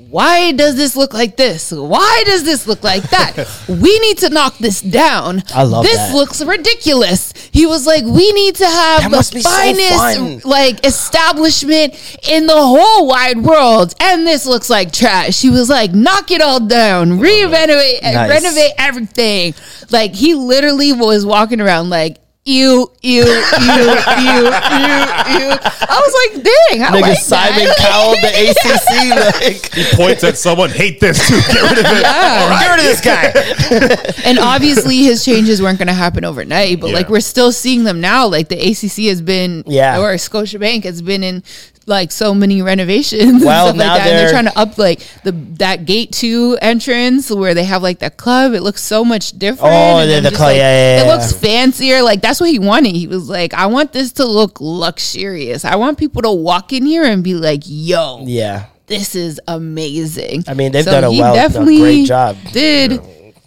why 0.10 0.52
does 0.52 0.76
this 0.76 0.96
look 0.96 1.14
like 1.14 1.36
this? 1.38 1.72
Why 1.72 2.24
does 2.26 2.44
this 2.44 2.68
look 2.68 2.84
like 2.84 3.04
that? 3.10 3.36
we 3.68 4.00
need 4.00 4.18
to 4.20 4.30
knock 4.30 4.58
this 4.58 4.82
down. 4.82 5.44
I 5.54 5.64
love 5.64 5.84
this 5.84 5.98
that. 5.98 6.14
looks 6.14 6.44
ridiculous. 6.44 7.34
He 7.52 7.66
was 7.66 7.86
like, 7.88 8.04
we 8.04 8.32
need 8.34 8.56
to 8.56 8.66
have 8.66 9.10
the 9.12 9.30
be 9.34 9.42
so 9.42 9.50
finest 9.50 10.46
like 10.46 10.86
establishment 10.86 11.96
in 12.30 12.46
the 12.46 12.54
whole 12.54 13.08
wide 13.08 13.40
world, 13.40 13.94
and 14.00 14.28
this 14.28 14.46
looks 14.46 14.70
like 14.70 14.92
trash. 14.92 15.42
He 15.42 15.50
was 15.50 15.70
like, 15.70 15.94
knock 15.94 16.32
it 16.32 16.42
all 16.42 16.60
down, 16.60 17.20
re-renovate, 17.20 18.00
eh, 18.02 18.12
Nice. 18.14 18.30
renovate 18.30 18.72
everything. 18.78 19.54
Like 19.92 20.14
he 20.14 20.36
literally 20.36 20.94
was 20.94 21.26
walking 21.26 21.62
around 21.62 21.90
like. 21.90 22.18
Ew, 22.48 22.92
ew, 23.02 23.24
ew, 23.24 23.24
ew, 23.24 23.26
ew, 23.26 24.44
ew. 24.46 25.50
I 25.88 26.00
was 26.00 26.14
like, 26.36 26.44
dang, 26.44 26.84
I 26.84 26.90
Nigga 26.92 27.02
like 27.02 27.18
Simon 27.18 27.66
that. 27.66 27.78
Cowell, 27.80 28.12
the 28.22 28.30
ACC, 29.42 29.44
like, 29.64 29.74
He 29.74 29.84
points 29.96 30.24
at 30.24 30.38
someone, 30.38 30.70
hate 30.70 31.00
this 31.00 31.28
too. 31.28 31.38
Get 31.52 31.62
rid 31.64 31.80
of 31.80 31.86
it. 31.92 32.02
yeah, 32.04 32.60
get 32.60 32.70
rid 32.70 32.80
of 32.80 32.86
this 32.86 33.02
guy. 33.02 34.22
and 34.30 34.38
obviously 34.38 34.98
his 35.00 35.26
changes 35.26 35.60
weren't 35.60 35.80
going 35.80 35.88
to 35.88 35.94
happen 35.96 36.24
overnight, 36.24 36.80
but 36.80 36.92
Yeah. 36.92 36.96
like 36.98 37.10
we're 37.10 37.20
still 37.20 37.52
seeing 37.52 37.84
them 37.84 38.00
now. 38.00 38.28
Like 38.28 38.50
the 38.50 38.58
ACC 38.60 39.06
has 39.10 39.24
been, 39.24 39.64
Yeah. 39.66 40.00
or 40.00 40.14
Scotiabank 40.14 40.84
has 40.84 41.02
been 41.02 41.24
in 41.24 41.42
like 41.88 42.12
so 42.12 42.34
many 42.34 42.62
renovations. 42.62 43.44
Well, 43.46 43.68
and 43.70 43.76
stuff 43.76 43.88
now 43.88 43.94
like 43.94 44.04
that. 44.04 44.08
And 44.08 44.10
they're 44.10 44.20
they're- 44.26 44.32
trying 44.32 44.46
to 44.46 44.58
up 44.60 44.78
like 44.78 45.00
the 45.24 45.32
that 45.60 45.86
gate 45.86 46.12
two 46.12 46.58
entrance 46.62 47.30
where 47.30 47.54
they 47.54 47.64
have 47.64 47.84
like 47.84 48.00
that 48.00 48.18
club. 48.18 48.54
It 48.54 48.62
looks 48.62 48.82
so 48.82 49.06
much 49.06 49.32
different. 49.38 49.72
Oh, 49.74 50.06
the- 50.06 50.22
the 50.22 50.30
club, 50.36 50.48
like, 50.50 50.58
yeah, 50.58 50.96
yeah, 50.98 51.02
It 51.02 51.06
yeah. 51.06 51.14
looks 51.14 51.32
fancier. 51.34 52.02
Like 52.02 52.22
that's 52.22 52.40
what 52.40 52.50
he 52.50 52.60
wanted. 52.60 52.96
He 52.96 53.08
was 53.08 53.30
like, 53.30 53.54
I 53.54 53.68
want 53.68 53.94
this 53.94 54.14
to 54.14 54.26
look 54.26 54.58
luxurious. 54.60 55.64
I 55.66 55.76
want 55.76 55.98
people 55.98 56.22
to 56.24 56.32
walk 56.32 56.74
in 56.74 56.86
here 56.86 57.04
and 57.04 57.24
be 57.24 57.34
like, 57.36 57.62
Yo, 57.66 58.24
Yeah. 58.26 58.66
this 58.88 59.14
is 59.16 59.40
amazing. 59.48 60.44
I 60.48 60.54
mean, 60.54 60.72
they've 60.72 60.84
So 60.86 60.92
done 60.92 61.04
a 61.04 61.12
well- 61.12 61.34
a 61.34 61.36
definitely 61.36 61.78
great 61.80 62.08
job. 62.08 62.38
Did 62.52 63.00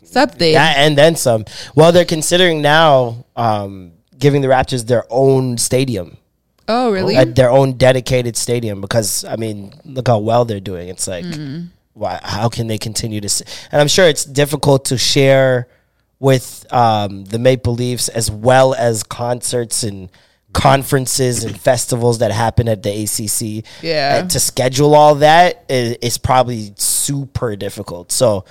something. 0.04 0.52
That 0.54 0.76
and 0.78 0.96
then 0.96 1.16
some. 1.16 1.44
Well, 1.74 1.90
they're 1.92 2.04
considering 2.04 2.62
now 2.62 3.24
um, 3.36 3.92
giving 4.18 4.42
the 4.42 4.48
Raptors 4.48 4.86
their 4.86 5.04
own 5.10 5.58
stadium. 5.58 6.16
Oh, 6.68 6.90
really? 6.90 7.16
at 7.16 7.34
their 7.34 7.50
own 7.50 7.72
dedicated 7.72 8.36
stadium 8.36 8.80
because 8.80 9.24
I 9.24 9.36
mean, 9.36 9.72
look 9.84 10.08
how 10.08 10.18
well 10.18 10.44
they're 10.44 10.60
doing. 10.60 10.88
It's 10.88 11.08
like, 11.08 11.24
why? 11.94 12.20
How 12.22 12.48
can 12.48 12.66
they 12.66 12.78
continue 12.78 13.20
to? 13.20 13.44
And 13.72 13.80
I'm 13.80 13.88
sure 13.88 14.06
it's 14.06 14.24
difficult 14.24 14.86
to 14.86 14.98
share 14.98 15.68
with 16.20 16.66
um, 16.72 17.24
the 17.24 17.38
Maple 17.38 17.74
Leafs 17.74 18.08
as 18.08 18.30
well 18.30 18.74
as 18.74 19.02
concerts 19.02 19.82
and 19.82 20.10
conferences 20.52 21.44
and 21.44 21.60
festivals 21.60 22.18
that 22.18 22.32
happen 22.32 22.68
at 22.68 22.82
the 22.82 22.90
ACC. 22.90 23.64
Yeah. 23.82 24.22
Uh, 24.24 24.28
to 24.28 24.40
schedule 24.40 24.94
all 24.94 25.16
that 25.16 25.64
is, 25.68 25.96
is 26.02 26.18
probably 26.18 26.72
super 26.76 27.54
difficult. 27.56 28.10
So, 28.10 28.44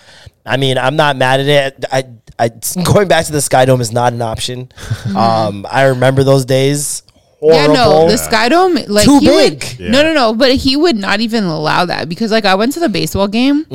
I 0.46 0.58
mean, 0.58 0.78
I'm 0.78 0.96
not 0.96 1.18
mad 1.18 1.42
at 1.42 1.48
it. 1.48 1.86
I, 1.92 2.06
I 2.40 2.50
going 2.84 3.08
back 3.08 3.26
to 3.26 3.32
the 3.32 3.42
Sky 3.42 3.66
Dome 3.66 3.82
is 3.82 3.92
not 3.92 4.14
an 4.14 4.22
option. 4.22 4.72
um, 5.16 5.66
I 5.70 5.86
remember 5.86 6.24
those 6.24 6.46
days 6.46 7.04
horrible. 7.40 7.74
Yeah, 7.74 7.74
no, 7.74 8.10
the 8.10 8.18
Sky 8.18 8.50
Dome, 8.50 8.76
like 8.88 9.06
Too 9.06 9.20
he 9.20 9.28
big. 9.28 9.54
would. 9.54 9.80
Yeah. 9.80 9.92
No, 9.92 10.02
no, 10.04 10.14
no. 10.14 10.34
But 10.34 10.56
he 10.56 10.76
would 10.76 10.96
not 10.96 11.20
even 11.22 11.44
allow 11.44 11.86
that 11.86 12.10
because, 12.10 12.32
like, 12.32 12.46
I 12.46 12.56
went 12.56 12.74
to 12.74 12.80
the 12.80 12.90
baseball 12.90 13.28
game 13.28 13.66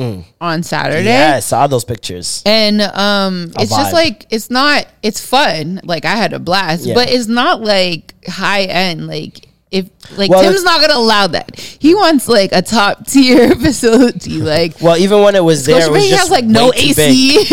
on 0.41 0.63
Saturday. 0.63 1.01
Mm. 1.03 1.05
yeah, 1.05 1.33
I 1.37 1.39
saw 1.39 1.67
those 1.67 1.85
pictures. 1.85 2.41
And 2.45 2.81
um, 2.81 3.51
it's 3.59 3.71
vibe. 3.71 3.77
just 3.77 3.93
like 3.93 4.25
it's 4.29 4.49
not. 4.49 4.87
It's 5.01 5.25
fun. 5.25 5.81
Like 5.83 6.05
I 6.05 6.15
had 6.15 6.33
a 6.33 6.39
blast, 6.39 6.85
Yeah. 6.85 6.93
but 6.95 7.09
it's 7.09 7.27
not 7.27 7.61
like 7.61 8.13
high 8.27 8.63
end. 8.63 9.07
Like 9.07 9.47
if 9.73 9.89
like 10.17 10.29
Well, 10.29 10.41
Tim's 10.43 10.63
not 10.63 10.79
gonna 10.81 10.93
allow 10.99 11.25
that. 11.27 11.59
He 11.59 11.95
wants 11.95 12.27
like 12.29 12.51
a 12.53 12.61
top 12.61 13.05
tier 13.11 13.55
facility. 13.65 14.37
Like 14.39 14.79
Well, 14.79 14.95
even 14.97 15.21
when 15.23 15.35
it 15.35 15.43
was 15.43 15.65
there, 15.65 15.81
it 15.85 15.91
was 15.91 16.03
Scotiabank 16.03 16.09
just 16.09 16.21
has 16.21 16.29
like 16.31 16.45
no 16.45 16.69
way 16.69 16.75
AC. 16.77 17.37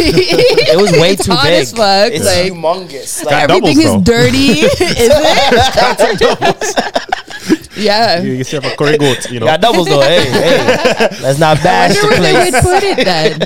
It 0.72 0.80
was 0.80 0.92
way 0.92 1.12
It's 1.12 1.24
too 1.24 1.32
hot 1.32 1.44
big. 1.44 1.62
as 1.62 1.72
fuck. 1.72 2.12
It's 2.12 2.24
like 2.26 2.52
humongous. 2.52 3.24
Like, 3.24 3.48
Got 3.48 3.50
everything 3.50 3.78
doubles, 3.82 4.00
is 4.00 4.04
though. 4.04 4.12
dirty. 4.12 4.60
is 4.60 5.10
it? 6.20 7.76
yeah. 7.76 8.20
You 8.20 8.30
get 8.36 8.38
yourself 8.38 8.64
a 8.66 8.76
curry 8.76 8.98
goat, 8.98 9.30
you 9.30 9.40
know. 9.40 9.46
got 9.46 9.60
doubles 9.60 9.86
though. 9.88 10.00
hey, 10.02 10.28
hey, 10.30 11.08
let's 11.22 11.38
not 11.38 11.56
bash 11.62 11.94
the 11.94 12.06
wonder 12.06 12.20
where 12.20 12.32
they 12.32 12.50
would 12.50 12.52
place. 12.52 12.62
put 12.62 12.82
it 12.84 13.04
then. 13.04 13.42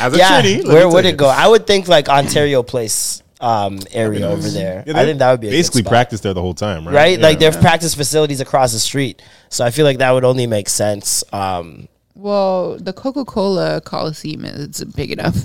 As 0.00 0.14
a 0.14 0.16
Yeah, 0.16 0.42
Trini, 0.42 0.64
where 0.66 0.88
would 0.88 1.04
it 1.06 1.16
go? 1.16 1.26
I 1.28 1.48
would 1.48 1.66
think 1.66 1.88
like 1.88 2.08
Ontario 2.08 2.62
Place 2.62 3.22
um, 3.40 3.78
area 3.92 4.26
over 4.28 4.48
there. 4.48 4.82
Yeah, 4.86 4.98
I 4.98 5.04
think 5.04 5.18
that 5.18 5.30
would 5.30 5.40
be 5.40 5.48
a 5.48 5.50
good 5.50 5.56
basically 5.56 5.82
spot. 5.82 5.90
practice 5.90 6.20
there 6.20 6.34
the 6.34 6.40
whole 6.40 6.54
time, 6.54 6.86
right? 6.86 6.94
right? 6.94 7.20
Like 7.20 7.40
Yeah. 7.40 7.50
their 7.50 7.60
practice 7.60 7.94
facilities 7.94 8.40
across 8.40 8.72
the 8.72 8.78
street. 8.78 9.20
So 9.50 9.64
I 9.64 9.70
feel 9.70 9.84
like 9.84 9.98
that 9.98 10.10
would 10.12 10.24
only 10.24 10.46
make 10.46 10.68
sense. 10.68 11.22
Um, 11.32 11.88
Well, 12.14 12.78
the 12.78 12.92
Coca 12.94 13.24
Cola 13.24 13.80
Coliseum 13.82 14.44
is 14.44 14.82
big 14.84 15.10
enough. 15.12 15.36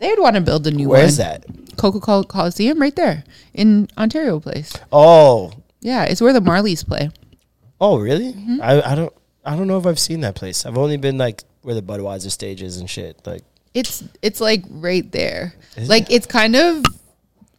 They'd 0.00 0.18
want 0.18 0.34
to 0.36 0.42
build 0.42 0.66
a 0.66 0.70
new 0.70 0.88
where 0.88 1.00
one. 1.00 1.08
is 1.08 1.16
that? 1.16 1.46
Coca 1.78 1.98
Cola 2.00 2.24
Coliseum 2.24 2.78
right 2.80 2.94
there 2.94 3.24
in 3.54 3.88
Ontario 3.96 4.38
Place. 4.40 4.72
Oh, 4.92 5.52
Yeah, 5.80 6.04
it's 6.04 6.20
where 6.20 6.32
the 6.32 6.40
Marlies 6.40 6.86
play. 6.86 7.10
oh, 7.80 7.98
really? 7.98 8.32
Mm-hmm. 8.34 8.60
I, 8.62 8.92
I 8.92 8.94
don't 8.94 9.12
I 9.46 9.56
don't 9.56 9.66
know 9.66 9.78
if 9.78 9.86
I've 9.86 9.98
seen 9.98 10.20
that 10.22 10.34
place. 10.34 10.64
I've 10.66 10.78
only 10.78 10.96
been 10.96 11.16
like 11.18 11.42
where 11.62 11.74
the 11.74 11.82
Budweiser 11.82 12.30
stage 12.30 12.62
is 12.62 12.76
and 12.78 12.88
shit. 12.88 13.20
Like 13.26 13.42
It's 13.74 14.02
it's 14.22 14.40
like 14.40 14.62
right 14.70 15.10
there. 15.12 15.54
like 15.86 16.10
it's 16.10 16.26
kind 16.26 16.54
of 16.56 16.84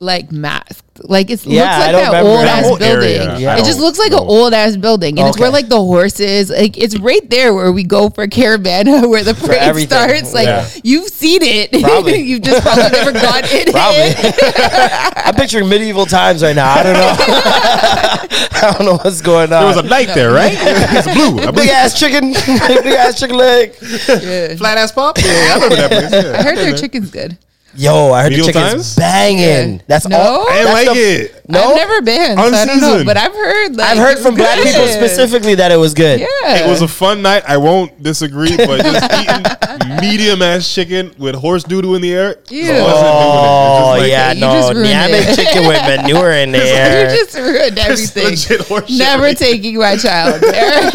like 0.06 0.32
masked. 0.32 0.84
Like 1.00 1.30
it 1.30 1.46
Yeah, 1.46 1.60
looks 1.66 1.78
like 1.80 1.92
don't 1.92 2.02
that 2.04 2.08
remember 2.20 2.30
old 2.30 2.46
ass 2.46 2.66
whole 2.66 2.78
building. 2.78 3.42
Yeah. 3.42 3.58
It 3.58 3.66
just 3.66 3.80
looks 3.82 4.00
like 4.00 4.12
don't 4.12 4.22
an 4.24 4.30
old 4.30 4.54
ass 4.54 4.78
building, 4.78 5.20
and 5.20 5.28
it's 5.28 5.38
where 5.38 5.50
like 5.50 5.68
the 5.68 5.76
horses. 5.82 6.50
Like 6.50 6.78
it's 6.78 6.98
right 6.98 7.30
there 7.30 7.54
where 7.54 7.70
we 7.74 7.84
go 7.84 8.10
for 8.10 8.26
Caribana, 8.28 9.10
where 9.10 9.24
the 9.24 9.34
parade 9.34 9.76
starts. 9.90 10.34
Like 10.34 10.46
Yeah. 10.48 10.70
you've 10.86 11.10
seen 11.10 11.42
it. 11.44 11.74
You've 12.26 12.42
just 12.42 12.64
probably 12.64 12.90
never 12.92 13.12
gone 13.12 13.44
in 13.52 13.72
Probably. 13.74 14.16
it. 14.16 15.14
I'm 15.18 15.34
picturing 15.36 15.68
medieval 15.68 16.06
times 16.06 16.42
right 16.44 16.56
now. 16.56 16.72
I 16.74 16.84
don't 16.84 16.94
know. 16.94 17.16
I 17.18 18.74
don't 18.78 18.86
know 18.86 18.98
what's 19.04 19.22
going 19.22 19.52
on. 19.52 19.60
There 19.60 19.66
was 19.66 19.78
a 19.78 19.84
knight 19.84 20.10
there, 20.16 20.32
right? 20.32 20.54
it's 20.56 21.08
blue. 21.14 21.40
I 21.40 21.46
big 21.48 21.56
believe. 21.56 21.70
ass 21.72 22.00
chicken, 22.00 22.30
big 22.32 22.94
ass 22.94 23.20
chicken 23.20 23.36
leg. 23.38 23.76
Yeah. 23.82 24.56
Flat 24.56 24.78
ass 24.78 24.92
pop. 24.94 25.18
Yeah, 25.18 25.26
I 25.26 25.54
remember 25.56 25.76
that 25.76 25.90
place. 25.92 26.12
Yeah. 26.26 26.40
I 26.40 26.44
heard 26.44 26.58
their 26.58 26.76
chicken's 26.78 27.12
good. 27.12 27.38
Yo, 27.78 28.12
I 28.12 28.24
heard 28.24 28.32
Medieval 28.32 28.48
the 28.48 28.54
chicken's 28.54 28.72
times? 28.74 28.96
banging. 28.96 29.76
Yeah. 29.76 29.82
That's 29.88 30.08
No? 30.08 30.18
all. 30.18 30.50
I 30.50 30.54
didn't 30.54 30.66
that's 30.74 30.88
like 30.88 30.96
the- 30.98 31.02
it. 31.26 31.32
No, 31.48 31.62
I've 31.70 31.76
never 31.76 32.02
been, 32.02 32.38
so 32.38 32.42
I 32.44 32.50
don't 32.50 32.66
know. 32.68 32.74
Unseasoned. 32.74 33.06
But 33.06 33.18
I've 33.18 33.32
heard. 33.34 33.76
Like, 33.76 33.88
I've 33.92 33.98
heard 34.00 34.12
it's 34.14 34.22
from 34.24 34.34
black 34.34 34.58
good. 34.58 34.66
people 34.74 34.88
specifically 34.88 35.54
that 35.56 35.72
it 35.72 35.76
was 35.76 35.94
good. 35.94 36.20
Yeah, 36.20 36.66
It 36.66 36.68
was 36.68 36.82
a 36.82 36.88
fun 36.88 37.22
night. 37.22 37.44
I 37.48 37.58
won't 37.58 38.02
disagree, 38.02 38.58
but 38.58 38.82
just 38.82 39.12
eating 39.22 40.02
medium 40.02 40.42
ass 40.42 40.74
chicken 40.74 41.14
with 41.20 41.36
horse 41.36 41.64
doo 41.64 41.94
in 41.94 42.02
the 42.02 42.12
air. 42.14 42.38
Ew. 42.50 42.72
I 42.72 42.82
wasn't 42.82 43.08
Oh 43.08 43.22
doing 43.22 43.36
it. 43.36 43.44
It's 43.46 43.78
just 43.78 43.86
oh, 43.86 43.90
like- 44.00 44.10
yeah, 44.10 44.32
you 44.34 44.42
no, 44.42 44.52
just 44.54 44.74
ruined 44.74 44.90
Niamic 44.90 45.28
it. 45.28 45.36
chicken 45.36 45.68
with 45.68 45.82
manure 45.84 46.32
in 46.32 46.52
there. 46.52 47.12
you 47.14 47.18
just 47.26 47.38
ruined 47.38 47.78
It's 47.78 48.16
everything. 48.18 48.24
legit 48.26 48.62
horse 48.68 48.90
shit 48.90 48.98
Never 48.98 49.24
right 49.24 49.38
taking 49.38 49.78
my 49.78 49.98
child 49.98 50.42
there. 50.42 50.92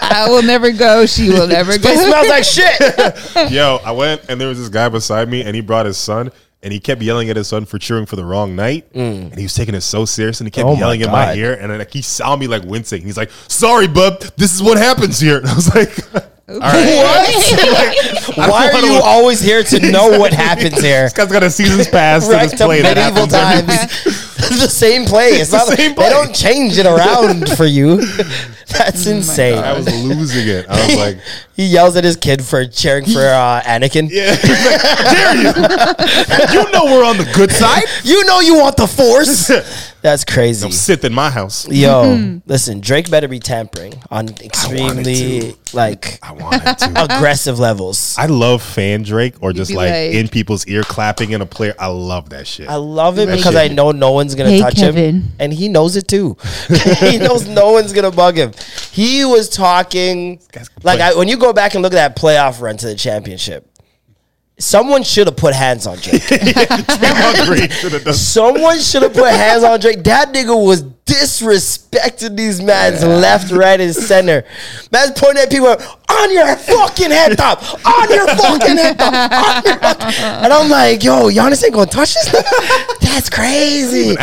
I 0.00 0.26
will 0.28 0.42
never 0.42 0.70
go. 0.72 1.06
She 1.06 1.28
will 1.30 1.46
never 1.58 1.72
It 1.72 1.82
go. 1.82 1.94
smells 1.94 2.28
like 2.28 2.44
shit. 2.44 3.50
Yo, 3.52 3.80
I 3.84 3.92
went 3.92 4.22
and 4.28 4.40
there 4.40 4.48
was 4.48 4.58
this 4.58 4.68
guy 4.68 4.88
beside 4.88 5.28
me, 5.28 5.42
and 5.42 5.54
he 5.54 5.60
brought 5.62 5.86
his 5.86 5.96
son, 5.96 6.30
and 6.62 6.72
he 6.72 6.80
kept 6.80 7.02
yelling 7.02 7.30
at 7.30 7.36
his 7.36 7.48
son 7.48 7.64
for 7.64 7.78
cheering 7.78 8.06
for 8.06 8.16
the 8.16 8.24
wrong 8.24 8.56
night, 8.56 8.86
and 8.94 9.34
he 9.36 9.44
was 9.44 9.54
taking 9.54 9.74
it 9.74 9.80
so 9.82 10.04
serious, 10.04 10.40
and 10.40 10.46
he 10.46 10.50
kept 10.50 10.66
Mm. 10.66 10.70
Oh 10.70 10.74
my 10.74 10.80
yelling 10.80 11.00
in 11.02 11.10
my 11.10 11.34
ear, 11.34 11.54
and 11.54 11.70
then 11.70 11.78
like 11.78 11.92
he 11.92 12.02
saw 12.02 12.36
me 12.36 12.46
like 12.46 12.64
wincing. 12.64 13.02
He's 13.02 13.16
like, 13.16 13.30
"Sorry, 13.48 13.86
bub, 13.88 14.20
this 14.36 14.54
is 14.54 14.62
what 14.62 14.76
happens 14.78 15.20
here." 15.20 15.38
And 15.38 15.46
I 15.50 15.54
was 15.54 15.74
like, 15.74 16.14
"All 16.48 16.58
right." 16.58 18.24
Why 18.36 18.70
are 18.72 18.80
you 18.84 19.00
always 19.02 19.40
here 19.40 19.62
to 19.62 19.90
know 19.90 20.18
what 20.18 20.32
happens 20.32 20.80
here? 20.80 21.02
This 21.04 21.12
guy's 21.12 21.30
got 21.32 21.42
a 21.42 21.50
season's 21.50 21.88
pass 21.88 22.26
to 22.26 22.32
this 22.34 22.52
to 22.52 22.64
play 22.64 22.82
that 22.82 22.96
medieval 22.96 23.28
happens 23.28 23.70
every 23.70 24.12
times. 24.12 24.27
the 24.48 24.68
same 24.68 25.04
play. 25.04 25.30
It's, 25.30 25.50
the 25.50 25.56
not. 25.56 25.66
same 25.66 25.94
They 25.96 26.08
don't 26.08 26.32
change 26.32 26.78
it 26.78 26.86
around 26.86 27.48
for 27.50 27.64
you. 27.66 27.96
That's 28.68 29.06
oh 29.08 29.12
insane. 29.12 29.58
I 29.58 29.72
was 29.72 29.86
losing 30.04 30.46
it. 30.46 30.66
I 30.68 30.86
was 30.86 30.96
like, 30.96 31.18
He 31.58 31.66
yells 31.66 31.96
at 31.96 32.04
his 32.04 32.14
kid 32.16 32.44
for 32.44 32.64
cheering 32.66 33.04
for 33.04 33.18
uh, 33.20 33.60
Anakin. 33.62 34.08
"Yeah, 34.10 34.30
He's 34.36 34.64
like, 34.64 34.80
dare 35.10 35.34
you? 35.34 36.60
You 36.62 36.70
know 36.70 36.84
we're 36.84 37.04
on 37.04 37.16
the 37.18 37.28
good 37.34 37.50
side." 37.50 37.82
You 38.04 38.24
know 38.26 38.38
you 38.40 38.54
want 38.56 38.76
the 38.76 38.86
Force. 38.86 39.50
That's 40.00 40.24
crazy. 40.24 40.64
I'm 40.64 40.70
Sith 40.72 41.04
in 41.04 41.12
my 41.12 41.28
house. 41.30 41.68
Yo, 41.68 42.38
listen, 42.46 42.78
Drake 42.80 43.10
better 43.10 43.26
be 43.26 43.40
tampering 43.40 43.94
on 44.10 44.28
extremely 44.40 45.54
like 45.72 46.20
I 46.22 46.32
wanted 46.32 46.78
to. 46.78 47.02
aggressive 47.04 47.58
levels. 47.58 48.14
I 48.16 48.26
love 48.26 48.62
fan 48.62 49.02
Drake 49.02 49.34
or 49.42 49.52
just 49.52 49.70
be 49.72 49.76
like, 49.76 49.90
like- 49.90 50.12
in 50.14 50.28
people's 50.28 50.64
ear 50.68 50.82
clapping 50.84 51.32
in 51.32 51.40
a 51.42 51.46
player. 51.46 51.74
I 51.78 51.88
love 51.88 52.30
that 52.30 52.46
shit. 52.46 52.68
I 52.68 52.76
love 52.76 53.18
it 53.18 53.26
That 53.26 53.36
because 53.36 53.54
shit. 53.54 53.72
I 53.72 53.74
know 53.74 53.90
no 53.90 54.12
one's 54.12 54.36
gonna 54.36 54.50
Hey, 54.50 54.60
touch 54.60 54.76
Kevin. 54.76 55.14
him, 55.22 55.32
and 55.40 55.52
he 55.52 55.68
knows 55.68 55.96
it 55.96 56.06
too. 56.06 56.36
he 57.00 57.18
knows 57.18 57.46
no 57.48 57.72
one's 57.72 57.92
gonna 57.92 58.12
bug 58.12 58.36
him. 58.36 58.52
He 58.92 59.24
was 59.24 59.48
talking 59.48 60.40
like 60.82 61.00
I, 61.00 61.14
when 61.14 61.28
you 61.28 61.36
go 61.36 61.52
back 61.52 61.74
and 61.74 61.82
look 61.82 61.92
at 61.92 62.14
that 62.14 62.16
playoff 62.20 62.60
run 62.60 62.76
to 62.78 62.86
the 62.86 62.94
championship. 62.94 63.67
Someone 64.60 65.04
should 65.04 65.28
have 65.28 65.36
put 65.36 65.54
hands 65.54 65.86
on 65.86 65.98
Drake. 65.98 66.22
Someone 68.12 68.80
should 68.80 69.02
have 69.02 69.14
put 69.14 69.30
hands 69.30 69.62
on 69.62 69.78
Drake. 69.78 70.02
That 70.02 70.32
nigga 70.32 70.66
was 70.66 70.82
disrespecting 70.82 72.36
these 72.36 72.60
mans 72.60 73.04
left, 73.04 73.52
right, 73.52 73.80
and 73.80 73.94
center. 73.94 74.44
Man's 74.90 75.12
pointing 75.18 75.44
at 75.44 75.50
people 75.50 75.68
on 75.68 76.32
your 76.32 76.56
fucking 76.56 77.10
head 77.10 77.38
top, 77.38 77.62
on 77.86 78.10
your 78.10 78.26
fucking 78.26 78.76
head 78.76 78.98
top, 78.98 79.22
on 79.22 79.64
your 79.64 79.86
fucking. 79.86 80.18
And 80.44 80.52
I'm 80.52 80.68
like, 80.68 81.04
yo, 81.04 81.30
Giannis 81.30 81.64
ain't 81.64 81.74
gonna 81.74 81.88
touch 81.88 82.14
this. 82.14 82.32
That's 83.00 83.30
crazy. 83.30 84.16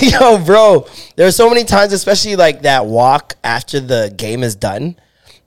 yo, 0.10 0.38
bro. 0.38 0.88
There 1.16 1.26
are 1.26 1.32
so 1.32 1.50
many 1.50 1.64
times, 1.64 1.92
especially 1.92 2.36
like 2.36 2.62
that 2.62 2.86
walk 2.86 3.34
after 3.44 3.78
the 3.80 4.12
game 4.16 4.42
is 4.42 4.54
done. 4.54 4.96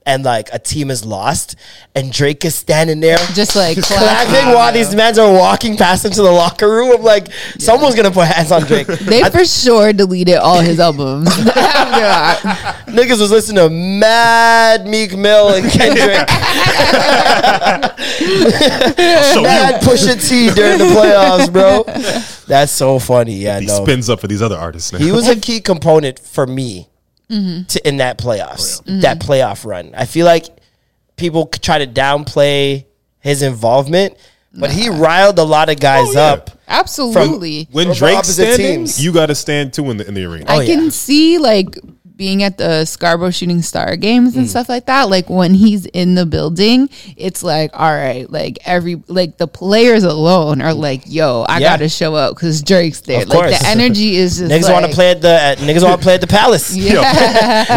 And 0.06 0.24
like 0.24 0.48
a 0.52 0.58
team 0.58 0.90
is 0.90 1.04
lost, 1.04 1.56
and 1.94 2.10
Drake 2.10 2.44
is 2.44 2.54
standing 2.54 3.00
there, 3.00 3.18
Just 3.34 3.54
like 3.54 3.76
clapping 3.82 4.54
while 4.54 4.72
these 4.72 4.94
men 4.94 5.18
are 5.18 5.30
walking 5.30 5.76
past 5.76 6.06
him 6.06 6.12
to 6.12 6.22
the 6.22 6.30
locker 6.30 6.68
room. 6.68 6.96
I'm 6.96 7.02
like, 7.02 7.30
someone's 7.58 7.94
gonna 7.94 8.10
put 8.10 8.26
hands 8.26 8.50
on 8.50 8.62
Drake. 8.62 8.86
They 8.86 9.22
for 9.24 9.44
sure 9.44 9.92
deleted 9.92 10.36
all 10.36 10.60
his 10.60 10.80
albums. 10.80 11.28
After. 11.28 12.90
Niggas 12.90 13.20
was 13.20 13.30
listening 13.30 13.56
to 13.56 13.70
Mad 13.70 14.86
Meek 14.86 15.16
Mill 15.16 15.54
and 15.54 15.70
Kendrick, 15.70 16.28
So 19.30 19.42
Mad 19.42 19.82
Pusha 19.82 20.28
T 20.28 20.50
during 20.50 20.78
the 20.78 20.86
playoffs, 20.86 21.52
bro. 21.52 21.84
That's 22.46 22.72
so 22.72 22.98
funny. 22.98 23.36
Yeah, 23.36 23.60
he 23.60 23.66
no. 23.66 23.84
spins 23.84 24.10
up 24.10 24.20
for 24.20 24.26
these 24.26 24.42
other 24.42 24.56
artists 24.56 24.92
now. 24.92 24.98
He 24.98 25.12
was 25.12 25.28
a 25.28 25.36
key 25.36 25.60
component 25.60 26.18
for 26.18 26.46
me 26.46 26.89
Mm-hmm. 27.30 27.62
to 27.68 27.88
in 27.88 27.96
that 27.98 28.18
playoffs, 28.18 28.82
that 29.02 29.20
playoff 29.20 29.64
run. 29.64 29.92
I 29.96 30.04
feel 30.06 30.26
like 30.26 30.46
people 31.16 31.48
c- 31.54 31.60
try 31.60 31.78
to 31.78 31.86
downplay 31.86 32.86
his 33.20 33.42
involvement, 33.42 34.16
but 34.52 34.70
he 34.72 34.88
riled 34.88 35.38
a 35.38 35.44
lot 35.44 35.68
of 35.70 35.78
guys 35.78 36.08
Oh, 36.08 36.12
yeah. 36.12 36.20
up. 36.32 36.50
Absolutely. 36.66 37.68
when 37.70 37.86
From 37.88 37.96
Drake's 37.96 38.16
opposite 38.18 38.54
standing, 38.54 38.78
teams. 38.80 39.04
you 39.04 39.12
got 39.12 39.26
to 39.26 39.34
stand 39.34 39.72
too 39.72 39.90
in 39.90 39.96
the 39.98 40.06
in 40.08 40.14
the 40.14 40.24
arena. 40.24 40.46
Oh, 40.48 40.58
I 40.58 40.66
can 40.66 40.90
see 40.90 41.38
like 41.38 41.76
being 42.20 42.42
at 42.42 42.58
the 42.58 42.84
Scarborough 42.84 43.30
Shooting 43.30 43.62
Star 43.62 43.96
games 43.96 44.34
Mm. 44.34 44.40
and 44.40 44.50
stuff 44.50 44.68
like 44.68 44.84
that. 44.84 45.08
Like 45.08 45.30
when 45.30 45.54
he's 45.54 45.86
in 45.86 46.16
the 46.16 46.26
building, 46.26 46.90
it's 47.16 47.42
like, 47.42 47.70
all 47.72 47.90
right, 47.90 48.30
like 48.30 48.58
every 48.66 49.02
like 49.08 49.38
the 49.38 49.46
players 49.46 50.04
alone 50.04 50.60
are 50.60 50.74
like, 50.74 51.00
yo, 51.06 51.46
I 51.48 51.60
Yeah. 51.60 51.70
gotta 51.70 51.88
show 51.88 52.14
up 52.14 52.34
because 52.34 52.60
Drake's 52.62 53.00
there. 53.00 53.22
Of 53.22 53.30
like 53.30 53.38
course. 53.38 53.58
the 53.58 53.66
energy 53.66 54.16
is 54.16 54.36
just 54.36 54.52
Niggas 54.52 54.64
like, 54.64 54.72
want 54.74 54.84
to 54.84 54.92
play 54.92 55.12
at 55.12 55.22
the 55.22 55.30
at, 55.30 55.58
niggas 55.60 55.82
want 55.82 55.98
to 55.98 56.04
play 56.04 56.12
at 56.12 56.20
the 56.20 56.26
Palace. 56.26 56.76
Yo, 56.90 57.00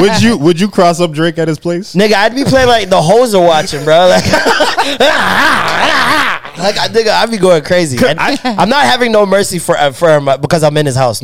would 0.01 0.21
you 0.21 0.37
would 0.37 0.59
you 0.59 0.67
cross 0.69 0.99
up 0.99 1.13
Drake 1.13 1.37
at 1.37 1.47
his 1.47 1.57
place? 1.57 1.95
Nigga, 1.95 2.11
I'd 2.15 2.35
be 2.35 2.43
playing 2.43 2.67
like 2.67 2.89
the 2.89 3.01
hoes 3.01 3.33
are 3.33 3.45
watching, 3.45 3.85
bro. 3.85 4.07
Like, 4.09 4.25
like 6.59 6.77
I 6.77 6.89
nigga, 6.91 7.11
I'd 7.11 7.31
be 7.31 7.37
going 7.37 7.63
crazy. 7.63 7.97
And 8.05 8.19
I, 8.19 8.37
am 8.43 8.67
not 8.67 8.83
having 8.83 9.13
no 9.13 9.25
mercy 9.25 9.57
for 9.57 9.77
uh, 9.77 9.93
for 9.93 10.13
him 10.13 10.27
uh, 10.27 10.35
because 10.35 10.63
I'm 10.63 10.75
in 10.75 10.85
his 10.85 10.97
house. 10.97 11.23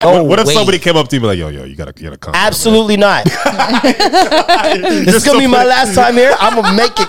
Oh, 0.00 0.22
what 0.22 0.38
if 0.38 0.46
wait. 0.46 0.54
somebody 0.54 0.78
came 0.78 0.96
up 0.96 1.08
to 1.08 1.16
you 1.16 1.18
and 1.18 1.22
be 1.24 1.26
like, 1.26 1.38
"Yo, 1.38 1.48
yo, 1.48 1.64
you 1.64 1.74
gotta, 1.74 1.92
you 1.96 2.04
gotta 2.04 2.18
come"? 2.18 2.32
Absolutely 2.32 2.96
not. 2.96 3.24
this 3.24 5.14
is 5.16 5.24
gonna 5.24 5.40
be 5.40 5.48
my 5.48 5.64
last 5.64 5.92
time 5.92 6.14
here. 6.14 6.36
I'm 6.38 6.54
gonna 6.54 6.76
make 6.76 6.92
it 7.00 7.08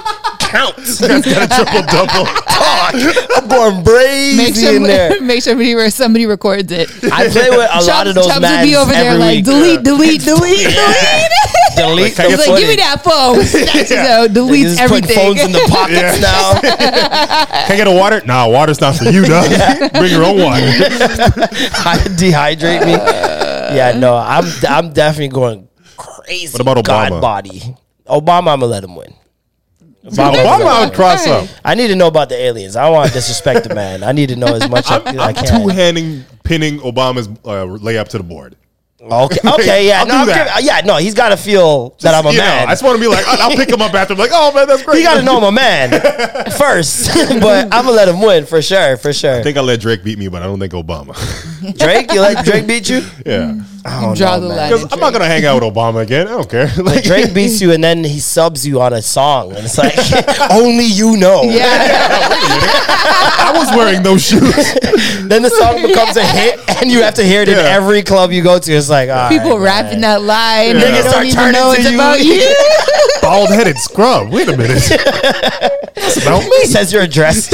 count. 0.49 0.75
triple 0.97 1.83
double. 1.87 2.25
Talk. 2.25 2.93
I'm 3.37 3.47
going 3.47 3.83
brazy 3.85 4.37
Make 4.37 4.55
sure, 4.55 4.75
in 4.75 4.83
there. 4.83 5.21
make 5.21 5.43
sure 5.43 5.53
somebody, 5.53 5.89
somebody 5.89 6.25
records 6.25 6.71
it. 6.71 6.89
I 7.13 7.29
play 7.29 7.49
with 7.49 7.69
a 7.71 7.81
lot 7.85 8.07
of 8.07 8.15
those 8.15 8.27
Chubbs 8.27 8.41
mans 8.41 8.65
would 8.65 8.69
be 8.69 8.75
over 8.75 8.91
there 8.91 9.11
every 9.11 9.19
like 9.19 9.35
week. 9.37 9.45
delete, 9.45 9.83
delete, 9.83 10.21
delete, 10.25 10.59
delete. 10.67 10.75
delete 11.75 12.17
Like, 12.17 12.27
He's 12.27 12.47
like, 12.47 12.59
give 12.59 12.69
me 12.69 12.75
that 12.77 13.01
phone. 13.03 13.43
Snatches 13.45 13.91
out, 13.93 14.29
Niggas 14.29 14.33
deletes 14.33 14.65
is 14.65 14.79
putting 14.81 15.09
everything. 15.09 15.15
phones 15.15 15.41
in 15.45 15.51
the 15.51 15.65
pockets 15.69 16.21
now. 16.21 16.59
Can 16.59 17.71
I 17.71 17.75
get 17.77 17.87
a 17.87 17.91
water? 17.91 18.21
Nah, 18.25 18.47
water's 18.49 18.81
not 18.81 18.95
for 18.95 19.05
you, 19.05 19.23
dog. 19.25 19.47
Bring 19.93 20.11
your 20.11 20.23
own 20.25 20.39
water. 20.39 20.65
Dehydrate 22.17 22.85
me. 22.85 22.91
Yeah, 22.91 23.93
no, 23.97 24.15
I'm 24.17 24.45
I'm 24.67 24.93
definitely 24.93 25.29
going 25.29 25.67
crazy. 25.95 26.53
What 26.53 26.61
about 26.61 26.83
God 26.85 27.11
Obama? 27.11 27.21
body. 27.21 27.75
Obama, 28.07 28.53
I'm 28.53 28.59
gonna 28.59 28.65
let 28.65 28.83
him 28.83 28.95
win. 28.95 29.13
Obama, 30.05 30.33
Obama 30.35 30.65
I 30.65 30.85
would 30.85 30.93
cross 30.93 31.27
up. 31.27 31.47
I 31.63 31.75
need 31.75 31.87
to 31.87 31.95
know 31.95 32.07
about 32.07 32.29
the 32.29 32.35
aliens. 32.35 32.75
I 32.75 32.83
don't 32.85 32.93
want 32.93 33.09
to 33.09 33.13
disrespect 33.13 33.67
the 33.67 33.75
man. 33.75 34.01
I 34.03 34.11
need 34.13 34.29
to 34.29 34.35
know 34.37 34.47
as 34.47 34.69
much 34.69 34.89
as 34.89 35.05
I 35.05 35.27
I'm 35.29 35.33
can. 35.35 35.61
two 35.61 35.67
handing 35.67 36.23
pinning 36.43 36.79
Obama's 36.79 37.27
uh, 37.27 37.65
layup 37.65 38.07
to 38.09 38.17
the 38.17 38.23
board. 38.23 38.55
Okay, 39.01 39.37
okay, 39.53 39.87
yeah, 39.87 39.99
I'll 40.01 40.07
no, 40.07 40.13
do 40.13 40.19
I'm 40.19 40.27
that. 40.27 40.47
giving- 40.55 40.65
yeah, 40.67 40.81
no, 40.85 40.97
he's 40.97 41.13
got 41.13 41.29
to 41.29 41.37
feel 41.37 41.91
that 42.01 42.13
I'm 42.13 42.25
a 42.25 42.31
You 42.31 42.37
know, 42.37 42.43
man. 42.43 42.67
I 42.67 42.71
just 42.71 42.83
want 42.83 42.97
to 42.97 43.01
be 43.01 43.07
like, 43.07 43.25
I'll, 43.27 43.49
I'll 43.49 43.55
pick 43.55 43.69
him 43.69 43.81
up 43.81 43.93
after. 43.93 44.13
I'm 44.13 44.19
like, 44.19 44.31
oh 44.33 44.53
man, 44.53 44.67
that's 44.67 44.83
great. 44.83 44.97
he 44.97 45.03
got 45.03 45.15
to 45.15 45.21
know 45.23 45.37
I'm 45.37 45.43
a 45.43 45.51
man 45.53 45.91
first, 46.57 47.07
but 47.39 47.65
I'm 47.65 47.85
gonna 47.85 47.91
let 47.91 48.07
him 48.09 48.21
win 48.21 48.45
for 48.45 48.61
sure, 48.61 48.97
for 48.97 49.13
sure. 49.13 49.35
I 49.39 49.43
think 49.43 49.57
I'll 49.57 49.63
let 49.63 49.79
Drake 49.79 50.03
beat 50.03 50.17
me, 50.19 50.27
but 50.27 50.41
I 50.41 50.45
don't 50.47 50.59
think 50.59 50.73
Obama. 50.73 51.13
Drake, 51.77 52.11
you 52.13 52.19
let 52.21 52.43
Drake 52.45 52.67
beat 52.67 52.89
you? 52.89 53.01
yeah, 53.25 53.61
I 53.85 54.01
don't 54.01 54.17
Draw 54.17 54.35
know, 54.35 54.41
the 54.41 54.47
man. 54.49 54.57
line. 54.57 54.71
because 54.71 54.91
I'm 54.93 54.99
not 54.99 55.13
gonna 55.13 55.25
hang 55.25 55.45
out 55.45 55.61
with 55.63 55.73
Obama 55.73 56.01
again. 56.01 56.27
I 56.27 56.31
don't 56.31 56.49
care. 56.49 56.69
Like, 56.77 57.03
Drake 57.03 57.33
beats 57.37 57.61
you 57.61 57.71
and 57.71 57.83
then 57.83 58.03
he 58.03 58.19
subs 58.19 58.65
you 58.67 58.81
on 58.81 58.93
a 58.93 59.01
song, 59.01 59.53
and 59.55 59.65
it's 59.65 59.77
like 59.77 59.95
only 60.51 60.85
you 60.85 61.15
know. 61.17 61.41
I 63.41 63.51
was 63.55 63.69
wearing 63.75 64.03
those 64.03 64.23
shoes. 64.25 64.53
Then 65.27 65.41
the 65.43 65.49
song 65.49 65.81
becomes 65.81 66.17
a 66.17 66.23
hit, 66.25 66.59
and 66.81 66.91
you 66.91 67.01
have 67.03 67.13
to 67.15 67.23
hear 67.23 67.41
it 67.41 67.47
in 67.49 67.55
Yeah. 67.57 67.63
every 67.63 68.03
club 68.03 68.31
you 68.31 68.41
go 68.43 68.59
to. 68.59 68.71
It's 68.73 68.89
like 68.89 69.09
all 69.09 69.29
People 69.29 69.57
right, 69.57 69.81
rapping 69.83 70.01
man. 70.01 70.19
that 70.19 70.21
line. 70.23 70.75
Yeah. 70.75 70.81
They 70.81 70.91
Niggas 70.91 71.03
don't 71.03 71.09
start 71.11 71.25
even 71.25 71.35
turning 71.37 71.53
know 71.53 71.73
to 71.73 71.79
it's 71.79 71.89
you. 71.89 71.95
about 71.95 72.19
you. 72.23 72.55
Bald 73.21 73.49
headed 73.49 73.77
scrub. 73.77 74.29
Wait 74.31 74.47
a 74.49 74.57
minute. 74.57 74.83
That's 75.95 76.17
about 76.21 76.43
me. 76.43 76.65
Says 76.65 76.91
your 76.93 77.03
address. 77.03 77.49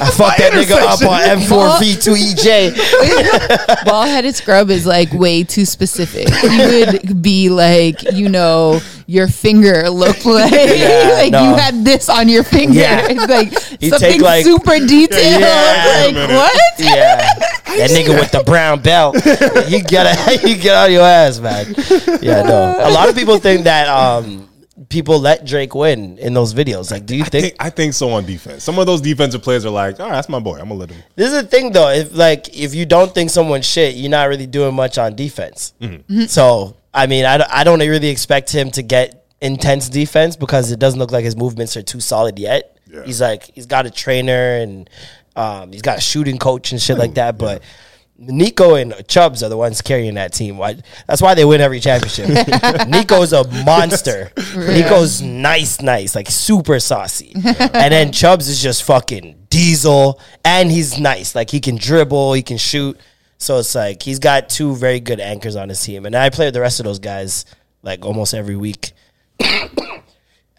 I 0.00 0.10
fucked 0.14 0.38
that 0.38 0.52
nigga 0.52 0.76
up 0.80 1.00
on 1.02 1.20
M4 1.38 1.78
V2EJ. 1.78 2.74
Bald 3.84 4.08
headed 4.08 4.34
scrub 4.34 4.70
is 4.70 4.86
like 4.86 5.12
way 5.12 5.44
too 5.44 5.64
specific. 5.64 6.28
You 6.42 6.86
would 7.02 7.22
be 7.22 7.48
like, 7.50 8.02
you 8.12 8.28
know, 8.28 8.80
your 9.06 9.28
finger 9.28 9.88
looked 9.90 10.24
like 10.26 10.50
Yeah, 10.52 11.10
like 11.14 11.32
no. 11.32 11.42
you 11.50 11.54
had 11.56 11.84
this 11.84 12.08
on 12.08 12.28
your 12.28 12.44
finger. 12.44 12.78
Yeah. 12.80 13.06
It's 13.10 13.28
like 13.28 13.52
You 13.82 13.90
something 13.90 14.12
take, 14.12 14.20
like- 14.22 14.44
super 14.44 14.78
detailed. 14.78 15.40
Yeah. 15.40 15.84
like 16.04 16.14
Wait 16.14 16.24
a 16.24 16.28
minute. 16.28 16.34
what? 16.36 16.62
Yeah, 16.78 17.16
that 17.16 17.90
nigga 17.90 18.18
with 18.18 18.30
the 18.32 18.42
brown 18.44 18.80
belt. 18.80 19.16
You 19.68 19.82
get 19.82 20.42
you 20.44 20.56
get 20.56 20.74
on 20.74 20.92
your 20.92 21.02
ass, 21.02 21.38
man. 21.40 21.74
Yeah, 22.22 22.42
no. 22.42 22.76
A 22.80 22.90
lot 22.90 23.08
of 23.08 23.14
people 23.14 23.38
think 23.38 23.64
that 23.64 23.88
um, 23.88 24.48
people 24.88 25.18
let 25.18 25.44
Drake 25.44 25.74
win 25.74 26.16
in 26.18 26.32
those 26.34 26.54
videos. 26.54 26.90
Like, 26.90 27.04
do 27.04 27.14
you 27.16 27.22
I 27.24 27.28
think 27.28 27.42
think, 27.44 27.56
I 27.60 27.70
think 27.70 27.92
so 27.94 28.10
on 28.10 28.24
defense. 28.24 28.64
Some 28.64 28.78
of 28.78 28.86
those 28.86 29.00
defensive 29.00 29.42
players 29.42 29.64
are 29.66 29.70
like, 29.70 30.00
all 30.00 30.06
right, 30.06 30.14
that's 30.14 30.28
my 30.28 30.38
boy. 30.40 30.54
I'm 30.58 30.68
gonna 30.68 30.74
let 30.80 30.90
him. 30.90 31.02
This 31.14 31.32
is 31.32 31.42
the 31.42 31.46
thing 31.48 31.72
though. 31.72 31.90
If 31.90 32.14
like 32.16 32.56
if 32.56 32.74
you 32.74 32.86
don't 32.86 33.12
think 33.14 33.30
someone's 33.30 33.66
shit, 33.66 33.94
you're 33.96 34.10
not 34.10 34.28
really 34.28 34.46
doing 34.46 34.74
much 34.74 34.96
on 34.98 35.14
defense. 35.14 35.74
So 36.28 36.76
I 36.94 37.06
mean, 37.06 37.24
I, 37.26 37.36
don't- 37.38 37.50
I 37.52 37.64
don't 37.64 37.80
really 37.80 38.08
expect 38.08 38.50
him 38.50 38.70
to 38.72 38.82
get 38.82 39.26
intense 39.40 39.88
defense 39.88 40.36
because 40.36 40.72
it 40.72 40.78
doesn't 40.80 40.98
look 40.98 41.12
like 41.12 41.24
his 41.24 41.36
movements 41.36 41.76
are 41.76 41.82
too 41.82 42.00
solid 42.00 42.38
yet. 42.38 42.76
Yeah. 42.90 43.04
He's 43.04 43.20
like 43.20 43.44
he's 43.54 43.66
got 43.66 43.86
a 43.86 43.90
trainer 43.90 44.54
and 44.56 44.88
um, 45.36 45.70
he's 45.72 45.82
got 45.82 45.98
a 45.98 46.00
shooting 46.00 46.38
coach 46.38 46.72
and 46.72 46.80
shit 46.82 46.98
like 46.98 47.14
that. 47.14 47.36
But 47.38 47.62
Nico 48.18 48.74
and 48.74 48.94
Chubbs 49.06 49.44
are 49.44 49.48
the 49.48 49.56
ones 49.56 49.80
carrying 49.80 50.14
that 50.14 50.32
team. 50.32 50.58
Why? 50.58 50.76
That's 51.06 51.22
why 51.22 51.34
they 51.34 51.44
win 51.44 51.60
every 51.60 51.78
championship. 51.78 52.28
Nico's 52.88 53.32
a 53.32 53.44
monster. 53.64 54.32
Nico's 54.56 55.22
nice, 55.22 55.80
nice, 55.80 56.16
like 56.16 56.28
super 56.28 56.80
saucy. 56.80 57.32
and 57.34 57.92
then 57.92 58.10
Chubbs 58.10 58.48
is 58.48 58.60
just 58.60 58.82
fucking 58.82 59.46
diesel, 59.50 60.20
and 60.44 60.70
he's 60.70 60.98
nice. 60.98 61.36
Like 61.36 61.50
he 61.50 61.60
can 61.60 61.76
dribble, 61.76 62.32
he 62.32 62.42
can 62.42 62.58
shoot. 62.58 62.98
So 63.38 63.60
it's 63.60 63.74
like 63.76 64.02
he's 64.02 64.18
got 64.18 64.48
two 64.48 64.74
very 64.74 64.98
good 64.98 65.20
anchors 65.20 65.54
on 65.54 65.68
his 65.68 65.80
team, 65.80 66.04
and 66.04 66.16
I 66.16 66.30
play 66.30 66.46
with 66.46 66.54
the 66.54 66.60
rest 66.60 66.80
of 66.80 66.84
those 66.84 66.98
guys 66.98 67.44
like 67.82 68.04
almost 68.04 68.34
every 68.34 68.56
week. 68.56 68.92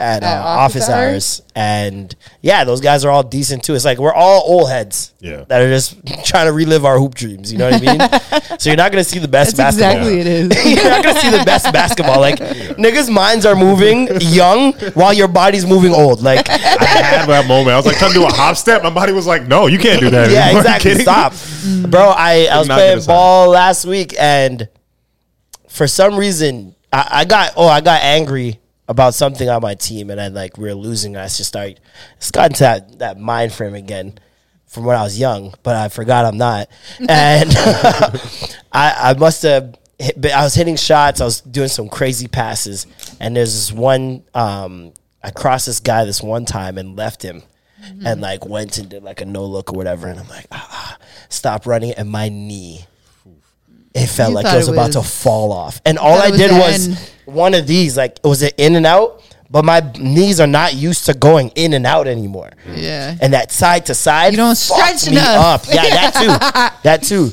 At, 0.02 0.24
uh, 0.24 0.28
At 0.28 0.38
office, 0.42 0.84
office 0.84 0.90
hours. 0.90 0.96
hours? 0.96 1.42
and 1.56 2.16
yeah, 2.42 2.64
those 2.64 2.80
guys 2.80 3.04
are 3.04 3.12
all 3.12 3.22
decent 3.22 3.66
too. 3.66 3.76
It's 3.76 3.84
like 3.84 3.98
we're 3.98 4.14
all 4.14 4.44
old 4.46 4.70
heads, 4.70 5.14
Yeah. 5.20 5.44
that 5.50 5.62
are 5.62 5.68
just 5.70 5.98
trying 6.26 6.46
to 6.46 6.54
relive 6.54 6.86
our 6.86 6.98
hoop 6.98 7.16
dreams. 7.16 7.52
You 7.52 7.58
know 7.58 7.70
what 7.70 7.82
I 7.84 7.98
mean? 8.40 8.40
so 8.60 8.70
you're 8.70 8.78
not 8.78 8.94
gonna 8.94 9.04
see 9.04 9.20
the 9.20 9.28
best 9.28 9.58
That's 9.58 9.76
basketball. 9.76 10.08
exactly 10.08 10.20
it 10.22 10.28
is. 10.56 10.66
You're 10.82 10.90
not 10.90 11.04
gonna 11.04 11.20
see 11.20 11.30
the 11.30 11.44
best 11.44 11.74
basketball. 11.74 12.22
Like 12.22 12.40
niggas' 12.40 13.12
minds 13.14 13.46
are 13.46 13.56
moving 13.58 14.08
young 14.22 14.72
while 14.94 15.12
your 15.12 15.28
body's 15.28 15.66
moving 15.66 15.92
old. 15.94 16.22
Like 16.22 16.50
I 16.50 16.58
had 16.58 17.26
that 17.26 17.46
moment. 17.48 17.72
I 17.74 17.76
was 17.76 17.86
like 17.86 17.98
trying 17.98 18.12
to 18.14 18.20
do 18.20 18.26
a 18.26 18.30
hop 18.32 18.56
step. 18.56 18.82
My 18.84 18.90
body 18.90 19.12
was 19.12 19.28
like, 19.28 19.48
no, 19.48 19.68
you 19.68 19.80
can't 19.80 20.00
do 20.00 20.10
that. 20.12 20.32
yeah, 20.32 20.48
Are 20.48 20.52
you 20.54 20.58
exactly. 20.60 20.96
Stop, 21.00 21.34
bro. 21.90 22.10
I, 22.16 22.46
I 22.50 22.58
was 22.60 22.68
playing 22.70 22.92
gonna 22.92 23.02
stop. 23.02 23.14
ball 23.14 23.50
last 23.50 23.84
week, 23.86 24.16
and 24.18 24.70
for 25.68 25.88
some 25.88 26.16
reason, 26.16 26.74
I, 26.94 27.08
I 27.12 27.26
got 27.26 27.52
oh, 27.58 27.68
I 27.68 27.82
got 27.82 28.02
angry 28.02 28.59
about 28.90 29.14
something 29.14 29.48
on 29.48 29.62
my 29.62 29.76
team, 29.76 30.10
and 30.10 30.20
I 30.20 30.28
like 30.28 30.58
we 30.58 30.68
are 30.68 30.76
losing. 30.76 31.16
And 31.16 31.22
I 31.22 31.26
just 31.26 31.46
started, 31.46 31.80
just 32.20 32.34
got 32.34 32.52
into 32.52 32.64
that 32.64 33.00
that 33.00 33.20
mind 33.20 33.54
frame 33.54 33.76
again 33.76 34.18
from 34.66 34.84
when 34.84 34.98
I 34.98 35.04
was 35.04 35.18
young, 35.18 35.54
but 35.64 35.76
I 35.76 35.88
forgot 35.88 36.26
I'm 36.26 36.38
not, 36.38 36.68
and 37.00 37.54
I 38.74 38.96
I 39.12 39.16
must 39.18 39.44
have. 39.44 39.78
Hit, 40.02 40.26
I 40.32 40.44
was 40.44 40.56
hitting 40.56 40.78
shots. 40.78 41.20
I 41.20 41.26
was 41.26 41.42
doing 41.42 41.68
some 41.68 41.90
crazy 41.90 42.28
passes, 42.28 42.88
and 43.20 43.36
there's 43.36 43.54
this 43.54 43.72
one. 43.72 44.24
Um, 44.34 44.94
I 45.22 45.32
crossed 45.32 45.66
this 45.66 45.82
guy 45.82 46.06
this 46.06 46.24
one 46.24 46.46
time 46.46 46.78
and 46.78 46.96
left 46.96 47.22
him, 47.22 47.44
and 48.06 48.22
like 48.22 48.46
went 48.46 48.78
and 48.78 48.90
did 48.90 49.04
like 49.04 49.20
a 49.20 49.26
no 49.26 49.46
look 49.46 49.74
or 49.74 49.76
whatever. 49.76 50.08
And 50.08 50.18
I'm 50.18 50.28
like, 50.30 50.48
ah, 50.54 50.68
ah, 50.72 50.98
stop 51.28 51.66
running, 51.68 51.92
and 51.92 52.10
my 52.10 52.30
knee. 52.30 52.86
It 53.94 54.08
felt 54.08 54.30
You 54.30 54.36
like 54.36 54.46
thought 54.46 54.54
it 54.56 54.58
was 54.58 54.68
it 54.68 54.74
about 54.74 54.92
to 54.94 55.00
was- 55.00 55.22
fall 55.24 55.52
off, 55.52 55.82
and 55.86 55.98
all 55.98 56.16
thought 56.16 56.26
I 56.26 56.28
it 56.28 56.32
was 56.32 56.40
did 56.40 56.52
the 56.52 56.56
was 56.56 56.88
end. 56.88 57.12
one 57.26 57.54
of 57.54 57.66
these. 57.68 57.98
Like, 57.98 58.20
was 58.24 58.42
it 58.44 58.54
in 58.58 58.76
and 58.76 58.86
out? 58.86 59.24
But 59.52 59.66
my 59.66 59.80
knees 59.98 60.40
are 60.40 60.46
not 60.46 60.76
used 60.76 61.08
to 61.08 61.16
going 61.16 61.50
in 61.56 61.74
and 61.74 61.88
out 61.88 62.08
anymore. 62.08 62.52
Yeah. 62.76 63.18
And 63.20 63.34
that 63.34 63.52
side 63.52 63.88
to 63.88 63.96
side, 63.96 64.34
You 64.34 64.38
don't 64.38 64.56
fucked 64.56 65.00
stretch 65.00 65.10
me 65.12 65.18
enough. 65.20 65.68
up. 65.68 65.74
Yeah, 65.74 65.82
that 65.90 66.14
too. 66.14 66.80
that 66.84 67.02
too. 67.02 67.32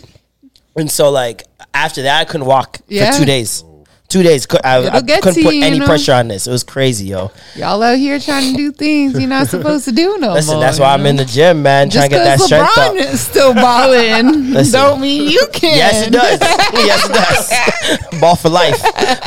And 0.76 0.90
so, 0.90 1.10
like 1.10 1.42
after 1.74 2.02
that, 2.02 2.20
I 2.20 2.24
couldn't 2.24 2.46
walk 2.46 2.78
Yeah. 2.88 3.12
for 3.12 3.18
two 3.18 3.24
days. 3.26 3.62
Two 4.08 4.22
days. 4.22 4.46
I, 4.62 4.86
I 4.86 5.00
couldn't 5.00 5.34
to 5.34 5.42
put 5.42 5.54
you, 5.54 5.64
any 5.64 5.74
you 5.76 5.80
know? 5.80 5.86
pressure 5.86 6.12
on 6.12 6.28
this. 6.28 6.46
It 6.46 6.50
was 6.52 6.62
crazy, 6.62 7.06
yo. 7.06 7.32
Y'all 7.56 7.82
out 7.82 7.98
here 7.98 8.20
trying 8.20 8.52
to 8.52 8.56
do 8.56 8.70
things 8.70 9.18
you're 9.18 9.28
not 9.28 9.48
supposed 9.48 9.84
to 9.86 9.92
do 9.92 10.16
no 10.18 10.32
Listen, 10.34 10.54
more. 10.54 10.60
that's 10.62 10.78
why 10.78 10.88
you 10.94 11.00
I'm 11.00 11.06
in 11.06 11.16
the 11.16 11.24
gym, 11.24 11.62
man, 11.62 11.90
Just 11.90 12.08
trying 12.08 12.10
to 12.10 12.16
get 12.16 12.24
that 12.24 12.34
because 12.36 12.46
strength 12.46 12.70
LeBron 12.74 13.06
up. 13.08 13.12
is 13.14 13.20
still 13.20 13.52
balling, 13.54 14.50
Listen. 14.52 14.72
don't 14.80 15.00
mean 15.00 15.28
you 15.28 15.44
can. 15.52 15.76
Yes, 15.76 16.06
it 16.06 16.10
does. 16.12 16.38
yes, 16.72 17.04
it 17.04 18.00
does. 18.12 18.20
Ball 18.20 18.36
for 18.36 18.48
life. 18.48 18.80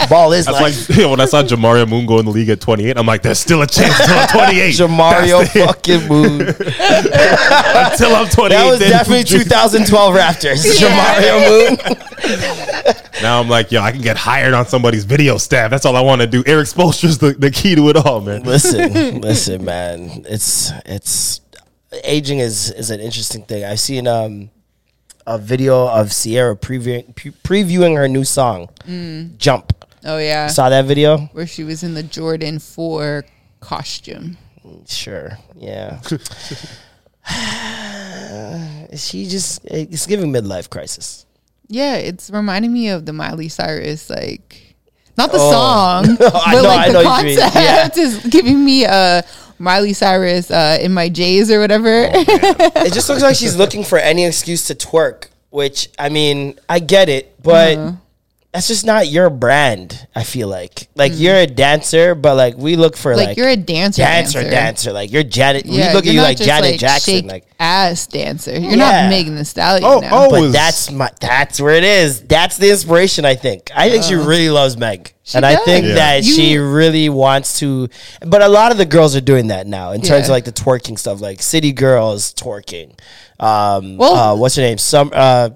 Ball 0.10 0.32
is 0.32 0.46
That's 0.46 0.62
life. 0.62 0.90
like 0.98 1.10
when 1.10 1.20
I 1.20 1.26
saw 1.26 1.44
Jamario 1.44 1.88
Moon 1.88 2.06
go 2.06 2.20
in 2.20 2.26
the 2.26 2.32
league 2.32 2.50
at 2.50 2.62
28. 2.62 2.98
I'm 2.98 3.06
like, 3.06 3.22
there's 3.22 3.40
still 3.40 3.62
a 3.62 3.68
chance 3.68 4.00
until 4.00 4.18
I'm 4.18 4.28
28. 4.30 4.76
Jamario 4.76 5.66
fucking 5.66 6.08
Moon. 6.08 6.42
until 6.42 8.16
I'm 8.16 8.30
28. 8.30 8.50
That 8.50 8.66
was 8.70 8.80
then- 8.80 8.92
definitely 8.92 9.24
2012 9.26 10.16
Raptors. 10.16 10.80
Jamario 10.80 11.70
Moon. 11.70 11.98
Now 13.22 13.42
I'm 13.42 13.50
like, 13.50 13.72
yo, 13.72 13.82
I 13.82 13.92
can 13.92 14.02
get 14.02 14.16
hired 14.18 14.54
on 14.54 14.66
somebody's 14.70 15.06
video 15.06 15.38
staff. 15.38 15.70
That's 15.72 15.86
all 15.86 15.96
I 15.96 16.02
want 16.02 16.22
to 16.22 16.28
do. 16.28 16.44
Erik 16.46 16.68
Spoelstra's 16.68 17.18
the, 17.18 17.32
the 17.34 17.52
key 17.52 17.76
to 17.76 17.90
it 17.90 17.98
all, 17.98 18.22
man. 18.22 18.44
listen, 18.44 19.22
listen, 19.22 19.66
man. 19.66 20.26
It's 20.28 20.72
it's 20.86 21.42
aging 22.04 22.40
is 22.40 22.72
is 22.72 22.90
an 22.92 23.00
interesting 23.00 23.44
thing. 23.44 23.64
I've 23.66 23.80
seen 23.80 24.08
um 24.08 24.50
a 25.28 25.38
video 25.38 25.88
of 25.88 26.12
Ciara 26.12 26.56
previewing 26.56 27.16
pre- 27.16 27.32
previewing 27.32 27.96
her 27.98 28.08
new 28.08 28.24
song, 28.24 28.70
"Jump." 29.38 29.74
Oh 30.06 30.18
yeah, 30.18 30.48
Saw 30.48 30.70
that 30.70 30.86
video? 30.86 31.18
where 31.34 31.46
she 31.48 31.64
was 31.64 31.84
in 31.84 31.94
the 31.94 32.04
Jordan 32.04 32.60
Four 32.60 33.26
costume. 33.60 34.38
Sure. 34.88 35.38
Yeah. 35.58 36.00
she 38.96 39.26
just 39.28 39.64
it's 39.66 40.06
giving 40.08 40.32
midlife 40.32 40.70
crisis. 40.70 41.26
Yeah, 41.70 41.96
it's 41.96 42.30
reminding 42.30 42.74
me 42.74 42.90
of 42.90 43.06
the 43.06 43.14
Miley 43.14 43.48
Cyrus 43.50 44.10
like. 44.10 44.76
Not 45.18 45.32
the 45.32 45.38
Oh. 45.40 45.52
song, 45.52 46.16
but 46.20 46.34
know- 46.52 46.62
like 46.64 46.92
the 46.92 46.98
what 47.04 47.20
you 47.20 47.26
mean. 47.26 47.40
concept 47.40 47.98
is 47.98 48.18
giving 48.30 48.64
me 48.66 48.86
a. 48.86 49.24
Miley 49.62 49.92
Cyrus 49.92 50.50
uh, 50.52 50.78
in 50.80 50.94
my 50.94 51.10
J's 51.10 51.52
or 51.52 51.60
whatever. 51.60 52.10
It 52.14 52.94
just 52.94 53.10
looks 53.10 53.22
like 53.22 53.36
she's 53.36 53.58
looking 53.58 53.84
for 53.84 53.98
any 53.98 54.24
excuse 54.26 54.64
to 54.68 54.74
twerk, 54.74 55.26
which 55.50 55.90
I 56.00 56.08
mean, 56.08 56.58
I 56.70 56.80
get 56.80 57.10
it, 57.10 57.36
but 57.44 57.78
Uh-huh. 57.78 57.92
That's 58.52 58.68
just 58.68 58.84
not 58.84 59.08
your 59.10 59.30
brand. 59.30 60.08
I 60.16 60.24
feel 60.24 60.48
like 60.48 60.88
like 60.96 61.12
you're 61.16 61.36
a 61.36 61.46
dancer, 61.46 62.16
but 62.16 62.34
like 62.36 62.58
we 62.58 62.78
look 62.78 62.98
for 62.98 63.14
Mm. 63.14 63.18
like, 63.18 63.28
like, 63.28 63.38
you're 63.38 63.48
a 63.50 63.56
dancer, 63.56 64.02
dancer, 64.02 64.42
dancer, 64.42 64.92
Like 64.92 65.12
you're 65.12 65.22
Janet. 65.22 65.68
we 65.68 65.78
look 65.78 65.98
at 65.98 66.06
you're 66.06 66.14
you 66.16 66.20
not 66.22 66.24
like 66.30 66.38
just, 66.38 66.48
Janet 66.50 66.80
Jackson. 66.80 67.14
shake 67.14 67.26
Like, 67.32 67.46
ass 67.60 68.08
dancer. 68.08 68.54
You're 68.54 68.72
Yeah. 68.72 68.76
not 69.04 69.10
Megan 69.12 69.36
Thee 69.36 69.44
Stallion. 69.44 69.84
Oh, 69.84 70.00
now. 70.00 70.10
oh, 70.12 70.30
but 70.32 70.52
that's 70.52 70.90
my 70.90 71.12
that's 71.22 71.62
where 71.62 71.76
it 71.76 71.84
is. 71.84 72.22
That's 72.22 72.58
the 72.58 72.72
inspiration. 72.72 73.24
I 73.24 73.36
think. 73.36 73.70
I 73.76 73.92
think 73.92 74.04
she 74.04 74.16
really 74.16 74.50
loves 74.50 74.78
Meg, 74.78 75.00
Uh. 75.14 75.14
She 75.26 75.38
and 75.38 75.46
I 75.46 75.56
think. 75.58 75.86
Yeah. 75.86 75.94
that 75.96 76.24
You- 76.24 76.34
she 76.34 76.58
really 76.58 77.08
wants 77.08 77.60
to. 77.60 77.88
But 78.26 78.42
a 78.42 78.48
lot 78.50 78.72
of 78.72 78.80
the 78.80 78.86
girls 78.86 79.16
are 79.16 79.22
doing 79.22 79.50
that 79.50 79.68
now 79.68 79.92
in 79.92 80.02
terms 80.02 80.22
Yeah. 80.22 80.26
of 80.26 80.30
like 80.30 80.46
the 80.46 80.52
twerking 80.52 80.98
stuff, 80.98 81.22
like 81.22 81.44
City 81.44 81.72
Girls 81.72 82.34
twerking. 82.34 82.94
Um, 83.40 83.98
Well, 83.98 84.16
uh, 84.16 84.36
what's 84.36 84.56
her 84.56 84.64
name? 84.64 84.80
Some 84.80 85.12
uh, 85.14 85.50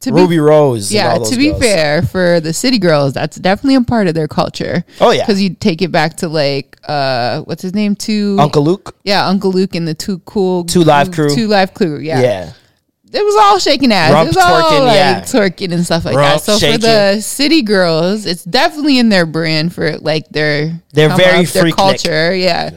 to 0.00 0.12
be- 0.12 0.20
Rubi 0.20 0.38
Rose. 0.38 0.90
and 0.90 0.94
Yeah, 0.96 1.12
all 1.12 1.18
those 1.20 1.30
to 1.30 1.36
be 1.36 1.48
girls. 1.50 1.62
fair, 1.62 2.02
for 2.02 2.40
the 2.40 2.52
city 2.52 2.78
girls, 2.78 3.12
that's 3.14 3.36
definitely 3.38 3.76
a 3.76 3.80
part 3.82 4.06
of 4.08 4.14
their 4.14 4.28
culture. 4.28 4.84
Oh, 5.00 5.10
yeah. 5.10 5.22
because 5.22 5.40
you 5.40 5.54
take 5.54 5.80
it 5.82 5.90
back 5.90 6.16
to 6.18 6.28
like 6.28 6.76
uh, 6.86 7.40
what's 7.42 7.62
his 7.62 7.74
name? 7.74 7.96
Two 7.96 8.36
Uncle 8.38 8.62
Luke. 8.62 8.94
Yeah, 9.04 9.26
Uncle 9.26 9.50
Luke 9.50 9.74
and 9.74 9.86
the 9.88 9.94
two 9.94 10.18
cool 10.20 10.64
Two 10.64 10.82
Live 10.84 11.10
Crew. 11.12 11.34
Two 11.34 11.48
live 11.48 11.74
crew. 11.74 11.98
Yeah, 11.98 12.20
Yeah. 12.20 12.52
it 13.12 13.24
was 13.24 13.36
all 13.42 13.58
shaking 13.58 13.90
ass. 13.92 14.12
Rump 14.12 14.28
it 14.30 14.36
was 14.36 14.44
all 14.44 14.62
twerking, 14.62 14.84
like 14.86 14.94
yeah. 14.96 15.20
twerking 15.22 15.72
and 15.72 15.84
stuff 15.84 16.04
like 16.04 16.14
Rump 16.16 16.34
that. 16.34 16.42
So 16.42 16.58
shaking. 16.58 16.80
for 16.80 16.86
the 16.86 17.20
city 17.22 17.62
girls, 17.62 18.26
it's 18.26 18.44
definitely 18.44 18.98
in 18.98 19.08
their 19.08 19.26
brand 19.26 19.74
for 19.74 19.96
like 19.98 20.28
their 20.28 20.80
They're 20.92 21.08
very 21.16 21.44
up, 21.46 21.52
their 21.52 21.64
freaknik. 21.64 21.76
culture. 21.76 22.34
Yeah. 22.36 22.70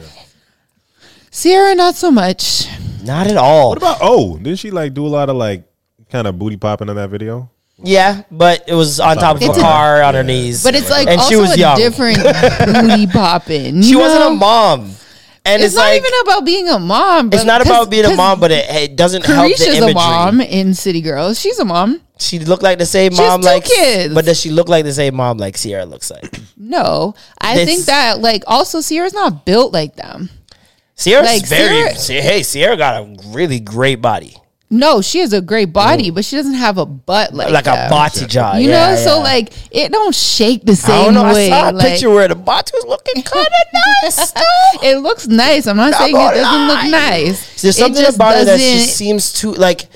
Ciara, 1.30 1.74
not 1.74 1.94
so 1.94 2.10
much. 2.10 2.66
Not 3.04 3.26
at 3.28 3.36
all. 3.36 3.68
What 3.70 3.78
about 3.78 3.98
oh? 4.02 4.36
Didn't 4.38 4.58
she 4.58 4.70
like 4.70 4.94
do 4.94 5.06
a 5.06 5.08
lot 5.08 5.30
of 5.30 5.36
like 5.36 5.64
kind 6.10 6.26
of 6.26 6.38
booty 6.38 6.56
popping 6.56 6.88
in 6.88 6.96
that 6.96 7.10
video? 7.10 7.50
yeah, 7.82 8.22
but 8.30 8.64
it 8.68 8.74
was 8.74 9.00
on 9.00 9.16
top 9.16 9.36
of 9.36 9.42
It's 9.42 9.56
a 9.56 9.60
a- 9.60 9.62
car 9.64 10.02
on 10.02 10.12
her 10.14 10.22
knees. 10.22 10.62
But 10.62 10.74
it's 10.74 10.90
like 10.90 11.08
and 11.08 11.18
also 11.18 11.30
she 11.30 11.36
was 11.36 11.54
a 11.54 11.58
young. 11.58 11.76
different 11.78 12.18
booty 12.66 13.06
popping. 13.06 13.80
She 13.82 13.90
you 13.90 13.98
wasn't 13.98 14.24
a 14.24 14.30
mom. 14.34 14.90
And 15.46 15.62
It's, 15.62 15.68
it's, 15.72 15.74
not 15.76 15.84
like, 15.84 16.02
even 16.02 16.12
about 16.22 16.44
being 16.44 16.68
a 16.68 16.78
mom. 16.78 17.28
It's 17.28 17.38
but- 17.38 17.46
not 17.46 17.62
about 17.62 17.88
being 17.90 18.04
a 18.04 18.08
'cause 18.08 18.16
mom, 18.18 18.38
but 18.40 18.50
it, 18.52 18.66
it 18.68 18.96
doesn't 18.96 19.24
help 19.24 19.48
the 19.48 19.54
Caresha's 19.54 19.76
imagery. 19.78 19.90
a 19.92 19.94
mom 19.94 20.40
in 20.42 20.74
City 20.74 21.00
Girls. 21.00 21.40
She's 21.40 21.58
a 21.58 21.64
mom. 21.64 22.02
She 22.18 22.38
looked 22.38 22.62
like 22.62 22.76
the 22.78 22.84
same 22.84 23.12
She 23.12 23.22
has 23.22 23.30
mom 23.30 23.40
two 23.40 23.46
like 23.46 23.64
kids. 23.64 24.12
But 24.12 24.26
does 24.26 24.38
she 24.38 24.50
look 24.50 24.68
like 24.68 24.84
the 24.84 24.92
same 24.92 25.14
mom 25.16 25.38
like 25.38 25.56
Ciara 25.56 25.86
looks 25.86 26.10
like? 26.10 26.38
No, 26.58 27.14
I 27.40 27.54
This- 27.56 27.64
think 27.66 27.86
that 27.86 28.20
like 28.20 28.44
also 28.46 28.82
Ciara's 28.82 29.14
not 29.14 29.46
built 29.46 29.72
like 29.72 29.96
them. 29.96 30.28
Ciara's 30.96 31.26
Like, 31.26 31.46
very 31.46 31.94
Ciara- 31.94 32.20
hey, 32.22 32.42
Ciara 32.42 32.76
got 32.76 33.00
a 33.02 33.16
really 33.28 33.58
great 33.60 34.02
body. 34.02 34.36
No, 34.72 35.02
she 35.02 35.18
has 35.18 35.32
a 35.32 35.40
great 35.40 35.72
body, 35.72 36.10
mm. 36.10 36.14
but 36.14 36.24
she 36.24 36.36
doesn't 36.36 36.54
have 36.54 36.78
a 36.78 36.86
butt 36.86 37.34
like 37.34 37.50
Like 37.50 37.66
a 37.66 37.70
them. 37.72 37.90
body 37.90 38.24
jaw. 38.26 38.54
You 38.54 38.70
yeah, 38.70 38.90
know, 38.90 38.96
so 38.96 39.20
like 39.20 39.52
it 39.72 39.90
don't 39.90 40.14
shake 40.14 40.64
the 40.64 40.72
I 40.72 40.74
same 40.76 41.04
don't 41.06 41.14
know. 41.14 41.24
I 41.24 41.32
way. 41.34 41.48
saw 41.48 41.70
a 41.70 41.72
like, 41.72 41.86
picture 41.88 42.10
where 42.10 42.28
the 42.28 42.36
body 42.36 42.70
was 42.74 42.84
looking 42.86 43.22
kind 43.24 43.46
of 43.46 44.04
nice. 44.04 44.32
it 44.82 44.98
looks 44.98 45.26
nice. 45.26 45.66
I'm 45.66 45.76
not, 45.76 45.90
Not 45.90 46.00
saying 46.00 46.14
it 46.14 46.18
doesn't 46.18 46.42
lie. 46.44 46.66
look 46.82 46.90
nice. 46.92 47.62
There's 47.62 47.76
something 47.78 48.00
just 48.00 48.16
about 48.16 48.40
it 48.40 48.44
that 48.44 48.60
she 48.60 48.78
seems 48.78 49.32
too 49.32 49.52
like. 49.54 49.88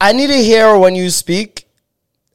I 0.00 0.12
need 0.12 0.28
to 0.28 0.42
hear 0.42 0.78
when 0.78 0.94
you 0.94 1.10
speak. 1.10 1.66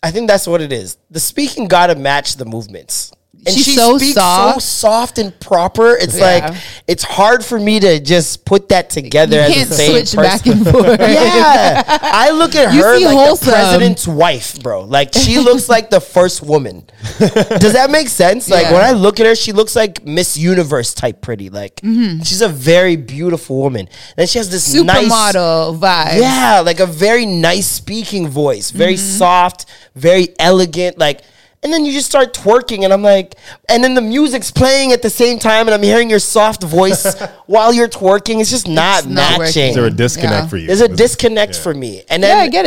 I 0.03 0.11
think 0.11 0.27
that's 0.27 0.45
what 0.45 0.61
it 0.61 0.71
is. 0.71 0.97
The 1.09 1.19
speaking 1.19 1.67
got 1.67 1.87
to 1.87 1.95
match 1.95 2.35
the 2.35 2.45
movements. 2.45 3.11
And 3.47 3.53
She's 3.55 3.65
she 3.65 3.75
so 3.75 3.97
speaks 3.99 4.15
soft. 4.15 4.53
so 4.55 4.59
soft 4.59 5.17
and 5.19 5.39
proper. 5.39 5.95
It's 5.95 6.17
Yeah. 6.17 6.23
like 6.49 6.55
it's 6.87 7.03
hard 7.03 7.45
for 7.45 7.59
me 7.59 7.79
to 7.79 7.99
just 7.99 8.43
put 8.43 8.69
that 8.69 8.89
together 8.89 9.37
You 9.37 9.43
as 9.43 9.53
can't 9.53 9.69
the 9.69 9.75
same 9.75 9.91
switch 9.91 10.15
person. 10.15 10.23
back 10.23 10.45
and 10.47 10.67
forth. 10.67 10.99
Yeah, 11.11 11.83
I 12.01 12.31
look 12.31 12.55
at 12.55 12.73
You 12.73 12.81
her 12.83 12.99
like 12.99 13.15
wholesome. 13.15 13.45
the 13.45 13.51
president's 13.51 14.07
wife, 14.07 14.59
bro. 14.63 14.81
Like 14.85 15.13
she 15.13 15.37
looks 15.47 15.69
like 15.69 15.89
the 15.91 15.99
first 16.01 16.41
woman. 16.41 16.85
Does 17.19 17.73
that 17.73 17.89
make 17.91 18.09
sense? 18.09 18.49
Like 18.49 18.63
Yeah. 18.63 18.73
when 18.73 18.81
I 18.81 18.91
look 18.91 19.19
at 19.19 19.25
her, 19.27 19.35
she 19.35 19.51
looks 19.51 19.75
like 19.75 20.03
Miss 20.05 20.37
Universe 20.37 20.93
type 20.95 21.21
pretty. 21.21 21.49
Like 21.51 21.75
Mm-hmm. 21.81 22.23
she's 22.23 22.41
a 22.41 22.49
very 22.49 22.95
beautiful 22.95 23.57
woman. 23.57 23.89
And 24.17 24.27
she 24.27 24.39
has 24.39 24.49
this 24.49 24.73
nice 24.73 25.05
Supermodel 25.07 25.79
vibe. 25.79 26.19
yeah, 26.19 26.61
like 26.65 26.79
a 26.79 26.87
very 26.87 27.25
nice 27.27 27.67
speaking 27.67 28.27
voice, 28.27 28.71
very 28.71 28.95
Mm-hmm. 28.95 29.17
soft, 29.19 29.65
very 29.95 30.29
elegant. 30.39 30.97
Like, 30.97 31.21
and 31.65 31.73
then 31.73 31.83
you 31.83 31.91
just 31.91 32.05
start 32.05 32.31
twerking, 32.35 32.83
and 32.83 32.93
I'm 32.93 33.01
like, 33.01 33.33
and 33.67 33.83
then 33.83 33.95
the 33.95 34.01
music's 34.01 34.51
playing 34.51 34.91
at 34.91 35.01
the 35.01 35.09
same 35.09 35.39
time, 35.39 35.65
and 35.67 35.73
I'm 35.73 35.81
hearing 35.81 36.11
your 36.11 36.19
soft 36.19 36.61
voice 36.63 37.19
while 37.47 37.73
you're 37.73 37.87
twerking. 37.89 38.39
It's 38.39 38.51
just 38.51 38.67
not 38.67 38.99
It's 38.99 39.07
not 39.07 39.39
matching. 39.39 39.39
working. 39.39 39.69
Is 39.69 39.75
there 39.75 39.85
a 39.85 39.89
disconnect 39.89 40.43
Yeah. 40.43 40.47
for 40.47 40.57
you? 40.57 40.67
There's 40.67 40.81
a 40.81 40.85
Is 40.85 40.91
it- 40.91 40.97
disconnect 40.97 41.55
yeah. 41.55 41.61
for 41.61 41.73
me. 41.73 42.03
And 42.07 42.21
then 42.21 42.29
Yeah, 42.29 42.35
then 42.35 42.43
I 42.43 42.49
get 42.49 42.65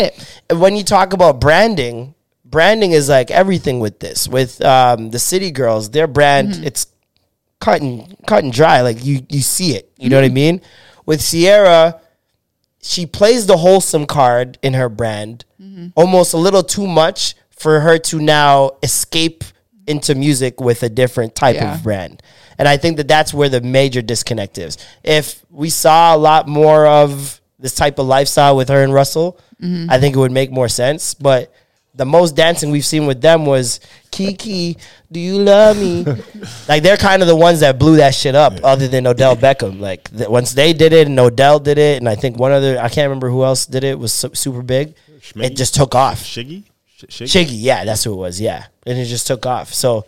it. 0.50 0.58
when 0.58 0.74
you 0.74 0.82
talk 0.82 1.12
about 1.12 1.40
branding, 1.40 2.14
branding 2.44 2.90
is 2.90 3.08
like 3.08 3.30
everything 3.30 3.78
with 3.78 4.00
this. 4.00 4.26
With 4.26 4.60
um, 4.64 5.10
the 5.10 5.20
City 5.20 5.52
Girls, 5.52 5.90
their 5.90 6.08
brand, 6.08 6.54
Mm-hmm. 6.54 6.64
it's 6.64 6.88
cut 7.60 7.80
and 7.80 8.16
cut 8.26 8.42
and 8.42 8.52
dry. 8.52 8.80
Like 8.80 9.04
you, 9.04 9.20
you 9.28 9.42
see 9.42 9.76
it. 9.76 9.90
You 9.96 10.08
know 10.10 10.16
what 10.16 10.24
I 10.24 10.28
Mm-hmm. 10.28 10.34
mean? 10.34 10.60
With 11.06 11.24
Ciara, 11.24 12.00
she 12.82 13.06
plays 13.06 13.46
the 13.46 13.56
wholesome 13.58 14.06
card 14.06 14.58
in 14.62 14.74
her 14.74 14.88
brand, 14.88 15.44
Mm-hmm. 15.62 15.88
almost 15.96 16.34
a 16.34 16.36
little 16.36 16.62
too 16.62 16.86
much 16.86 17.34
for 17.59 17.80
her 17.80 17.98
to 17.98 18.20
now 18.20 18.72
escape 18.82 19.44
into 19.86 20.14
music 20.14 20.60
with 20.60 20.82
a 20.82 20.89
different 20.89 21.35
type 21.35 21.56
Yeah. 21.56 21.74
of 21.74 21.82
brand. 21.82 22.22
And 22.59 22.68
I 22.68 22.76
think 22.76 22.97
that 22.98 23.09
that's 23.09 23.32
where 23.32 23.48
the 23.48 23.60
major 23.60 24.02
disconnect 24.02 24.59
is. 24.59 24.76
If 25.02 25.44
we 25.51 25.70
saw 25.70 26.14
a 26.14 26.18
lot 26.18 26.47
more 26.48 26.86
of 26.86 27.40
this 27.59 27.74
type 27.74 27.98
of 27.98 28.06
lifestyle 28.06 28.56
with 28.56 28.68
her 28.68 28.82
and 28.82 28.93
Russell, 28.93 29.39
Mm-hmm. 29.60 29.90
I 29.90 29.98
think 29.98 30.14
it 30.14 30.18
would 30.20 30.30
make 30.30 30.52
more 30.52 30.68
sense. 30.68 31.14
But 31.14 31.52
the 31.93 32.05
most 32.06 32.36
dancing 32.36 32.70
we've 32.70 32.85
seen 32.86 33.06
with 33.09 33.20
them 33.20 33.44
was 33.44 33.80
Kiki, 34.12 34.76
do 35.10 35.18
you 35.18 35.36
love 35.40 35.76
me? 35.76 36.05
like 36.68 36.85
they're 36.85 36.97
kind 36.97 37.22
of 37.22 37.26
the 37.28 37.35
ones 37.35 37.59
that 37.59 37.76
blew 37.76 37.97
that 37.97 38.14
shit 38.14 38.36
up, 38.36 38.52
other 38.62 38.86
than 38.86 39.05
Odell 39.05 39.35
Beckham. 39.36 39.80
Like 39.80 40.16
th- 40.16 40.28
once 40.28 40.52
they 40.52 40.72
did 40.72 40.93
it, 40.93 41.09
and 41.09 41.18
Odell 41.18 41.59
did 41.59 41.76
it, 41.76 41.98
and 41.98 42.09
I 42.09 42.14
think 42.14 42.39
one 42.39 42.52
other 42.52 42.78
I 42.78 42.89
can't 42.89 43.09
remember 43.09 43.30
who 43.30 43.43
else 43.43 43.66
did 43.66 43.82
it 43.82 43.98
was 43.98 44.12
su- 44.12 44.30
super 44.35 44.62
big. 44.62 44.94
It 45.35 45.56
just 45.56 45.74
took 45.74 45.97
off. 45.97 46.22
Shiggy? 46.22 46.62
Sh- 46.98 47.04
Shiggy? 47.22 47.46
Shiggy, 47.46 47.56
yeah, 47.62 47.84
that's 47.84 48.02
who 48.04 48.12
it 48.12 48.16
was. 48.16 48.40
Yeah, 48.40 48.66
and 48.86 48.98
it 48.98 49.04
just 49.06 49.26
took 49.26 49.46
off. 49.46 49.72
So, 49.72 50.04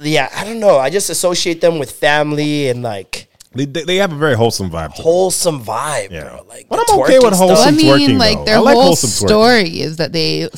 yeah, 0.00 0.28
I 0.34 0.44
don't 0.44 0.60
know. 0.60 0.76
I 0.78 0.90
just 0.90 1.08
associate 1.10 1.60
them 1.60 1.78
with 1.78 1.90
family 1.90 2.68
and 2.68 2.82
like 2.82 3.28
They, 3.54 3.64
they, 3.64 3.84
they 3.84 3.96
have 3.96 4.12
a 4.12 4.16
very 4.16 4.34
wholesome 4.34 4.70
vibe. 4.70 4.90
Wholesome 4.90 5.64
vibe, 5.64 6.10
Yeah. 6.10 6.24
bro. 6.24 6.44
Like, 6.48 6.68
But 6.68 6.80
I'm 6.88 7.00
okay 7.00 7.18
with 7.18 7.32
twerking 7.32 7.36
wholesome 7.38 7.48
Well, 7.48 7.62
I 7.68 7.70
mean, 7.70 7.86
twerking, 8.10 8.18
like 8.18 8.38
though. 8.38 8.44
their 8.44 8.56
I 8.56 8.60
like 8.60 8.74
whole 8.74 8.82
wholesome 8.84 9.10
twerking. 9.10 9.28
story 9.28 9.80
is 9.80 9.96
that 9.96 10.12
they 10.12 10.48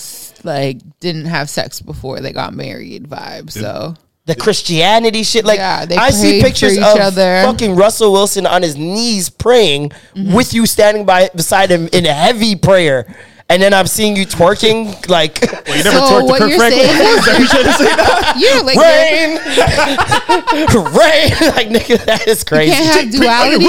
like 0.44 0.78
didn't 1.00 1.26
have 1.26 1.48
sex 1.48 1.80
before 1.80 2.18
they 2.20 2.32
got 2.32 2.52
married. 2.54 3.08
Vibe. 3.08 3.50
So 3.52 3.94
the 4.26 4.34
Christianity 4.34 5.22
shit. 5.22 5.44
Like 5.44 5.58
Yeah, 5.58 5.86
I 5.98 6.10
see 6.10 6.42
pictures 6.42 6.72
each 6.76 6.82
of 6.82 6.98
other. 6.98 7.42
fucking 7.44 7.76
Russell 7.76 8.10
Wilson 8.12 8.44
on 8.46 8.62
his 8.62 8.76
knees 8.76 9.30
praying 9.30 9.90
Mm-hmm. 10.16 10.34
with 10.34 10.52
you 10.52 10.66
standing 10.66 11.04
by 11.06 11.30
beside 11.34 11.70
him 11.70 11.88
in 11.92 12.04
a 12.06 12.12
heavy 12.12 12.56
prayer. 12.56 13.06
And 13.50 13.62
then 13.62 13.72
I'm 13.72 13.86
seeing 13.86 14.14
you 14.16 14.26
twerking 14.26 15.08
like 15.08 15.40
Well, 15.68 15.76
you 15.76 15.84
never 15.84 15.98
So 15.98 16.08
talked 16.08 16.26
to 16.26 16.30
what 16.32 16.38
Kirk 16.40 16.50
you're 16.50 16.58
Franklin. 16.58 16.86
saying 16.86 17.18
Is 17.18 17.24
that 17.24 17.38
you're 17.38 17.48
trying 17.48 17.64
to 17.64 17.72
say 17.72 17.96
now? 17.96 18.04
You're 18.38 18.62
like 18.62 18.76
rain, 18.78 19.36
rain. 20.94 21.30
Like 21.54 21.68
nigga, 21.68 21.98
that 22.06 22.26
is 22.28 22.40
you 22.40 22.44
crazy. 22.46 22.72
can't 22.72 23.00
have 23.00 23.10
duality. 23.20 23.64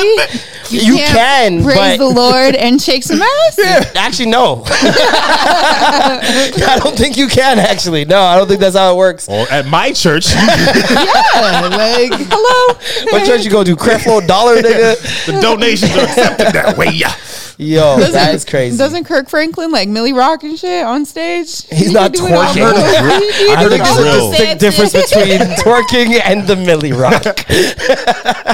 You 0.70 0.96
can't 0.98 1.16
can, 1.16 1.64
praise 1.64 1.76
but- 1.78 1.98
the 1.98 2.08
Lord 2.10 2.56
and 2.56 2.80
shake 2.82 3.04
some 3.04 3.22
ass. 3.22 3.60
Actually, 3.96 4.28
no. 4.30 4.64
I 4.66 6.78
don't 6.82 6.96
think 6.98 7.18
you 7.18 7.28
can. 7.28 7.58
Actually, 7.60 8.06
no. 8.06 8.22
I 8.22 8.38
don't 8.38 8.48
think 8.48 8.60
that's 8.60 8.76
how 8.78 8.94
it 8.94 8.98
works. 8.98 9.28
Well, 9.28 9.48
at 9.50 9.66
my 9.66 9.92
church, 9.92 10.28
Yeah, 10.30 11.70
like 11.72 12.14
hello. 12.14 12.76
What 13.12 13.26
church 13.26 13.44
you 13.46 13.52
go 13.52 13.64
to? 13.64 13.76
Creflo 13.76 14.22
Dollar, 14.28 14.58
nigga. 14.58 15.26
the 15.26 15.40
donations 15.42 15.92
are 15.96 16.04
accepted 16.04 16.48
that 16.54 16.78
way. 16.78 16.90
Yeah. 16.94 17.14
Yo, 17.62 17.98
that 18.00 18.34
is 18.34 18.46
crazy. 18.46 18.78
Doesn't 18.78 19.04
Kirk 19.04 19.30
Franklin 19.30 19.70
like 19.70 19.90
Milly 19.90 20.14
Rock 20.14 20.44
and 20.44 20.58
shit 20.58 20.86
on 20.86 21.04
stage? 21.06 21.66
He's 21.68 21.88
He 21.88 21.94
not 21.94 22.14
can 22.14 22.24
do 22.24 22.28
it 22.28 22.34
all. 22.34 22.46
twerking. 22.54 23.20
He- 23.20 23.32
he 23.48 23.52
I 23.54 23.62
do 23.62 23.70
heard 23.70 23.74
it 23.74 23.82
it's 23.82 23.96
the 23.98 24.04
distinct 24.30 24.62
difference 24.62 24.94
between 24.94 25.40
twerking 25.60 26.22
and 26.24 26.48
the 26.48 26.56
Milly 26.56 26.94
Rock. 26.94 27.22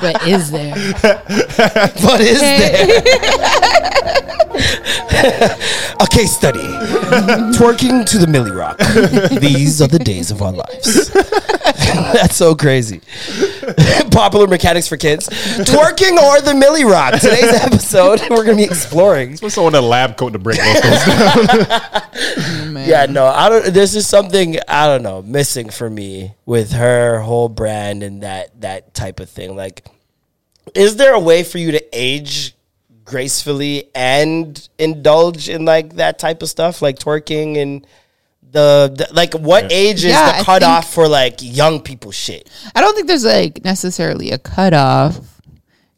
But 0.01 0.25
is 0.27 0.49
there? 0.49 0.73
But 2.01 2.21
is 2.21 2.39
there 2.41 2.85
a 5.99 6.07
case 6.07 6.35
study? 6.35 6.59
Twerking 7.57 8.05
to 8.09 8.17
the 8.17 8.25
Milly 8.27 8.49
Rock. 8.51 8.77
These 9.39 9.81
are 9.83 9.87
the 9.87 9.99
days 9.99 10.31
of 10.31 10.41
our 10.41 10.51
lives. 10.51 11.11
That's 11.13 12.35
so 12.35 12.55
crazy. 12.55 13.01
Popular 14.11 14.47
mechanics 14.47 14.87
for 14.87 14.97
kids. 14.97 15.27
Twerking 15.29 16.17
or 16.17 16.41
the 16.41 16.55
Milly 16.57 16.85
Rock. 16.85 17.19
Today's 17.19 17.53
episode, 17.53 18.21
we're 18.29 18.43
going 18.45 18.57
to 18.57 18.63
be 18.63 18.63
exploring. 18.63 18.94
Put 19.39 19.51
someone 19.51 19.75
in 19.75 19.83
a 19.83 19.85
lab 19.87 20.17
coat 20.17 20.31
to 20.33 20.39
break 20.39 20.57
both 20.59 20.83
those 20.83 21.05
down. 21.05 22.01
Yeah, 22.85 23.05
no, 23.07 23.25
I 23.25 23.49
don't. 23.49 23.73
This 23.73 23.95
is 23.95 24.07
something 24.07 24.57
I 24.67 24.85
don't 24.87 25.01
know 25.03 25.21
missing 25.21 25.69
for 25.69 25.89
me 25.89 26.33
with 26.45 26.71
her 26.73 27.19
whole 27.19 27.49
brand 27.49 28.03
and 28.03 28.21
that 28.23 28.61
that 28.61 28.93
type 28.93 29.19
of 29.19 29.29
thing. 29.29 29.55
Like, 29.55 29.85
is 30.75 30.95
there 30.97 31.13
a 31.13 31.19
way 31.19 31.43
for 31.43 31.57
you 31.57 31.71
to 31.71 31.83
age 31.93 32.53
gracefully 33.03 33.89
and 33.95 34.67
indulge 34.77 35.49
in 35.49 35.65
like 35.65 35.95
that 35.95 36.19
type 36.19 36.41
of 36.41 36.49
stuff, 36.49 36.81
like 36.81 36.99
twerking 36.99 37.57
and 37.61 37.87
the, 38.51 38.93
the 38.95 39.13
like? 39.13 39.33
What 39.33 39.71
age 39.71 39.97
is 39.97 40.05
Yeah, 40.05 40.19
I 40.21 40.25
the 40.27 40.33
think- 40.33 40.45
cutoff 40.45 40.93
for 40.93 41.07
like 41.07 41.35
young 41.41 41.81
people 41.81 42.11
shit? 42.11 42.49
I 42.75 42.81
don't 42.81 42.93
think 42.95 43.07
there's 43.07 43.25
like 43.25 43.63
necessarily 43.63 44.31
a 44.31 44.37
cutoff. 44.37 45.34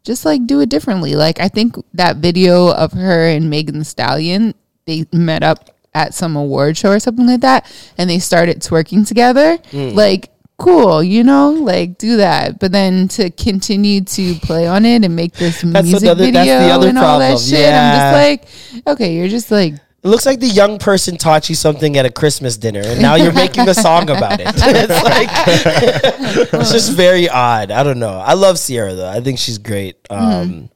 Just 0.08 0.24
like 0.24 0.48
do 0.48 0.62
it 0.62 0.70
differently. 0.70 1.16
Like 1.16 1.42
I 1.42 1.50
think 1.50 1.76
that 1.94 2.16
video 2.18 2.72
of 2.72 2.94
her 2.94 3.28
and 3.28 3.50
Megan 3.50 3.80
Thee 3.80 3.84
Stallion, 3.84 4.56
they 4.86 5.06
met 5.12 5.44
up 5.44 5.76
at 5.94 6.14
some 6.14 6.38
award 6.38 6.78
show 6.78 6.92
or 6.92 7.00
something 7.00 7.28
like 7.28 7.42
that, 7.42 7.70
and 7.98 8.10
they 8.10 8.18
started 8.18 8.62
twerking 8.62 9.06
together. 9.06 9.58
Mm. 9.72 9.96
Like 9.96 10.32
cool, 10.58 11.04
you 11.04 11.26
know, 11.26 11.52
like 11.52 11.98
do 11.98 12.16
that. 12.18 12.58
But 12.58 12.72
then 12.72 13.10
to 13.10 13.30
continue 13.32 14.00
to 14.02 14.36
play 14.36 14.66
on 14.66 14.86
it 14.86 15.04
and 15.04 15.14
make 15.14 15.34
this 15.34 15.62
music 15.62 16.18
video 16.18 16.32
that's 16.32 16.48
the 16.48 16.72
other 16.72 16.88
and 16.88 16.98
all 16.98 17.20
that 17.20 17.38
shit, 17.38 17.60
Yeah. 17.60 17.92
I'm 17.92 18.00
just 18.00 18.84
like, 18.86 18.88
okay, 18.88 19.14
you're 19.14 19.28
just 19.28 19.52
like 19.52 19.74
It 20.04 20.10
looks 20.10 20.26
like 20.26 20.40
the 20.40 20.48
young 20.48 20.78
person 20.78 21.18
taught 21.18 21.50
you 21.50 21.56
something 21.56 21.98
at 21.98 22.06
a 22.06 22.12
Christmas 22.12 22.56
dinner, 22.56 22.82
and 22.84 23.02
now 23.02 23.16
you're 23.16 23.34
making 23.34 23.68
a 23.68 23.74
song 23.74 24.10
about 24.10 24.40
it. 24.40 24.48
it's 24.56 25.04
like 25.04 26.54
it's 26.54 26.72
just 26.72 26.94
very 26.94 27.28
odd. 27.28 27.72
I 27.72 27.84
don't 27.84 28.00
know. 28.00 28.20
I 28.20 28.34
love 28.34 28.60
Ciara 28.60 28.94
though. 28.94 29.10
I 29.10 29.22
think 29.22 29.40
she's 29.40 29.58
great. 29.58 29.98
Um, 30.10 30.70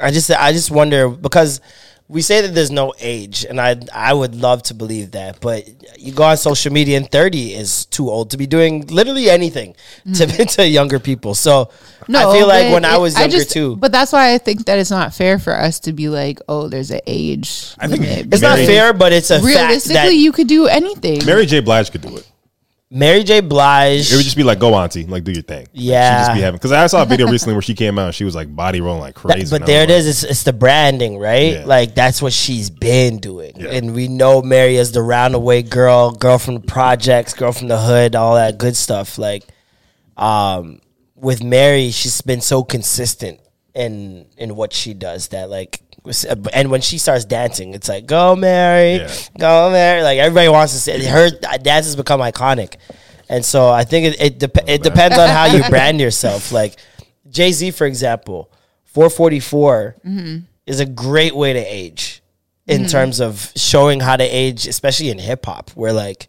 I 0.00 0.10
just 0.10 0.30
I 0.30 0.52
just 0.52 0.70
wonder 0.70 1.08
because 1.08 1.60
we 2.08 2.22
say 2.22 2.40
that 2.40 2.54
there's 2.54 2.70
no 2.70 2.94
age, 3.00 3.44
and 3.44 3.60
I 3.60 3.76
I 3.92 4.14
would 4.14 4.34
love 4.34 4.62
to 4.64 4.74
believe 4.74 5.12
that, 5.12 5.40
but 5.40 5.66
you 5.98 6.12
go 6.12 6.22
on 6.22 6.36
social 6.36 6.72
media 6.72 6.96
and 6.96 7.10
30 7.10 7.54
is 7.54 7.86
too 7.86 8.08
old 8.08 8.30
to 8.30 8.36
be 8.36 8.46
doing 8.46 8.86
literally 8.86 9.28
anything 9.28 9.74
to 10.14 10.26
mm. 10.26 10.48
to 10.56 10.68
younger 10.68 11.00
people. 11.00 11.34
So 11.34 11.70
I 12.08 12.32
feel 12.32 12.46
like 12.46 12.66
but 12.66 12.72
when 12.74 12.84
I 12.84 12.98
was 12.98 13.18
younger 13.18 13.38
just- 13.38 13.50
too. 13.50 13.76
But 13.76 13.90
that's 13.90 14.12
why 14.12 14.34
I 14.34 14.38
think 14.38 14.66
that 14.66 14.78
it's 14.78 14.90
not 14.90 15.14
fair 15.14 15.38
for 15.38 15.52
us 15.52 15.80
to 15.80 15.92
be 15.92 16.08
like, 16.08 16.40
oh, 16.48 16.68
there's 16.68 16.92
an 16.92 17.00
age. 17.06 17.74
I 17.78 17.88
think 17.88 18.02
limit. 18.02 18.32
It's 18.32 18.42
not 18.42 18.58
fair, 18.58 18.92
but 18.92 19.12
it's 19.12 19.30
a 19.30 19.36
fact 19.36 19.46
Realistically, 19.46 19.94
that 19.94 20.14
you 20.14 20.30
could 20.30 20.48
do 20.48 20.66
anything. 20.66 21.24
Mary 21.26 21.46
J. 21.46 21.60
Blige 21.60 21.90
could 21.90 22.02
do 22.02 22.16
it. 22.16 22.30
Mary 22.88 23.24
J. 23.24 23.40
Blige. 23.40 24.12
It 24.12 24.16
would 24.16 24.22
just 24.24 24.36
be 24.36 24.44
like, 24.44 24.60
go 24.60 24.74
auntie, 24.74 25.04
like 25.06 25.24
do 25.24 25.32
your 25.32 25.42
thing. 25.42 25.62
Like, 25.62 25.70
she 25.74 25.82
Yeah. 25.82 26.18
just 26.26 26.34
be 26.34 26.40
having 26.40 26.56
because 26.58 26.70
I 26.72 26.86
saw 26.86 27.02
a 27.02 27.06
video 27.14 27.26
recently 27.28 27.54
where 27.54 27.62
she 27.62 27.74
came 27.74 27.98
out 27.98 28.06
and 28.06 28.14
she 28.14 28.22
was 28.24 28.36
like 28.36 28.54
body 28.54 28.80
rolling 28.80 29.00
like 29.00 29.14
That- 29.16 29.20
crazy. 29.34 29.58
but 29.58 29.66
there 29.66 29.82
it 29.82 29.88
was 29.90 30.06
is. 30.06 30.22
It's, 30.22 30.30
it's 30.30 30.42
the 30.44 30.52
branding, 30.52 31.18
right? 31.18 31.54
Yeah. 31.54 31.64
Like 31.64 31.94
that's 31.96 32.22
what 32.22 32.32
she's 32.32 32.70
been 32.70 33.18
doing, 33.18 33.54
Yeah. 33.56 33.70
and 33.70 33.92
we 33.94 34.06
know 34.06 34.40
Mary 34.40 34.78
as 34.78 34.92
the 34.92 35.00
roundaway 35.00 35.68
girl, 35.68 36.12
girl 36.12 36.38
from 36.38 36.54
the 36.54 36.60
projects, 36.60 37.34
girl 37.34 37.50
from 37.52 37.66
the 37.68 37.78
hood, 37.78 38.14
all 38.14 38.34
that 38.36 38.56
good 38.58 38.76
stuff. 38.76 39.18
Like, 39.18 39.42
um, 40.16 40.80
with 41.16 41.42
Mary, 41.42 41.90
she's 41.90 42.20
been 42.20 42.40
so 42.40 42.62
consistent 42.62 43.40
in 43.74 44.26
in 44.38 44.54
what 44.54 44.72
she 44.72 44.94
does 44.94 45.28
that 45.28 45.50
like. 45.50 45.80
And 46.52 46.70
when 46.70 46.80
she 46.80 46.98
starts 46.98 47.24
dancing, 47.24 47.74
it's 47.74 47.88
like 47.88 48.06
"Go 48.06 48.36
Mary, 48.36 48.96
Yeah. 48.96 49.12
go 49.38 49.70
Mary!" 49.70 50.02
Like 50.02 50.18
everybody 50.18 50.48
wants 50.48 50.72
to 50.72 50.78
say 50.78 51.04
her 51.04 51.30
dance 51.30 51.86
has 51.86 51.96
become 51.96 52.20
iconic, 52.20 52.76
and 53.28 53.44
so 53.44 53.68
I 53.68 53.84
think 53.84 54.06
it 54.06 54.20
it, 54.20 54.38
dep- 54.38 54.68
it 54.68 54.80
oh, 54.80 54.82
depends 54.82 55.18
on 55.18 55.28
how 55.28 55.46
you 55.46 55.62
brand 55.68 56.00
yourself. 56.00 56.52
Like 56.52 56.76
Jay 57.28 57.52
Z, 57.52 57.72
for 57.72 57.86
example, 57.86 58.50
444 58.84 59.96
mm-hmm. 60.06 60.38
is 60.66 60.80
a 60.80 60.86
great 60.86 61.34
way 61.34 61.52
to 61.52 61.60
age 61.60 62.22
in 62.66 62.82
mm-hmm. 62.82 62.88
terms 62.88 63.20
of 63.20 63.52
showing 63.56 64.00
how 64.00 64.16
to 64.16 64.24
age, 64.24 64.66
especially 64.66 65.10
in 65.10 65.18
hip 65.18 65.44
hop, 65.44 65.70
where 65.70 65.92
like 65.92 66.28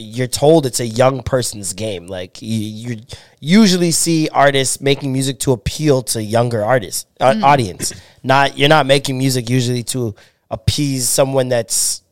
you're 0.00 0.26
told 0.26 0.66
it's 0.66 0.80
a 0.80 0.86
young 0.86 1.22
person's 1.22 1.72
game. 1.72 2.06
Like 2.06 2.40
you, 2.42 2.92
you 2.94 3.00
usually 3.40 3.90
see 3.90 4.28
artists 4.32 4.80
making 4.80 5.12
music 5.12 5.38
to 5.40 5.52
appeal 5.52 6.02
to 6.02 6.22
younger 6.22 6.64
artists 6.64 7.06
uh, 7.20 7.34
audience. 7.42 7.92
Not 8.22 8.58
you're 8.58 8.68
not 8.68 8.86
making 8.86 9.18
music 9.18 9.48
usually 9.50 9.82
to 9.84 10.14
appease 10.50 11.08
someone 11.08 11.48
that's 11.48 12.02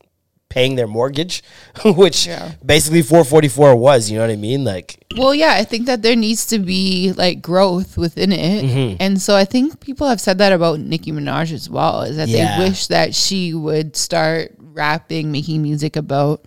paying 0.49 0.77
their 0.77 0.87
mortgage, 0.87 1.43
which 1.85 2.27
Yeah. 2.27 2.53
basically 2.65 3.03
444 3.03 3.77
was. 3.77 4.11
You 4.11 4.17
know 4.17 4.25
what 4.25 4.31
I 4.33 4.37
mean? 4.37 4.65
Like 4.65 5.05
Well, 5.17 5.35
yeah, 5.35 5.53
I 5.55 5.65
think 5.65 5.85
that 5.87 6.01
there 6.01 6.17
needs 6.17 6.47
to 6.47 6.59
be 6.59 7.13
like 7.13 7.43
growth 7.43 7.99
within 7.99 8.33
it. 8.33 8.65
Mm-hmm. 8.65 8.97
And 9.01 9.21
so 9.21 9.37
I 9.37 9.45
think 9.45 9.81
people 9.81 10.09
have 10.09 10.21
said 10.21 10.39
that 10.39 10.53
about 10.53 10.81
Nicki 10.81 11.13
Minaj 11.13 11.53
as 11.53 11.69
well, 11.69 12.03
is 12.03 12.17
that 12.17 12.29
Yeah. 12.29 12.57
they 12.59 12.65
wish 12.69 12.87
that 12.87 13.15
she 13.15 13.53
would 13.53 13.95
start 13.97 14.55
rapping, 14.59 15.31
making 15.33 15.61
music 15.63 15.97
about 15.97 16.41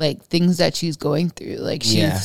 like 0.00 0.24
things 0.24 0.56
that 0.58 0.74
she's 0.74 0.96
going 0.96 1.30
through. 1.30 1.56
Like 1.58 1.82
she's 1.84 1.96
Yeah. 1.98 2.18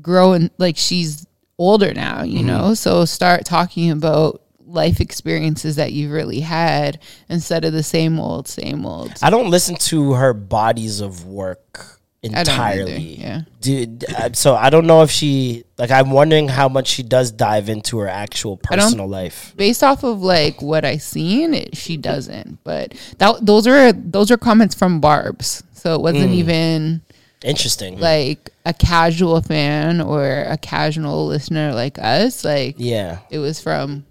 growing, 0.00 0.50
like 0.58 0.76
she's 0.76 1.26
older 1.58 1.92
now, 1.94 2.22
you 2.22 2.38
Mm-hmm. 2.38 2.46
know? 2.46 2.74
So 2.74 3.04
start 3.04 3.44
talking 3.44 3.90
about 3.90 4.42
life 4.66 5.00
experiences 5.00 5.76
that 5.76 5.92
you've 5.92 6.12
really 6.12 6.40
had 6.40 7.00
instead 7.30 7.64
of 7.64 7.72
the 7.72 7.82
same 7.82 8.20
old, 8.20 8.46
same 8.46 8.84
old. 8.86 9.12
I 9.22 9.30
don't 9.30 9.50
listen 9.50 9.74
to 9.76 10.12
her 10.12 10.34
bodies 10.34 11.00
of 11.00 11.24
work 11.24 11.98
entirely. 12.22 13.16
yeah. 13.20 13.42
Dude, 13.60 14.04
uh, 14.14 14.30
so 14.34 14.54
I 14.54 14.70
don't 14.70 14.86
know 14.86 15.02
if 15.02 15.10
she 15.10 15.64
like. 15.78 15.90
I'm 15.90 16.10
wondering 16.10 16.48
how 16.48 16.68
much 16.68 16.86
she 16.88 17.02
does 17.02 17.30
dive 17.30 17.68
into 17.68 17.98
her 17.98 18.08
actual 18.08 18.56
personal 18.56 19.08
life. 19.08 19.52
based 19.56 19.82
off 19.82 20.04
of 20.04 20.20
like 20.22 20.60
what 20.62 20.84
I 20.84 20.98
seen, 20.98 21.54
it, 21.54 21.76
she 21.76 21.96
doesn't. 21.96 22.62
But 22.64 22.94
that 23.18 23.44
those 23.44 23.66
are 23.66 23.92
those 23.92 24.30
are 24.30 24.36
comments 24.36 24.74
from 24.74 25.00
Barb's, 25.00 25.62
so 25.78 25.94
it 25.94 26.00
wasn't 26.00 26.32
Mm. 26.32 26.34
even 26.34 27.00
Interesting. 27.42 27.98
like 28.00 28.50
a 28.64 28.72
casual 28.72 29.40
fan 29.40 30.00
or 30.00 30.44
a 30.48 30.56
casual 30.56 31.26
listener 31.26 31.72
like 31.74 31.98
us. 31.98 32.44
Like 32.44 32.76
yeah, 32.78 33.18
it 33.30 33.38
was 33.38 33.60
from, 33.60 34.04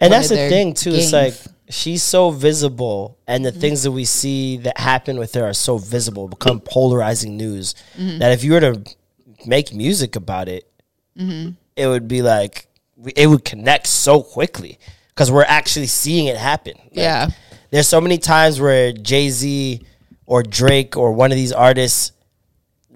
and 0.00 0.12
that's 0.12 0.28
the 0.28 0.36
thing 0.36 0.74
too. 0.74 0.90
It's 0.92 1.12
like 1.12 1.34
she's 1.68 2.02
so 2.02 2.30
visible, 2.30 3.18
and 3.26 3.44
the 3.44 3.50
mm-hmm. 3.50 3.60
things 3.60 3.82
that 3.82 3.92
we 3.92 4.04
see 4.04 4.58
that 4.58 4.78
happen 4.78 5.18
with 5.18 5.34
her 5.34 5.44
are 5.44 5.54
so 5.54 5.78
visible, 5.78 6.28
become 6.28 6.58
mm-hmm. 6.58 6.68
polarizing 6.68 7.36
news. 7.36 7.74
Mm-hmm. 7.98 8.18
That 8.18 8.32
if 8.32 8.44
you 8.44 8.52
were 8.52 8.60
to 8.60 8.84
make 9.46 9.74
music 9.74 10.16
about 10.16 10.48
it, 10.48 10.70
it 11.76 11.86
would 11.86 12.08
be 12.08 12.22
like 12.22 12.68
it 13.14 13.26
would 13.26 13.44
connect 13.44 13.86
so 13.86 14.22
quickly 14.22 14.78
because 15.08 15.30
we're 15.30 15.44
actually 15.44 15.86
seeing 15.86 16.26
it 16.26 16.36
happen. 16.36 16.74
Like, 16.76 16.90
yeah, 16.92 17.28
there's 17.70 17.88
so 17.88 18.00
many 18.00 18.18
times 18.18 18.60
where 18.60 18.92
Jay 18.92 19.28
Z 19.30 19.82
or 20.26 20.42
Drake 20.42 20.96
or 20.96 21.12
one 21.12 21.30
of 21.32 21.36
these 21.36 21.52
artists 21.52 22.12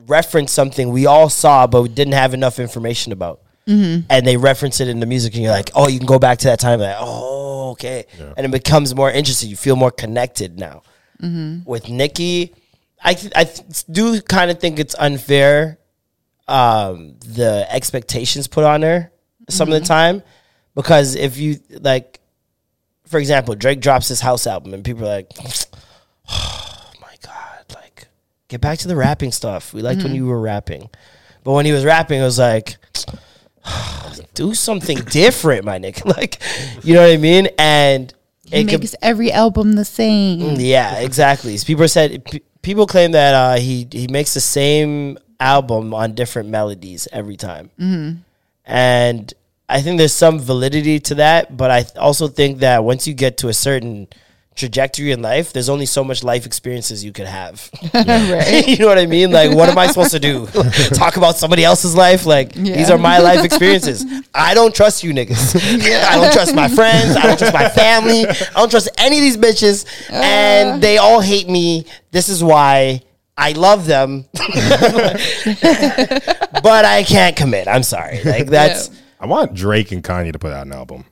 reference 0.06 0.52
something 0.52 0.90
we 0.90 1.06
all 1.06 1.28
saw 1.28 1.66
but 1.66 1.82
we 1.82 1.88
didn't 1.88 2.14
have 2.14 2.34
enough 2.34 2.58
information 2.58 3.12
about. 3.12 3.40
Mm-hmm. 3.66 4.06
And 4.10 4.26
they 4.26 4.36
reference 4.36 4.80
it 4.80 4.88
in 4.88 4.98
the 4.98 5.06
music, 5.06 5.34
and 5.34 5.44
you're 5.44 5.52
like, 5.52 5.70
oh, 5.76 5.86
you 5.86 5.98
can 5.98 6.06
go 6.06 6.18
back 6.18 6.38
to 6.38 6.48
that 6.48 6.58
time. 6.58 6.80
Like, 6.80 6.96
oh, 6.98 7.70
okay. 7.72 8.06
And 8.18 8.44
it 8.44 8.50
becomes 8.50 8.94
more 8.96 9.10
interesting. 9.10 9.48
You 9.48 9.56
feel 9.56 9.76
more 9.76 9.92
connected 9.92 10.58
now. 10.58 10.82
Mm-hmm. 11.22 11.68
With 11.70 11.88
Nicki, 11.88 12.54
I, 13.04 13.14
th- 13.14 13.32
I 13.36 13.44
th- 13.44 13.84
do 13.88 14.20
kind 14.22 14.50
of 14.50 14.58
think 14.58 14.80
it's 14.80 14.96
unfair 14.98 15.78
um, 16.48 17.14
the 17.24 17.64
expectations 17.70 18.48
put 18.48 18.64
on 18.64 18.82
her 18.82 19.12
some 19.48 19.68
of 19.68 19.72
the 19.72 19.80
mm-hmm. 19.80 19.86
time 19.86 20.22
because 20.74 21.14
if 21.14 21.38
you 21.38 21.60
like 21.70 22.20
for 23.06 23.18
example, 23.18 23.54
Drake 23.54 23.80
drops 23.80 24.08
his 24.08 24.20
house 24.20 24.46
album 24.46 24.72
and 24.74 24.84
people 24.84 25.04
are 25.04 25.16
like, 25.16 25.30
get 28.50 28.60
back 28.60 28.78
to 28.80 28.88
the 28.88 28.96
rapping 28.96 29.32
stuff. 29.32 29.72
We 29.72 29.80
liked 29.80 29.98
when 29.98 30.08
mm-hmm. 30.08 30.16
you 30.16 30.26
were 30.26 30.40
rapping, 30.40 30.90
but 31.44 31.52
when 31.52 31.64
he 31.64 31.72
was 31.72 31.84
rapping, 31.84 32.20
it 32.20 32.24
was 32.24 32.38
like, 32.38 32.76
do 34.34 34.52
something 34.52 34.98
different, 34.98 35.64
my 35.64 35.78
nigga. 35.78 36.04
Like, 36.16 36.42
you 36.84 36.94
know 36.94 37.02
what 37.02 37.12
I 37.12 37.16
mean? 37.16 37.48
And 37.58 38.12
He 38.44 38.60
it 38.60 38.66
makes 38.66 38.94
every 39.00 39.32
album 39.32 39.74
the 39.74 39.84
same. 39.84 40.40
Mm, 40.40 40.56
yeah, 40.58 40.98
exactly. 40.98 41.56
People 41.64 41.88
said 41.88 42.24
p- 42.24 42.42
people 42.62 42.86
claim 42.86 43.12
that 43.12 43.34
uh, 43.34 43.56
he 43.56 43.86
he 43.90 44.08
makes 44.08 44.34
the 44.34 44.40
same 44.40 45.18
album 45.38 45.94
on 45.94 46.14
different 46.14 46.48
melodies 46.48 47.06
every 47.12 47.36
time, 47.36 47.70
mm-hmm. 47.78 48.18
and 48.66 49.32
I 49.68 49.80
think 49.80 49.98
there's 49.98 50.12
some 50.12 50.40
validity 50.40 50.98
to 51.00 51.14
that. 51.14 51.56
But 51.56 51.70
I 51.70 51.82
th- 51.82 51.96
also 51.96 52.26
think 52.26 52.58
that 52.58 52.82
once 52.82 53.06
you 53.06 53.14
get 53.14 53.38
to 53.38 53.48
a 53.48 53.54
certain 53.54 54.08
trajectory 54.60 55.10
in 55.10 55.22
life, 55.22 55.52
there's 55.52 55.68
only 55.68 55.86
so 55.86 56.04
much 56.04 56.22
life 56.22 56.46
experiences 56.46 57.04
you 57.04 57.12
could 57.12 57.26
have. 57.26 57.68
right? 57.94 58.68
you 58.68 58.78
know 58.78 58.86
what 58.86 58.98
I 58.98 59.06
mean? 59.06 59.32
Like, 59.32 59.52
what 59.56 59.68
am 59.68 59.76
I 59.76 59.88
supposed 59.88 60.12
to 60.12 60.20
do? 60.20 60.46
Talk 60.94 61.16
about 61.16 61.36
somebody 61.36 61.64
else's 61.64 61.96
life? 61.96 62.26
Like, 62.26 62.52
these 62.52 62.90
are 62.90 62.98
my 62.98 63.18
life 63.18 63.44
experiences. 63.44 64.04
I 64.32 64.54
don't 64.54 64.74
trust 64.74 65.02
you 65.02 65.12
niggas. 65.12 65.56
I 66.04 66.14
don't 66.14 66.32
trust 66.32 66.54
my 66.54 66.68
friends. 66.68 67.16
I 67.16 67.22
don't 67.22 67.38
trust 67.38 67.54
my 67.54 67.68
family. 67.68 68.26
I 68.28 68.52
don't 68.54 68.70
trust 68.70 68.88
any 68.98 69.16
of 69.16 69.22
these 69.22 69.36
bitches. 69.36 69.84
Uh. 70.10 70.20
and 70.22 70.82
they 70.82 70.98
all 70.98 71.20
hate 71.20 71.48
me. 71.48 71.86
This 72.12 72.28
is 72.28 72.44
why 72.44 73.02
I 73.36 73.52
love 73.52 73.86
them. 73.86 74.26
but 76.62 76.84
I 76.84 77.04
can't 77.06 77.34
commit. 77.34 77.66
I'm 77.66 77.82
sorry. 77.82 78.22
Like, 78.22 78.46
that's. 78.46 78.90
I 79.18 79.26
want 79.26 79.54
Drake 79.54 79.92
and 79.92 80.04
Kanye 80.04 80.32
to 80.32 80.38
put 80.38 80.52
out 80.52 80.66
an 80.66 80.72
album. 80.72 81.04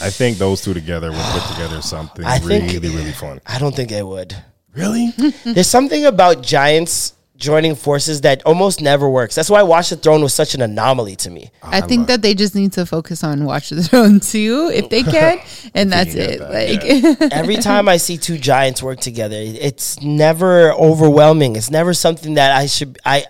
I 0.00 0.10
think 0.10 0.38
those 0.38 0.62
two 0.62 0.74
together 0.74 1.10
would 1.10 1.20
put 1.20 1.42
together 1.54 1.80
something 1.82 2.24
I 2.24 2.38
think- 2.38 2.70
really, 2.72 2.88
really 2.94 3.12
fun. 3.12 3.40
I 3.46 3.58
don't 3.58 3.74
think 3.74 3.90
it 3.92 4.06
would. 4.06 4.36
Really? 4.74 5.12
There's 5.44 5.66
something 5.66 6.04
about 6.06 6.42
giants 6.42 7.14
joining 7.36 7.76
forces 7.76 8.22
that 8.22 8.42
almost 8.44 8.80
never 8.80 9.08
works. 9.08 9.34
That's 9.36 9.48
why 9.48 9.62
Watch 9.62 9.90
the 9.90 9.96
Throne 9.96 10.22
was 10.22 10.34
such 10.34 10.54
an 10.54 10.60
anomaly 10.62 11.14
to 11.16 11.30
me. 11.30 11.50
I 11.62 11.80
think 11.80 12.08
that 12.08 12.20
they 12.20 12.34
just 12.34 12.54
need 12.56 12.72
to 12.72 12.84
focus 12.84 13.22
on 13.22 13.44
Watch 13.44 13.70
the 13.70 13.82
Throne 13.82 14.18
too, 14.34 14.70
if 14.74 14.90
they 14.90 15.02
can, 15.04 15.38
and 15.74 15.92
that's 15.92 16.14
get 16.14 16.30
it. 16.30 16.38
that, 16.40 17.20
Like, 17.22 17.32
Every 17.32 17.56
time 17.56 17.88
I 17.88 17.96
see 17.96 18.18
two 18.18 18.38
giants 18.38 18.82
work 18.82 18.98
together, 19.00 19.36
it's 19.38 20.00
never 20.02 20.72
overwhelming. 20.72 21.54
It's 21.56 21.70
never 21.70 21.94
something 21.94 22.34
that 22.34 22.56
I 22.56 22.66
should 22.66 22.98
I 23.04 23.24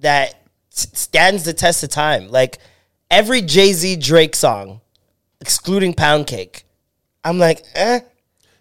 that 0.00 0.34
stands 0.70 1.44
the 1.44 1.52
test 1.52 1.82
of 1.82 1.90
time. 1.90 2.28
Like 2.28 2.58
every 3.10 3.42
Jay 3.42 3.72
Z 3.72 3.96
Drake 3.96 4.36
song, 4.36 4.80
excluding 5.42 5.92
Pound 5.92 6.26
Cake, 6.26 6.64
I'm 7.24 7.38
like, 7.38 7.62
eh, 7.74 8.00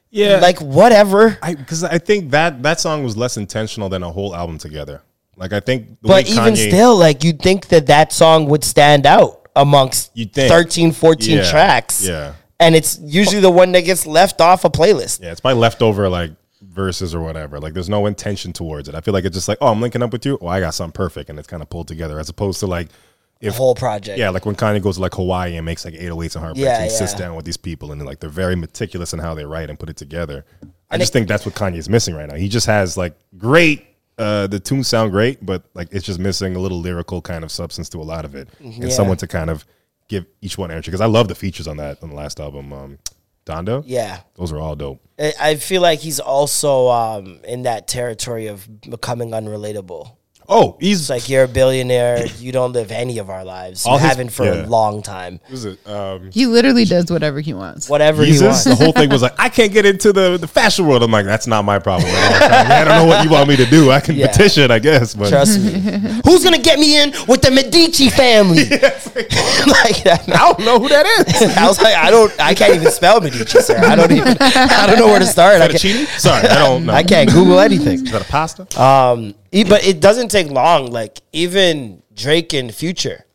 Yeah. 0.10 0.40
like 0.41 0.60
whatever. 0.60 1.38
I 1.41 1.56
because 1.56 1.84
I 1.84 1.98
think 1.98 2.32
that 2.32 2.62
that 2.64 2.82
song 2.82 3.03
was 3.03 3.16
less 3.16 3.38
intentional 3.38 3.88
than 3.88 4.03
a 4.03 4.12
whole 4.12 4.36
album 4.36 4.58
together. 4.58 5.02
Like 5.38 5.53
I 5.53 5.62
think, 5.62 6.02
the 6.02 6.08
But 6.10 6.30
even 6.30 6.53
Kanye- 6.56 6.68
still, 6.68 6.98
like 6.98 7.24
you'd 7.24 7.41
think 7.41 7.68
that 7.70 7.88
that 7.88 8.12
song 8.12 8.48
would 8.48 8.64
stand 8.64 9.06
out 9.06 9.48
amongst 9.56 10.12
You'd 10.14 10.34
think. 10.34 10.49
13, 10.52 10.91
14 10.91 11.38
Yeah, 11.38 11.49
tracks. 11.49 12.06
yeah. 12.06 12.34
And 12.60 12.76
it's 12.76 12.99
usually 13.02 13.40
the 13.41 13.49
one 13.49 13.72
that 13.72 13.82
gets 13.82 14.06
left 14.06 14.40
off 14.41 14.66
a 14.66 14.70
playlist. 14.70 15.22
yeah, 15.24 15.32
it's 15.32 15.44
my 15.44 15.53
leftover 15.53 16.10
like 16.10 16.32
verses 16.62 17.16
or 17.16 17.22
whatever. 17.22 17.60
Like 17.60 17.74
there's 17.74 17.90
no 17.90 18.06
intention 18.06 18.53
towards 18.53 18.88
it. 18.88 18.94
I 18.95 19.02
feel 19.02 19.14
like 19.16 19.26
it's 19.26 19.36
just 19.36 19.48
like, 19.48 19.58
oh, 19.62 19.68
I'm 19.68 19.82
linking 19.82 20.03
up 20.03 20.12
with 20.14 20.26
you. 20.26 20.38
Oh, 20.41 20.48
I 20.48 20.60
got 20.60 20.74
something 20.76 20.91
perfect, 20.94 21.30
and 21.30 21.40
it's 21.40 21.48
kind 21.48 21.62
of 21.64 21.70
pulled 21.70 21.88
together 21.88 22.20
as 22.20 22.30
opposed 22.30 22.60
to 22.60 22.68
like 22.68 22.90
The 22.90 22.94
if 23.42 23.56
whole 23.56 23.76
project. 23.76 24.18
yeah, 24.20 24.30
like 24.30 24.46
when 24.46 24.56
Kanye 24.56 24.82
goes 24.82 24.96
to 24.96 25.02
like 25.02 25.14
Hawaii 25.16 25.56
and 25.58 25.66
makes 25.66 25.84
like 25.86 25.94
808s 25.96 26.36
and 26.36 26.44
heartbreaks, 26.44 26.66
Yeah, 26.66 26.76
and 26.76 26.84
he 26.86 26.90
sits 26.90 27.14
down 27.14 27.36
with 27.36 27.46
these 27.46 27.58
people 27.58 27.92
and 27.92 28.04
like 28.06 28.20
they're 28.20 28.30
very 28.30 28.56
meticulous 28.56 29.14
in 29.14 29.20
how 29.20 29.34
they 29.34 29.46
write 29.46 29.70
and 29.70 29.78
put 29.80 29.90
it 29.90 29.98
together. 29.98 30.46
I 30.90 30.98
just 30.98 31.14
think 31.14 31.28
that's 31.28 31.46
what 31.46 31.56
Kanye's 31.56 31.90
missing 31.90 32.16
right 32.16 32.28
now. 32.30 32.36
He 32.36 32.50
just 32.50 32.68
has 32.68 32.98
like 32.98 33.14
great. 33.38 33.88
Uh, 34.18 34.46
the 34.46 34.60
tunes 34.60 34.88
sound 34.88 35.12
great, 35.12 35.44
but 35.44 35.64
like 35.74 35.88
it's 35.92 36.06
just 36.06 36.20
missing 36.20 36.56
a 36.56 36.60
little 36.60 36.80
lyrical 36.80 37.22
kind 37.22 37.44
of 37.44 37.52
substance 37.52 37.90
to 37.90 37.98
a 38.00 38.04
lot 38.04 38.24
of 38.26 38.36
it, 38.36 38.50
and 38.60 38.92
someone 38.92 39.18
to 39.18 39.26
kind 39.28 39.50
of 39.50 39.66
give 40.10 40.26
each 40.42 40.58
one 40.58 40.70
energy. 40.70 40.92
Because 40.92 41.02
I 41.02 41.06
love 41.08 41.28
the 41.28 41.34
features 41.36 41.68
on 41.68 41.78
that 41.78 42.04
on 42.04 42.10
the 42.10 42.16
last 42.16 42.40
album, 42.40 42.72
um, 42.74 43.00
Donda. 43.46 43.84
Yeah. 43.88 44.20
those 44.36 44.52
are 44.52 44.60
all 44.60 44.76
dope. 44.76 45.02
I 45.18 45.34
I 45.40 45.56
feel 45.56 45.82
like 45.82 46.00
he's 46.00 46.20
also 46.20 46.90
um, 46.90 47.40
in 47.48 47.64
that 47.64 47.88
territory 47.88 48.48
of 48.48 48.68
becoming 48.82 49.32
unrelatable. 49.32 50.18
Oh, 50.53 50.76
he's 50.82 50.99
It's 50.99 51.10
like 51.10 51.30
you're 51.30 51.45
a 51.45 51.48
billionaire. 51.48 52.26
You 52.40 52.52
don't 52.52 52.73
live 52.73 52.91
any 52.91 53.19
of 53.19 53.30
our 53.30 53.45
lives. 53.45 53.86
You 53.86 53.91
All 53.94 53.98
his- 53.98 54.10
haven't 54.10 54.30
for 54.32 54.44
yeah. 54.44 54.65
a 54.65 54.68
long 54.68 55.02
time. 55.02 55.40
what 55.45 55.53
is 55.53 55.64
it? 55.64 55.88
Um, 55.88 56.30
he 56.32 56.45
literally 56.45 56.84
does 56.84 57.10
whatever 57.10 57.40
he 57.40 57.53
wants. 57.53 57.88
Whatever 57.88 58.23
he 58.26 58.32
Jesus, 58.34 58.48
wants. 58.48 58.64
the 58.65 58.76
whole 58.76 58.91
thing 58.91 59.10
was 59.10 59.22
like, 59.22 59.34
I 59.40 59.48
can't 59.48 59.72
get 59.72 59.86
into 59.86 60.11
the, 60.11 60.38
the 60.38 60.48
fashion 60.48 60.86
world. 60.88 61.03
I'm 61.03 61.11
like, 61.11 61.26
that's 61.26 61.48
not 61.48 61.64
my 61.64 61.80
problem. 61.80 62.11
I 62.14 62.84
don't 62.84 62.98
know 62.98 63.06
what 63.06 63.23
you 63.23 63.30
want 63.32 63.48
me 63.48 63.56
to 63.56 63.65
do. 63.65 63.91
I 63.91 64.02
can 64.02 64.15
Yeah. 64.15 64.28
petition, 64.28 64.72
I 64.72 64.80
guess, 64.80 65.15
but 65.15 65.30
Trust 65.30 65.61
me. 65.61 65.72
Who's 66.26 66.44
gonna 66.44 66.60
get 66.60 66.80
me 66.80 67.02
in 67.02 67.11
with 67.30 67.41
the 67.41 67.49
Medici 67.52 68.10
family? 68.10 68.64
like 68.65 70.03
that. 70.03 70.23
I 70.28 70.38
don't 70.53 70.60
know 70.60 70.80
who 70.80 70.90
that 70.90 71.06
is. 71.06 71.57
I 71.57 71.65
was 71.68 71.82
like, 71.82 71.95
I 71.95 72.11
don't, 72.11 72.32
I 72.41 72.53
can't 72.53 72.76
even 72.76 72.91
spell 72.91 73.22
Medici, 73.22 73.60
sir. 73.61 73.78
I 73.78 73.95
don't 73.95 74.11
even, 74.11 74.36
I 74.40 74.86
don't 74.88 74.99
know 74.99 75.07
where 75.07 75.19
to 75.19 75.26
start. 75.26 75.61
I 75.61 75.68
can't, 75.69 75.80
Fettuccine? 75.80 76.19
Sorry, 76.19 76.48
I 76.48 76.56
don't 76.60 76.86
know. 76.86 76.94
I 76.94 77.03
can't 77.03 77.30
Google 77.32 77.60
anything. 77.60 78.06
Is 78.06 78.11
that 78.11 78.22
a 78.22 78.26
pasta? 78.26 78.82
Um, 78.82 79.34
but 79.52 79.86
it 79.86 79.99
doesn't 79.99 80.30
take 80.30 80.49
long. 80.49 80.91
Like 80.91 81.22
even 81.34 82.02
Drake 82.14 82.53
and 82.53 82.73
Future, 82.73 83.26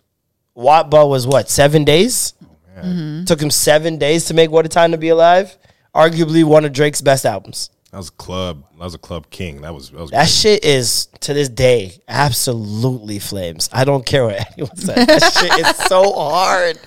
Watba 0.57 1.09
was 1.09 1.27
what 1.27 1.49
seven 1.51 1.85
days? 1.85 2.35
Oh, 2.43 2.81
mm-hmm. 2.81 3.25
Took 3.25 3.41
him 3.41 3.51
seven 3.51 3.99
days 3.99 4.27
to 4.27 4.35
make 4.35 4.51
"What 4.51 4.67
a 4.67 4.69
Time 4.69 4.93
to 4.93 4.99
Be 4.99 5.09
Alive." 5.09 5.57
Arguably 5.95 6.45
one 6.45 6.65
of 6.65 6.73
Drake's 6.73 7.01
best 7.01 7.25
albums. 7.25 7.71
that 7.91 7.97
was 7.97 8.09
a 8.09 8.13
club. 8.13 8.65
That 8.73 8.85
was 8.85 8.95
a 8.95 8.99
club 8.99 9.31
king. 9.31 9.63
That 9.63 9.75
was 9.75 9.91
that 9.91 9.99
was 10.01 10.11
That 10.11 10.29
shit 10.29 10.65
is 10.65 11.07
to 11.21 11.33
this 11.33 11.49
day 11.49 11.93
absolutely 12.07 13.19
flames. 13.19 13.71
I 13.73 13.85
don't 13.85 14.05
care 14.05 14.25
what 14.25 14.47
anyone 14.53 14.77
says. 14.77 15.07
That 15.07 15.33
shit 15.33 15.67
is 15.67 15.77
so 15.77 16.13
hard. 16.13 16.79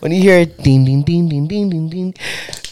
When 0.00 0.12
you 0.12 0.20
hear 0.20 0.38
it, 0.40 0.58
ding 0.58 0.84
ding 0.84 1.02
ding 1.02 1.28
ding 1.28 1.48
ding 1.48 1.70
ding 1.70 1.88
ding. 1.88 2.14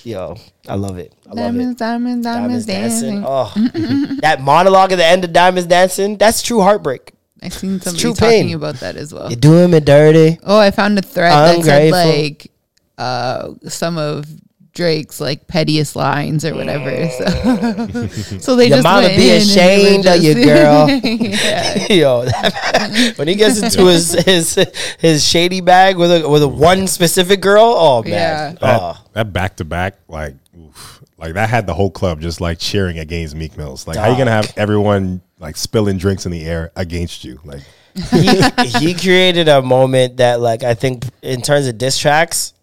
Yo, 0.05 0.36
I 0.68 0.74
love 0.74 0.98
it. 0.98 1.12
I 1.24 1.28
love 1.28 1.36
Diamonds, 1.36 1.72
it. 1.72 1.78
diamonds, 1.78 2.24
Diamonds 2.26 2.66
diamonds, 2.66 2.66
dancing. 2.66 3.22
dancing. 3.22 4.14
Oh, 4.14 4.16
that 4.22 4.40
monologue 4.40 4.93
at 4.93 4.97
the 4.97 5.05
end 5.06 5.24
of 5.24 5.32
Diamonds 5.32 5.66
dancing. 5.68 6.16
That's 6.16 6.43
true 6.43 6.60
heartbreak. 6.60 7.12
I 7.43 7.48
seen 7.51 7.80
somebody 7.80 8.01
true 8.02 8.14
talking 8.14 8.47
pain. 8.48 8.55
about 8.56 8.76
that 8.76 8.97
as 8.97 9.12
well. 9.12 9.28
You're 9.28 9.36
doing 9.38 9.70
me 9.70 9.80
dirty. 9.80 10.38
Oh, 10.43 10.59
I 10.59 10.70
found 10.70 10.98
a 10.98 11.02
thread 11.02 11.32
that 11.32 11.64
said 11.64 11.90
like 11.93 12.51
uh, 12.98 13.52
some 13.68 13.98
of 13.98 14.26
Drake's 14.72 15.20
like 15.20 15.47
pettiest 15.47 15.97
lines 15.97 16.44
or 16.44 16.55
whatever. 16.55 17.09
So, 17.10 17.26
so 18.40 18.56
they 18.56 18.68
Your 18.68 18.76
just 18.78 18.82
mama 18.84 19.02
went 19.06 19.16
be 19.16 19.30
in 19.30 19.40
and 19.43 19.48
they 19.51 19.98
were 20.01 20.01
ashamed 20.01 20.06
of 20.06 20.22
you, 20.22 20.34
just- 20.34 20.47
girl. 20.47 20.88
yeah. 20.90 21.93
Yo, 21.93 22.24
that- 22.24 23.12
when 23.16 23.28
he 23.28 23.34
gets 23.36 23.62
into 23.62 23.86
his 23.86 24.12
his 24.24 24.59
his 24.98 25.26
shady 25.26 25.60
bag 25.60 25.97
with 25.97 26.10
a 26.24 26.28
with 26.28 26.43
a 26.43 26.48
one 26.48 26.86
specific 26.86 27.40
girl, 27.40 27.64
oh 27.76 28.02
man, 28.02 28.12
Yeah. 28.12 28.52
that, 28.60 28.80
oh, 28.82 28.98
that 29.12 29.32
back 29.32 29.56
to 29.56 29.64
back, 29.64 29.94
like, 30.09 30.34
oof, 30.59 31.03
like 31.19 31.35
that 31.35 31.49
had 31.49 31.66
the 31.66 31.74
whole 31.74 31.91
club 31.91 32.20
just 32.20 32.41
like 32.41 32.59
cheering 32.59 32.99
against 32.99 33.35
Meek 33.35 33.57
Mills. 33.57 33.87
Like, 33.87 33.97
how 33.97 34.11
you 34.11 34.19
gonna 34.19 34.31
have 34.31 34.53
everyone 34.57 35.20
like 35.39 35.57
spilling 35.57 35.99
drinks 35.99 36.27
in 36.27 36.33
the 36.33 36.45
air 36.45 36.73
against 36.77 37.24
you? 37.24 37.41
Like, 37.45 37.62
he 38.11 38.41
he 38.78 38.95
created 38.95 39.49
a 39.49 39.62
moment 39.62 40.19
that 40.19 40.41
like 40.41 40.62
I 40.65 40.74
think 40.74 41.05
in 41.23 41.43
terms 41.43 41.66
of 41.66 41.78
diss 41.78 41.99
tracks, 41.99 42.55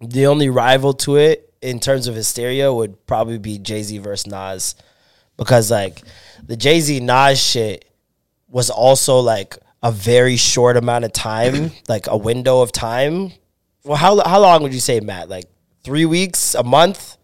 the 0.00 0.26
only 0.26 0.50
rival 0.50 0.92
to 0.94 1.16
it 1.16 1.52
in 1.62 1.80
terms 1.80 2.06
of 2.06 2.14
hysteria 2.14 2.72
would 2.72 3.06
probably 3.06 3.38
be 3.38 3.58
Jay 3.58 3.82
Z 3.82 3.98
versus 3.98 4.26
Nas, 4.26 4.74
because 5.36 5.70
like 5.70 6.02
the 6.42 6.56
Jay 6.56 6.80
Z 6.80 7.00
Nas 7.00 7.42
shit 7.42 7.84
was 8.48 8.70
also 8.70 9.20
like 9.20 9.56
a 9.82 9.90
very 9.90 10.36
short 10.36 10.76
amount 10.76 11.04
of 11.04 11.12
time, 11.12 11.70
like 11.88 12.06
a 12.06 12.16
window 12.16 12.60
of 12.62 12.72
time. 12.72 13.32
Well, 13.84 13.96
how 13.96 14.22
how 14.26 14.40
long 14.40 14.62
would 14.62 14.72
you 14.72 14.80
say, 14.80 15.00
Matt? 15.00 15.28
Like 15.28 15.46
three 15.84 16.06
weeks, 16.06 16.54
a 16.54 16.64
month? 16.64 17.16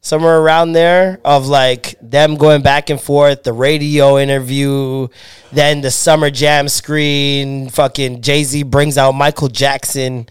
somewhere 0.00 0.40
around 0.40 0.72
there 0.72 1.20
of 1.24 1.46
like 1.46 1.94
them 2.00 2.36
going 2.36 2.62
back 2.62 2.90
and 2.90 3.00
forth, 3.00 3.42
the 3.42 3.52
radio 3.52 4.18
interview, 4.18 5.08
then 5.52 5.80
the 5.80 5.90
summer 5.90 6.30
jam 6.30 6.68
screen, 6.68 7.68
fucking 7.68 8.22
Jay 8.22 8.44
Z 8.44 8.62
brings 8.64 8.96
out 8.96 9.12
Michael 9.12 9.48
Jackson, 9.48 10.26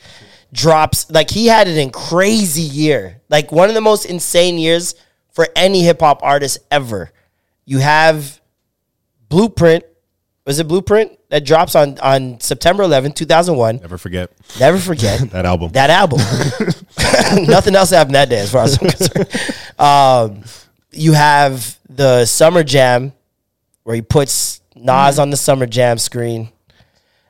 drops 0.51 1.11
like 1.11 1.29
he 1.29 1.47
had 1.47 1.67
it 1.67 1.77
in 1.77 1.91
crazy 1.91 2.61
year. 2.61 3.21
Like 3.29 3.51
one 3.51 3.69
of 3.69 3.75
the 3.75 3.81
most 3.81 4.05
insane 4.05 4.57
years 4.57 4.95
for 5.31 5.47
any 5.55 5.83
hip 5.83 5.99
hop 5.99 6.23
artist 6.23 6.57
ever. 6.71 7.11
You 7.65 7.79
have 7.79 8.39
Blueprint. 9.29 9.83
Was 10.45 10.59
it 10.59 10.67
Blueprint 10.67 11.16
that 11.29 11.45
drops 11.45 11.75
on 11.75 11.97
on 11.99 12.39
September 12.39 12.83
11, 12.83 13.11
2001? 13.13 13.77
never 13.77 13.97
forget 13.97 14.31
Never 14.59 14.77
forget 14.77 15.19
that 15.31 15.45
album. 15.45 15.71
that 15.73 15.89
album. 15.89 16.19
Nothing 17.47 17.75
else 17.75 17.89
happened 17.89 18.15
that 18.15 18.29
day, 18.29 18.39
as 18.39 18.51
far 18.51 18.63
as 18.63 18.77
I'm 18.81 18.89
concerned. 18.89 19.79
Um, 19.79 20.43
you 20.91 21.13
have 21.13 21.77
the 21.89 22.25
Summer 22.25 22.63
Jam, 22.63 23.13
where 23.83 23.95
he 23.95 24.01
puts 24.01 24.61
Nas 24.75 25.19
on 25.19 25.29
the 25.29 25.37
Summer 25.37 25.65
Jam 25.65 25.97
screen, 25.97 26.49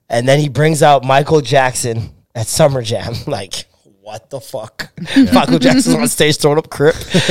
and 0.10 0.28
then 0.28 0.40
he 0.40 0.48
brings 0.50 0.82
out 0.84 1.04
Michael 1.04 1.42
Jackson 1.42 2.12
at 2.36 2.48
Summer 2.48 2.82
Jam. 2.82 3.14
Like, 3.26 3.66
what 4.08 4.30
the 4.30 4.40
fuck? 4.40 4.90
Michael 5.34 5.60
Jackson's 5.60 5.96
on 5.96 6.08
stage 6.08 6.38
throwing 6.38 6.58
up 6.58 6.70
crip. 6.70 6.96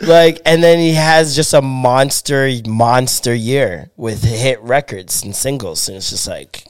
like, 0.00 0.40
and 0.46 0.62
then 0.62 0.78
he 0.78 0.94
has 0.94 1.36
just 1.36 1.52
a 1.52 1.60
monster, 1.60 2.50
monster 2.66 3.34
year 3.34 3.90
with 3.98 4.24
hit 4.24 4.58
records 4.62 5.22
and 5.22 5.36
singles, 5.36 5.88
and 5.88 5.98
it's 5.98 6.08
just 6.08 6.26
like, 6.26 6.64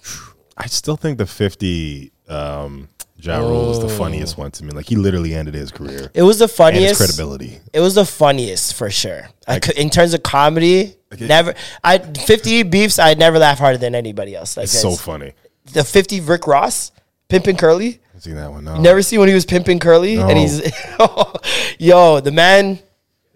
I 0.57 0.67
still 0.67 0.97
think 0.97 1.19
the 1.19 1.27
50 1.27 2.11
um, 2.29 2.89
Ja 3.19 3.39
Rule 3.39 3.69
was 3.69 3.81
the 3.81 3.89
funniest 3.89 4.37
one 4.37 4.51
to 4.51 4.65
me. 4.65 4.73
Like 4.73 4.87
he 4.87 4.97
literally 4.97 5.33
ended 5.33 5.55
his 5.55 5.71
career. 5.71 6.11
it 6.13 6.25
was 6.25 6.41
the 6.41 6.49
funniest 6.49 6.97
credibility. 6.97 7.61
It 7.73 7.79
was 7.79 7.95
the 7.95 8.05
funniest 8.05 8.75
for 8.75 8.91
sure. 8.91 9.29
I 9.47 9.61
cou- 9.61 9.75
in 9.77 9.91
terms 9.91 10.13
of 10.13 10.25
comedy, 10.25 10.97
never. 11.21 11.55
I 11.85 11.99
fifty 11.99 12.65
beefs. 12.65 12.99
I 12.99 13.15
never 13.15 13.39
laugh 13.39 13.61
harder 13.61 13.79
than 13.79 13.95
anybody 13.95 14.35
else. 14.35 14.57
Like 14.57 14.65
It's 14.65 14.81
so 14.81 14.97
funny. 14.97 15.35
The 15.73 15.85
fifty 15.85 16.21
Rick 16.21 16.49
Ross, 16.49 16.91
pimping 17.29 17.57
Curly. 17.57 18.01
I 18.19 18.21
see 18.21 18.33
that 18.33 18.51
one. 18.51 18.65
No. 18.65 18.75
You 18.75 18.83
never 18.83 19.01
see 19.01 19.17
when 19.17 19.29
he 19.29 19.35
was 19.35 19.47
pimping 19.47 19.79
Curly, 19.79 20.17
No. 20.17 20.29
and 20.29 20.37
he's 20.37 20.61
yo 21.79 22.19
the 22.19 22.33
man. 22.33 22.81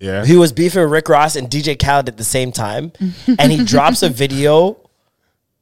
Yeah. 0.00 0.24
He 0.24 0.36
was 0.36 0.52
beefing 0.52 0.82
Rick 0.90 1.09
Ross 1.09 1.36
and 1.36 1.48
DJ 1.48 1.78
Khaled 1.78 2.09
at 2.09 2.16
the 2.16 2.24
same 2.24 2.50
time, 2.50 2.90
and 3.38 3.52
he 3.52 3.64
drops 3.64 4.02
a 4.02 4.09
video 4.09 4.76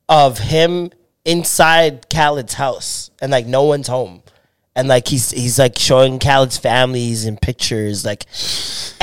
of 0.09 0.39
him 0.39 0.91
inside 1.27 2.09
Khaled's 2.09 2.55
house, 2.55 3.11
and 3.21 3.31
like 3.31 3.47
no 3.47 3.65
one's 3.65 3.89
home, 3.89 4.23
and 4.75 4.89
like 4.89 5.07
he's 5.09 5.31
he's 5.33 5.59
like 5.59 5.79
showing 5.79 6.19
Khaled's 6.19 6.57
families 6.57 7.27
and 7.27 7.39
pictures, 7.41 8.03
like, 8.07 8.25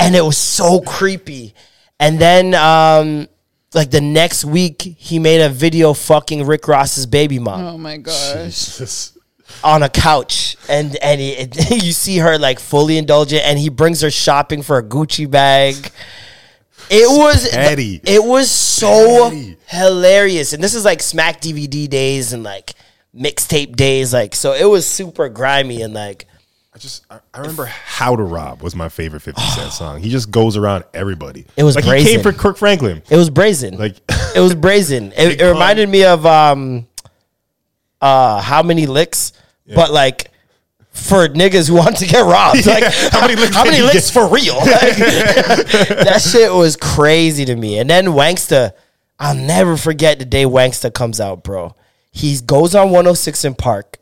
and 0.00 0.16
it 0.16 0.24
was 0.24 0.36
so 0.36 0.80
creepy. 0.80 1.54
And 2.00 2.18
then, 2.20 2.54
um, 2.54 3.28
like 3.74 3.90
the 3.92 4.00
next 4.00 4.44
week, 4.44 4.82
he 4.82 5.20
made 5.20 5.40
a 5.40 5.48
video 5.48 5.92
fucking 5.92 6.46
Rick 6.46 6.66
Ross's 6.66 7.06
baby 7.06 7.38
mom 7.38 7.60
Oh 7.64 7.78
my 7.78 7.96
gosh. 7.96 8.34
Jesus. 8.44 9.17
On 9.64 9.82
a 9.82 9.88
couch 9.88 10.56
and 10.68 10.94
and 10.96 11.20
he, 11.20 11.48
you 11.70 11.92
see 11.92 12.18
her 12.18 12.38
like 12.38 12.58
fully 12.60 12.96
indulgent 12.98 13.42
and 13.44 13.58
he 13.58 13.68
brings 13.68 14.00
her 14.02 14.10
shopping 14.10 14.62
for 14.62 14.78
a 14.78 14.82
Gucci 14.82 15.30
bag. 15.30 15.74
It 16.90 17.06
was 17.08 17.48
Petty. 17.50 18.00
it 18.04 18.22
was 18.24 18.50
so 18.50 19.28
Petty. 19.30 19.56
hilarious. 19.66 20.52
And 20.54 20.62
this 20.62 20.74
is 20.74 20.84
like 20.84 21.02
smack 21.02 21.40
DVD 21.40 21.88
days 21.88 22.32
and 22.32 22.42
like 22.42 22.72
mixtape 23.16 23.74
days 23.76 24.12
like 24.12 24.34
so 24.34 24.52
it 24.52 24.64
was 24.66 24.86
super 24.86 25.28
grimy 25.28 25.82
and 25.82 25.92
like 25.94 26.26
I 26.74 26.78
just 26.78 27.04
I, 27.10 27.18
I 27.34 27.40
remember 27.40 27.64
How 27.66 28.14
to 28.16 28.22
Rob 28.22 28.62
was 28.62 28.74
my 28.76 28.88
favorite 28.88 29.20
50 29.20 29.40
Cent 29.42 29.72
song. 29.72 30.00
He 30.00 30.08
just 30.10 30.30
goes 30.30 30.56
around 30.56 30.84
everybody. 30.94 31.46
It 31.56 31.64
was 31.64 31.74
like 31.74 31.84
brazen. 31.84 32.06
he 32.06 32.14
came 32.14 32.22
for 32.22 32.32
Kirk 32.32 32.56
Franklin. 32.56 33.02
it 33.10 33.16
was 33.16 33.28
brazen. 33.30 33.76
Like 33.76 33.96
it 34.34 34.40
was 34.40 34.54
brazen. 34.66 35.12
It, 35.16 35.40
it 35.40 35.44
reminded 35.46 35.88
me 35.88 36.04
of 36.04 36.24
um 36.24 36.86
uh 38.00 38.40
how 38.40 38.62
many 38.62 38.86
licks 38.86 39.32
but 39.74 39.90
like 39.92 40.30
for 40.98 41.28
niggas 41.28 41.68
who 41.68 41.74
want 41.76 41.96
to 41.98 42.06
get 42.06 42.20
robbed. 42.20 42.66
Like 42.66 42.84
How 43.12 43.20
many 43.20 43.36
licks 43.36 43.54
How 43.54 43.64
many 43.64 43.82
licks 43.82 44.10
for 44.10 44.28
real? 44.28 44.56
Like, 44.56 44.96
that 44.96 46.20
shit 46.20 46.52
was 46.52 46.76
crazy 46.76 47.44
to 47.44 47.54
me. 47.54 47.78
And 47.78 47.88
then 47.88 48.06
Wanksta, 48.06 48.72
I'll 49.18 49.34
never 49.34 49.76
forget 49.76 50.18
the 50.18 50.24
day 50.24 50.44
Wanksta 50.44 50.92
comes 50.92 51.20
out, 51.20 51.42
bro. 51.42 51.74
He 52.10 52.38
goes 52.40 52.74
on 52.74 52.86
106 52.86 53.46
& 53.50 53.58
Park. 53.58 53.98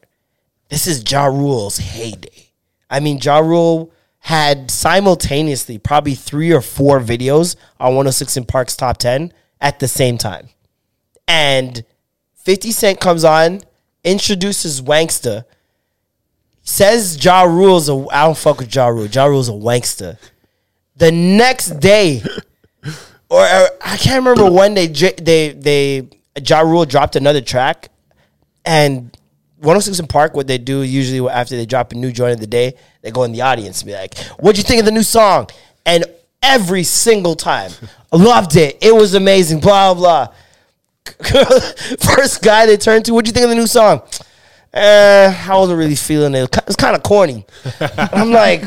This 0.69 0.87
is 0.87 1.05
Ja 1.11 1.27
Rule's 1.27 1.79
heyday. 1.79 2.51
I 2.89 3.01
mean, 3.01 3.19
Ja 3.23 3.39
Rule 3.39 3.93
had 4.21 4.71
simultaneously 4.71 5.79
probably 5.79 6.15
three 6.15 6.53
or 6.53 6.61
four 6.61 6.99
videos 6.99 7.57
on 7.79 7.89
106 7.95 8.39
& 8.45 8.49
Park's 8.49 8.75
top 8.75 8.97
10 8.99 9.33
at 9.61 9.79
the 9.81 9.89
same 9.89 10.19
time. 10.19 10.49
And 11.29 11.85
50 12.37 12.73
Cent 12.73 13.01
comes 13.01 13.25
on, 13.25 13.61
introduces 14.07 14.81
Wanksta, 14.81 15.45
says 16.63 17.23
Ja 17.23 17.43
Rule's 17.43 17.89
a 17.89 18.07
I 18.11 18.25
don't 18.25 18.39
fuck 18.39 18.59
with 18.59 18.75
Ja 18.75 18.87
Rule. 18.89 19.07
Ja 19.07 19.25
Rule's 19.27 19.49
a 19.49 19.53
wankster. 19.53 20.19
The 20.97 21.13
next 21.13 21.79
day, 21.81 22.23
or, 23.29 23.43
or 23.43 23.69
I 23.85 23.97
can't 23.99 24.25
remember 24.25 24.51
when 24.51 24.75
they 24.75 24.87
they 24.87 25.53
they 25.53 26.09
Ja 26.45 26.61
Rule 26.61 26.87
dropped 26.87 27.17
another 27.17 27.41
track, 27.41 27.91
and 28.65 29.17
106 29.59 30.01
& 30.07 30.09
Park. 30.09 30.35
What 30.35 30.47
they 30.47 30.59
do 30.59 30.83
usually 30.83 31.29
after 31.29 31.57
they 31.57 31.67
drop 31.67 31.93
a 31.93 31.95
new 31.95 32.13
joint 32.13 32.33
of 32.33 32.41
the 32.41 32.47
day, 32.47 32.75
they 33.03 33.11
go 33.11 33.25
in 33.25 33.33
the 33.33 33.43
audience 33.43 33.83
and 33.83 33.89
be 33.89 33.95
like, 33.95 34.17
"What'd 34.39 34.59
you 34.59 34.65
think 34.65 34.81
of 34.81 34.87
the 34.87 34.93
new 34.93 35.03
song?" 35.03 35.49
And 35.85 36.05
every 36.43 36.83
single 36.83 37.37
time, 37.37 37.73
loved 38.13 38.57
it. 38.57 38.79
It 38.81 38.95
was 38.95 39.15
amazing. 39.15 39.61
Blah 39.61 39.95
blah. 39.95 40.29
First 42.01 42.43
guy 42.43 42.67
they 42.67 42.77
turned 42.77 43.05
to, 43.07 43.15
what'd 43.15 43.29
you 43.29 43.33
think 43.33 43.45
of 43.45 43.51
the 43.51 43.57
new 43.57 43.67
song? 43.67 44.03
Eh, 44.73 45.47
I 45.49 45.57
wasn't 45.57 45.79
really 45.79 45.95
feeling 45.95 46.35
it. 46.35 46.55
It 46.55 46.67
was 46.67 46.77
kind 46.77 46.95
of 46.95 47.03
corny. 47.03 47.47
I'm 47.81 48.31
like, 48.31 48.65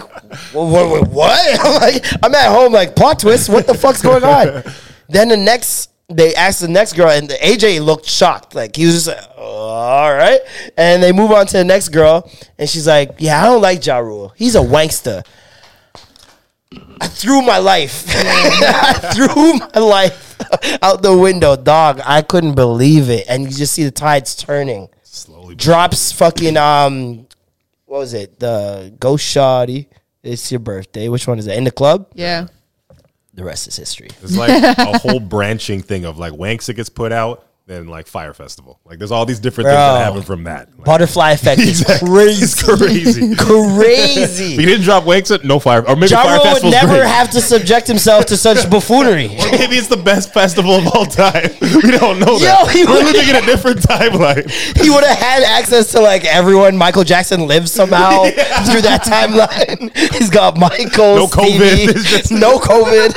what, 0.54 0.90
what, 0.90 1.08
what? 1.12 1.60
I'm 1.66 1.76
like, 1.76 2.06
I'm 2.24 2.34
at 2.34 2.50
home, 2.50 2.74
like, 2.74 2.96
plot 2.96 3.20
twist. 3.20 3.50
What 3.50 3.68
the 3.68 3.76
fuck's 3.76 4.02
going 4.02 4.24
on? 4.24 4.64
Then 5.08 5.28
the 5.30 5.38
next, 5.38 5.92
they 6.08 6.34
asked 6.34 6.62
the 6.62 6.68
next 6.68 6.94
girl, 6.94 7.10
and 7.10 7.30
the 7.30 7.36
AJ 7.36 7.86
looked 7.86 8.08
shocked. 8.08 8.56
Like, 8.56 8.76
he 8.76 8.86
was 8.88 9.06
just 9.06 9.08
like, 9.08 9.30
"Oh, 9.38 9.68
all 9.70 10.14
right. 10.14 10.40
And 10.78 11.04
they 11.04 11.12
move 11.12 11.32
on 11.32 11.46
to 11.48 11.58
the 11.58 11.64
next 11.64 11.90
girl, 11.90 12.30
and 12.58 12.68
she's 12.68 12.88
like, 12.88 13.16
yeah, 13.20 13.42
I 13.42 13.46
don't 13.46 13.62
like 13.62 13.86
Ja 13.86 14.00
Rule. 14.00 14.34
He's 14.36 14.56
a 14.56 14.60
wankster. 14.60 15.26
I 17.02 17.08
threw 17.08 17.42
my 17.42 17.58
life. 17.58 18.06
I 18.10 18.94
threw 19.14 19.54
my 19.54 19.80
life 19.80 20.38
out 20.84 21.02
the 21.02 21.18
window, 21.18 21.56
dog. 21.56 22.02
I 22.06 22.22
couldn't 22.22 22.56
believe 22.56 23.10
it. 23.10 23.26
And 23.28 23.44
you 23.44 23.50
just 23.50 23.74
see 23.74 23.84
the 23.84 23.92
tides 23.92 24.36
turning. 24.36 24.90
Slowly. 25.02 25.56
Drops 25.56 26.12
fucking 26.12 26.58
um 26.58 27.28
what 27.86 28.00
was 28.00 28.14
it? 28.14 28.40
The 28.40 28.94
Ghost 29.00 29.26
Shoddy. 29.26 29.90
It's 30.22 30.52
your 30.52 30.60
birthday. 30.60 31.10
Which 31.10 31.28
one 31.28 31.40
is 31.40 31.48
it? 31.48 31.58
In 31.58 31.64
the 31.64 31.72
club? 31.72 32.08
Yeah. 32.14 32.48
The 33.34 33.44
rest 33.44 33.68
is 33.68 33.76
history. 33.76 34.10
It's 34.22 34.38
like 34.38 34.52
a 34.78 34.98
whole 35.00 35.20
branching 35.20 35.82
thing 35.82 36.06
of 36.06 36.20
like 36.20 36.34
Wanksta 36.34 36.76
gets 36.76 36.90
put 36.90 37.12
out, 37.12 37.48
then 37.70 37.86
like 37.88 38.08
Fyre 38.08 38.34
Festival. 38.34 38.80
Like 38.84 38.98
there's 38.98 39.12
all 39.12 39.28
these 39.28 39.40
different 39.40 39.68
things 39.68 39.78
that 39.78 40.04
happen 40.04 40.24
from 40.24 40.44
that. 40.46 40.70
Like, 40.76 40.86
Butterfly 40.86 41.32
effect 41.34 41.62
is 41.62 41.82
Exactly. 41.82 42.10
crazy. 42.10 42.44
It's 42.44 42.64
crazy. 42.64 43.36
Crazy. 43.36 44.46
you 44.62 44.66
didn't 44.66 44.82
drop 44.82 45.04
Wanksta, 45.04 45.44
no 45.44 45.60
Fire. 45.60 45.88
Or 45.88 45.96
maybe 45.96 46.10
Ja 46.10 46.24
Fire 46.24 46.54
would 46.56 46.64
never 46.72 46.96
great. 46.96 47.08
have 47.08 47.30
to 47.30 47.40
subject 47.42 47.86
himself 47.86 48.26
to 48.26 48.38
such 48.38 48.68
buffoonery. 48.72 49.28
Maybe 49.52 49.76
it's 49.78 49.88
the 49.88 49.98
best 49.98 50.34
festival 50.34 50.72
of 50.74 50.88
all 50.88 51.06
time. 51.06 51.52
We 51.62 51.92
don't 51.92 52.20
know 52.20 52.34
Yo, 52.34 52.40
that. 52.40 52.72
he 52.74 52.86
We're 52.86 53.04
living 53.04 53.30
in 53.30 53.36
a 53.36 53.46
different 53.46 53.82
timeline. 53.82 54.50
he 54.82 54.90
would 54.90 55.04
have 55.04 55.18
had 55.20 55.44
access 55.44 55.92
to 55.92 56.00
like 56.02 56.26
everyone 56.26 56.76
Michael 56.76 57.04
Jackson 57.04 57.46
lives 57.48 57.72
somehow 57.72 58.24
through 58.24 58.82
that 58.82 59.04
timeline. 59.04 59.96
He's 60.16 60.32
got 60.32 60.58
Michael, 60.58 61.16
No 61.16 61.28
COVID. 61.28 61.76
Stevie, 61.76 61.94
just- 61.94 62.32
no 62.32 62.58
COVID. 62.58 63.14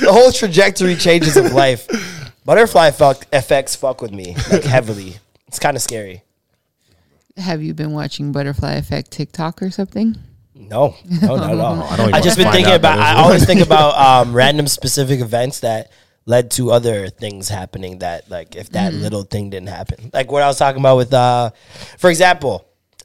the 0.00 0.12
whole 0.12 0.30
trajectory 0.30 0.94
changes 0.94 1.38
of 1.38 1.52
life. 1.52 1.86
Butterfly 2.46 2.92
fuck, 2.92 3.26
effects 3.32 3.74
fuck 3.74 4.00
with 4.00 4.12
me 4.12 4.36
like 4.52 4.62
heavily. 4.62 5.16
It's 5.48 5.58
kind 5.58 5.76
of 5.76 5.82
scary. 5.82 6.22
Have 7.36 7.60
you 7.60 7.74
been 7.74 7.92
watching 7.92 8.30
Butterfly 8.30 8.74
Effect 8.74 9.10
TikTok 9.10 9.60
or 9.60 9.70
something? 9.72 10.16
No, 10.54 10.94
no, 11.20 11.36
no, 11.36 11.54
no. 11.54 11.82
I 11.90 11.96
don't 11.96 12.08
even 12.08 12.14
I 12.14 12.20
just 12.20 12.38
been 12.38 12.52
thinking 12.52 12.74
about. 12.74 13.00
I 13.00 13.14
always 13.14 13.44
think 13.44 13.60
about 13.60 13.96
um, 14.26 14.32
random 14.32 14.68
specific 14.68 15.18
events 15.20 15.60
that 15.60 15.90
led 16.24 16.52
to 16.52 16.70
other 16.70 17.08
things 17.08 17.48
happening. 17.48 17.98
That 17.98 18.30
like 18.30 18.54
if 18.54 18.70
that 18.70 18.94
little 18.94 19.24
thing 19.24 19.50
didn't 19.50 19.68
happen, 19.68 20.10
like 20.14 20.30
what 20.30 20.44
I 20.44 20.46
was 20.46 20.56
talking 20.56 20.80
about 20.80 20.98
with, 20.98 21.12
uh, 21.12 21.50
for 21.98 22.10
example, 22.10 22.64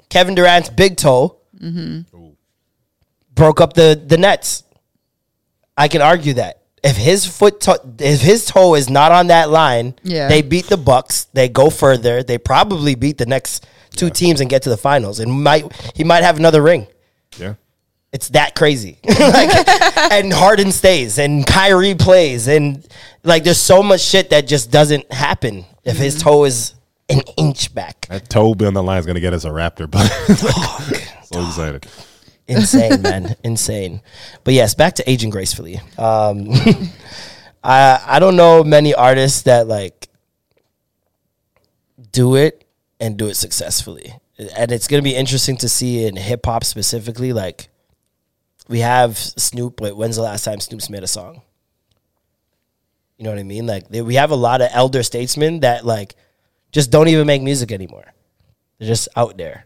Kevin 0.10 0.36
Durant's 0.36 0.70
big 0.70 0.98
toe 0.98 1.38
broke 3.34 3.60
up 3.60 3.74
the 3.74 4.00
the 4.06 4.20
Nets. 4.20 4.64
I 5.76 5.88
can 5.88 6.02
argue 6.04 6.36
that 6.36 6.61
if 6.84 6.98
his 6.98 7.26
foot 7.26 7.62
to- 7.62 7.82
if 8.00 8.22
his 8.22 8.46
toe 8.46 8.76
is 8.76 8.90
not 8.90 9.12
on 9.12 9.28
that 9.28 9.50
line, 9.50 9.96
Yeah. 10.04 10.28
they 10.28 10.42
beat 10.42 10.68
the 10.68 10.78
Bucks. 10.78 11.28
They 11.34 11.48
go 11.48 11.70
further. 11.70 12.24
They 12.24 12.38
probably 12.38 12.96
beat 12.96 13.18
the 13.18 13.26
next 13.26 13.66
two 13.96 14.10
teams 14.10 14.42
and 14.42 14.50
get 14.50 14.64
to 14.64 14.70
the 14.70 14.78
finals. 14.78 15.20
And 15.20 15.44
might 15.44 15.66
he 15.96 16.04
might 16.04 16.24
have 16.24 16.38
another 16.38 16.62
ring. 16.62 16.88
Yeah. 17.38 17.56
It's 18.12 18.30
that 18.30 18.56
crazy. 18.56 19.00
like, 19.08 19.68
and 20.12 20.34
Harden 20.34 20.72
stays 20.72 21.18
and 21.18 21.46
Kyrie 21.46 21.96
plays 21.96 22.48
and 22.48 22.86
like 23.24 23.44
there's 23.44 23.60
so 23.60 23.84
much 23.84 24.02
shit 24.02 24.32
that 24.32 24.48
just 24.48 24.72
doesn't 24.72 25.12
happen 25.14 25.66
if 25.84 25.98
his 25.98 26.16
mm-hmm. 26.16 26.30
toe 26.30 26.44
is 26.46 26.74
an 27.10 27.22
inch 27.38 27.74
back. 27.74 28.08
That 28.08 28.30
toe 28.30 28.56
be 28.56 28.66
on 28.66 28.74
the 28.74 28.84
line 28.84 29.00
is 29.00 29.06
gonna 29.06 29.20
get 29.20 29.34
us 29.34 29.46
a 29.46 29.50
Raptor, 29.50 29.90
but 29.90 30.10
oh, 30.30 30.90
so 31.32 31.46
excited. 31.46 31.86
Insane, 32.52 33.02
man. 33.02 33.36
Insane. 33.44 34.02
But 34.44 34.54
yes, 34.54 34.76
back 34.76 34.96
to 34.96 35.10
aging 35.10 35.30
gracefully. 35.30 35.80
Um 35.98 36.50
I 37.64 38.02
I 38.06 38.20
don't 38.20 38.36
know 38.36 38.64
many 38.64 38.94
artists 38.94 39.44
that 39.44 39.68
like 39.68 40.10
do 42.12 42.36
it 42.36 42.66
and 43.00 43.18
do 43.18 43.28
it 43.28 43.36
successfully. 43.36 44.14
And 44.56 44.72
it's 44.72 44.88
gonna 44.88 45.02
be 45.02 45.16
interesting 45.16 45.58
to 45.58 45.70
see 45.70 46.06
in 46.06 46.16
hip 46.16 46.46
hop 46.46 46.64
specifically, 46.64 47.34
like 47.34 47.70
we 48.68 48.80
have 48.80 49.18
Snoop, 49.18 49.78
but 49.78 49.96
when's 49.96 50.16
the 50.16 50.22
last 50.22 50.46
time 50.46 50.60
Snoop's 50.60 50.90
made 50.90 51.04
a 51.04 51.08
song? 51.08 51.42
You 53.18 53.26
know 53.26 53.32
what 53.32 53.40
I 53.40 53.44
mean? 53.44 53.68
Like 53.68 53.90
they, 53.90 54.02
we 54.02 54.16
have 54.16 54.32
a 54.32 54.36
lot 54.36 54.62
of 54.62 54.70
elder 54.72 55.04
statesmen 55.04 55.60
that 55.60 55.86
like 55.86 56.16
just 56.72 56.90
don't 56.90 57.08
even 57.08 57.28
make 57.28 57.42
music 57.42 57.72
anymore. 57.72 58.06
They're 58.80 58.88
just 58.88 59.10
out 59.16 59.38
there. 59.38 59.66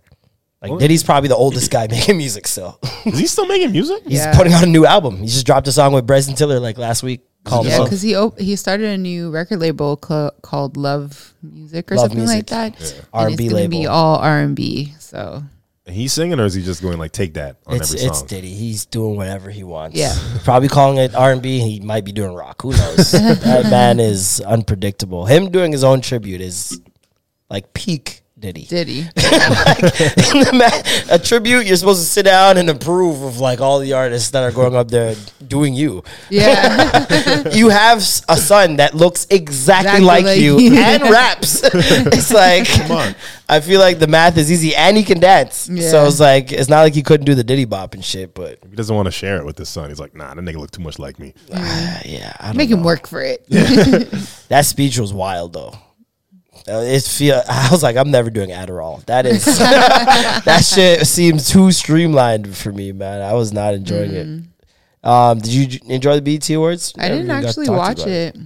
Like 0.70 0.80
Diddy's 0.80 1.04
probably 1.04 1.30
the 1.30 1.36
oldest 1.36 1.72
guy 1.72 1.88
making 1.92 2.18
music 2.18 2.48
still. 2.48 2.80
Is 3.06 3.18
he 3.20 3.28
still 3.28 3.48
making 3.48 3.72
music? 3.72 4.04
He's 4.04 4.20
Yeah. 4.20 4.36
putting 4.36 4.54
out 4.54 4.64
a 4.64 4.68
new 4.68 4.86
album. 4.86 5.18
He 5.18 5.26
just 5.28 5.46
dropped 5.46 5.68
a 5.68 5.72
song 5.72 5.94
with 5.94 6.06
Bryson 6.08 6.36
Tiller 6.36 6.60
like 6.60 6.78
last 6.78 7.04
week 7.04 7.22
called 7.44 7.68
Yeah, 7.68 7.84
because 7.84 8.02
he 8.02 8.16
op- 8.16 8.40
he 8.40 8.56
started 8.56 8.90
a 8.90 8.98
new 8.98 9.30
record 9.32 9.60
label 9.60 10.00
cl- 10.04 10.32
called 10.42 10.78
Love 10.78 11.34
Music 11.44 11.92
or 11.92 11.96
Love 11.96 12.04
something 12.06 12.20
Music. 12.20 12.50
like 12.52 12.78
that. 12.80 13.06
R&B 13.14 13.32
and 13.34 13.42
it's 13.42 13.54
gonna 13.54 13.70
be 13.70 13.86
all 13.86 14.18
R 14.18 14.40
and 14.40 14.56
B. 14.56 14.94
So 15.00 15.44
He's 15.88 16.14
singing, 16.14 16.40
or 16.40 16.46
is 16.46 16.56
he 16.56 16.64
just 16.64 16.82
going 16.82 16.98
like 16.98 17.12
take 17.12 17.36
that 17.36 17.58
on 17.68 17.76
It's 17.76 17.94
every 17.94 18.08
it's? 18.08 18.24
Diddy. 18.24 18.50
He's 18.52 18.88
doing 18.88 19.18
whatever 19.18 19.52
he 19.52 19.64
wants. 19.64 19.96
Yeah. 19.96 20.16
probably 20.44 20.68
calling 20.68 20.98
it 20.98 21.14
R 21.14 21.32
and 21.32 21.44
B. 21.44 21.60
He 21.60 21.80
might 21.80 22.04
be 22.04 22.12
doing 22.12 22.34
rock. 22.34 22.64
Who 22.64 22.72
knows? 22.72 23.12
that 23.12 23.68
man 23.70 24.00
is 24.00 24.42
unpredictable. 24.42 25.28
Him 25.28 25.52
doing 25.52 25.72
his 25.72 25.84
own 25.84 26.02
tribute 26.02 26.42
is 26.42 26.82
like 27.52 27.72
peak 27.76 28.24
Diddy. 28.38 28.66
Diddy. 28.66 29.08
a 31.10 31.18
tribute, 31.18 31.66
you're 31.66 31.78
supposed 31.78 32.02
to 32.02 32.06
sit 32.08 32.24
down 32.24 32.58
and 32.58 32.70
approve 32.70 33.22
of 33.22 33.40
like 33.40 33.62
all 33.62 33.80
the 33.80 33.94
artists 33.94 34.32
that 34.32 34.44
are 34.44 34.52
going 34.52 34.76
up 34.76 34.90
there 34.90 35.16
doing 35.48 35.74
you. 35.74 36.04
Yeah. 36.30 37.06
You 37.56 37.70
have 37.70 38.00
a 38.00 38.36
son 38.38 38.78
that 38.78 38.94
looks 38.94 39.26
exactly, 39.30 40.02
Exactly 40.02 40.06
like, 40.06 40.26
like 40.26 40.40
you 40.40 40.60
you. 40.60 40.76
and 40.78 41.04
raps. 41.10 41.62
it's 41.64 42.32
like 42.34 42.68
on. 42.90 43.16
I 43.48 43.60
feel 43.62 43.80
like 43.80 44.00
the 44.00 44.08
math 44.08 44.38
is 44.38 44.52
easy 44.52 44.76
and 44.76 44.98
he 44.98 45.04
can 45.04 45.20
dance. 45.20 45.56
So 45.90 46.06
it's 46.06 46.20
like 46.20 46.52
it's 46.52 46.68
not 46.70 46.82
like 46.82 46.94
he 46.94 47.04
couldn't 47.04 47.26
do 47.26 47.36
the 47.36 47.44
Diddy 47.44 47.66
bop 47.66 47.94
and 47.94 48.04
shit, 48.04 48.34
but 48.34 48.60
He 48.70 48.76
doesn't 48.76 48.96
want 48.96 49.06
to 49.06 49.12
share 49.12 49.38
it 49.38 49.46
with 49.46 49.58
his 49.58 49.70
son. 49.70 49.90
He's 49.90 50.00
like, 50.00 50.14
nah, 50.16 50.34
that 50.34 50.42
nigga 50.42 50.58
look 50.58 50.72
too 50.72 50.82
much 50.82 51.00
like 51.00 51.20
me. 51.20 51.34
uh, 51.54 52.00
yeah, 52.04 52.34
I 52.40 52.48
don't 52.48 52.58
Make 52.58 52.70
know. 52.72 52.78
him 52.78 52.84
work 52.84 53.08
for 53.08 53.22
it. 53.22 53.48
That 54.50 54.66
speech 54.66 54.98
was 55.00 55.14
wild 55.14 55.54
though. 55.54 55.74
Uh, 56.68 56.80
It 56.82 57.04
feel 57.04 57.42
I 57.50 57.70
was 57.72 57.84
like 57.84 57.96
I'm 57.96 58.12
never 58.12 58.30
doing 58.30 58.50
Adderall. 58.50 59.04
That 59.06 59.26
is 59.26 59.46
that 59.60 60.64
shit 60.66 61.06
seems 61.06 61.50
too 61.50 61.72
streamlined 61.72 62.56
for 62.56 62.72
me, 62.72 62.92
man. 62.92 63.22
I 63.22 63.34
was 63.34 63.54
not 63.54 63.74
enjoying 63.74 64.12
it. 64.14 65.08
Um, 65.08 65.40
did 65.40 65.52
you 65.54 65.80
enjoy 65.86 66.20
the 66.20 66.22
BET 66.22 66.50
Awards? 66.50 66.94
Mm. 66.94 67.04
I 67.04 67.10
didn't 67.10 67.30
actually 67.30 67.68
talk 67.68 67.68
to 67.68 67.72
you 67.72 67.78
watch 67.78 68.00
about 68.00 68.10
it. 68.10 68.38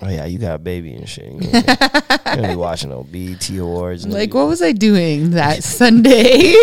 Oh 0.00 0.08
yeah, 0.08 0.24
you 0.24 0.38
got 0.38 0.56
a 0.56 0.58
baby 0.58 0.94
and 0.94 1.08
shit. 1.08 1.30
You 1.30 1.40
gonna 2.24 2.48
be 2.48 2.56
watching 2.56 2.90
no 2.90 3.04
BET 3.04 3.48
Awards. 3.50 4.04
Like, 4.06 4.34
what 4.34 4.48
was 4.48 4.60
I 4.60 4.72
doing 4.72 5.30
that 5.32 5.62
Sunday? 5.62 6.54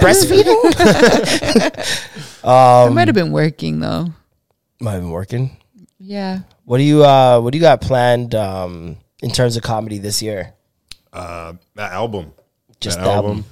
breastfeeding? 0.00 0.56
I 2.42 2.88
might 2.88 3.08
have 3.08 3.14
been 3.14 3.32
working 3.32 3.80
though. 3.80 4.06
Might 4.80 4.92
have 4.92 5.02
been 5.02 5.10
working. 5.10 5.56
Yeah. 5.98 6.40
What 6.64 6.78
do 6.78 6.84
you 6.84 7.04
uh 7.04 7.40
What 7.40 7.52
do 7.52 7.58
you 7.58 7.62
got 7.62 7.80
planned 7.82 8.34
um 8.34 8.96
in 9.26 9.32
terms 9.32 9.56
of 9.56 9.62
comedy 9.64 9.98
this 9.98 10.22
year? 10.22 10.54
Uh, 11.12 11.54
that 11.74 11.90
album, 11.92 12.32
Just 12.80 12.98
that 12.98 13.04
the 13.04 13.10
album. 13.10 13.44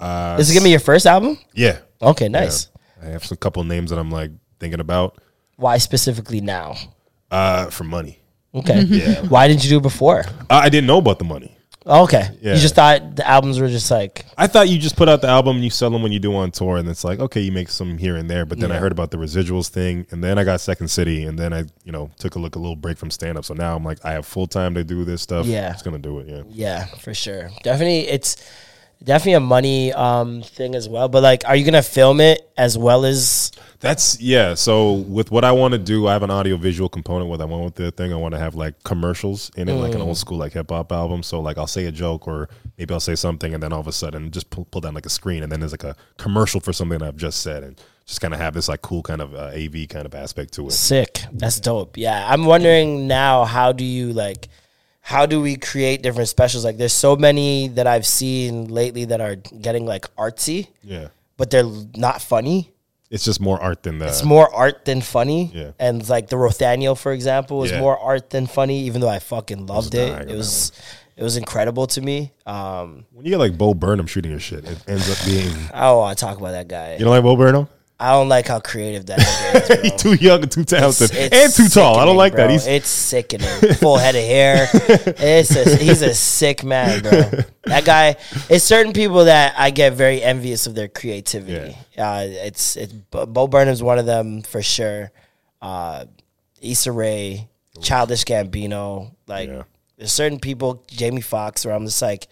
Uh, 0.00 0.36
Is 0.40 0.50
it 0.50 0.54
gonna 0.54 0.64
be 0.64 0.70
your 0.70 0.80
first 0.80 1.04
album? 1.06 1.38
yeah, 1.54 1.78
Okay, 2.00 2.28
nice. 2.28 2.68
I 3.02 3.06
have 3.06 3.24
some 3.24 3.36
couple 3.36 3.62
names 3.64 3.90
that 3.90 3.98
I'm 3.98 4.10
like 4.10 4.30
thinking 4.58 4.80
about 4.80 5.20
Why 5.56 5.76
specifically 5.78 6.40
now? 6.40 6.76
uh, 7.30 7.66
for 7.70 7.84
money. 7.84 8.20
Okay. 8.54 8.80
Yeah, 8.82 9.20
Why 9.28 9.46
didn't 9.48 9.62
you 9.64 9.70
do 9.70 9.76
it 9.76 9.82
before? 9.82 10.24
I 10.48 10.66
I 10.66 10.68
didn't 10.70 10.86
know 10.86 10.98
about 10.98 11.18
the 11.18 11.24
money. 11.26 11.57
Oh, 11.90 12.04
okay. 12.04 12.28
Yeah. 12.42 12.52
You 12.54 12.60
just 12.60 12.74
thought 12.74 13.16
the 13.16 13.26
albums 13.26 13.58
were 13.58 13.68
just 13.68 13.90
like 13.90 14.26
I 14.36 14.46
thought 14.46 14.68
you 14.68 14.78
just 14.78 14.94
put 14.94 15.08
out 15.08 15.22
the 15.22 15.28
album 15.28 15.56
and 15.56 15.64
you 15.64 15.70
sell 15.70 15.88
them 15.88 16.02
when 16.02 16.12
you 16.12 16.18
do 16.18 16.34
on 16.36 16.50
tour, 16.50 16.76
and 16.76 16.86
it's 16.88 17.02
like 17.02 17.18
okay, 17.18 17.40
you 17.40 17.50
make 17.50 17.70
some 17.70 17.96
here 17.96 18.16
and 18.16 18.30
there. 18.30 18.44
But 18.44 18.60
then 18.60 18.70
I 18.70 18.76
heard 18.76 18.92
about 18.92 19.10
the 19.10 19.16
residuals 19.16 19.68
thing, 19.68 20.06
and 20.10 20.22
then 20.22 20.38
I 20.38 20.44
got 20.44 20.60
Second 20.60 20.88
City, 20.88 21.24
and 21.24 21.38
then 21.38 21.54
I 21.54 21.64
you 21.84 21.92
know 21.92 22.10
took 22.18 22.34
a 22.34 22.38
look 22.38 22.56
a 22.56 22.58
little 22.58 22.76
break 22.76 22.98
from 22.98 23.10
stand 23.10 23.38
up. 23.38 23.44
So 23.46 23.54
now 23.54 23.74
I'm 23.74 23.84
like 23.84 24.04
I 24.04 24.12
have 24.12 24.26
full 24.26 24.46
time 24.46 24.74
to 24.74 24.84
do 24.84 25.04
this 25.04 25.22
stuff. 25.22 25.46
Yeah. 25.46 25.72
it's 25.72 25.82
gonna 25.82 25.98
do 25.98 26.18
it. 26.18 26.28
Yeah, 26.28 26.42
Yeah, 26.50 26.84
for 26.84 27.14
sure. 27.14 27.50
Definitely 27.62 28.06
it's 28.08 28.36
definitely 29.02 29.34
a 29.34 29.40
money 29.40 29.92
um 29.92 30.42
thing 30.42 30.74
as 30.74 30.88
well. 30.88 31.08
But 31.08 31.22
like 31.22 31.42
are 31.46 31.56
you 31.56 31.64
gonna 31.64 31.82
film 31.82 32.20
it 32.20 32.50
as 32.56 32.76
well 32.76 33.04
as 33.04 33.52
that's 33.80 34.20
yeah. 34.20 34.54
So 34.54 34.94
with 34.94 35.30
what 35.30 35.44
I 35.44 35.52
want 35.52 35.72
to 35.72 35.78
do, 35.78 36.08
I 36.08 36.12
have 36.12 36.24
an 36.24 36.30
audio 36.30 36.56
visual 36.56 36.88
component 36.88 37.30
with 37.30 37.40
I 37.40 37.44
want 37.44 37.64
with 37.64 37.74
the 37.76 37.92
thing. 37.92 38.12
I 38.12 38.16
want 38.16 38.32
to 38.34 38.38
have 38.38 38.56
like 38.56 38.82
commercials 38.82 39.52
in 39.56 39.68
it, 39.68 39.74
like 39.74 39.94
an 39.94 40.00
old 40.00 40.18
school 40.18 40.38
like 40.38 40.52
hip 40.52 40.70
hop 40.70 40.90
album. 40.90 41.22
So 41.22 41.40
like 41.40 41.58
I'll 41.58 41.68
say 41.68 41.84
a 41.86 41.92
joke 41.92 42.26
or 42.26 42.48
maybe 42.76 42.92
I'll 42.92 43.00
say 43.00 43.14
something, 43.14 43.54
and 43.54 43.62
then 43.62 43.72
all 43.72 43.80
of 43.80 43.86
a 43.86 43.92
sudden 43.92 44.32
just 44.32 44.50
pull, 44.50 44.64
pull 44.64 44.80
down 44.80 44.94
like 44.94 45.06
a 45.06 45.10
screen, 45.10 45.44
and 45.44 45.52
then 45.52 45.60
there's 45.60 45.72
like 45.72 45.84
a 45.84 45.94
commercial 46.16 46.60
for 46.60 46.72
something 46.72 46.98
that 46.98 47.06
I've 47.06 47.16
just 47.16 47.40
said, 47.40 47.62
and 47.62 47.80
just 48.04 48.20
kind 48.20 48.34
of 48.34 48.40
have 48.40 48.54
this 48.54 48.68
like 48.68 48.82
cool 48.82 49.02
kind 49.02 49.20
of 49.20 49.34
uh, 49.34 49.52
AV 49.54 49.88
kind 49.88 50.06
of 50.06 50.14
aspect 50.14 50.54
to 50.54 50.66
it. 50.66 50.72
sick? 50.72 51.20
That's 51.32 51.60
dope. 51.60 51.96
Yeah. 51.96 52.26
I'm 52.28 52.46
wondering 52.46 53.06
now 53.06 53.44
how 53.44 53.70
do 53.70 53.84
you 53.84 54.12
like 54.12 54.48
how 55.08 55.24
do 55.24 55.40
we 55.40 55.56
create 55.56 56.02
different 56.02 56.28
specials? 56.28 56.64
Like 56.68 56.76
there's 56.76 56.92
so 56.92 57.16
many 57.16 57.68
that 57.68 57.86
I've 57.86 58.04
seen 58.06 58.68
lately 58.68 59.06
that 59.06 59.20
are 59.22 59.36
getting 59.36 59.86
like 59.86 60.04
artsy, 60.16 60.68
Yeah, 60.84 61.08
but 61.38 61.48
they're 61.50 61.64
not 61.96 62.20
funny. 62.20 62.58
it's 63.10 63.24
just 63.24 63.40
more 63.40 63.58
art 63.58 63.82
than 63.84 64.00
that. 64.00 64.08
It's 64.10 64.22
more 64.22 64.54
art 64.54 64.84
than 64.84 65.00
funny. 65.00 65.50
Yeah. 65.54 65.70
And 65.78 66.06
like 66.10 66.28
the 66.28 66.36
Rothaniel, 66.36 66.94
for 67.04 67.12
example, 67.12 67.56
was 67.56 67.70
Yeah. 67.70 67.80
more 67.80 67.96
art 67.98 68.28
than 68.28 68.46
funny, 68.46 68.80
even 68.88 69.00
though 69.00 69.08
I 69.08 69.18
fucking 69.18 69.64
loved 69.64 69.92
dying 69.92 70.08
it. 70.08 70.14
on 70.14 70.22
It 70.22 70.26
that 70.28 70.36
was 70.36 70.72
it 71.16 71.22
was 71.24 71.36
incredible 71.38 71.86
to 71.94 72.00
me. 72.02 72.32
Um 72.44 73.06
when 73.14 73.24
you 73.24 73.30
get 73.32 73.38
like 73.38 73.56
Bo 73.56 73.72
Burnham 73.72 74.06
shooting 74.06 74.30
your 74.30 74.40
shit, 74.40 74.62
it 74.68 74.76
ends 74.86 75.08
up 75.10 75.18
being. 75.24 75.54
Oh, 75.72 75.78
I 75.78 75.80
don't 75.88 75.98
want 76.00 76.18
to 76.18 76.24
talk 76.26 76.36
about 76.36 76.52
that 76.52 76.68
guy. 76.68 76.92
You 76.98 77.04
don't 77.06 77.14
like 77.16 77.22
Bo 77.24 77.34
Burnham? 77.34 77.66
I 78.00 78.12
don't 78.12 78.28
like 78.28 78.46
how 78.46 78.60
creative 78.60 79.06
that 79.06 79.18
is, 79.18 79.68
bro. 79.68 79.82
He's 79.82 79.94
too 80.00 80.14
young 80.14 80.42
and 80.42 80.52
too 80.52 80.62
talented 80.64 81.10
It's- 81.12 81.32
and 81.32 81.52
too 81.52 81.68
tall. 81.72 81.96
I 81.98 82.04
don't 82.04 82.16
like 82.16 82.34
that. 82.36 82.48
He's 82.48 82.66
it's 82.66 82.88
sickening. 82.88 83.48
Full 83.74 83.96
head 83.98 84.14
of 84.14 84.22
hair. 84.22 84.68
It's 84.72 85.56
a, 85.56 85.76
he's 85.76 86.02
a 86.02 86.14
sick 86.14 86.62
man, 86.64 87.02
bro. 87.02 87.22
That 87.64 87.84
guy. 87.84 88.16
It's 88.48 88.64
certain 88.64 88.92
people 88.94 89.24
that 89.26 89.54
I 89.58 89.70
get 89.70 89.92
very 89.94 90.22
envious 90.22 90.66
of 90.66 90.74
their 90.74 90.88
creativity. 90.88 91.76
Uh, 91.98 92.24
it's 92.26 92.76
it's 92.76 92.92
Bo 92.92 93.46
Burnham's 93.46 93.82
one 93.82 93.98
of 93.98 94.06
them 94.06 94.42
for 94.42 94.62
sure. 94.62 95.10
Uh, 95.60 96.06
Issa 96.62 96.92
Rae, 96.92 97.48
Childish 97.82 98.24
Gambino, 98.24 99.10
like 99.26 99.48
Yeah. 99.50 99.64
there's 99.98 100.12
certain 100.12 100.38
people, 100.38 100.82
Jamie 100.88 101.20
Foxx, 101.20 101.66
where 101.66 101.74
I'm 101.74 101.84
just 101.84 102.00
like. 102.00 102.28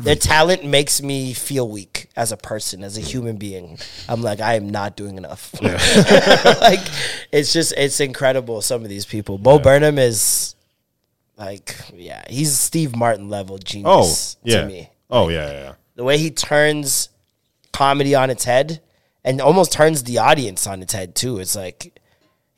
Their 0.00 0.16
talent 0.16 0.64
makes 0.64 1.00
me 1.00 1.32
feel 1.32 1.68
weak 1.68 1.95
as 2.16 2.32
a 2.32 2.36
person, 2.36 2.82
as 2.82 2.96
a 2.96 3.00
human 3.00 3.36
being. 3.36 3.78
I'm 4.08 4.22
like, 4.22 4.40
I 4.40 4.54
am 4.54 4.70
not 4.70 4.96
doing 4.96 5.18
enough. 5.18 5.54
like, 5.62 6.80
it's 7.30 7.52
just, 7.52 7.74
it's 7.76 8.00
incredible. 8.00 8.62
Some 8.62 8.82
of 8.82 8.88
these 8.88 9.04
people. 9.04 9.38
Bo 9.38 9.58
Burnham 9.58 9.98
is 9.98 10.56
like, 11.36 11.76
yeah, 11.94 12.24
he's 12.28 12.58
Steve 12.58 12.96
Martin 12.96 13.28
level 13.28 13.56
oh 13.56 13.58
genius 13.62 14.36
yeah. 14.42 14.62
to 14.62 14.66
me. 14.66 14.90
Oh 15.10 15.28
yeah, 15.28 15.50
yeah, 15.50 15.60
yeah. 15.60 15.74
The 15.94 16.04
way 16.04 16.18
he 16.18 16.30
turns 16.30 17.10
comedy 17.72 18.14
on 18.14 18.30
its 18.30 18.44
head 18.44 18.80
and 19.24 19.40
almost 19.40 19.72
turns 19.72 20.04
the 20.04 20.18
audience 20.18 20.66
on 20.66 20.82
its 20.82 20.92
head 20.92 21.14
too. 21.14 21.38
It's 21.38 21.54
like 21.54 22.00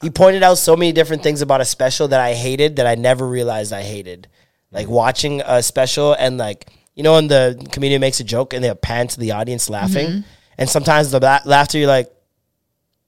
he 0.00 0.10
pointed 0.10 0.42
out 0.42 0.58
so 0.58 0.76
many 0.76 0.92
different 0.92 1.22
things 1.22 1.42
about 1.42 1.60
a 1.60 1.64
special 1.64 2.08
that 2.08 2.20
I 2.20 2.34
hated 2.34 2.76
that 2.76 2.86
I 2.86 2.94
never 2.94 3.26
realized 3.26 3.72
I 3.72 3.82
hated. 3.82 4.28
Like 4.70 4.86
mm-hmm. 4.86 4.94
watching 4.94 5.42
a 5.44 5.62
special 5.62 6.12
and 6.12 6.38
like 6.38 6.70
you 6.98 7.04
know 7.04 7.12
when 7.12 7.28
the 7.28 7.64
comedian 7.70 8.00
makes 8.00 8.18
a 8.18 8.24
joke 8.24 8.52
and 8.52 8.64
they 8.64 8.74
pan 8.74 9.06
to 9.06 9.20
the 9.20 9.30
audience 9.30 9.70
laughing, 9.70 10.08
mm-hmm. 10.08 10.20
and 10.58 10.68
sometimes 10.68 11.12
the 11.12 11.20
la- 11.20 11.38
laughter 11.44 11.78
you're 11.78 11.86
like, 11.86 12.12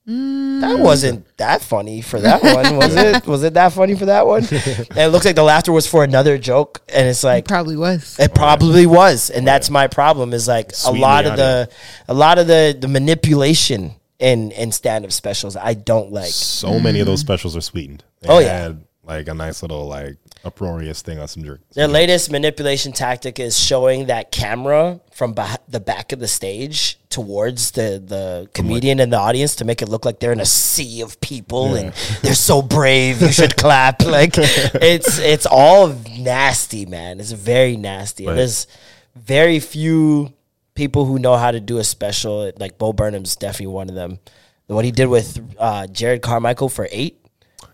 mm. 0.07 0.61
that 0.61 0.79
wasn't 0.79 1.27
that 1.39 1.61
funny 1.61 2.01
for 2.01 2.21
that 2.21 2.41
one, 2.41 2.77
was 2.77 2.95
it? 2.95 3.27
Was 3.27 3.43
it 3.43 3.55
that 3.55 3.73
funny 3.73 3.97
for 3.97 4.07
that 4.07 4.29
one? 4.29 4.45
and 4.51 4.97
it 4.97 5.09
looks 5.09 5.25
like 5.25 5.35
the 5.35 5.43
laughter 5.43 5.73
was 5.73 5.89
for 5.89 6.05
another 6.05 6.39
joke, 6.39 6.83
and 6.89 7.09
it's 7.09 7.25
like 7.25 7.49
Probably 7.49 7.77
was. 7.77 8.17
it 8.21 8.33
probably 8.33 8.87
was, 8.87 9.29
and 9.29 9.45
that's 9.45 9.69
my 9.71 9.89
problem. 9.89 10.35
Is 10.35 10.47
like 10.47 10.71
a 10.87 10.93
lot 10.93 11.25
the 11.25 11.31
of 11.33 11.37
the, 11.37 11.69
a 12.07 12.15
lot 12.15 12.39
of 12.39 12.47
the 12.47 12.79
the 12.81 12.87
manipulation 12.87 13.97
in 14.21 14.53
in 14.53 14.71
stand 14.71 15.05
up 15.05 15.11
specials. 15.11 15.57
I 15.57 15.75
don't 15.75 16.13
like. 16.13 16.31
So 16.31 16.79
many 16.79 17.01
of 17.01 17.07
those 17.07 17.19
specials 17.19 17.57
are 17.57 17.61
sweetened. 17.61 18.05
Oh, 18.29 18.39
they 18.39 18.45
Oh, 18.45 18.69
yeah. 18.69 18.73
Like 19.11 19.27
a 19.29 19.35
nice 19.35 19.61
little 19.63 19.89
like 19.89 20.17
uproarious 20.45 21.03
thing 21.03 21.19
on 21.19 21.27
some 21.27 21.43
jerk. 21.45 21.61
Their 21.75 21.89
latest 21.89 22.31
manipulation 22.31 22.93
tactic 22.93 23.41
is 23.41 23.59
showing 23.59 24.07
that 24.07 24.31
camera 24.31 25.01
from 25.13 25.35
beh 25.35 25.57
the 25.69 25.81
back 25.81 26.13
of 26.13 26.21
the 26.21 26.29
stage 26.29 26.97
towards 27.11 27.73
the 27.73 28.01
the 28.15 28.49
comedian 28.55 29.01
and 29.01 29.13
the 29.13 29.17
audience 29.19 29.57
to 29.57 29.65
make 29.65 29.83
it 29.83 29.89
look 29.89 30.05
like 30.05 30.21
they're 30.21 30.31
in 30.33 30.39
a 30.41 30.47
sea 30.47 31.03
of 31.03 31.21
people 31.21 31.75
and 31.75 31.93
they're 32.23 32.35
so 32.37 32.63
brave. 32.63 33.21
You 33.21 33.33
should 33.33 33.57
clap. 33.65 34.03
Like 34.05 34.35
it's 34.39 35.19
it's 35.19 35.45
all 35.47 35.89
nasty, 36.17 36.87
man. 36.87 37.19
It's 37.19 37.33
very 37.33 37.77
nasty. 37.77 38.25
And 38.27 38.31
Right. 38.31 38.37
there's 38.37 38.69
very 39.17 39.59
few 39.59 40.33
people 40.75 41.05
who 41.05 41.19
know 41.19 41.37
how 41.37 41.51
to 41.51 41.59
do 41.61 41.79
a 41.79 41.85
special. 41.85 42.51
Like 42.59 42.79
Bo 42.79 42.93
Burnham's 42.93 43.35
definitely 43.35 43.75
one 43.75 43.89
of 43.89 43.97
them. 43.97 44.21
What 44.69 44.85
he 44.85 44.93
did 44.93 45.07
with 45.09 45.37
uh, 45.59 45.89
Jerrod 45.91 46.23
Carmichael 46.23 46.69
for 46.69 46.87
eight 46.93 47.20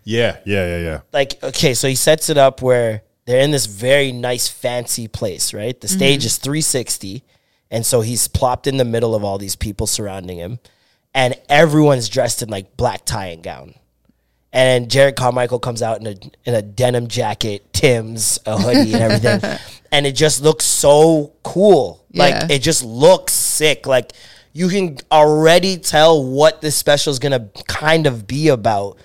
Yeah, 0.07 0.37
yeah, 0.45 0.65
yeah, 0.65 0.77
yeah. 0.77 1.01
like 1.11 1.43
okay, 1.43 1.73
so 1.73 1.89
he 1.89 1.95
sets 1.95 2.29
it 2.29 2.37
up 2.37 2.61
where 2.61 3.01
they're 3.25 3.41
in 3.41 3.51
this 3.51 3.65
very 3.65 4.13
nice 4.13 4.47
fancy 4.47 5.09
place, 5.09 5.53
right? 5.53 5.79
The 5.79 5.87
mm-hmm. 5.87 5.97
stage 5.97 6.25
is 6.25 6.37
360 6.37 7.23
and 7.69 7.85
so 7.85 7.99
he's 7.99 8.29
plopped 8.29 8.67
in 8.67 8.77
the 8.77 8.85
middle 8.85 9.15
of 9.15 9.25
all 9.25 9.37
these 9.37 9.57
people 9.57 9.85
surrounding 9.85 10.37
him 10.37 10.59
and 11.13 11.35
everyone's 11.49 12.07
dressed 12.07 12.41
in 12.41 12.47
like 12.47 12.77
black 12.77 13.03
tie 13.03 13.27
and 13.27 13.43
gown. 13.43 13.73
And 14.53 14.87
Jerrod 14.87 15.17
Carmichael 15.17 15.59
comes 15.59 15.81
out 15.81 15.99
in 15.99 16.07
a 16.07 16.15
in 16.45 16.55
a 16.55 16.61
denim 16.61 17.09
jacket, 17.09 17.73
Tim's, 17.73 18.39
a 18.45 18.57
hoodie 18.57 18.93
and 18.93 19.03
everything. 19.03 19.59
and 19.91 20.07
it 20.07 20.13
just 20.13 20.41
looks 20.41 20.63
so 20.63 21.33
cool. 21.43 22.05
Yeah. 22.11 22.23
Like 22.23 22.49
it 22.49 22.59
just 22.61 22.81
looks 22.81 23.33
sick. 23.33 23.85
Like 23.85 24.13
you 24.53 24.69
can 24.69 24.99
already 25.11 25.75
tell 25.77 26.23
what 26.23 26.61
this 26.61 26.77
special 26.77 27.11
is 27.11 27.19
gonna 27.19 27.49
kind 27.67 28.07
of 28.07 28.25
be 28.25 28.47
about 28.47 28.97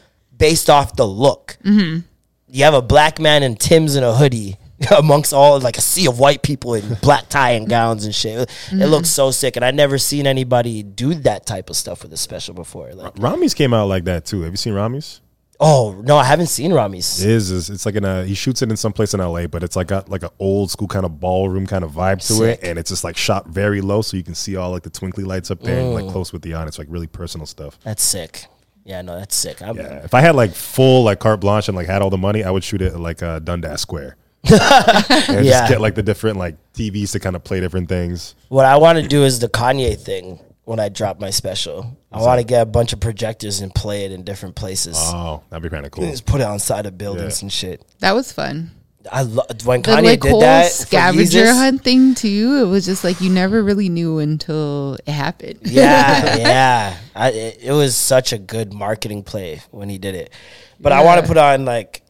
based 0.42 0.68
off 0.68 0.96
the 0.96 1.06
look. 1.06 1.56
Mm-hmm. 1.64 2.00
You 2.48 2.64
have 2.64 2.74
a 2.74 2.82
black 2.82 3.18
man 3.18 3.42
in 3.42 3.54
Tim's 3.56 3.94
and 3.96 4.04
a 4.04 4.14
hoodie 4.14 4.56
amongst 4.98 5.32
all 5.32 5.58
like 5.60 5.78
a 5.78 5.80
sea 5.80 6.06
of 6.06 6.18
white 6.18 6.42
people 6.42 6.74
in 6.74 6.96
black 7.00 7.28
tie 7.28 7.52
and 7.52 7.68
gowns 7.68 8.04
and 8.04 8.14
shit. 8.14 8.50
It 8.72 8.86
looks 8.86 9.08
so 9.08 9.30
sick, 9.30 9.54
and 9.56 9.64
I 9.64 9.70
never 9.70 9.96
seen 9.98 10.26
anybody 10.26 10.82
do 10.82 11.14
that 11.14 11.46
type 11.46 11.70
of 11.70 11.76
stuff 11.76 12.02
with 12.02 12.12
a 12.12 12.16
special 12.16 12.54
before. 12.54 12.92
Like, 12.92 13.14
Rami's 13.14 13.54
came 13.54 13.72
out 13.72 13.86
like 13.86 14.04
that 14.04 14.24
too. 14.26 14.42
Have 14.42 14.52
you 14.52 14.56
seen 14.56 14.74
Rami's? 14.74 15.20
oh 15.64 16.02
no, 16.04 16.16
I 16.16 16.24
haven't 16.24 16.48
seen 16.48 16.72
Rami's. 16.72 17.22
It 17.22 17.30
is, 17.30 17.52
is 17.52 17.70
it's 17.70 17.86
like 17.86 17.94
in 17.94 18.04
a 18.04 18.24
he 18.24 18.34
shoots 18.34 18.62
it 18.62 18.70
in 18.70 18.76
some 18.76 18.92
place 18.92 19.14
in 19.14 19.20
LA, 19.20 19.46
but 19.46 19.62
it's 19.62 19.76
like 19.76 19.86
got 19.86 20.08
like 20.08 20.24
an 20.24 20.30
old 20.40 20.72
school 20.72 20.88
kind 20.88 21.06
of 21.06 21.20
ballroom 21.20 21.66
kind 21.68 21.84
of 21.84 21.92
vibe 21.92 22.18
to 22.26 22.32
Sick. 22.34 22.58
it, 22.60 22.68
and 22.68 22.80
it's 22.80 22.90
just 22.90 23.04
like 23.04 23.16
shot 23.16 23.46
very 23.46 23.80
low, 23.80 24.02
so 24.02 24.16
you 24.16 24.24
can 24.24 24.34
see 24.34 24.56
all 24.56 24.72
like 24.72 24.82
the 24.82 24.90
twinkly 24.90 25.22
lights 25.22 25.52
up 25.52 25.60
there, 25.60 25.78
and 25.78 25.90
Mm. 25.96 26.02
like 26.02 26.12
close 26.12 26.32
with 26.32 26.42
the 26.42 26.54
audience, 26.54 26.78
like 26.80 26.88
really 26.90 27.06
personal 27.06 27.46
stuff. 27.46 27.78
That's 27.84 28.02
sick. 28.02 28.46
Yeah, 28.84 29.02
no, 29.02 29.18
that's 29.18 29.34
sick. 29.36 29.62
I'm, 29.62 29.76
Yeah, 29.76 30.02
if 30.04 30.12
I 30.14 30.20
had 30.20 30.34
like 30.34 30.52
full 30.52 31.04
like 31.04 31.20
carte 31.20 31.40
blanche 31.40 31.68
and 31.68 31.76
like 31.76 31.86
had 31.86 32.02
all 32.02 32.10
the 32.10 32.18
money, 32.18 32.42
I 32.44 32.50
would 32.50 32.64
shoot 32.64 32.82
it 32.82 32.92
at, 32.94 33.00
like 33.00 33.22
uh, 33.22 33.38
Dundas 33.38 33.80
Square. 33.80 34.16
and 34.44 34.52
Yeah. 34.52 35.42
just 35.42 35.68
get 35.68 35.80
like 35.80 35.94
the 35.94 36.02
different 36.02 36.36
like 36.36 36.56
TVs 36.74 37.12
to 37.12 37.20
kind 37.20 37.36
of 37.36 37.44
play 37.44 37.60
different 37.60 37.88
things. 37.88 38.34
What 38.48 38.64
I 38.66 38.76
want 38.76 38.98
to 38.98 39.06
do 39.06 39.22
is 39.24 39.38
the 39.38 39.48
Kanye 39.48 39.96
thing 39.98 40.40
when 40.64 40.80
I 40.80 40.88
drop 40.88 41.20
my 41.20 41.30
special. 41.30 41.96
I 42.10 42.20
want 42.20 42.40
to 42.40 42.44
get 42.44 42.60
a 42.62 42.66
bunch 42.66 42.92
of 42.92 43.00
projectors 43.00 43.60
and 43.60 43.74
play 43.74 44.04
it 44.04 44.12
in 44.12 44.22
different 44.24 44.54
places. 44.54 44.96
Oh, 44.98 45.42
that'd 45.48 45.62
be 45.62 45.68
kind 45.70 45.86
of 45.86 45.92
cool. 45.92 46.04
Just 46.10 46.26
put 46.26 46.40
it 46.40 46.44
on 46.44 46.58
side 46.58 46.86
of 46.86 46.98
buildings 46.98 47.40
Yeah. 47.40 47.44
and 47.46 47.52
shit. 47.52 47.84
That 48.00 48.12
was 48.14 48.32
fun. 48.32 48.70
I 49.10 49.22
love 49.22 49.46
when 49.66 49.82
The 49.82 49.90
Kanye 49.92 50.04
like 50.04 50.20
did 50.20 50.30
whole 50.30 50.40
that. 50.40 50.70
scavenger 50.70 51.52
hunt 51.52 51.82
thing 51.82 52.14
too. 52.14 52.60
It 52.62 52.68
was 52.68 52.84
just 52.86 53.02
like 53.04 53.20
you 53.20 53.30
never 53.30 53.62
really 53.62 53.88
knew 53.88 54.18
until 54.18 54.94
it 55.06 55.08
happened. 55.12 55.60
yeah, 55.64 56.36
yeah. 56.36 56.96
I, 57.16 57.30
it, 57.30 57.58
it 57.62 57.72
was 57.72 57.96
such 57.96 58.32
a 58.32 58.38
good 58.38 58.72
marketing 58.72 59.22
play 59.24 59.60
when 59.70 59.88
he 59.88 59.98
did 59.98 60.14
it. 60.14 60.32
But 60.78 60.92
I 60.92 61.02
want 61.04 61.20
to 61.20 61.26
put 61.26 61.36
on 61.36 61.64
like, 61.64 62.02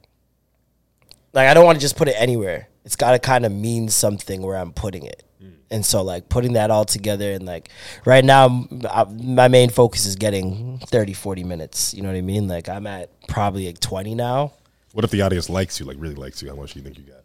like 1.33 1.49
I 1.49 1.55
don't 1.55 1.65
want 1.65 1.77
to 1.77 1.81
just 1.81 1.97
put 1.97 2.09
it 2.09 2.15
anywhere. 2.19 2.69
It's 2.85 2.97
got 2.97 3.13
to 3.13 3.19
kind 3.19 3.47
of 3.47 3.53
mean 3.53 3.89
something 3.89 4.43
where 4.43 4.57
I'm 4.57 4.73
putting 4.73 5.05
it. 5.05 5.23
Mm. 5.43 5.53
And 5.71 5.87
so, 5.87 6.03
like 6.03 6.29
putting 6.29 6.55
that 6.55 6.71
all 6.71 6.85
together, 6.85 7.33
and 7.33 7.47
like 7.47 7.71
right 8.05 8.25
now, 8.25 8.47
m- 8.47 8.83
I- 8.91 9.05
my 9.05 9.49
main 9.49 9.71
focus 9.71 10.05
is 10.05 10.17
getting 10.17 10.79
30, 10.89 11.13
40 11.15 11.45
minutes. 11.45 11.95
You 11.95 12.03
know 12.03 12.09
what 12.09 12.17
I 12.19 12.23
mean? 12.23 12.49
Like 12.49 12.69
I'm 12.69 12.87
at 12.87 13.11
probably 13.29 13.67
like 13.67 13.79
20 13.81 14.15
now. 14.15 14.53
What 14.93 15.05
if 15.05 15.11
the 15.11 15.23
audience 15.23 15.49
likes 15.49 15.81
you, 15.81 15.87
like 15.87 15.97
really 15.99 16.15
likes 16.15 16.43
you? 16.43 16.49
How 16.49 16.57
much 16.57 16.75
do 16.75 16.81
you 16.81 16.85
think 16.85 16.99
you 16.99 17.05
got? 17.05 17.23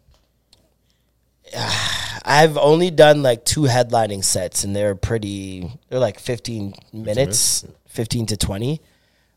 I've 2.24 2.56
only 2.56 2.90
done 2.90 3.22
like 3.22 3.44
two 3.44 3.62
headlining 3.62 4.24
sets, 4.24 4.64
and 4.64 4.74
they're 4.74 4.94
pretty. 4.94 5.70
They're 5.88 5.98
like 5.98 6.18
15 6.18 6.74
minutes, 6.92 7.64
15 7.88 8.26
to 8.26 8.36
20. 8.36 8.80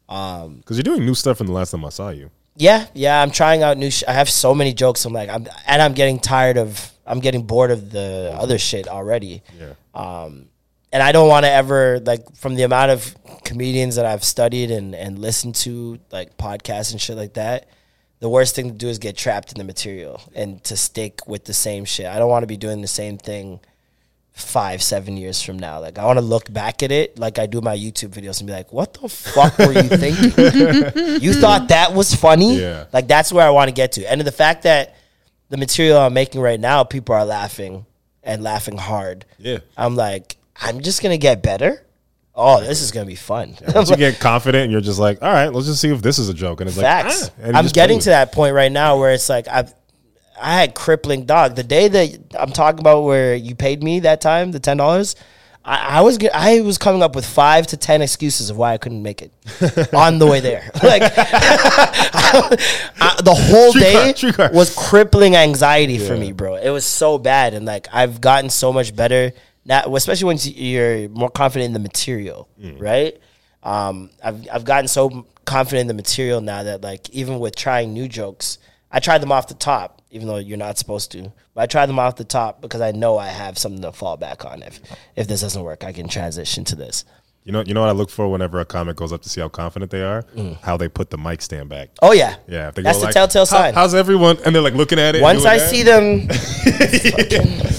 Because 0.08 0.78
you're 0.78 0.84
doing 0.84 1.06
new 1.06 1.16
stuff 1.16 1.38
from 1.38 1.48
the 1.48 1.54
last 1.54 1.72
time 1.72 1.86
I 1.86 1.90
saw 1.90 2.10
you. 2.10 2.32
Yeah, 2.58 2.86
yeah, 2.94 3.22
I'm 3.22 3.32
trying 3.32 3.64
out 3.64 3.78
new. 3.78 3.90
Sh- 3.90 4.04
I 4.08 4.14
have 4.14 4.30
so 4.30 4.54
many 4.54 4.74
jokes. 4.74 5.06
I'm 5.06 5.14
like, 5.14 5.30
I'm 5.30 5.48
and 5.68 5.82
I'm 5.82 5.94
getting 5.94 6.20
tired 6.20 6.58
of. 6.58 6.92
I'm 7.06 7.20
getting 7.20 7.44
bored 7.44 7.72
of 7.72 7.92
the 7.92 8.34
other 8.38 8.58
shit 8.58 8.88
already. 8.88 9.42
Yeah. 9.58 9.74
Um, 9.96 10.50
and 10.94 11.02
I 11.02 11.12
don't 11.12 11.28
want 11.28 11.46
to 11.46 11.52
ever 11.52 12.00
like 12.00 12.36
from 12.36 12.56
the 12.56 12.64
amount 12.64 12.92
of 12.92 13.16
comedians 13.44 13.96
that 13.96 14.06
I've 14.06 14.24
studied 14.24 14.70
and 14.72 14.94
and 14.94 15.18
listened 15.18 15.56
to 15.56 16.00
like 16.12 16.38
podcasts 16.38 16.92
and 16.92 17.02
shit 17.02 17.18
like 17.18 17.34
that. 17.34 17.68
The 18.22 18.30
worst 18.30 18.56
thing 18.56 18.68
to 18.70 18.76
do 18.76 18.88
is 18.88 19.00
get 19.00 19.18
trapped 19.18 19.52
in 19.52 19.58
the 19.58 19.64
material 19.64 20.22
and 20.36 20.64
to 20.66 20.78
stick 20.78 21.28
with 21.28 21.46
the 21.46 21.54
same 21.54 21.86
shit. 21.86 22.06
I 22.06 22.20
don't 22.20 22.30
want 22.30 22.44
to 22.44 22.48
be 22.48 22.56
doing 22.56 22.82
the 22.82 22.88
same 22.88 23.18
thing 23.18 23.60
five, 24.32 24.82
seven 24.84 25.18
years 25.18 25.42
from 25.42 25.58
now. 25.58 25.80
Like 25.80 25.98
I 25.98 26.06
want 26.06 26.20
to 26.20 26.26
look 26.26 26.52
back 26.54 26.84
at 26.84 26.92
it 26.92 27.18
like 27.18 27.40
I 27.40 27.48
do 27.48 27.62
my 27.62 27.76
YouTube 27.76 28.10
videos 28.10 28.40
and 28.40 28.46
be 28.48 28.54
like, 28.54 28.72
"What 28.72 28.94
the 28.94 29.10
fuck 29.10 29.58
were 29.58 29.74
you 29.74 29.90
thinking? 29.90 31.20
you 31.22 31.34
thought 31.34 31.70
that 31.70 31.94
was 31.94 32.14
funny? 32.14 32.60
Yeah. 32.60 32.86
Like 32.94 33.08
that's 33.08 33.34
where 33.34 33.46
I 33.46 33.50
want 33.50 33.70
to 33.70 33.74
get 33.74 33.94
to." 33.94 34.10
And 34.10 34.22
the 34.22 34.32
fact 34.32 34.64
that 34.64 34.96
the 35.50 35.58
material 35.58 35.98
I'm 35.98 36.14
making 36.14 36.42
right 36.42 36.60
now, 36.60 36.84
people 36.84 37.16
are 37.16 37.26
laughing 37.26 37.88
and 38.24 38.44
laughing 38.44 38.78
hard. 38.78 39.26
Yeah. 39.40 39.60
I'm 39.76 39.96
like, 39.96 40.38
I'm 40.56 40.82
just 40.82 41.02
gonna 41.02 41.18
get 41.18 41.42
better. 41.42 41.84
Oh, 42.42 42.62
this 42.62 42.82
is 42.82 42.92
gonna 42.92 43.06
be 43.06 43.16
fun. 43.16 43.56
Once 43.76 43.90
you 43.90 43.96
get 43.98 44.20
confident 44.20 44.64
and 44.64 44.72
you're 44.72 44.82
just 44.82 45.00
like, 45.00 45.22
all 45.22 45.32
right, 45.32 45.50
let's 45.54 45.68
just 45.68 45.82
see 45.82 45.90
if 45.92 46.02
this 46.02 46.18
is 46.20 46.30
a 46.30 46.34
joke. 46.34 46.62
And 46.62 46.70
it's 46.70 46.80
Facts. 46.80 47.24
like, 47.24 47.32
ah, 47.38 47.42
and 47.44 47.58
I'm 47.58 47.68
getting 47.68 48.00
to 48.00 48.10
that 48.10 48.32
point 48.32 48.56
right 48.56 48.72
now 48.72 48.98
where 49.00 49.14
it's 49.14 49.30
like 49.30 49.48
I've 49.48 49.74
I 50.42 50.54
had 50.56 50.74
crippling 50.74 51.26
dog. 51.26 51.56
The 51.56 51.64
day 51.64 51.88
that 51.88 52.36
I'm 52.40 52.52
talking 52.52 52.80
about 52.80 53.04
where 53.04 53.36
you 53.36 53.54
paid 53.56 53.84
me 53.84 54.00
that 54.02 54.22
time, 54.22 54.52
the 54.52 54.60
ten 54.60 54.78
dollars, 54.78 55.16
I, 55.64 56.00
I 56.00 56.02
was 56.02 56.18
get- 56.18 56.34
I 56.36 56.62
was 56.62 56.80
coming 56.80 57.04
up 57.04 57.16
with 57.16 57.26
five 57.28 57.68
to 57.68 57.78
ten 57.78 58.02
excuses 58.02 58.50
of 58.50 58.58
why 58.58 58.74
I 58.74 58.80
couldn't 58.80 59.04
make 59.04 59.22
it 59.22 59.32
on 59.94 60.18
the 60.18 60.26
way 60.26 60.40
there. 60.40 60.72
Like 60.84 61.04
I- 61.16 62.58
the 63.24 63.34
whole 63.36 63.72
Streetcar, 63.72 64.04
day 64.04 64.14
streetcar. 64.16 64.52
was 64.52 64.76
crippling 64.76 65.36
anxiety 65.36 65.98
for 66.00 66.18
me, 66.18 66.32
bro. 66.32 66.56
It 66.56 66.70
was 66.70 66.86
so 66.86 67.18
bad, 67.18 67.54
and 67.54 67.66
like 67.66 67.88
I've 67.94 68.22
gotten 68.22 68.50
so 68.50 68.74
much 68.74 68.96
better 68.96 69.32
now, 69.66 69.96
especially 69.96 70.26
when 70.26 70.38
you're 70.42 71.10
more 71.10 71.30
confident 71.30 71.68
in 71.68 71.74
the 71.74 71.80
material, 71.80 72.48
Mm. 72.62 72.82
right? 72.82 73.18
Um, 73.64 74.10
I've 74.24 74.48
I've 74.52 74.66
gotten 74.66 74.88
so 74.88 75.28
confident 75.46 75.82
in 75.82 75.88
the 75.88 75.94
material 75.94 76.42
now 76.42 76.64
that 76.64 76.82
like 76.82 77.10
even 77.12 77.40
with 77.40 77.56
trying 77.56 77.94
new 77.94 78.08
jokes, 78.08 78.58
I 78.92 79.00
try 79.00 79.18
them 79.20 79.32
off 79.32 79.48
the 79.48 79.54
top, 79.54 80.02
even 80.12 80.28
though 80.28 80.38
you're 80.38 80.58
not 80.58 80.78
supposed 80.80 81.12
to. 81.12 81.32
But 81.54 81.62
I 81.62 81.66
try 81.68 81.86
them 81.86 82.00
off 82.00 82.16
the 82.16 82.24
top 82.24 82.62
because 82.62 82.82
I 82.82 82.92
know 82.92 83.18
I 83.18 83.28
have 83.28 83.58
something 83.58 83.82
to 83.84 83.92
fall 83.92 84.18
back 84.18 84.46
on. 84.46 84.64
If 84.64 84.80
if 85.16 85.28
this 85.28 85.42
doesn't 85.42 85.62
work, 85.64 85.84
I 85.84 85.92
can 85.94 86.08
transition 86.08 86.64
to 86.66 86.76
this. 86.76 87.06
You 87.44 87.52
know, 87.52 87.64
you 87.66 87.74
know 87.74 87.82
what 87.82 87.90
I 87.90 87.94
look 87.94 88.12
for 88.12 88.28
whenever 88.30 88.60
a 88.60 88.66
comic 88.66 88.96
goes 88.98 89.12
up 89.12 89.24
to 89.24 89.30
see 89.30 89.42
how 89.42 89.50
confident 89.50 89.90
they 89.90 90.04
are? 90.04 90.24
How 90.62 90.78
they 90.78 90.88
put 90.88 91.10
the 91.10 91.18
mic 91.18 91.42
stand 91.42 91.70
back. 91.70 91.90
Oh 92.02 92.12
yeah, 92.14 92.36
Yeah, 92.48 92.70
that's 92.70 93.00
the 93.00 93.06
like, 93.06 93.14
telltale 93.16 93.48
sign. 93.48 93.74
how's 93.74 93.96
everyone? 93.96 94.38
And 94.46 94.54
they're 94.54 94.62
like 94.62 94.76
looking 94.76 95.00
at 95.00 95.16
it. 95.16 95.24
Once 95.24 95.44
I 95.44 95.58
that. 95.58 95.70
see 95.70 95.82
them, 95.82 96.28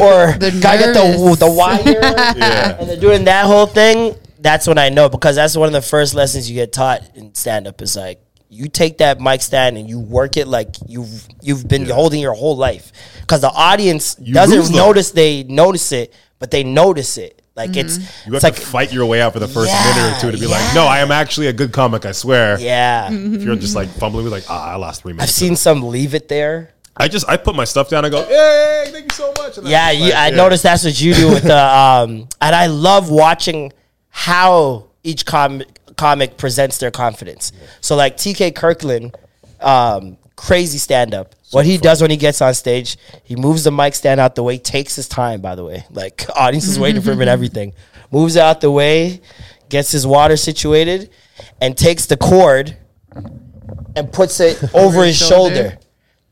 or 0.00 0.32
The 0.38 0.58
gotta 0.60 0.78
get 0.78 0.94
the 0.94 1.16
nervous. 1.18 1.38
the 1.38 1.50
wire, 1.50 2.76
and 2.80 2.88
they're 2.88 2.96
doing 2.96 3.24
that 3.24 3.46
whole 3.46 3.66
thing. 3.66 4.16
That's 4.38 4.66
when 4.66 4.78
I 4.78 4.88
know 4.90 5.08
because 5.08 5.36
that's 5.36 5.56
one 5.56 5.68
of 5.68 5.72
the 5.72 5.82
first 5.82 6.14
lessons 6.14 6.48
you 6.50 6.54
get 6.56 6.72
taught 6.72 7.02
in 7.14 7.34
stand 7.34 7.66
up 7.66 7.80
is 7.80 7.96
like 7.96 8.20
you 8.50 8.68
take 8.68 8.98
that 8.98 9.20
mic 9.20 9.40
stand 9.42 9.76
and 9.78 9.88
you 9.88 9.98
work 9.98 10.36
it 10.36 10.46
like 10.46 10.76
you've 10.86 11.26
you've 11.40 11.66
been 11.66 11.86
holding 11.86 12.20
your 12.20 12.34
whole 12.34 12.56
life 12.56 12.92
because 13.22 13.40
the 13.40 13.50
audience 13.50 14.16
You 14.20 14.26
lose 14.26 14.34
doesn't 14.34 14.64
them. 14.66 14.76
notice 14.76 15.10
they 15.12 15.44
notice 15.44 15.92
it, 15.92 16.12
but 16.38 16.50
they 16.50 16.62
notice 16.62 17.16
it. 17.16 17.40
Like 17.56 17.76
it's 17.76 17.98
you 17.98 18.32
have 18.32 18.34
it's 18.34 18.42
like 18.44 18.56
to 18.56 18.60
fight 18.60 18.92
your 18.92 19.06
way 19.06 19.22
out 19.22 19.32
for 19.32 19.38
the 19.38 19.48
first 19.48 19.70
Yeah, 19.70 19.94
minute 19.96 20.18
or 20.18 20.20
two 20.20 20.30
to 20.32 20.38
be 20.38 20.46
like, 20.48 20.74
no, 20.74 20.84
I 20.86 20.98
am 20.98 21.10
actually 21.12 21.46
a 21.46 21.52
good 21.52 21.72
comic. 21.72 22.04
I 22.04 22.10
swear. 22.12 22.58
yeah. 22.60 23.08
If 23.10 23.42
you're 23.42 23.54
just 23.56 23.76
like 23.76 23.88
fumbling 23.88 24.24
with 24.24 24.32
like, 24.32 24.44
ah, 24.50 24.72
I 24.72 24.74
lost 24.76 25.02
three 25.02 25.12
minutes. 25.14 25.30
I've 25.30 25.34
seen 25.34 25.54
some 25.56 25.82
leave 25.88 26.14
it 26.14 26.28
there. 26.28 26.73
I 26.96 27.08
just 27.08 27.28
I 27.28 27.36
put 27.36 27.56
my 27.56 27.64
stuff 27.64 27.88
down 27.90 28.04
and 28.04 28.12
go, 28.12 28.24
hey, 28.24 28.88
thank 28.92 29.04
you 29.04 29.16
so 29.16 29.32
much. 29.38 29.58
And 29.58 29.66
Yeah, 29.66 29.86
I'm 29.86 29.92
just 29.94 29.98
you, 30.00 30.10
like, 30.10 30.14
I 30.18 30.28
yeah. 30.28 30.36
noticed 30.36 30.62
that's 30.62 30.84
what 30.84 31.00
you 31.00 31.14
do 31.14 31.28
with 31.30 31.42
the 31.42 31.58
um, 31.78 32.28
and 32.40 32.54
I 32.54 32.66
love 32.66 33.10
watching 33.10 33.72
how 34.10 34.86
each 35.02 35.26
com- 35.26 35.62
comic 35.96 36.36
presents 36.36 36.78
their 36.78 36.90
confidence. 36.90 37.52
So 37.80 37.96
like 37.96 38.16
TK 38.16 38.54
Kirkland, 38.54 39.16
um, 39.60 40.18
crazy 40.36 40.78
stand 40.78 41.14
up. 41.14 41.34
what 41.50 41.64
he 41.66 41.78
does 41.78 42.00
when 42.00 42.10
he 42.10 42.16
gets 42.16 42.40
on 42.40 42.54
stage, 42.54 42.96
he 43.24 43.34
moves 43.36 43.64
the 43.64 43.72
mic 43.72 43.94
stand 43.94 44.20
out 44.20 44.34
the 44.36 44.42
way, 44.42 44.58
takes 44.58 44.94
his 44.96 45.08
time. 45.08 45.40
By 45.40 45.54
the 45.56 45.64
way, 45.64 45.84
like 45.90 46.24
audience 46.36 46.66
is 46.66 46.78
waiting 46.78 47.02
for 47.02 47.12
him 47.12 47.20
and 47.20 47.30
everything, 47.38 47.72
moves 48.12 48.36
out 48.36 48.60
the 48.60 48.70
way, 48.70 49.20
gets 49.68 49.90
his 49.90 50.06
water 50.06 50.36
situated, 50.36 51.10
and 51.60 51.76
takes 51.76 52.06
the 52.06 52.16
cord 52.16 52.76
and 53.96 54.12
puts 54.12 54.38
it 54.40 54.62
over 54.74 55.04
his 55.04 55.16
shoulder. 55.16 55.78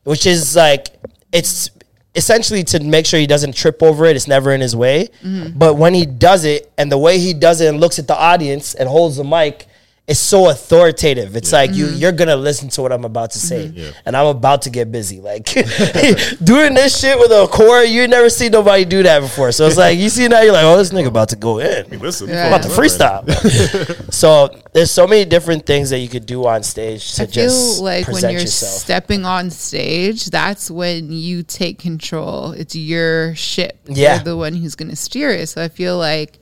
Which 0.03 0.25
is 0.25 0.55
like 0.55 0.87
it's 1.31 1.69
essentially 2.15 2.63
to 2.63 2.79
make 2.83 3.05
sure 3.05 3.19
he 3.19 3.27
doesn't 3.27 3.55
trip 3.55 3.81
over 3.81 4.05
it. 4.05 4.15
It's 4.15 4.27
never 4.27 4.51
in 4.51 4.61
his 4.61 4.75
way. 4.75 5.09
Mm-hmm. 5.23 5.57
But 5.57 5.75
when 5.75 5.93
he 5.93 6.05
does 6.05 6.45
it, 6.45 6.71
and 6.77 6.91
the 6.91 6.97
way 6.97 7.17
he 7.19 7.33
does 7.33 7.61
it, 7.61 7.67
and 7.67 7.79
looks 7.79 7.99
at 7.99 8.07
the 8.07 8.15
audience 8.15 8.75
and 8.75 8.87
holds 8.87 9.17
the 9.17 9.23
mic. 9.23 9.67
It's 10.05 10.19
so 10.19 10.49
authoritative. 10.49 11.37
It's 11.37 11.53
like 11.53 11.73
you 11.73 11.85
mm-hmm. 11.85 11.95
you're 11.95 12.11
gonna 12.11 12.35
listen 12.35 12.67
to 12.69 12.81
what 12.81 12.91
I'm 12.91 13.05
about 13.05 13.31
to 13.31 13.39
say, 13.39 13.69
mm-hmm. 13.69 13.97
and 14.05 14.17
I'm 14.17 14.27
about 14.27 14.63
to 14.63 14.69
get 14.69 14.91
busy. 14.91 15.21
Like 15.21 15.45
doing 16.43 16.73
this 16.73 16.99
shit 16.99 17.17
with 17.17 17.31
a 17.31 17.47
core, 17.49 17.83
you 17.83 18.05
never 18.09 18.29
see 18.29 18.49
nobody 18.49 18.83
do 18.83 19.01
that 19.03 19.21
before. 19.21 19.53
So 19.53 19.65
it's 19.65 19.77
like 19.77 19.97
you 19.97 20.09
see 20.09 20.27
now, 20.27 20.41
you're 20.41 20.51
like, 20.51 20.65
oh, 20.65 20.75
this 20.75 20.89
nigga 20.89 21.07
about 21.07 21.29
to 21.29 21.37
go 21.37 21.59
in. 21.59 21.87
Listen, 21.99 22.27
Yeah. 22.27 22.47
I'm 22.47 22.53
about 22.53 22.63
to 22.63 22.69
freestyle. 22.69 24.11
so 24.13 24.49
there's 24.73 24.91
so 24.91 25.07
many 25.07 25.23
different 25.23 25.65
things 25.65 25.89
that 25.91 25.99
you 25.99 26.09
could 26.09 26.25
do 26.25 26.45
on 26.47 26.63
stage 26.63 27.13
to 27.15 27.23
I 27.23 27.25
feel 27.27 27.45
just 27.45 27.81
like 27.81 28.09
when 28.09 28.23
you're 28.23 28.41
yourself. 28.41 28.73
stepping 28.73 29.23
on 29.23 29.51
stage, 29.51 30.25
that's 30.25 30.69
when 30.69 31.13
you 31.13 31.43
take 31.43 31.79
control. 31.79 32.51
It's 32.51 32.75
your 32.75 33.35
ship. 33.35 33.79
Yeah. 33.85 34.15
You're 34.15 34.23
the 34.25 34.37
one 34.37 34.53
who's 34.53 34.75
going 34.75 34.89
to 34.89 34.97
steer 34.97 35.29
it. 35.29 35.47
So 35.47 35.63
I 35.63 35.69
feel 35.69 35.97
like 35.97 36.39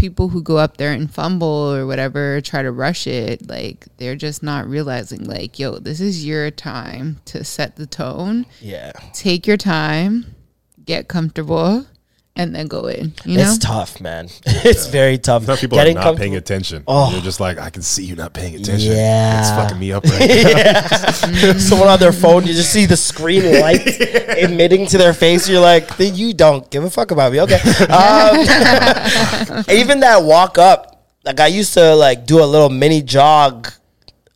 people 0.00 0.28
who 0.28 0.42
go 0.42 0.56
up 0.56 0.78
there 0.78 0.92
and 0.92 1.10
fumble 1.12 1.46
or 1.46 1.86
whatever, 1.86 2.40
try 2.40 2.62
to 2.62 2.72
rush 2.72 3.06
it, 3.06 3.46
like 3.48 3.86
they're 3.98 4.16
just 4.16 4.42
not 4.42 4.66
realizing, 4.66 5.24
like, 5.24 5.58
yo, 5.58 5.78
this 5.78 6.00
is 6.00 6.24
your 6.26 6.50
time 6.50 7.20
to 7.26 7.44
set 7.44 7.76
the 7.76 7.86
tone. 7.86 8.46
yeah, 8.60 8.92
Take 9.12 9.46
your 9.46 9.56
time. 9.58 10.34
get 10.84 11.06
comfortable, 11.08 11.86
and 12.40 12.54
then 12.54 12.66
go 12.68 12.86
in. 12.86 13.12
You 13.26 13.36
know, 13.36 13.42
It's 13.44 13.58
tough, 13.58 14.00
man. 14.00 14.28
It's 14.46 14.86
very 14.86 15.18
tough. 15.18 15.44
Some 15.44 15.58
people 15.58 15.76
Getting 15.76 15.98
are 15.98 16.04
not 16.04 16.16
paying 16.16 16.36
attention. 16.36 16.84
Oh. 16.86 17.12
You're 17.12 17.20
just 17.20 17.38
like, 17.38 17.58
I 17.58 17.68
can 17.70 17.82
see 17.82 18.04
you 18.04 18.16
not 18.16 18.32
paying 18.32 18.54
attention. 18.54 18.92
Yeah. 18.92 19.40
It's 19.40 19.50
fucking 19.50 19.78
me 19.78 19.92
up 19.92 20.04
right 20.12 20.28
now. 21.44 21.56
Someone 21.58 21.88
on 21.88 21.98
their 21.98 22.12
phone, 22.12 22.46
you 22.46 22.54
just 22.54 22.72
see 22.72 22.86
the 22.86 22.96
screen 22.96 23.60
light 23.60 23.86
emitting 24.38 24.86
to 24.86 24.98
their 24.98 25.12
face. 25.12 25.48
You're 25.48 25.60
like, 25.60 25.96
"Then 25.98 26.14
you 26.14 26.32
don't 26.32 26.68
give 26.70 26.82
a 26.84 26.90
fuck 26.90 27.10
about 27.10 27.32
me, 27.32 27.40
okay? 27.42 27.60
Um, 27.90 29.64
even 29.70 30.00
that 30.00 30.22
walk 30.22 30.56
up, 30.58 31.04
like 31.24 31.40
I 31.40 31.48
used 31.48 31.74
to 31.74 31.94
like 31.94 32.26
do 32.26 32.42
a 32.42 32.46
little 32.46 32.70
mini 32.70 33.02
jog 33.02 33.70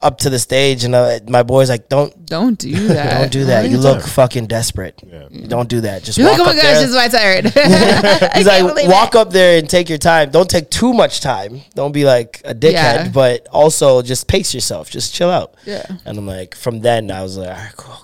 up 0.05 0.19
to 0.19 0.31
the 0.31 0.39
stage, 0.39 0.85
and 0.85 0.95
uh, 0.95 1.19
my 1.27 1.43
boy's 1.43 1.69
like, 1.71 1.89
"Don't, 1.89 2.27
don't 2.27 2.59
do 2.59 2.89
that. 2.89 3.19
don't 3.21 3.33
do 3.33 3.45
that. 3.47 3.69
You 3.71 3.79
look 3.79 4.03
fucking 4.03 4.47
desperate. 4.47 5.03
Don't 5.49 5.69
do 5.69 5.81
that. 5.81 6.05
Just 6.05 6.19
You're 6.19 6.29
walk 6.29 6.39
like, 6.39 6.49
oh 6.49 6.53
my 6.53 6.57
up 6.59 6.63
gosh, 6.63 6.65
there." 6.65 6.81
this 6.81 6.91
is 6.91 6.95
why 6.95 7.05
I'm 7.05 7.11
tired. 7.11 8.35
He's 8.37 8.47
like, 8.47 8.89
walk 8.89 9.15
up 9.17 9.31
there 9.31 9.59
and 9.59 9.69
take 9.69 9.89
your 9.89 9.99
time. 9.99 10.31
Don't 10.31 10.49
take 10.49 10.71
too 10.71 10.93
much 10.93 11.21
time. 11.21 11.63
Don't 11.75 11.93
be 11.93 12.05
like 12.05 12.41
a 12.45 12.55
dickhead, 12.55 12.73
Yeah. 12.73 13.09
but 13.09 13.49
also 13.51 14.03
just 14.03 14.29
pace 14.29 14.53
yourself. 14.55 14.91
Just 14.91 15.15
chill 15.15 15.31
out. 15.31 15.55
Yeah. 15.65 15.85
And 16.05 16.19
I'm 16.19 16.27
like, 16.27 16.55
from 16.55 16.81
then 16.81 17.11
I 17.11 17.23
was 17.23 17.37
like, 17.39 17.49
all 17.49 17.55
right, 17.55 17.73
cool, 17.77 17.95
cool, 17.95 18.03
cool. 18.03 18.04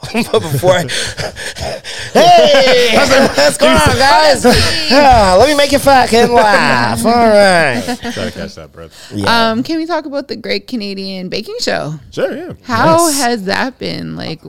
before, 0.00 0.72
I, 0.72 0.82
hey, 2.12 2.96
what's 3.36 3.56
going 3.58 3.72
on, 3.72 3.96
guys? 3.98 4.44
Ah, 4.90 5.36
let 5.38 5.48
me 5.48 5.54
make 5.56 5.72
you 5.72 5.78
fucking 5.78 6.32
laugh. 6.32 7.04
All 7.04 7.12
right. 7.12 7.82
Try 7.84 8.10
to 8.24 8.30
catch 8.32 8.54
that 8.54 8.70
breath. 8.72 9.12
Yeah. 9.14 9.50
Um, 9.50 9.62
can 9.62 9.76
we 9.76 9.86
talk 9.86 10.06
about 10.06 10.28
the 10.28 10.36
Great 10.36 10.66
Canadian 10.66 11.28
Baking 11.28 11.56
Show? 11.60 11.94
Sure, 12.10 12.34
yeah. 12.34 12.52
How 12.64 12.96
Nice. 13.06 13.18
has 13.18 13.44
that 13.44 13.78
been? 13.78 14.16
Like, 14.16 14.40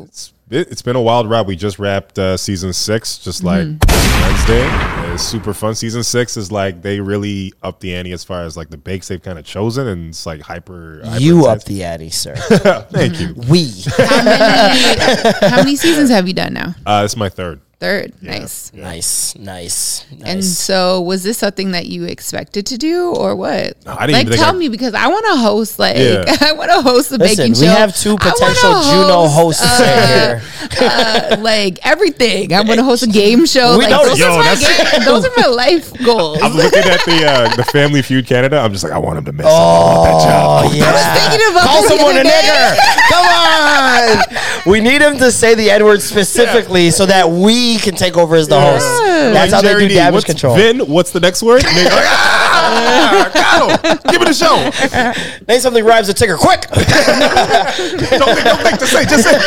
It, 0.52 0.70
it's 0.72 0.82
been 0.82 0.96
a 0.98 1.02
wild 1.02 1.30
ride. 1.30 1.48
We 1.48 1.56
just 1.56 1.80
wrapped 1.80 2.20
uh, 2.20 2.36
season 2.38 2.74
six, 2.74 3.18
just 3.18 3.44
like 3.44 3.66
Mm-hmm. 3.68 4.22
Wednesday. 4.22 5.14
It's 5.14 5.24
super 5.24 5.54
fun. 5.54 5.76
Season 5.76 6.04
six 6.04 6.38
is 6.38 6.52
like 6.52 6.82
they 6.82 7.00
really 7.00 7.54
up 7.64 7.80
the 7.80 7.94
ante 7.96 8.12
as 8.12 8.24
far 8.24 8.44
as 8.44 8.56
like 8.56 8.70
the 8.70 8.78
bakes 8.78 9.08
they've 9.08 9.22
kind 9.22 9.40
of 9.40 9.46
chosen, 9.46 9.88
and 9.88 10.10
it's 10.10 10.26
like 10.26 10.42
hyper. 10.42 11.02
hyper 11.04 11.20
you 11.22 11.46
up 11.48 11.64
the 11.64 11.84
ante, 11.84 12.10
sir. 12.10 12.36
Thank 12.92 13.20
you. 13.20 13.34
We. 13.50 13.70
how 13.98 14.24
many, 14.24 15.00
how 15.50 15.58
many 15.58 15.76
seasons 15.76 16.10
have 16.10 16.28
you 16.28 16.34
done 16.34 16.54
now? 16.54 16.76
Uh, 16.86 17.02
it's 17.06 17.16
my 17.18 17.30
third. 17.30 17.62
Third. 17.82 18.14
Nice. 18.22 18.72
Nice, 18.76 19.36
nice, 19.36 20.06
nice. 20.12 20.24
And 20.24 20.46
so, 20.46 21.02
was 21.02 21.24
this 21.24 21.40
something 21.40 21.72
that 21.72 21.88
you 21.88 22.04
expected 22.06 22.68
to 22.68 22.78
do, 22.78 23.10
or 23.16 23.36
what? 23.36 23.74
I 23.88 24.06
didn't 24.06 24.14
like, 24.14 24.28
even 24.28 24.38
tell 24.38 24.54
I- 24.54 24.58
me 24.60 24.70
because 24.70 24.94
I 24.94 25.08
want 25.08 25.26
to 25.26 25.38
host. 25.38 25.80
Like, 25.80 25.98
Yeah. 25.98 26.24
I 26.42 26.52
want 26.52 26.70
to 26.70 26.84
host 26.84 27.10
a 27.12 27.18
Listen, 27.18 27.38
baking 27.50 27.60
we 27.60 27.66
show. 27.66 27.72
have 27.74 27.98
two 27.98 28.12
I 28.12 28.14
wanna 28.14 28.32
potential 28.38 28.82
Juno 28.84 29.28
hosts 29.28 29.64
uh, 29.66 30.38
here. 30.38 30.42
uh, 30.80 31.38
like 31.42 31.80
everything. 31.84 32.54
I 32.54 32.62
want 32.62 32.78
to 32.80 32.84
host 32.84 33.02
a 33.02 33.08
game 33.08 33.48
show. 33.48 33.80
We 33.80 33.86
like, 33.86 33.90
know 33.90 34.06
those, 34.06 34.20
this. 34.20 34.28
are 34.30 34.38
my 34.38 34.56
game, 34.62 35.06
those 35.06 35.26
are 35.26 35.34
my 35.38 35.48
life 35.48 35.92
goals. 36.06 36.38
I'm 36.44 36.54
looking 36.54 36.86
at 36.86 37.04
the 37.06 37.26
uh, 37.26 37.56
the 37.56 37.64
Family 37.64 38.04
Feud 38.04 38.28
Canada. 38.28 38.60
I'm 38.60 38.74
just 38.74 38.84
like, 38.84 38.94
I 38.94 39.00
want 39.00 39.18
him 39.18 39.26
to 39.26 39.32
mess 39.34 39.48
up. 39.48 39.54
I 39.54 39.58
want 39.58 40.06
that 40.06 40.22
job. 40.30 40.66
Oh, 40.70 40.72
yeah. 40.72 40.86
I 40.86 40.94
was 40.94 41.08
thinking 41.18 41.50
about 41.50 41.66
Call 41.66 41.82
this 41.82 41.92
the 41.92 41.98
someone 41.98 42.16
a 42.16 42.20
other 42.22 42.30
nigger. 42.30 42.78
Come 43.10 43.26
on. 43.26 44.41
We 44.66 44.80
need 44.80 45.02
him 45.02 45.18
to 45.18 45.32
say 45.32 45.56
the 45.56 45.72
N 45.72 45.84
word 45.84 46.02
specifically 46.02 46.92
so 46.92 47.06
that 47.06 47.30
we 47.30 47.78
can 47.78 47.96
take 47.96 48.16
over 48.18 48.36
as 48.36 48.48
the 48.48 48.60
host. 48.60 48.86
That's 49.04 49.52
how 49.54 49.62
they 49.62 49.70
Gerry 49.70 49.88
do 49.88 49.96
damage 49.96 50.14
what's, 50.14 50.26
control. 50.26 50.56
Vin, 50.56 50.80
what's 50.82 51.12
the 51.12 51.20
next 51.20 51.42
word? 51.42 51.66
And 51.66 51.76
they're 51.78 51.86
like, 51.86 52.06
ah, 52.06 53.32
got 53.34 53.86
him. 53.86 54.00
Give 54.12 54.22
it 54.22 54.30
a 54.30 54.34
show. 54.34 54.56
Name 55.48 55.60
something 55.60 55.84
rhymes 55.84 56.08
with 56.08 56.18
Tigger. 56.18 56.38
Quick. 56.38 56.62
Don't 58.12 58.36
think, 58.36 58.46
don't 58.46 58.62
think. 58.62 58.80
Just 58.80 58.92
say, 58.92 59.06
just 59.06 59.24
say. 59.24 59.38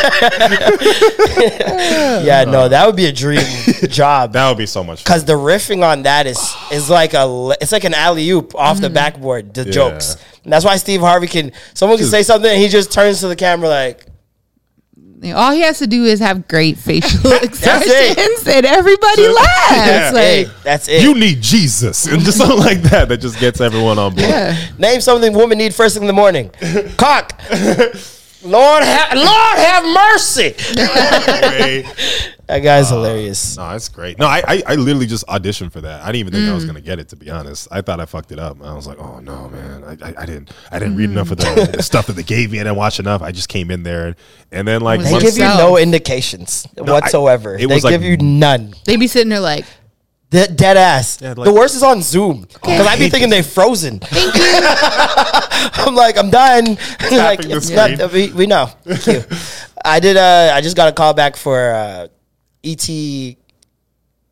yeah, 2.25 2.43
no, 2.45 2.67
that 2.67 2.85
would 2.85 2.95
be 2.95 3.05
a 3.05 3.11
dream 3.11 3.41
job. 3.89 4.33
That 4.33 4.49
would 4.49 4.57
be 4.57 4.65
so 4.65 4.83
much 4.83 4.99
fun. 4.99 5.03
Because 5.05 5.25
the 5.25 5.33
riffing 5.33 5.83
on 5.83 6.03
that 6.03 6.27
is 6.27 6.55
is 6.71 6.89
like 6.89 7.13
a 7.13 7.25
li- 7.25 7.55
it's 7.61 7.71
like 7.71 7.83
an 7.83 7.93
alley 7.93 8.29
oop 8.29 8.53
off 8.55 8.79
the 8.81 8.89
backboard. 8.89 9.53
The 9.53 9.65
Yeah. 9.65 9.71
jokes. 9.71 10.17
And 10.43 10.51
that's 10.53 10.65
why 10.65 10.77
Steve 10.77 11.01
Harvey 11.01 11.27
can. 11.27 11.51
Someone 11.73 11.97
can 11.97 12.07
say 12.07 12.23
something 12.23 12.49
and 12.51 12.59
he 12.59 12.67
just 12.67 12.91
turns 12.91 13.19
to 13.21 13.27
the 13.27 13.35
camera 13.35 13.69
like, 13.69 14.05
All 15.33 15.51
he 15.51 15.61
has 15.61 15.79
to 15.79 15.87
do 15.87 16.03
is 16.03 16.19
have 16.19 16.47
great 16.47 16.77
facial 16.77 17.31
expressions, 17.41 18.47
and 18.47 18.65
everybody 18.65 19.27
laughs. 19.27 19.71
Yeah. 19.71 20.11
Like, 20.13 20.23
"Hey, 20.23 20.47
that's 20.63 20.87
it." 20.87 21.01
You 21.01 21.15
need 21.15 21.41
Jesus. 21.41 22.05
And 22.05 22.21
just 22.21 22.37
something 22.37 22.59
like 22.59 22.81
that 22.83 23.07
that 23.09 23.17
just 23.17 23.39
gets 23.39 23.61
everyone 23.61 23.97
on 23.97 24.13
board. 24.13 24.27
yeah. 24.27 24.57
Name 24.77 25.01
something 25.01 25.33
women 25.33 25.57
need 25.57 25.73
first 25.73 25.95
thing 25.95 26.03
in 26.03 26.07
the 26.07 26.13
morning. 26.13 26.51
Cock. 26.97 27.33
Lord, 28.45 28.83
ha- 28.83 29.11
Lord 29.15 29.57
have 29.59 29.83
mercy. 30.13 30.53
That 32.47 32.59
guy's 32.59 32.89
hilarious. 32.89 33.57
No, 33.57 33.69
that's 33.71 33.89
great. 33.89 34.19
No, 34.19 34.27
I, 34.27 34.43
I 34.47 34.63
I 34.67 34.75
literally 34.75 35.07
just 35.07 35.25
auditioned 35.25 35.71
for 35.71 35.81
that. 35.81 36.03
I 36.03 36.11
didn't 36.11 36.19
even 36.27 36.33
think 36.33 36.45
I 36.45 36.51
Mm. 36.51 36.53
was 36.53 36.65
gonna 36.65 36.79
get 36.79 36.99
it. 36.99 37.09
To 37.09 37.15
be 37.15 37.31
honest, 37.31 37.67
I 37.71 37.81
thought 37.81 37.99
I 37.99 38.05
fucked 38.05 38.31
it 38.31 38.37
up. 38.37 38.61
I 38.61 38.71
was 38.75 38.85
like, 38.85 38.99
oh 38.99 39.19
no, 39.19 39.49
man, 39.49 39.83
I, 39.83 40.09
I, 40.09 40.13
I 40.19 40.25
didn't 40.27 40.51
I 40.71 40.77
didn't 40.77 40.95
read 40.95 41.09
enough 41.09 41.31
of 41.31 41.37
the, 41.39 41.71
the 41.77 41.81
stuff 41.91 42.05
that 42.05 42.13
they 42.13 42.21
gave 42.21 42.51
me. 42.51 42.59
I 42.59 42.63
didn't 42.65 42.75
watch 42.77 42.99
enough. 42.99 43.23
I 43.23 43.31
just 43.31 43.49
came 43.49 43.71
in 43.71 43.81
there, 43.81 44.05
and, 44.09 44.15
and 44.51 44.67
then 44.67 44.81
like 44.81 44.99
They 45.01 45.09
give 45.09 45.21
you 45.23 45.27
yourself. 45.29 45.57
no 45.57 45.77
indications 45.79 46.67
I- 46.77 46.81
whatsoever. 46.81 47.55
it 47.55 47.61
they 47.61 47.65
was 47.65 47.83
like- 47.83 47.93
give 47.93 48.03
you 48.03 48.17
none. 48.17 48.75
They 48.85 48.95
be 48.97 49.07
sitting 49.07 49.29
there 49.29 49.39
like, 49.39 49.65
De- 50.35 50.53
dead 50.53 50.77
ass. 50.77 51.19
Yeah, 51.21 51.33
like- 51.37 51.45
the 51.45 51.53
worst 51.53 51.75
is 51.75 51.83
on 51.83 52.01
Zoom 52.01 52.41
because 52.41 52.85
I'd 52.87 52.99
be 52.99 53.09
thinking 53.09 53.29
they're 53.29 53.43
frozen. 53.43 53.99
I'm 55.77 55.95
like, 55.95 56.17
I'm 56.17 56.29
done. 56.29 56.75
like, 57.11 57.39
it's 57.45 57.69
not, 57.69 58.11
we, 58.11 58.31
we 58.33 58.45
know. 58.47 58.67
Thank 58.83 59.07
you. 59.07 59.23
I 59.85 59.99
did. 59.99 60.17
Uh, 60.17 60.51
I 60.53 60.61
just 60.61 60.75
got 60.75 60.89
a 60.89 60.91
call 60.91 61.13
back 61.13 61.35
for 61.35 61.71
uh, 61.71 62.07
ET. 62.63 62.89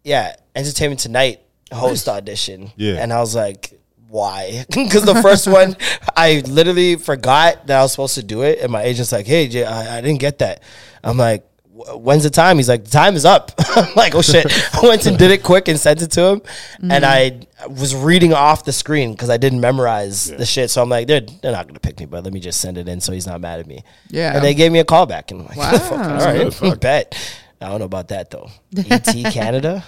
Yeah, 0.03 0.35
Entertainment 0.55 0.99
Tonight 0.99 1.39
host 1.71 2.07
audition. 2.09 2.71
Yeah. 2.75 2.95
and 3.01 3.11
I 3.13 3.19
was 3.19 3.35
like. 3.35 3.79
Why? 4.09 4.63
Because 4.69 5.05
the 5.05 5.19
first 5.23 5.47
one, 5.47 5.75
I 6.15 6.43
literally 6.45 6.97
forgot 6.97 7.65
that 7.65 7.79
I 7.79 7.81
was 7.81 7.93
supposed 7.93 8.13
to 8.13 8.21
do 8.21 8.43
it, 8.43 8.59
and 8.61 8.71
my 8.71 8.83
agent's 8.83 9.11
like, 9.11 9.25
"Hey, 9.25 9.47
Jay, 9.47 9.65
I, 9.65 9.97
I 9.97 10.01
didn't 10.01 10.19
get 10.19 10.37
that." 10.37 10.61
I'm 11.03 11.17
like, 11.17 11.41
"Wh- 11.43 11.52
"When's 11.73 12.23
the 12.23 12.29
time?" 12.29 12.57
He's 12.57 12.69
like, 12.69 12.83
"The 12.85 12.91
time 12.91 13.15
is 13.15 13.25
up." 13.25 13.51
I'm 13.75 13.93
like, 13.95 14.13
"Oh 14.15 14.21
shit!" 14.21 14.45
I 14.75 14.81
went 14.83 15.05
and 15.05 15.17
did 15.17 15.31
it 15.31 15.43
quick 15.43 15.67
and 15.67 15.79
sent 15.79 16.01
it 16.01 16.11
to 16.11 16.21
him, 16.25 16.41
and 16.89 17.03
I 17.05 17.39
was 17.69 17.95
reading 17.95 18.33
off 18.33 18.63
the 18.65 18.71
screen 18.73 19.13
because 19.13 19.29
I 19.29 19.37
didn't 19.37 19.59
memorize 19.61 20.27
the 20.29 20.45
shit. 20.45 20.69
So 20.69 20.81
I'm 20.81 20.89
like, 20.89 21.07
"They're 21.07 21.21
they're 21.21 21.51
not 21.51 21.67
gonna 21.67 21.79
pick 21.79 21.99
me, 21.99 22.05
but 22.05 22.23
let 22.23 22.31
me 22.33 22.39
just 22.39 22.61
send 22.61 22.77
it 22.77 22.87
in 22.87 23.01
so 23.01 23.11
he's 23.11 23.25
not 23.27 23.41
mad 23.41 23.59
at 23.59 23.67
me." 23.67 23.83
Yeah. 24.09 24.35
and 24.35 24.43
they 24.43 24.53
gave 24.53 24.71
me 24.71 24.79
a 24.79 24.85
call 24.85 25.05
back, 25.05 25.31
and 25.31 25.41
I'm 25.41 25.47
like, 25.47 25.57
Wow. 25.57 25.71
"Fuck, 25.79 25.91
"All 25.91 26.17
right, 26.17 26.37
good, 26.43 26.53
fuck. 26.53 26.79
bet." 26.79 27.37
I 27.61 27.69
don't 27.69 27.79
know 27.79 27.85
about 27.85 28.09
that 28.09 28.29
though. 28.29 28.49
ET 28.77 29.03
Canada. 29.31 29.83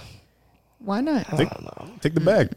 why 0.78 1.00
not? 1.02 1.26
I 1.32 1.36
don't 1.36 1.48
take, 1.50 2.00
take 2.00 2.14
the 2.14 2.20
bag. 2.20 2.50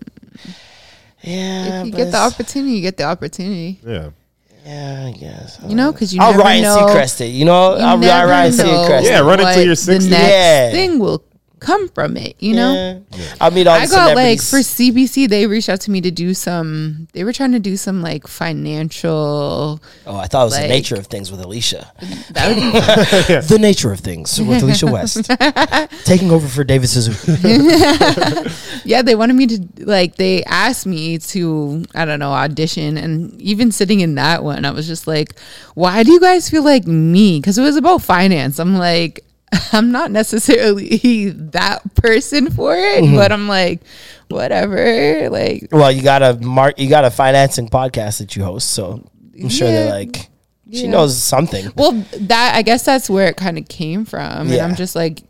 Yeah, 1.21 1.81
If 1.81 1.87
you 1.87 1.91
get 1.91 2.11
the 2.11 2.17
opportunity, 2.17 2.73
you 2.75 2.81
get 2.81 2.95
the 2.95 3.03
opportunity. 3.03 3.79
Yeah. 3.85 4.11
Yeah, 4.69 5.05
I 5.07 5.11
guess. 5.17 5.57
You 5.67 5.75
know, 5.75 5.89
uh, 5.89 5.91
because 5.93 6.13
you 6.13 6.21
I'll 6.21 6.31
never 6.31 6.43
Ryan 6.43 6.61
know. 6.61 6.77
Seacrest 6.77 7.21
it. 7.21 7.29
You 7.29 7.45
know, 7.45 7.75
you 7.75 7.81
I'll 7.83 7.97
never 7.97 8.29
Ryan 8.29 8.55
know 8.55 8.63
Seacrest. 8.63 9.03
Yeah, 9.05 9.19
run 9.21 9.39
it 9.39 9.43
till 9.43 9.55
what 9.55 9.65
you're 9.65 9.75
The 9.75 9.93
next 9.93 10.05
Yeah. 10.07 10.71
thing 10.71 10.99
will 10.99 11.23
come 11.59 11.89
from 11.89 12.17
it. 12.17 12.35
You 12.39 12.55
know. 12.55 13.05
Yeah. 13.11 13.35
I 13.41 13.49
mean, 13.49 13.59
meet 13.59 13.67
all 13.67 13.77
the 13.77 13.83
I 13.83 13.87
got 13.87 14.15
like 14.15 14.39
for 14.41 14.59
CBC, 14.59 15.29
they 15.29 15.47
reached 15.47 15.69
out 15.69 15.81
to 15.81 15.91
me 15.91 16.01
to 16.01 16.11
do 16.11 16.33
some. 16.33 17.07
They 17.13 17.23
were 17.23 17.33
trying 17.33 17.51
to 17.51 17.59
do 17.59 17.77
some 17.77 18.01
like 18.01 18.27
financial. 18.27 19.81
oh, 20.05 20.15
I 20.15 20.27
thought 20.27 20.43
it 20.43 20.45
was 20.45 20.59
the 20.59 20.67
nature 20.67 20.95
of 20.95 21.07
things 21.07 21.31
with 21.31 21.41
Alicia. 21.41 21.91
That 22.31 22.47
would 22.49 22.55
be 22.55 22.69
The 23.55 23.59
nature 23.59 23.91
of 23.91 23.99
things 23.99 24.39
with 24.39 24.61
Alicia 24.63 24.87
West 24.87 25.29
taking 26.05 26.31
over 26.31 26.47
for 26.47 26.63
David 26.63 26.87
Suzuki. 26.87 27.33
yeah. 28.85 29.01
They 29.01 29.15
wanted 29.15 29.35
me 29.35 29.47
to 29.47 29.67
like. 29.85 30.15
They 30.15 30.43
asked 30.45 30.85
me 30.85 31.17
to 31.17 31.83
I 31.95 32.05
don't 32.05 32.19
know 32.19 32.31
audition, 32.31 32.97
and 32.97 33.39
even 33.41 33.71
sitting 33.71 33.99
in 33.99 34.15
that 34.15 34.43
one, 34.43 34.65
I 34.65 34.71
was 34.71 34.87
just 34.87 35.07
like, 35.07 35.37
why 35.75 36.03
do 36.03 36.11
you 36.11 36.19
guys 36.19 36.49
feel 36.49 36.63
like 36.63 36.85
me? 36.87 37.39
Because 37.39 37.57
it 37.57 37.61
was 37.63 37.75
about 37.75 38.01
finance. 38.01 38.59
I'm 38.59 38.77
like. 38.77 39.25
I'm 39.73 39.91
not 39.91 40.11
necessarily 40.11 41.29
that 41.29 41.95
person 41.95 42.51
for 42.51 42.75
it, 42.75 43.03
Mm-hmm. 43.03 43.15
but 43.15 43.31
I'm 43.31 43.47
like, 43.47 43.81
whatever. 44.29 45.29
Like, 45.29 45.67
Well, 45.71 45.91
you 45.91 46.01
got 46.01 46.21
a 46.23 46.33
mark. 46.35 46.79
You 46.79 46.89
got 46.89 47.05
a 47.05 47.11
financing 47.11 47.67
podcast 47.69 48.19
that 48.19 48.35
you 48.35 48.43
host, 48.43 48.69
so 48.69 49.03
I'm 49.41 49.49
sure 49.49 49.67
they're 49.67 49.91
like, 49.91 50.29
she 50.71 50.83
Yeah. 50.83 50.89
knows 50.91 51.17
something. 51.21 51.71
Well, 51.75 51.93
that 52.19 52.53
I 52.55 52.61
guess 52.61 52.83
that's 52.85 53.09
where 53.09 53.27
it 53.27 53.37
kind 53.37 53.57
of 53.57 53.67
came 53.67 54.05
from, 54.05 54.21
and 54.47 54.49
Yeah. 54.49 54.65
I'm 54.65 54.75
just 54.75 54.95
like, 54.95 55.23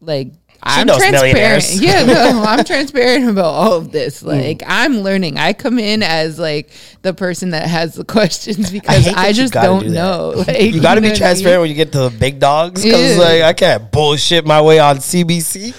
like 0.00 0.32
I'm 0.62 0.86
transparent. 0.86 1.64
Yeah, 1.80 2.04
no, 2.04 2.42
I'm 2.46 2.64
transparent 2.64 3.28
about 3.30 3.44
all 3.54 3.72
of 3.74 3.92
this. 3.92 4.22
Mm. 4.22 4.26
Like 4.26 4.62
I'm 4.66 4.98
learning. 5.00 5.38
I 5.38 5.52
come 5.52 5.78
in 5.78 6.02
as 6.02 6.38
like 6.38 6.70
the 7.02 7.14
person 7.14 7.50
that 7.50 7.66
has 7.68 7.94
the 7.94 8.04
questions 8.16 8.70
because 8.70 9.04
hate 9.04 9.16
I, 9.16 9.32
just 9.32 9.52
don't 9.52 9.84
do 9.84 9.90
know. 9.90 10.32
Like 10.36 10.60
You 10.60 10.80
got 10.80 10.96
to 10.96 11.00
be 11.00 11.12
I 11.12 11.14
transparent 11.14 11.56
mean? 11.56 11.60
when 11.62 11.70
you 11.70 11.76
get 11.76 11.92
to 11.92 12.08
the 12.08 12.10
big 12.10 12.38
dogs 12.40 12.82
because 12.82 13.16
Yeah. 13.16 13.22
like 13.22 13.42
I 13.42 13.52
can't 13.52 13.90
bullshit 13.92 14.44
my 14.46 14.60
way 14.62 14.78
on 14.78 14.96
CBC. 14.98 15.72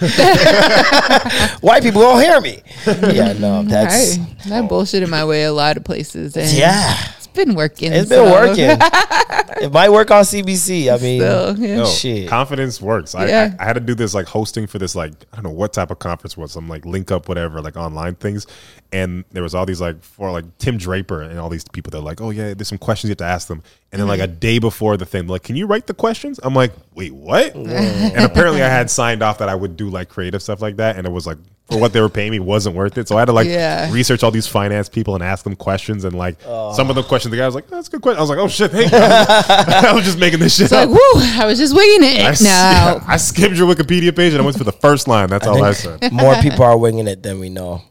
White 1.61 1.83
people 1.83 2.01
don't 2.01 2.21
hear 2.21 2.39
me. 2.41 2.61
Yeah, 2.85 3.33
no, 3.33 3.63
that's 3.63 4.17
I, 4.49 4.59
I 4.59 4.61
bullshitted 4.61 5.09
my 5.09 5.25
way 5.25 5.43
a 5.43 5.51
lot 5.53 5.77
of 5.77 5.83
places, 5.83 6.37
and 6.37 6.49
yeah. 6.51 6.95
It's 7.38 7.45
been 7.45 7.55
working. 7.55 7.93
It's 7.93 8.09
been 8.09 8.26
so- 8.26 8.31
working. 8.31 8.77
it 9.61 9.72
might 9.72 9.89
work 9.89 10.11
on 10.11 10.23
CBC. 10.23 10.93
I 10.93 11.01
mean, 11.01 11.22
So, 11.22 11.55
yeah. 11.57 11.77
No, 11.77 11.85
Shit. 11.85 12.30
confidence 12.30 12.81
works. 12.81 13.15
I, 13.15 13.27
Yeah. 13.27 13.55
I, 13.59 13.64
I 13.64 13.65
had 13.68 13.73
to 13.73 13.80
do 13.80 13.95
this 13.95 14.14
like 14.14 14.27
hosting 14.27 14.68
for 14.68 14.80
this 14.80 14.95
like 14.95 15.14
I 15.34 15.38
don't 15.38 15.43
know 15.43 15.51
what 15.51 15.73
type 15.73 15.91
of 15.91 15.99
conference 15.99 16.34
it 16.34 16.39
was 16.39 16.51
some 16.51 16.68
like 16.68 16.85
link 16.85 17.11
up 17.11 17.27
whatever 17.27 17.61
like 17.61 17.77
online 17.77 18.15
things, 18.15 18.47
and 18.91 19.23
there 19.31 19.43
was 19.43 19.55
all 19.55 19.65
these 19.65 19.81
like 19.81 20.01
for 20.03 20.31
like 20.31 20.45
Tim 20.57 20.77
Draper 20.77 21.22
and 21.22 21.39
all 21.39 21.49
these 21.49 21.65
people 21.68 21.91
that 21.91 21.99
are 21.99 22.01
like 22.01 22.22
oh 22.22 22.30
yeah 22.30 22.53
there's 22.53 22.68
some 22.68 22.77
questions 22.77 23.09
you 23.09 23.11
have 23.11 23.18
to 23.18 23.26
ask 23.26 23.47
them, 23.47 23.61
and 23.91 23.99
then 23.99 24.07
like 24.07 24.19
a 24.19 24.27
mm-hmm. 24.27 24.39
day 24.39 24.59
before 24.59 24.97
the 24.97 25.05
thing 25.05 25.27
like 25.27 25.43
can 25.43 25.55
you 25.55 25.68
write 25.68 25.88
the 25.88 25.93
questions? 25.93 26.39
I'm 26.43 26.53
like 26.53 26.73
wait 26.95 27.14
what? 27.14 27.55
and 27.55 28.23
apparently 28.23 28.64
I 28.64 28.69
had 28.69 28.89
signed 28.89 29.23
off 29.23 29.39
that 29.39 29.49
I 29.49 29.55
would 29.55 29.77
do 29.77 29.89
like 29.89 30.09
creative 30.09 30.41
stuff 30.41 30.61
like 30.61 30.77
that, 30.77 30.97
and 30.97 31.05
it 31.05 31.11
was 31.11 31.27
like 31.27 31.38
for 31.69 31.77
what 31.80 31.91
they 31.94 31.99
were 31.99 32.10
paying 32.10 32.31
me 32.31 32.39
wasn't 32.39 32.76
worth 32.76 32.98
it, 32.98 33.07
so 33.07 33.18
I 33.18 33.19
had 33.19 33.26
to 33.26 33.34
like 33.34 33.48
Yeah. 33.48 33.91
research 33.91 34.23
all 34.23 34.31
these 34.31 34.48
finance 34.48 34.88
people 34.89 35.15
and 35.15 35.23
ask 35.23 35.44
them 35.44 35.56
questions, 35.56 36.06
and 36.06 36.15
like 36.18 36.38
oh. 36.45 36.73
some 36.73 36.89
of 36.89 36.95
the 36.95 37.03
questions 37.03 37.31
the 37.31 37.38
guy 37.38 37.45
was 37.45 37.56
like 37.56 37.68
that's 37.68 37.88
a 37.88 37.91
good 37.91 38.02
question. 38.02 38.18
I 38.18 38.22
was 38.22 38.30
like 38.30 38.39
oh 38.39 38.48
shit, 38.48 38.72
thank 38.72 38.91
you. 38.91 38.98
I 39.89 39.91
was 39.94 40.06
just 40.06 40.18
making 40.18 40.39
this 40.39 40.56
shit 40.56 40.65
It's 40.65 40.73
up. 40.73 40.88
like, 40.89 40.98
woo, 40.98 41.22
I 41.41 41.45
was 41.45 41.57
just 41.57 41.76
winging 41.76 42.03
it. 42.10 42.22
I, 42.22 42.30
s- 42.30 42.41
no. 42.41 43.02
I 43.07 43.18
skimmed 43.18 43.57
your 43.57 43.73
Wikipedia 43.73 44.15
page 44.15 44.34
and 44.34 44.41
I 44.41 44.45
went 44.45 44.57
for 44.57 44.64
the 44.64 44.72
first 44.72 45.07
line. 45.07 45.30
That's 45.30 45.45
all 45.48 45.64
I 45.64 45.73
said. 45.73 46.11
more 46.11 46.35
people 46.35 46.64
are 46.64 46.77
winging 46.77 47.07
it 47.07 47.22
than 47.23 47.39
we 47.39 47.49
know. 47.49 47.81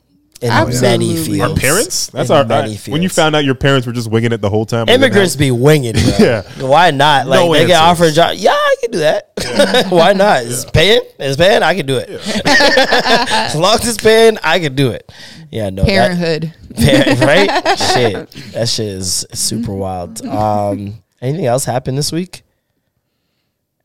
In 0.42 0.50
many 0.82 1.16
fields. 1.16 1.40
Our 1.40 1.56
parents? 1.56 2.06
That's 2.08 2.28
In 2.30 2.36
our. 2.36 2.44
many 2.44 2.74
I- 2.74 2.90
when 2.90 3.02
you 3.02 3.08
found 3.08 3.34
out 3.34 3.44
your 3.44 3.54
parents 3.54 3.86
were 3.86 3.92
just 3.92 4.10
winging 4.10 4.32
it 4.32 4.40
the 4.42 4.50
whole 4.50 4.66
time. 4.66 4.88
immigrants 4.88 5.34
be 5.36 5.50
winging, 5.50 5.94
bro. 5.94 6.02
Yeah. 6.18 6.42
Why 6.60 6.90
not? 6.90 7.26
Like 7.26 7.40
No 7.40 7.52
they 7.54 7.66
get 7.66 7.80
offered 7.80 8.08
a 8.08 8.12
job. 8.12 8.34
Yeah, 8.36 8.50
I 8.52 8.76
can 8.82 8.90
do 8.90 8.98
that. 8.98 9.32
Why 9.88 10.12
not? 10.12 10.44
It's 10.44 10.64
paying. 10.66 11.00
It's 11.18 11.36
paying. 11.36 11.62
I 11.62 11.74
can 11.74 11.86
do 11.86 11.96
it. 11.96 12.10
as 12.46 13.54
long 13.56 13.74
as 13.76 13.88
it's 13.88 13.98
paying, 14.02 14.36
I 14.42 14.58
can 14.60 14.74
do 14.74 14.90
it. 14.90 15.10
Yeah, 15.50 15.70
no. 15.70 15.82
that- 15.84 15.88
Parenthood. 15.88 16.52
Parent, 16.76 17.20
right? 17.20 17.78
shit. 17.78 18.30
That 18.52 18.68
shit 18.68 18.86
is 18.88 19.24
super 19.32 19.72
wild. 19.72 20.24
Um, 20.26 21.02
anything 21.22 21.46
else 21.46 21.64
happened 21.64 21.96
this 21.96 22.12
week? 22.12 22.42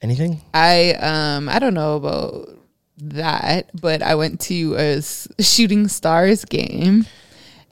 Anything? 0.01 0.41
I 0.53 0.93
um 0.95 1.47
I 1.47 1.59
don't 1.59 1.73
know 1.75 1.95
about 1.95 2.49
that, 3.01 3.69
but 3.79 4.01
I 4.01 4.15
went 4.15 4.39
to 4.41 4.75
a 4.77 5.01
shooting 5.41 5.87
stars 5.87 6.45
game, 6.45 7.05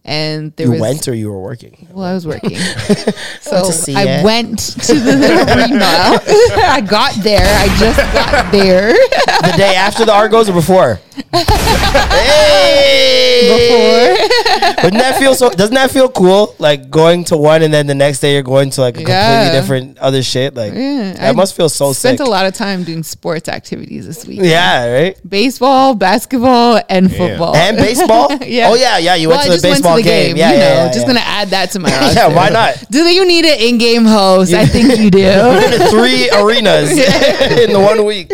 and 0.06 0.56
there 0.56 0.66
you 0.68 0.72
was 0.74 0.82
went 0.82 1.08
or 1.08 1.14
you 1.14 1.30
were 1.30 1.40
working? 1.42 1.88
well, 1.92 2.06
I 2.06 2.14
was 2.14 2.26
working, 2.26 2.56
so 3.42 3.58
I 3.96 4.04
it. 4.08 4.24
went 4.24 4.60
to 4.60 4.94
the 5.00 5.12
arena. 5.14 6.20
I 6.66 6.82
got 6.82 7.14
there. 7.24 7.46
I 7.46 7.68
just 7.78 8.00
got 8.14 8.52
there 8.52 8.94
The 8.94 9.58
day 9.58 9.76
after 9.76 10.06
the 10.06 10.14
Argos 10.14 10.50
or 10.50 10.54
before? 10.54 11.00
Hey! 11.32 13.48
before. 13.50 14.84
Wouldn't 14.84 15.02
that 15.02 15.18
feel 15.20 15.36
so? 15.36 15.50
Doesn't 15.50 15.76
that 15.76 15.92
feel 15.92 16.10
cool? 16.10 16.56
Like 16.60 16.90
going 16.90 17.24
to 17.26 17.38
one 17.38 17.62
and 17.64 17.74
then 17.74 17.88
the 17.88 17.96
next 17.96 18.20
day 18.20 18.34
you're 18.34 18.44
going 18.44 18.70
to 18.72 18.82
like 18.82 18.96
a 18.96 19.04
completely 19.04 19.52
different 19.52 19.98
other 20.00 20.24
shit. 20.24 20.56
Like 20.56 20.74
Yeah, 20.74 21.14
that 21.14 21.30
I 21.30 21.32
must 21.34 21.56
feel 21.56 21.70
so 21.70 21.92
sick. 21.94 22.00
Spent 22.00 22.18
sick. 22.20 22.28
a 22.28 22.30
lot 22.30 22.46
of 22.46 22.54
time 22.54 22.84
doing 22.84 23.04
sports 23.04 23.50
activities 23.50 24.06
this 24.08 24.26
week. 24.26 24.40
Yeah, 24.42 24.92
right. 24.92 25.30
baseball, 25.30 25.96
basketball, 25.96 26.82
and 26.90 27.14
football, 27.14 27.56
And 27.56 27.78
baseball. 27.78 28.30
yeah. 28.46 28.70
Oh 28.70 28.76
yeah, 28.76 28.98
yeah. 28.98 29.16
You 29.16 29.30
Well, 29.30 29.38
went 29.38 29.52
I 29.52 29.56
to 29.56 29.62
the 29.62 29.68
baseball 29.68 29.98
to 29.98 30.04
the 30.04 30.10
game. 30.10 30.36
game. 30.36 30.38
Yeah, 30.38 30.52
you 30.52 30.58
yeah, 30.58 30.70
know, 30.70 30.76
yeah, 30.86 30.92
just 30.92 31.08
gonna 31.08 31.20
add 31.24 31.50
that 31.50 31.72
to 31.72 31.80
my. 31.80 31.90
Yeah, 32.14 32.28
why 32.34 32.50
not? 32.50 32.84
Do 32.92 33.00
you 33.04 33.26
need 33.28 33.46
an 33.46 33.60
in-game 33.60 34.06
host? 34.06 34.54
I 34.54 34.66
think 34.66 34.98
you 35.00 35.12
do. 35.12 35.20
Been 35.20 35.80
to 35.80 35.88
three 35.90 36.30
arenas 36.32 36.92
in 36.92 37.74
the 37.74 37.80
one 37.80 38.06
week. 38.06 38.32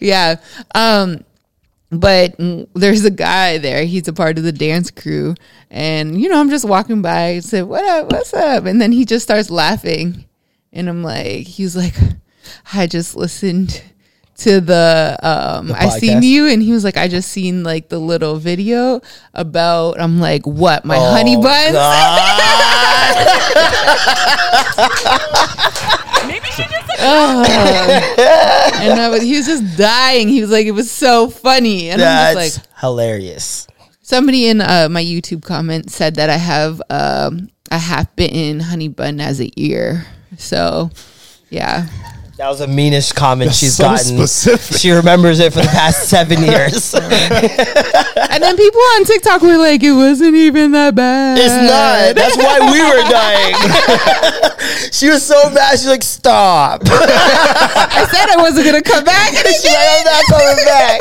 yeah. 0.00 0.36
Um, 0.74 1.24
but 1.90 2.34
there's 2.74 3.04
a 3.04 3.10
guy 3.10 3.58
there. 3.58 3.84
He's 3.84 4.08
a 4.08 4.12
part 4.12 4.38
of 4.38 4.44
the 4.44 4.52
dance 4.52 4.90
crew, 4.90 5.34
and 5.70 6.20
you 6.20 6.28
know, 6.28 6.40
I'm 6.40 6.50
just 6.50 6.64
walking 6.64 7.02
by. 7.02 7.20
and 7.38 7.44
said, 7.44 7.64
"What 7.64 7.84
up? 7.84 8.12
What's 8.12 8.32
up?" 8.34 8.64
And 8.66 8.80
then 8.80 8.92
he 8.92 9.04
just 9.04 9.24
starts 9.24 9.50
laughing, 9.50 10.24
and 10.72 10.88
I'm 10.88 11.02
like, 11.02 11.46
he's 11.46 11.76
like, 11.76 11.94
I 12.72 12.86
just 12.86 13.16
listened 13.16 13.82
to 14.38 14.60
the 14.62 15.18
um 15.22 15.66
The 15.68 15.82
I 15.82 15.88
seen 15.90 16.22
you 16.22 16.46
and 16.46 16.62
he 16.62 16.72
was 16.72 16.82
like 16.82 16.96
I 16.96 17.08
just 17.08 17.30
seen 17.30 17.62
like 17.62 17.90
the 17.90 17.98
little 17.98 18.36
video 18.36 19.02
about 19.34 20.00
I'm 20.00 20.18
like 20.18 20.46
what 20.46 20.82
my 20.86 20.96
Oh, 20.96 21.10
honey 21.12 21.36
buns 21.36 21.76
and 27.00 29.00
I 29.00 29.08
was, 29.10 29.22
he 29.22 29.36
was 29.36 29.46
just 29.46 29.76
dying 29.76 30.28
he 30.28 30.40
was 30.40 30.50
like 30.50 30.66
it 30.66 30.72
was 30.72 30.90
so 30.90 31.30
funny 31.30 31.90
and 31.90 32.00
I'm 32.00 32.34
That's 32.34 32.56
just 32.56 32.58
like 32.58 32.80
hilarious. 32.80 33.66
Somebody 34.02 34.48
in 34.48 34.60
uh, 34.60 34.88
my 34.90 35.04
YouTube 35.04 35.44
comment 35.44 35.90
said 35.90 36.16
that 36.16 36.30
I 36.30 36.36
have 36.36 36.82
um, 36.90 37.48
a 37.70 37.78
half 37.78 38.14
bitten 38.16 38.58
honey 38.58 38.88
bun 38.88 39.20
as 39.20 39.38
an 39.38 39.50
ear. 39.54 40.04
So, 40.36 40.90
yeah. 41.48 41.86
That 42.40 42.48
was 42.48 42.60
the 42.60 42.68
meanest 42.68 43.14
comment 43.14 43.52
she's 43.52 43.76
so 43.76 43.84
gotten. 43.84 44.16
specific. 44.16 44.78
She 44.78 44.90
remembers 44.92 45.40
it 45.40 45.52
for 45.52 45.60
the 45.60 45.68
past 45.68 46.08
seven 46.14 46.42
years. 46.42 46.94
And 48.30 48.42
then 48.42 48.56
people 48.56 48.80
on 48.96 49.04
TikTok 49.04 49.42
were 49.42 49.58
like, 49.58 49.82
it 49.82 49.92
wasn't 49.92 50.34
even 50.36 50.70
that 50.72 50.94
bad. 50.94 51.36
It's 51.36 51.52
not. 51.52 52.14
That's 52.16 52.36
why 52.38 52.60
we 52.72 52.80
were 52.80 53.02
dying. 53.10 53.54
she 54.92 55.10
was 55.10 55.22
so 55.26 55.50
mad. 55.50 55.72
She's 55.72 55.88
like, 55.88 56.02
"Stop!" 56.02 56.80
I 56.86 58.06
said 58.08 58.30
I 58.30 58.36
wasn't 58.38 58.64
going 58.66 58.82
to 58.82 58.88
come 58.88 59.04
back. 59.04 59.34
And 59.34 59.46
She's 59.48 59.64
like, 59.64 59.76
"I'm 59.76 60.04
not 60.04 60.24
coming 60.30 60.64
back." 60.64 61.00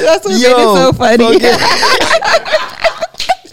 That's 0.00 0.24
what 0.24 0.32
made 0.32 0.46
it 0.46 0.74
so 0.80 0.92
funny. 0.94 1.38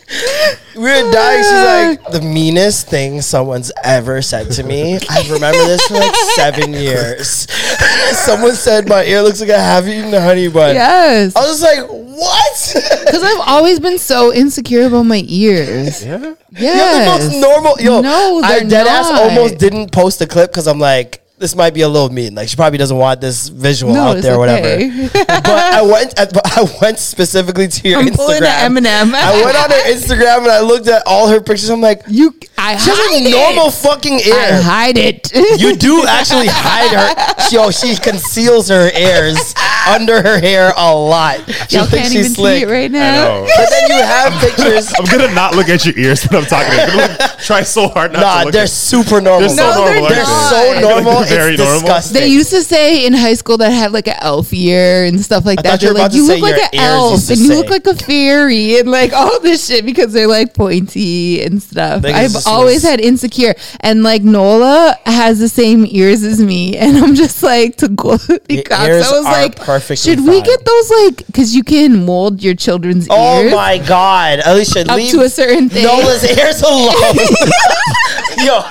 We 0.76 0.84
were 0.84 1.12
dying. 1.12 1.44
She's 1.44 2.02
like, 2.04 2.12
"The 2.12 2.22
meanest 2.22 2.88
thing 2.88 3.22
someone's 3.22 3.72
ever 3.84 4.22
said 4.22 4.52
to 4.52 4.64
me." 4.64 5.00
I 5.10 5.28
remember 5.30 5.58
this 5.66 5.88
for 5.88 5.96
like 5.96 6.14
seven 6.36 6.72
years. 6.74 7.48
Someone 8.12 8.54
said 8.54 8.88
my 8.88 9.04
ear 9.04 9.22
looks 9.24 9.40
like 9.42 9.50
a 9.50 9.58
half-eaten 9.60 10.14
honey 10.14 10.48
bun. 10.50 10.76
yes. 10.76 11.36
I 11.36 11.40
was 11.42 11.62
like, 11.64 11.80
"What?" 11.90 12.74
Because 13.06 13.24
I've 13.24 13.42
always 13.48 13.80
been 13.80 13.98
so 13.98 14.32
insecure 14.32 14.86
about 14.86 15.04
my 15.04 15.24
ears. 15.28 16.06
Yeah. 16.06 16.36
You're 16.52 17.00
the 17.00 17.06
most 17.08 17.42
normal. 17.42 17.76
Yo, 17.80 18.02
No, 18.02 18.42
I 18.44 18.60
they're 18.60 18.70
dead 18.70 18.88
ass 18.88 19.08
almost 19.10 19.58
didn't 19.58 19.92
post 19.92 20.20
the 20.20 20.28
clip 20.28 20.52
because 20.52 20.68
I'm 20.68 20.80
like, 20.80 21.24
this 21.40 21.56
might 21.56 21.74
be 21.74 21.82
a 21.82 21.88
little 21.88 22.10
mean. 22.10 22.34
Like 22.36 22.50
she 22.50 22.56
probably 22.56 22.80
doesn't 22.80 22.98
want 22.98 23.22
this 23.22 23.48
visual 23.50 23.94
No, 23.94 24.08
out 24.08 24.18
it's 24.18 24.26
there, 24.26 24.36
or 24.38 24.48
okay. 24.50 24.88
whatever. 24.90 25.26
but 25.44 25.50
I 25.50 25.82
went, 25.84 26.16
but 26.16 26.58
I 26.58 26.66
went 26.82 26.98
specifically 27.00 27.68
to 27.68 27.90
your 27.90 28.00
I'm 28.00 28.10
pulling 28.10 28.42
Instagram. 28.42 28.78
an 28.78 28.84
Eminem. 28.84 29.14
I 29.14 29.44
went 29.44 29.56
on 29.58 29.70
her 29.70 29.84
Instagram 29.94 30.38
and 30.40 30.52
I 30.52 30.62
looked 30.62 30.88
at 30.88 31.04
all 31.06 31.28
her 31.30 31.40
pictures. 31.40 31.70
I'm 31.70 31.80
like, 31.82 32.02
You, 32.08 32.34
I 32.58 32.76
she 32.78 32.90
has 32.90 32.98
hide 33.00 33.28
a 33.28 33.30
normal 33.32 33.68
it. 33.68 33.74
fucking 33.74 34.14
I 34.16 34.28
ear. 34.56 34.62
hide 34.64 34.98
it. 34.98 35.32
You 35.62 35.76
do 35.76 36.06
actually 36.08 36.48
hide 36.50 36.90
her. 36.96 37.46
Yo, 37.56 37.66
oh, 37.66 37.72
she 37.72 37.96
conceals 37.96 38.70
her 38.70 38.90
ears 38.98 39.54
under 39.88 40.22
her 40.24 40.40
hair 40.40 40.74
a 40.76 40.94
lot. 40.96 41.38
She 41.70 41.78
Y'all 41.78 41.86
thinks 41.86 42.10
can't 42.10 42.12
she's 42.14 42.16
even 42.26 42.32
slick. 42.34 42.58
see 42.58 42.64
it 42.64 42.70
right 42.72 42.86
I 42.86 42.88
now. 42.88 43.24
know. 43.24 43.48
But 43.56 43.70
then 43.70 43.90
you 43.92 44.04
have 44.04 44.34
pictures. 44.42 44.92
I'm 44.98 45.06
gonna 45.06 45.34
not 45.36 45.54
look 45.56 45.70
at 45.70 45.86
your 45.86 45.98
ears 45.98 46.24
when 46.26 46.42
I'm 46.42 46.48
talking. 46.50 46.78
I'm 46.80 46.98
gonna 46.98 47.12
look- 47.20 47.38
try 47.40 47.62
so 47.62 47.88
hard 47.90 48.12
not 48.14 48.20
to 48.20 48.26
Nah, 48.26 48.44
look 48.46 48.54
they're 48.54 48.64
at 48.64 48.70
super 48.70 49.22
normal. 49.22 49.48
They're 49.48 49.50
so 49.56 49.64
No, 49.70 49.86
normal. 49.86 50.10
they're 50.10 50.16
They're 50.18 50.26
so 50.26 50.32
I 50.32 50.80
feel 50.82 50.96
like 50.98 51.04
normal. 51.04 51.27
They're 51.30 51.40
very 51.40 51.54
it's 51.54 51.60
normal. 51.64 51.80
disgusting. 51.82 52.22
They 52.22 52.28
used 52.28 52.50
to 52.52 52.62
say 52.64 53.06
in 53.06 53.14
high 53.14 53.34
school 53.36 53.58
that 53.58 53.68
I 53.72 53.74
had 53.74 53.92
like 53.92 54.08
an 54.08 54.18
elf 54.20 54.54
ear 54.54 55.06
and 55.06 55.20
stuff 55.22 55.46
like 55.46 55.60
I 55.60 55.62
that. 55.64 55.82
you 55.82 55.94
They're 55.94 56.04
like, 56.04 56.14
you 56.14 56.28
look 56.28 56.42
like 56.42 56.62
an 56.62 56.70
elf 56.80 57.30
and 57.30 57.40
you 57.40 57.50
look 57.56 57.70
like 57.70 57.86
a 57.88 57.96
fairy 57.96 58.80
and 58.80 58.90
like 58.92 59.14
all 59.14 59.40
this 59.40 59.68
shit 59.68 59.86
because 59.86 60.14
they're 60.14 60.28
like 60.28 60.54
pointy 60.54 61.42
and 61.44 61.62
stuff. 61.62 62.04
I've 62.06 62.36
always 62.48 62.84
had 62.84 63.00
insecure 63.00 63.56
and 63.82 64.04
like 64.04 64.24
Nola 64.24 64.96
has 65.06 65.40
the 65.40 65.50
same 65.50 65.86
ears 65.88 66.24
as 66.24 66.42
me 66.42 66.76
and 66.78 66.98
I'm 66.98 67.16
just 67.16 67.44
like 67.44 67.78
to 67.78 67.88
go 67.90 68.18
because 68.48 68.88
ears 68.88 69.08
I 69.08 69.12
was 69.18 69.26
are 69.26 69.32
like, 69.32 69.56
perfectly 69.56 69.96
should 69.98 70.20
we 70.22 70.40
fine. 70.40 70.44
get 70.44 70.66
those 70.66 70.90
like 70.92 71.26
because 71.28 71.56
you 71.56 71.64
can 71.64 72.06
mold 72.06 72.42
your 72.44 72.56
children's 72.56 73.08
Oh 73.10 73.42
ears 73.42 73.54
Oh 73.54 73.56
my 73.56 73.78
god, 73.80 74.40
Alicia, 74.46 74.82
up 74.90 74.98
leave 74.98 75.12
to 75.12 75.22
a 75.22 75.30
certain 75.30 75.70
thing. 75.70 75.84
Nola's 75.84 76.24
ears 76.24 76.62
alone. 76.62 76.92
Yo, 78.46 78.62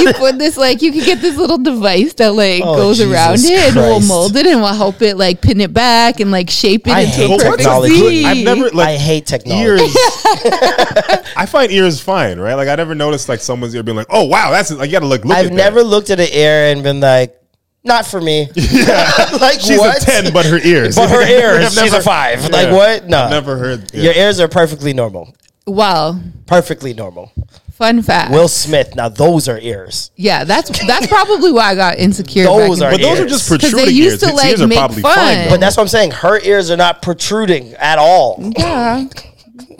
you 0.00 0.12
put 0.14 0.38
this 0.38 0.56
like 0.56 0.82
you 0.82 0.92
can 0.92 1.04
get 1.04 1.20
this 1.20 1.36
little 1.36 1.58
device 1.58 2.12
that 2.14 2.34
like 2.34 2.62
Oh, 2.64 2.76
goes 2.76 2.98
Jesus 2.98 3.12
around 3.12 3.38
it 3.40 3.66
and 3.68 3.76
will 3.76 4.00
mold 4.00 4.36
it 4.36 4.46
and 4.46 4.60
will 4.60 4.68
help 4.74 5.00
it 5.02 5.16
like 5.16 5.40
pin 5.40 5.60
it 5.60 5.72
back 5.72 6.20
and 6.20 6.30
like 6.30 6.50
shape 6.50 6.86
it 6.86 6.90
I 6.92 7.00
into 7.00 7.12
hate 7.14 7.40
a 7.40 7.44
perfect 7.44 7.58
technology. 7.60 7.94
Z. 7.94 8.24
I've 8.26 8.44
never 8.44 8.70
like 8.70 8.88
I 8.88 8.96
hate 8.96 9.26
technology. 9.26 9.82
ears. 9.84 9.96
I 11.36 11.46
find 11.48 11.70
ears 11.72 12.00
fine, 12.00 12.38
right? 12.38 12.54
Like 12.54 12.68
I 12.68 12.74
never 12.74 12.94
noticed 12.94 13.28
like 13.28 13.40
someone's 13.40 13.74
ear 13.74 13.82
being 13.82 13.96
like, 13.96 14.06
"Oh 14.10 14.24
wow, 14.24 14.50
that's 14.50 14.70
like 14.70 14.88
you 14.88 14.92
got 14.92 15.00
to 15.00 15.06
look." 15.06 15.24
look 15.24 15.36
I've 15.36 15.46
at 15.46 15.52
never 15.52 15.80
That. 15.82 15.88
looked 15.88 16.10
at 16.10 16.20
an 16.20 16.28
ear 16.32 16.72
and 16.72 16.82
been 16.82 17.00
like, 17.00 17.40
not 17.84 18.06
for 18.06 18.20
me. 18.20 18.48
Yeah. 18.54 19.10
like 19.40 19.60
She's 19.60 19.78
what? 19.78 20.02
a 20.02 20.04
ten, 20.04 20.32
but 20.32 20.44
her 20.46 20.58
ears. 20.58 20.96
But 20.96 21.08
her 21.10 21.22
ears, 21.26 21.76
I've 21.78 21.84
she's 21.84 21.92
a 21.92 22.02
five. 22.02 22.48
Like, 22.50 22.70
what? 22.70 23.06
No. 23.06 23.18
I've 23.24 23.30
never 23.30 23.56
heard. 23.56 23.90
yeah. 23.94 24.02
Your 24.04 24.14
ears 24.14 24.40
are 24.40 24.48
perfectly 24.48 24.92
normal. 24.92 25.34
Wow, 25.66 26.20
Perfectly 26.46 26.92
normal. 26.92 27.32
Fun 27.76 28.02
fact. 28.02 28.30
Will 28.32 28.48
Smith. 28.48 28.94
Now 28.94 29.08
those 29.08 29.48
are 29.48 29.58
ears. 29.58 30.10
yeah, 30.16 30.44
that's 30.44 30.70
that's 30.86 31.06
probably 31.06 31.52
why 31.52 31.70
I 31.70 31.74
got 31.74 31.98
insecure. 31.98 32.44
Those 32.44 32.80
back 32.80 32.92
are 32.92 32.94
in 32.94 33.00
But 33.00 33.02
the 33.02 33.08
those 33.08 33.18
day. 33.18 33.24
are 33.24 33.28
just 33.28 33.48
'Cause 33.48 33.58
they 33.58 33.68
protruding 33.70 33.94
used 33.96 34.10
ears. 34.12 34.20
to, 34.20 34.26
His 34.28 34.34
like, 34.36 34.50
ears 34.50 34.60
are 34.62 34.66
make 34.66 34.78
probably 34.78 35.02
fun. 35.02 35.14
fine. 35.14 35.48
But 35.50 35.60
that's 35.60 35.76
what 35.76 35.82
I'm 35.82 35.88
saying. 35.88 36.10
Her 36.12 36.40
ears 36.40 36.70
are 36.70 36.76
not 36.76 37.02
protruding 37.02 37.74
at 37.74 37.98
all. 37.98 38.52
Yeah, 38.56 39.04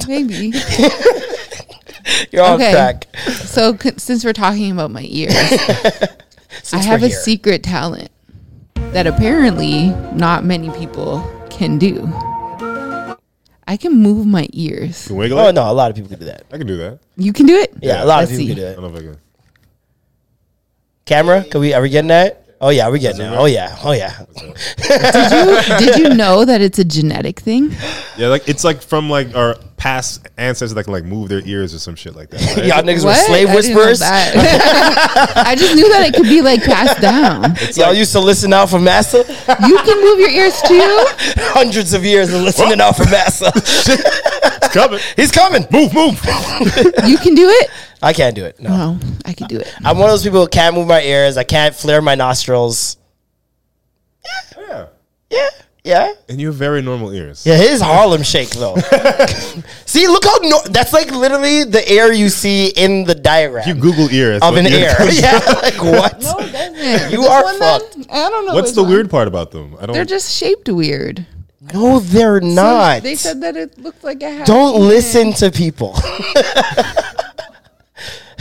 maybe. 0.08 0.52
You're 2.30 2.44
on 2.44 2.54
Okay. 2.60 2.72
crack. 2.72 3.06
So 3.46 3.76
c- 3.76 3.92
since 3.96 4.24
we're 4.24 4.34
talking 4.34 4.70
about 4.70 4.90
my 4.90 5.06
ears, 5.08 5.32
I 5.36 6.08
Since 6.62 6.84
have 6.84 7.00
we're 7.00 7.06
a 7.06 7.08
here. 7.10 7.18
secret 7.20 7.62
talent 7.62 8.10
that 8.92 9.06
apparently 9.06 9.88
not 10.12 10.44
many 10.44 10.68
people 10.70 11.24
can 11.50 11.78
do. 11.78 12.06
I 13.66 13.76
can 13.76 13.94
move 13.96 14.26
my 14.26 14.46
ears. 14.52 15.08
You 15.08 15.16
wiggle 15.16 15.38
Oh 15.38 15.48
it? 15.48 15.54
no, 15.54 15.70
a 15.70 15.72
lot 15.72 15.90
of 15.90 15.96
people 15.96 16.10
can 16.10 16.18
do 16.18 16.26
that. 16.26 16.44
I 16.52 16.58
can 16.58 16.66
do 16.66 16.76
that. 16.76 16.98
You 17.16 17.32
can 17.32 17.46
do 17.46 17.56
it? 17.56 17.72
Yeah, 17.80 18.04
a 18.04 18.06
lot 18.06 18.18
Let's 18.18 18.32
of 18.32 18.38
people 18.38 18.54
see. 18.54 18.54
can 18.54 18.56
do 18.62 18.66
I 18.66 18.70
it. 18.70 18.74
don't 18.74 18.82
know 18.92 18.98
if 18.98 19.04
I 19.04 19.06
can. 19.12 19.20
Camera? 21.06 21.44
Can 21.44 21.60
we? 21.60 21.72
Are 21.74 21.82
we 21.82 21.88
getting 21.90 22.08
that? 22.08 22.43
Oh 22.64 22.70
yeah, 22.70 22.88
we're 22.88 22.96
getting 22.96 23.18
that. 23.18 23.36
Oh 23.36 23.44
yeah. 23.44 23.76
Oh 23.84 23.92
yeah. 23.92 24.24
Did 24.78 25.30
you 25.32 25.78
did 25.78 25.98
you 25.98 26.14
know 26.14 26.46
that 26.46 26.62
it's 26.62 26.78
a 26.78 26.84
genetic 26.84 27.40
thing? 27.40 27.72
Yeah, 28.16 28.28
like 28.28 28.48
it's 28.48 28.64
like 28.64 28.80
from 28.80 29.10
like 29.10 29.36
our 29.36 29.56
past 29.76 30.26
ancestors 30.38 30.72
that 30.72 30.84
can 30.84 30.94
like 30.94 31.04
move 31.04 31.28
their 31.28 31.46
ears 31.46 31.74
or 31.74 31.78
some 31.78 31.94
shit 31.94 32.16
like 32.16 32.30
that. 32.30 32.40
right? 32.56 32.64
Y'all 32.64 32.82
niggas 32.82 33.04
were 33.04 33.12
slave 33.12 33.50
I 33.50 33.54
whisperers. 33.54 33.98
that. 33.98 35.34
I 35.46 35.54
just 35.56 35.74
knew 35.74 35.86
that 35.92 36.06
it 36.08 36.14
could 36.14 36.22
be 36.22 36.40
like 36.40 36.64
passed 36.64 37.02
down. 37.02 37.52
It's 37.58 37.76
Y'all 37.76 37.92
used 37.92 38.12
to 38.12 38.20
listen 38.20 38.54
out 38.54 38.70
for 38.70 38.78
Massa. 38.80 39.18
You 39.18 39.76
can 39.84 40.00
move 40.02 40.20
your 40.20 40.30
ears 40.30 40.58
too. 40.62 40.80
Hundreds 41.52 41.92
of 41.92 42.02
years 42.02 42.32
of 42.32 42.40
listening 42.40 42.80
out 42.80 42.96
for 42.96 43.04
Massa. 43.10 43.52
It's 43.54 44.72
coming. 44.72 45.00
He's 45.16 45.30
coming. 45.30 45.66
Move, 45.70 45.92
move. 45.92 46.18
You 47.06 47.18
can 47.18 47.34
do 47.34 47.46
it. 47.46 47.70
I 48.04 48.12
can't 48.12 48.34
do 48.36 48.44
it. 48.44 48.60
No. 48.60 48.70
Oh, 48.70 49.00
I 49.24 49.32
can 49.32 49.48
do 49.48 49.58
it. 49.58 49.72
I'm 49.84 49.98
one 49.98 50.08
of 50.08 50.12
those 50.12 50.22
people 50.22 50.40
who 50.42 50.48
can't 50.48 50.74
move 50.74 50.86
my 50.88 51.00
ears. 51.02 51.36
I 51.36 51.44
can't 51.44 51.74
flare 51.74 52.00
my 52.02 52.14
nostrils. 52.14 52.96
Oh, 54.56 54.62
yeah. 54.68 54.86
Yeah. 55.30 55.48
Yeah. 55.84 56.12
And 56.30 56.40
you 56.40 56.46
have 56.46 56.56
very 56.56 56.80
normal 56.80 57.12
ears. 57.12 57.44
Yeah, 57.44 57.56
his 57.56 57.82
Harlem 57.82 58.22
Shake 58.22 58.48
though. 58.50 58.74
see, 59.84 60.06
look 60.06 60.24
how 60.24 60.36
no- 60.42 60.62
that's 60.70 60.94
like 60.94 61.10
literally 61.10 61.64
the 61.64 61.86
air 61.86 62.10
you 62.10 62.30
see 62.30 62.68
in 62.68 63.04
the 63.04 63.14
diagram 63.14 63.68
You 63.68 63.74
Google 63.74 64.10
ears 64.10 64.40
of 64.42 64.56
an 64.56 64.66
ear 64.66 64.94
air. 64.98 65.10
yeah, 65.12 65.40
like 65.62 65.74
what? 65.82 66.22
No, 66.22 66.38
it 66.38 66.52
doesn't. 66.52 67.12
You 67.12 67.18
This 67.20 67.28
are 67.28 67.44
one 67.44 67.58
then? 67.58 67.80
fucked. 67.80 67.96
I 68.10 68.30
don't 68.30 68.46
know. 68.46 68.54
What's 68.54 68.72
the 68.72 68.82
one. 68.82 68.92
weird 68.92 69.10
part 69.10 69.28
about 69.28 69.50
them? 69.50 69.76
I 69.78 69.84
don't. 69.84 69.92
They're 69.94 70.06
just 70.06 70.34
shaped 70.34 70.70
weird. 70.70 71.26
No, 71.74 71.98
they're 72.00 72.40
So 72.40 72.46
not. 72.48 73.02
they 73.02 73.14
said 73.14 73.42
that 73.42 73.54
it 73.56 73.78
looked 73.78 74.02
like 74.04 74.22
a 74.22 74.30
hat. 74.30 74.46
Don't 74.46 74.80
listen 74.88 75.32
to 75.34 75.50
people. 75.50 75.94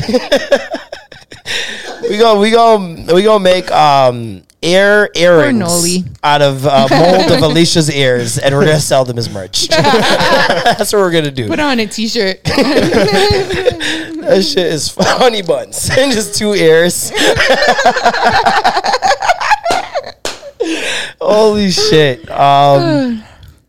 we 2.09 2.17
go, 2.17 2.39
we 2.39 2.51
go, 2.51 2.77
we 3.13 3.23
gonna 3.23 3.43
make 3.43 3.71
um 3.71 4.43
ear 4.61 5.09
earrings 5.15 6.03
out 6.23 6.41
of 6.41 6.65
uh, 6.65 6.87
mold 6.89 7.31
of 7.31 7.41
Alicia's 7.49 7.91
ears, 7.91 8.37
and 8.37 8.55
we're 8.55 8.65
gonna 8.65 8.79
sell 8.79 9.05
them 9.05 9.17
as 9.17 9.29
merch. 9.29 9.67
That's 9.69 10.93
what 10.93 10.99
we're 10.99 11.11
gonna 11.11 11.31
do. 11.31 11.47
Put 11.47 11.59
on 11.59 11.79
a 11.79 11.87
t-shirt. 11.87 12.43
That 14.23 14.43
shit 14.43 14.67
is 14.67 14.89
funny 14.89 15.41
buns 15.41 15.89
and 15.97 16.11
just 16.11 16.35
two 16.35 16.53
ears. 16.53 17.11
Holy 21.19 21.71
shit. 21.71 22.29
Um, 22.29 23.23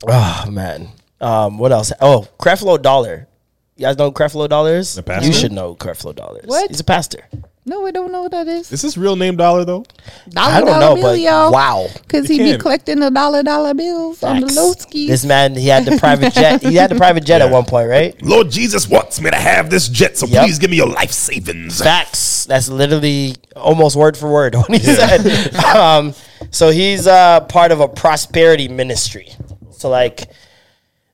oh 0.07 0.45
man. 0.51 0.89
Um, 1.21 1.59
what 1.59 1.73
else? 1.73 1.93
Oh, 2.01 2.29
Creflo 2.39 2.81
Dollar. 2.81 3.29
You 3.77 3.87
guys 3.87 3.99
know 3.99 4.07
who 4.07 4.13
Creflo 4.13 4.49
Dollar 4.49 4.77
is? 4.77 4.95
The 4.95 5.03
pastor? 5.03 5.27
You 5.27 5.33
should 5.33 5.53
know 5.53 5.71
who 5.71 5.77
Creflo 5.77 6.15
Dollar 6.15 6.41
is. 6.41 6.47
What? 6.47 6.71
He's 6.71 6.79
a 6.79 6.85
pastor. 6.85 7.27
no, 7.67 7.85
I 7.87 7.91
don't 7.91 8.13
know 8.13 8.23
what 8.23 8.31
that 8.31 8.47
is. 8.47 8.71
Is 8.71 8.83
this 8.83 8.97
real 8.97 9.17
name 9.17 9.37
dollar 9.37 9.65
though? 9.65 9.85
Dollar, 10.29 10.53
I 10.53 10.61
don't 10.61 10.69
dollar 10.69 10.81
know, 10.81 10.95
bill, 10.95 11.03
but 11.15 11.19
y'all. 11.19 11.51
wow. 11.51 11.89
Because 12.03 12.31
You 12.31 12.37
he 12.37 12.43
be 12.45 12.51
can. 12.53 12.61
collecting 12.61 13.01
the 13.01 13.11
dollar 13.11 13.43
dollar 13.43 13.75
bills 13.75 14.23
on 14.23 14.37
the 14.41 14.47
Facts. 14.47 14.57
low 14.57 14.73
skis. 14.75 15.09
This 15.09 15.25
man, 15.25 15.57
he 15.57 15.67
had 15.67 15.85
the 15.87 15.99
private 15.99 16.33
jet. 16.33 16.63
He 16.63 16.77
had 16.77 16.89
the 16.91 16.95
private 16.95 17.25
jet 17.25 17.41
at 17.41 17.51
one 17.51 17.65
point, 17.65 17.89
right? 17.89 18.21
Lord 18.23 18.49
Jesus 18.49 18.89
wants 18.89 19.21
me 19.21 19.31
to 19.31 19.37
have 19.37 19.71
this 19.71 19.89
jet, 19.89 20.17
so 20.17 20.27
Yep. 20.27 20.45
please 20.45 20.59
give 20.61 20.71
me 20.71 20.77
your 20.77 20.89
life 20.89 21.11
savings. 21.11 21.81
Facts. 21.83 22.45
That's 22.45 22.69
literally 22.69 23.35
almost 23.57 23.97
word 23.97 24.17
for 24.17 24.31
word 24.31 24.55
what 24.55 24.71
he 24.71 24.79
said. 24.79 25.53
Um, 25.75 26.15
so 26.53 26.71
he's 26.71 27.09
uh, 27.09 27.41
part 27.41 27.73
of 27.73 27.81
a 27.81 27.89
prosperity 27.89 28.69
ministry. 28.69 29.33
So 29.73 29.89
like, 29.89 30.29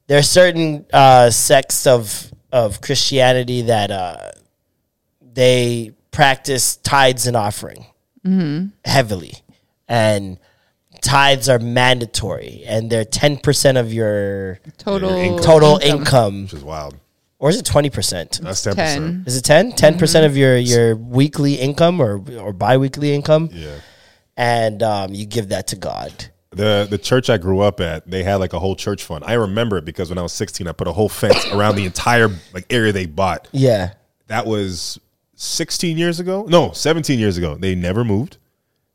there 0.08 0.18
are 0.18 0.22
certain 0.22 0.84
uh, 0.92 1.30
sects 1.30 1.86
of 1.86 2.26
of 2.52 2.80
Christianity 2.80 3.62
that 3.62 3.90
uh, 3.90 4.30
they 5.20 5.92
practice 6.10 6.76
tithes 6.76 7.26
and 7.26 7.36
offering 7.36 7.86
heavily, 8.84 9.34
and 9.88 10.38
tithes 11.00 11.48
are 11.48 11.58
mandatory, 11.58 12.62
and 12.66 12.90
they're 12.90 13.04
ten 13.04 13.38
percent 13.38 13.78
of 13.78 13.92
your 13.92 14.58
total 14.78 15.38
total 15.38 15.78
income, 15.78 16.42
Which 16.42 16.54
is 16.54 16.62
wild. 16.64 16.96
or 17.38 17.48
is 17.50 17.58
it 17.58 17.64
twenty 17.64 17.88
percent? 17.90 18.40
That's 18.42 18.62
ten 18.62 18.74
Ten. 18.76 19.24
percent. 19.24 19.28
Is 19.28 19.36
it 19.38 19.44
10? 19.44 19.72
10% 19.72 20.24
of 20.26 20.36
your, 20.36 20.56
your 20.56 20.96
weekly 20.96 21.54
income 21.54 22.00
or, 22.00 22.22
or 22.38 22.52
bi-weekly 22.52 23.14
income? 23.14 23.48
Yeah. 23.52 23.76
And 24.36 24.82
um, 24.82 25.14
you 25.14 25.24
give 25.26 25.48
that 25.48 25.68
to 25.68 25.76
God. 25.76 26.12
The 26.52 26.86
the 26.90 26.98
church 26.98 27.30
I 27.30 27.38
grew 27.38 27.60
up 27.60 27.80
at, 27.80 28.10
they 28.10 28.24
had 28.24 28.36
like 28.36 28.52
a 28.52 28.58
whole 28.58 28.74
church 28.74 29.04
fund. 29.04 29.22
I 29.24 29.34
remember 29.34 29.78
it 29.78 29.84
because 29.84 30.08
when 30.08 30.18
I 30.18 30.22
was 30.22 30.32
16, 30.32 30.66
I 30.66 30.72
put 30.72 30.88
a 30.88 30.92
whole 30.92 31.08
fence 31.08 31.46
around 31.52 31.76
the 31.76 31.86
entire 31.86 32.28
like 32.52 32.66
area 32.70 32.92
they 32.92 33.06
bought. 33.06 33.46
Yeah. 33.52 33.94
That 34.26 34.46
was 34.46 34.98
16 35.36 35.96
years 35.96 36.18
ago. 36.20 36.44
No, 36.48 36.72
17 36.72 37.18
years 37.18 37.38
ago. 37.38 37.56
They 37.56 37.74
never 37.74 38.04
moved. 38.04 38.38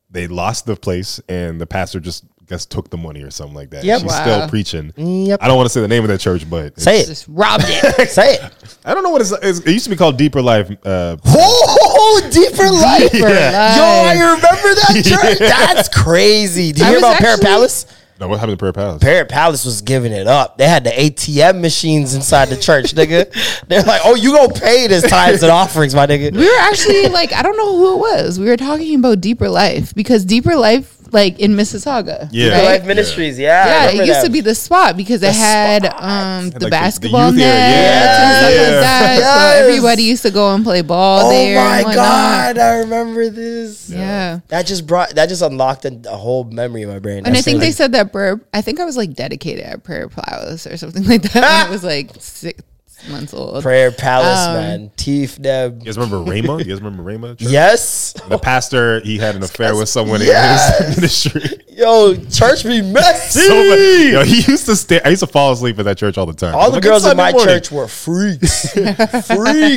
They 0.10 0.27
lost 0.27 0.65
the 0.65 0.76
place, 0.76 1.19
and 1.27 1.60
the 1.60 1.65
pastor 1.65 1.99
just 1.99 2.26
guess 2.47 2.65
took 2.65 2.89
the 2.89 2.97
money 2.97 3.22
or 3.23 3.31
something 3.31 3.55
like 3.55 3.72
that. 3.72 3.84
Yep. 3.84 4.01
She's 4.01 4.09
Wow. 4.11 4.22
still 4.22 4.49
preaching. 4.49 4.93
Yep. 4.97 5.39
I 5.41 5.47
don't 5.47 5.57
want 5.57 5.65
to 5.67 5.73
say 5.73 5.81
the 5.81 5.88
name 5.88 6.03
of 6.03 6.09
that 6.09 6.19
church, 6.19 6.47
but 6.49 6.80
Say 6.80 7.01
it. 7.01 7.07
just 7.07 7.26
robbed 7.27 7.63
it. 7.67 8.09
Say 8.09 8.35
it. 8.35 8.77
I 8.85 8.93
don't 8.93 9.03
know 9.03 9.09
what 9.09 9.22
it's, 9.22 9.31
it's. 9.31 9.59
It 9.59 9.72
used 9.72 9.85
to 9.85 9.89
be 9.89 9.95
called 9.95 10.17
Deeper 10.17 10.41
Life. 10.41 10.69
Uh, 10.85 11.17
Oh, 11.26 12.30
deeper 12.31 12.69
life. 12.69 13.11
Deeper 13.11 13.27
Yo, 13.27 13.34
I 13.35 14.13
life. 14.13 14.19
remember 14.19 14.76
that 14.76 15.03
church. 15.05 15.39
That's 15.39 15.89
crazy. 15.89 16.72
Did 16.72 16.80
you 16.80 16.85
I 16.85 16.88
hear 16.89 16.95
was 16.97 17.03
about 17.03 17.17
Prayer 17.19 17.31
actually- 17.34 17.45
Palace? 17.45 17.85
no, 18.19 18.27
what 18.30 18.39
happened 18.39 18.57
to 18.57 18.61
Prayer 18.61 18.72
Palace? 18.73 19.01
Prayer 19.03 19.26
Palace 19.26 19.65
was 19.65 19.81
giving 19.81 20.11
it 20.13 20.26
up. 20.27 20.57
They 20.57 20.67
had 20.67 20.84
the 20.85 20.91
ATM 20.91 21.59
machines 21.61 22.13
inside 22.15 22.47
the 22.49 22.55
church, 22.57 22.93
nigga. 22.95 23.30
They're 23.67 23.84
like, 23.84 24.01
oh, 24.05 24.15
you 24.15 24.34
gonna 24.35 24.53
pay 24.53 24.88
this 24.88 25.03
tithes 25.09 25.43
and 25.43 25.51
offerings, 25.51 25.93
my 25.95 26.07
nigga. 26.07 26.31
we 26.35 26.45
were 26.47 26.59
actually 26.61 27.07
like, 27.09 27.34
I 27.34 27.41
don't 27.41 27.57
know 27.57 27.76
who 27.76 27.93
it 27.95 27.97
was. 27.97 28.39
We 28.39 28.45
were 28.45 28.55
talking 28.57 28.95
about 28.95 29.19
Deeper 29.19 29.49
Life 29.49 29.93
because 29.95 30.23
Deeper 30.23 30.55
Life, 30.55 30.94
like 31.16 31.40
in 31.40 31.56
Mississauga, 31.56 32.30
Yeah. 32.32 32.46
Deeper 32.46 32.56
right? 32.58 32.64
Life 32.80 32.86
Ministries, 32.86 33.40
yeah. 33.40 33.64
I 33.66 33.68
Yeah, 33.68 33.74
it 33.74 33.86
remember 33.88 34.04
used 34.06 34.20
that. 34.20 34.26
to 34.26 34.32
be 34.32 34.42
the 34.42 34.54
spot 34.54 34.96
because 34.98 35.24
it 35.24 35.34
had 35.34 35.86
um 35.86 36.52
the 36.52 36.52
like 36.52 36.54
the- 36.54 36.60
the 36.60 36.70
basketball 36.70 37.32
youth 37.32 37.42
area. 37.42 37.56
nets 37.56 38.20
and 38.20 38.36
stuff 38.38 38.54
Yeah. 38.54 38.62
like 38.62 38.82
that. 38.90 39.16
Yes. 39.18 39.56
So 39.56 39.64
everybody 39.66 40.04
used 40.04 40.24
to 40.24 40.32
go 40.32 40.54
and 40.54 40.64
play 40.64 40.82
ball 40.82 41.26
Oh 41.26 41.30
there. 41.32 41.56
my 41.84 41.94
god, 41.96 42.58
I 42.60 42.78
remember 42.80 43.30
this. 43.30 43.90
Yeah. 43.90 44.40
That 44.50 44.68
just 44.68 44.86
brought 44.86 45.16
that 45.16 45.30
just 45.30 45.42
unlocked 45.42 45.86
a, 45.86 45.98
a 46.10 46.18
whole 46.18 46.44
memory 46.44 46.82
in 46.84 46.90
my 46.90 47.00
brain. 47.00 47.20
And 47.20 47.28
I 47.28 47.32
That's 47.32 47.46
think 47.46 47.60
they 47.62 47.68
like- 47.68 47.76
said 47.76 47.92
that 47.94 48.12
prayer. 48.12 48.40
I 48.54 48.62
think 48.62 48.80
I 48.80 48.86
was 48.86 48.98
like 48.98 49.14
dedicated 49.14 49.64
at 49.66 49.84
Prayer 49.84 50.10
Palace 50.10 50.68
or 50.68 50.76
something 50.78 51.04
like 51.14 51.22
that. 51.34 51.68
it 51.68 51.72
was 51.72 51.84
like 51.84 52.12
six 52.20 52.62
months 53.10 53.34
old. 53.34 53.61
Prayer 53.64 53.91
Palace, 53.91 54.40
Um, 54.48 54.53
man. 54.56 54.91
Teeth 54.98 55.38
Deb. 55.41 55.80
You 55.80 55.86
guys 55.86 55.98
remember 55.98 56.19
Rama? 56.19 56.57
You 56.60 56.65
guys 56.65 56.82
remember 56.82 57.03
Rama? 57.03 57.36
Church? 57.36 57.41
Yes. 57.56 58.14
The 58.27 58.38
pastor, 58.38 58.99
he 59.02 59.18
had 59.18 59.36
an 59.36 59.44
affair 59.44 59.76
with 59.76 59.90
someone 59.90 60.22
Yes. 60.22 60.80
in 60.82 60.86
his 60.88 60.95
ministry. 61.34 61.61
Yo, 61.69 62.15
church 62.32 62.64
be 62.64 62.82
messy. 62.82 63.40
So. 63.41 63.53
Yo, 63.53 64.23
he 64.23 64.38
used 64.49 64.65
to 64.68 64.76
stay. 64.76 65.02
I 65.03 65.10
used 65.10 65.19
to 65.22 65.27
fall 65.27 65.52
asleep 65.52 65.77
at 65.80 65.86
that 65.86 65.98
church 65.98 66.18
all 66.18 66.26
the 66.26 66.34
time. 66.34 66.56
All 66.56 66.61
I'm 66.65 66.69
the 66.72 66.76
like, 66.76 66.84
girls 66.84 67.06
in 67.06 67.18
my 67.18 67.32
morning." 67.32 67.48
church 67.53 67.72
were 67.72 67.88
freaks. 67.88 68.72
freaks. 68.73 68.88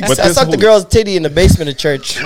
But 0.08 0.20
I 0.20 0.28
this 0.28 0.34
sucked 0.34 0.50
the 0.52 0.56
girl's 0.58 0.84
titty 0.84 1.16
in 1.16 1.22
the 1.24 1.30
basement 1.30 1.68
of 1.70 1.76
church. 1.76 2.18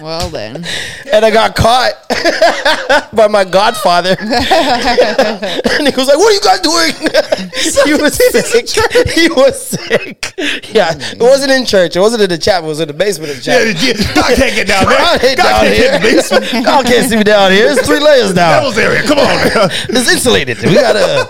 Well 0.00 0.28
then, 0.30 0.64
and 1.12 1.24
I 1.24 1.30
got 1.30 1.56
caught 1.56 1.92
by 3.12 3.26
my 3.26 3.44
godfather. 3.44 4.10
and 4.20 4.28
he 5.88 5.94
was 5.96 6.06
like, 6.08 6.16
"What 6.18 6.30
are 6.30 6.34
you 6.34 6.40
guys 6.40 6.60
doing?" 6.60 6.92
he 7.84 7.94
was 8.00 8.14
sick. 8.14 8.68
He 9.14 9.28
was 9.28 9.60
sick. 9.68 10.34
Yeah, 10.72 10.94
it 10.96 11.18
wasn't 11.20 11.50
in 11.52 11.64
church. 11.64 11.96
It 11.96 12.00
wasn't 12.00 12.22
in 12.22 12.30
the 12.30 12.38
chapel. 12.38 12.66
It 12.66 12.70
was 12.70 12.80
in 12.80 12.88
the 12.88 12.94
basement 12.94 13.32
of 13.32 13.42
the 13.42 13.50
Yeah, 13.50 13.72
chapel. 13.72 14.04
yeah, 14.06 14.14
God 14.14 14.36
can't 14.36 14.54
get 14.54 14.66
down 14.68 14.86
there. 14.86 14.98
God 14.98 15.20
God 15.20 15.36
down 15.36 15.60
can't 15.64 15.74
here. 15.74 15.84
get 15.84 15.94
in 15.94 16.02
the 16.02 16.08
basement. 16.16 16.64
God 16.64 16.86
can't 16.86 17.08
see 17.10 17.16
me 17.16 17.24
down 17.24 17.50
here. 17.50 17.66
It's 17.70 17.86
three 17.86 17.98
layers 18.00 18.32
down. 18.34 18.62
Devil's 18.62 18.78
area. 18.78 19.02
Come 19.02 19.18
on. 19.18 19.26
It's 19.88 20.10
insulated. 20.12 20.58
We 20.62 20.74
got 20.74 20.94
uh, 20.96 21.26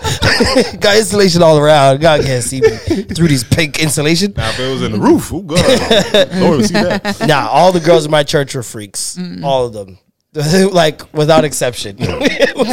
a 0.74 0.76
got 0.76 0.96
insulation 0.98 1.42
all 1.42 1.56
around. 1.58 2.00
God 2.00 2.22
can't 2.22 2.42
see 2.44 2.60
me 2.60 2.68
through 2.68 3.28
these 3.28 3.44
pink 3.44 3.78
insulation. 3.80 4.34
now, 4.36 4.50
if 4.50 4.58
it 4.60 4.68
was 4.70 4.82
in 4.82 4.92
the 4.92 4.98
roof, 5.00 5.32
oh 5.32 5.40
God, 5.42 6.32
Lord 6.36 6.58
would 6.58 6.66
see 6.66 6.74
that. 6.74 7.26
Nah, 7.26 7.48
all 7.48 7.72
the 7.72 7.80
girls 7.80 8.04
in 8.04 8.10
my 8.10 8.22
church 8.22 8.54
were 8.58 8.62
freaks. 8.62 9.18
All 9.42 9.66
of 9.66 9.72
them. 9.72 9.98
like 10.72 11.12
without 11.14 11.44
exception. 11.44 11.96
Have 11.98 12.20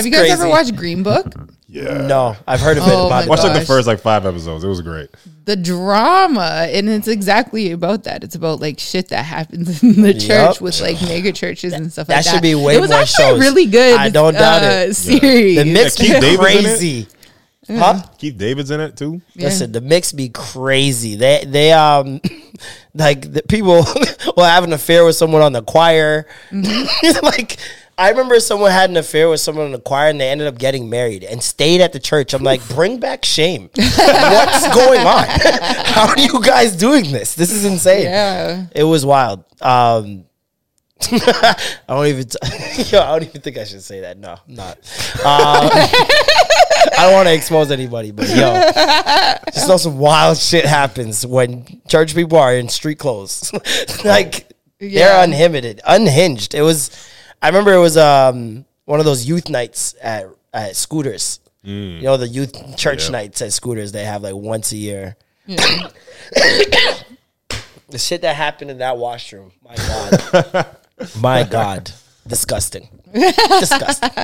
you 0.05 0.11
guys 0.11 0.19
crazy. 0.21 0.31
ever 0.31 0.47
watched 0.49 0.75
Green 0.75 1.03
Book? 1.03 1.33
Yeah. 1.67 2.05
No, 2.05 2.35
I've 2.47 2.59
heard 2.59 2.77
of 2.77 2.83
it. 2.83 2.89
Oh 2.91 3.07
About 3.07 3.23
my 3.25 3.29
Watch 3.29 3.43
like 3.43 3.59
the 3.59 3.65
first 3.65 3.87
like 3.87 3.99
five 3.99 4.25
episodes. 4.25 4.63
It 4.63 4.67
was 4.67 4.81
great. 4.81 5.09
The 5.45 5.55
drama, 5.55 6.67
and 6.69 6.89
it's 6.89 7.07
exactly 7.07 7.71
about 7.71 8.03
that. 8.03 8.23
It's 8.23 8.35
about 8.35 8.59
like 8.59 8.79
shit 8.79 9.09
that 9.09 9.23
happens 9.23 9.81
in 9.83 10.01
the 10.01 10.13
church 10.13 10.27
Yup. 10.55 10.61
with 10.61 10.79
like 10.81 11.01
mega 11.01 11.31
churches 11.31 11.73
and 11.73 11.91
stuff 11.91 12.07
That 12.07 12.17
like 12.17 12.25
that. 12.25 12.31
should 12.33 12.41
be 12.41 12.55
way 12.55 12.75
It 12.75 12.81
was 12.81 12.89
more 12.91 12.99
actually 12.99 13.23
shows. 13.25 13.39
really 13.39 13.65
good. 13.67 13.99
I 13.99 14.09
don't 14.09 14.33
doubt 14.33 14.63
uh, 14.63 14.65
it. 14.89 14.93
Series. 14.95 15.55
the 15.57 15.65
mix 15.65 15.95
Keith 15.95 16.11
is 16.15 16.19
David's 16.19 16.33
in 16.33 16.39
it? 16.39 16.39
crazy. 16.39 17.07
Huh? 17.67 18.03
Keith 18.19 18.37
David's 18.37 18.71
in 18.71 18.79
it 18.79 18.95
too. 18.97 19.21
Listen, 19.35 19.71
the 19.71 19.81
mix 19.81 20.11
be 20.11 20.29
crazy. 20.29 21.15
They 21.15 21.43
they 21.47 21.71
um 21.73 22.21
like 22.95 23.33
the 23.33 23.43
people 23.43 23.85
will 24.37 24.43
have 24.43 24.63
an 24.63 24.73
affair 24.73 25.05
with 25.05 25.15
someone 25.15 25.41
on 25.41 25.53
the 25.53 25.61
choir. 25.61 26.25
like 26.51 27.57
I 27.97 28.09
remember 28.09 28.39
someone 28.39 28.71
had 28.71 28.89
an 28.89 28.97
affair 28.97 29.29
with 29.29 29.39
someone 29.39 29.65
on 29.65 29.71
the 29.71 29.79
choir 29.79 30.09
and 30.09 30.19
they 30.19 30.29
ended 30.29 30.47
up 30.47 30.57
getting 30.57 30.89
married 30.89 31.23
and 31.23 31.41
stayed 31.43 31.81
at 31.81 31.93
the 31.93 31.99
church. 31.99 32.33
I'm 32.33 32.43
like, 32.43 32.65
bring 32.69 32.99
back 32.99 33.23
shame. 33.23 33.69
What's 33.75 34.75
going 34.75 35.01
on? 35.01 35.25
How 35.27 36.09
are 36.09 36.19
you 36.19 36.41
guys 36.41 36.75
doing 36.75 37.11
this? 37.11 37.35
This 37.35 37.51
is 37.51 37.65
insane. 37.65 38.03
Yeah. 38.03 38.65
It 38.73 38.83
was 38.83 39.05
wild. 39.05 39.43
Um 39.61 40.25
I 41.01 41.55
don't 41.87 42.07
even. 42.07 42.25
T- 42.25 42.37
Yo, 42.91 43.01
I 43.01 43.07
don't 43.19 43.23
even 43.27 43.41
think 43.41 43.57
I 43.57 43.63
should 43.65 43.81
say 43.83 44.01
that. 44.01 44.17
No, 44.17 44.31
I'm 44.47 44.55
not. 44.55 44.77
Um, 45.19 45.69
I 46.97 46.97
don't 46.99 47.13
want 47.13 47.27
to 47.27 47.33
expose 47.33 47.69
anybody, 47.71 48.11
but 48.11 48.27
yo, 48.29 48.53
just 49.53 49.67
know 49.67 49.77
some 49.77 49.97
wild 49.97 50.37
shit 50.37 50.65
happens 50.65 51.25
when 51.25 51.81
church 51.87 52.15
people 52.15 52.37
are 52.37 52.55
in 52.55 52.69
street 52.69 52.97
clothes. 52.99 53.51
like 54.05 54.49
Yeah. 54.79 55.07
they're 55.07 55.23
unhindered, 55.25 55.81
unhinged. 55.85 56.53
It 56.55 56.61
was. 56.61 56.91
I 57.41 57.47
remember 57.47 57.73
it 57.73 57.79
was 57.79 57.97
um 57.97 58.65
one 58.85 58.99
of 58.99 59.05
those 59.05 59.25
youth 59.25 59.49
nights 59.49 59.95
at 60.01 60.27
at 60.53 60.75
Scooters. 60.75 61.39
You 61.63 62.01
know 62.03 62.15
the 62.17 62.27
youth 62.27 62.77
church 62.77 63.05
Yeah. 63.05 63.11
nights 63.11 63.41
at 63.41 63.51
Scooters. 63.51 63.91
They 63.91 64.05
have 64.05 64.21
like 64.23 64.35
once 64.35 64.71
a 64.71 64.77
year. 64.77 65.17
Yeah. 65.45 65.89
The 67.87 67.99
shit 67.99 68.23
that 68.23 68.35
happened 68.35 68.71
in 68.71 68.79
that 68.79 68.97
washroom. 68.97 69.51
My 69.63 69.75
God. 69.75 70.65
My 71.19 71.43
God. 71.43 71.91
Disgusting. 72.27 72.89
Disgusting. 73.13 74.09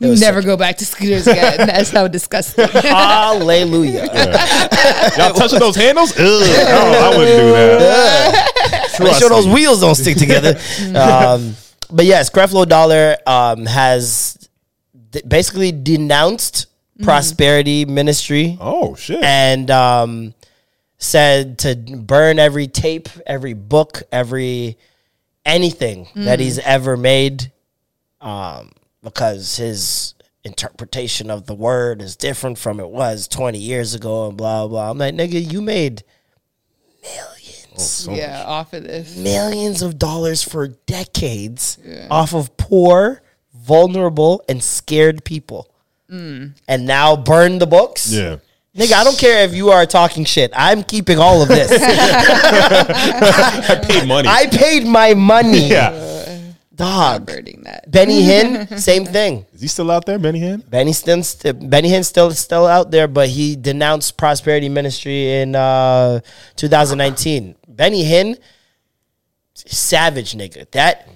It 0.00 0.04
You 0.04 0.10
was 0.10 0.20
never 0.20 0.40
such- 0.40 0.46
go 0.46 0.56
back 0.56 0.76
to 0.78 0.86
scooters 0.86 1.26
again. 1.26 1.56
That's 1.66 1.90
so 1.90 2.06
disgusting. 2.06 2.68
Hallelujah. 2.68 4.04
Y'all 5.18 5.34
touching 5.34 5.58
those 5.58 5.74
handles? 5.74 6.12
Ugh, 6.12 6.20
no, 6.20 7.00
I 7.02 7.08
wouldn't 7.16 7.36
do 7.36 7.50
that. 7.52 8.98
Make 9.00 9.14
sure 9.16 9.28
those 9.28 9.46
wheels 9.48 9.80
don't 9.80 9.96
stick 9.96 10.16
together. 10.16 10.56
um, 10.96 11.56
but 11.90 12.04
yes, 12.04 12.30
Creflo 12.30 12.66
Dollar 12.68 13.16
um, 13.26 13.66
has 13.66 14.48
d- 15.10 15.22
basically 15.26 15.72
denounced 15.72 16.66
prosperity 17.02 17.84
ministry 17.84 18.56
Oh 18.60 18.94
shit! 18.94 19.22
and 19.22 19.70
um, 19.70 20.34
said 20.98 21.58
to 21.60 21.74
burn 21.76 22.38
every 22.38 22.68
tape, 22.68 23.08
every 23.26 23.54
book, 23.54 24.02
every 24.12 24.78
anything 25.48 26.08
that 26.14 26.38
he's 26.38 26.58
ever 26.60 26.96
made, 26.96 27.50
um, 28.20 28.70
because 29.02 29.56
his 29.56 30.14
interpretation 30.44 31.30
of 31.30 31.46
the 31.46 31.54
word 31.54 32.00
is 32.00 32.14
different 32.16 32.58
from 32.58 32.78
it 32.80 32.88
was 32.88 33.26
20 33.28 33.58
years 33.58 33.94
ago 33.94 34.28
and 34.28 34.36
blah 34.36 34.66
blah. 34.68 34.90
I'm 34.90 34.98
like, 34.98 35.14
nigga, 35.14 35.52
you 35.52 35.60
made 35.60 36.04
millions, 37.02 38.08
yeah, 38.10 38.44
off 38.46 38.72
of 38.72 38.84
this. 38.84 39.16
millions 39.16 39.82
of 39.82 39.98
dollars 39.98 40.42
for 40.42 40.68
decades 40.68 41.78
off 42.10 42.34
of 42.34 42.56
poor, 42.56 43.22
vulnerable, 43.54 44.42
and 44.48 44.62
scared 44.62 45.24
people. 45.24 45.70
And 46.66 46.86
now 46.86 47.16
burn 47.16 47.58
the 47.58 47.66
books? 47.66 48.10
yeah, 48.10 48.36
Nigga, 48.78 48.92
I 48.92 49.02
don't 49.02 49.18
care 49.18 49.42
if 49.44 49.52
you 49.54 49.70
are 49.70 49.84
talking 49.86 50.24
shit. 50.24 50.52
I'm 50.54 50.84
keeping 50.84 51.18
all 51.18 51.42
of 51.42 51.48
this. 51.48 51.68
I 51.82 53.74
paid 53.82 54.06
money. 54.06 54.28
I 54.28 54.46
paid 54.46 54.86
my 54.86 55.14
money. 55.14 55.68
yeah, 55.68 56.52
Dog. 56.76 57.26
Birding 57.26 57.62
that. 57.64 57.90
Benny 57.90 58.22
Hinn, 58.22 58.78
same 58.78 59.04
thing. 59.04 59.44
is 59.52 59.62
he 59.62 59.66
still 59.66 59.90
out 59.90 60.06
there, 60.06 60.16
Benny 60.20 60.38
Hinn? 60.40 60.62
Benny 60.70 60.92
still, 60.92 61.24
st- 61.24 61.68
Benny 61.68 61.88
Hinn 61.90 62.04
still 62.04 62.30
still 62.30 62.66
out 62.66 62.92
there, 62.92 63.08
but 63.08 63.28
he 63.28 63.56
denounced 63.56 64.16
prosperity 64.16 64.68
ministry 64.68 65.32
in 65.40 65.56
uh, 65.56 66.20
2019. 66.54 67.56
Benny 67.66 68.04
Hinn, 68.04 68.38
savage 69.54 70.34
nigga. 70.34 70.70
That 70.70 71.08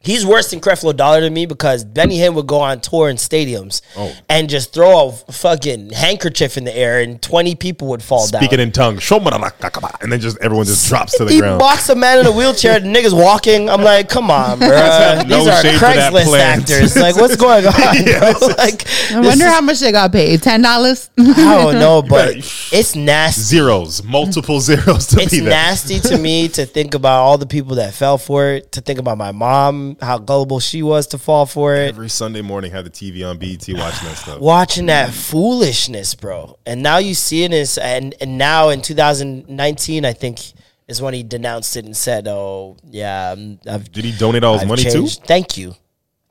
he's 0.00 0.24
worse 0.24 0.50
than 0.50 0.60
Creflo 0.60 0.96
Dollar 0.96 1.20
to 1.20 1.28
me 1.30 1.44
because 1.44 1.84
Benny 1.84 2.18
Hinn 2.18 2.34
would 2.34 2.46
go 2.46 2.60
on 2.60 2.80
tour 2.80 3.08
in 3.08 3.16
stadiums 3.16 3.82
Oh. 3.96 4.14
and 4.28 4.48
just 4.48 4.72
throw 4.72 5.08
a 5.08 5.12
fucking 5.32 5.90
handkerchief 5.90 6.56
in 6.56 6.64
the 6.64 6.74
air 6.74 7.00
and 7.00 7.20
20 7.20 7.54
people 7.56 7.88
would 7.88 8.02
fall 8.02 8.26
down. 8.28 8.40
Speaking 8.40 8.60
in 8.60 8.70
tongues, 8.72 9.00
Shomadalakakaba, 9.00 10.00
and 10.02 10.12
then 10.12 10.20
just 10.20 10.38
everyone 10.40 10.66
just 10.66 10.88
drops 10.88 11.16
to 11.18 11.24
the 11.24 11.32
he 11.32 11.40
ground. 11.40 11.58
boxed 11.58 11.90
a 11.90 11.94
man 11.94 12.20
in 12.20 12.26
a 12.26 12.32
wheelchair. 12.32 12.78
The 12.80 12.86
niggas 12.86 13.12
walking. 13.12 13.68
I'm 13.68 13.82
like, 13.82 14.08
come 14.08 14.30
on, 14.30 14.58
bro. 14.60 14.68
have 14.68 15.28
These 15.28 15.46
are 15.46 15.62
shade 15.62 15.74
for 15.74 15.80
that 15.80 16.12
Craigslist 16.12 16.24
plant. 16.26 16.60
actors. 16.62 16.96
Like, 16.96 17.16
what's 17.16 17.36
going 17.46 17.66
on, 17.66 17.72
bro? 17.74 18.48
Like, 18.58 18.86
I 19.12 19.20
wonder 19.20 19.46
how 19.46 19.60
much 19.60 19.80
they 19.80 19.92
got 19.92 20.12
paid. 20.12 20.42
Ten 20.42 20.62
dollars. 20.62 21.10
I 21.18 21.22
don't 21.34 21.74
know, 21.78 22.02
but 22.02 22.36
it's 22.36 22.94
nasty. 22.94 23.42
Zeros, 23.42 24.02
multiple 24.04 24.60
zeros 24.60 25.06
to 25.08 25.20
It's 25.20 25.32
be 25.32 25.40
there. 25.40 25.50
nasty 25.50 26.00
to 26.00 26.18
me 26.18 26.48
to 26.48 26.66
think 26.66 26.94
about 26.94 27.22
all 27.22 27.38
the 27.38 27.46
people 27.46 27.76
that 27.76 27.94
fell 27.94 28.18
for 28.18 28.46
it. 28.48 28.72
To 28.72 28.80
think 28.80 28.98
about 28.98 29.16
my 29.18 29.32
mom, 29.32 29.87
how 30.00 30.18
gullible 30.18 30.60
she 30.60 30.82
was 30.82 31.06
to 31.08 31.18
fall 31.18 31.46
for 31.46 31.74
it. 31.74 31.88
Every 31.88 32.08
Sunday 32.08 32.42
morning, 32.42 32.70
had 32.70 32.84
the 32.84 32.90
TV 32.90 33.28
on 33.28 33.38
BET 33.38 33.66
watching 33.68 34.08
that 34.08 34.16
stuff. 34.16 34.40
Watching 34.40 34.86
that 34.86 35.12
foolishness, 35.12 36.14
bro. 36.14 36.58
And 36.66 36.82
now 36.82 36.98
you 36.98 37.14
see 37.14 37.44
it 37.44 37.52
is, 37.52 37.78
and 37.78 38.14
and 38.20 38.38
now 38.38 38.68
in 38.70 38.82
2019, 38.82 40.04
I 40.04 40.12
think 40.12 40.40
is 40.86 41.02
when 41.02 41.14
he 41.14 41.22
denounced 41.22 41.76
it 41.76 41.84
and 41.84 41.96
said, 41.96 42.26
"Oh, 42.28 42.76
yeah, 42.90 43.34
I've 43.68 43.92
Did 43.92 44.04
he 44.04 44.12
donate 44.12 44.42
all 44.44 44.54
his 44.54 44.62
I've 44.62 44.68
money 44.68 44.84
changed. 44.84 45.20
too? 45.20 45.26
Thank 45.26 45.56
you, 45.56 45.74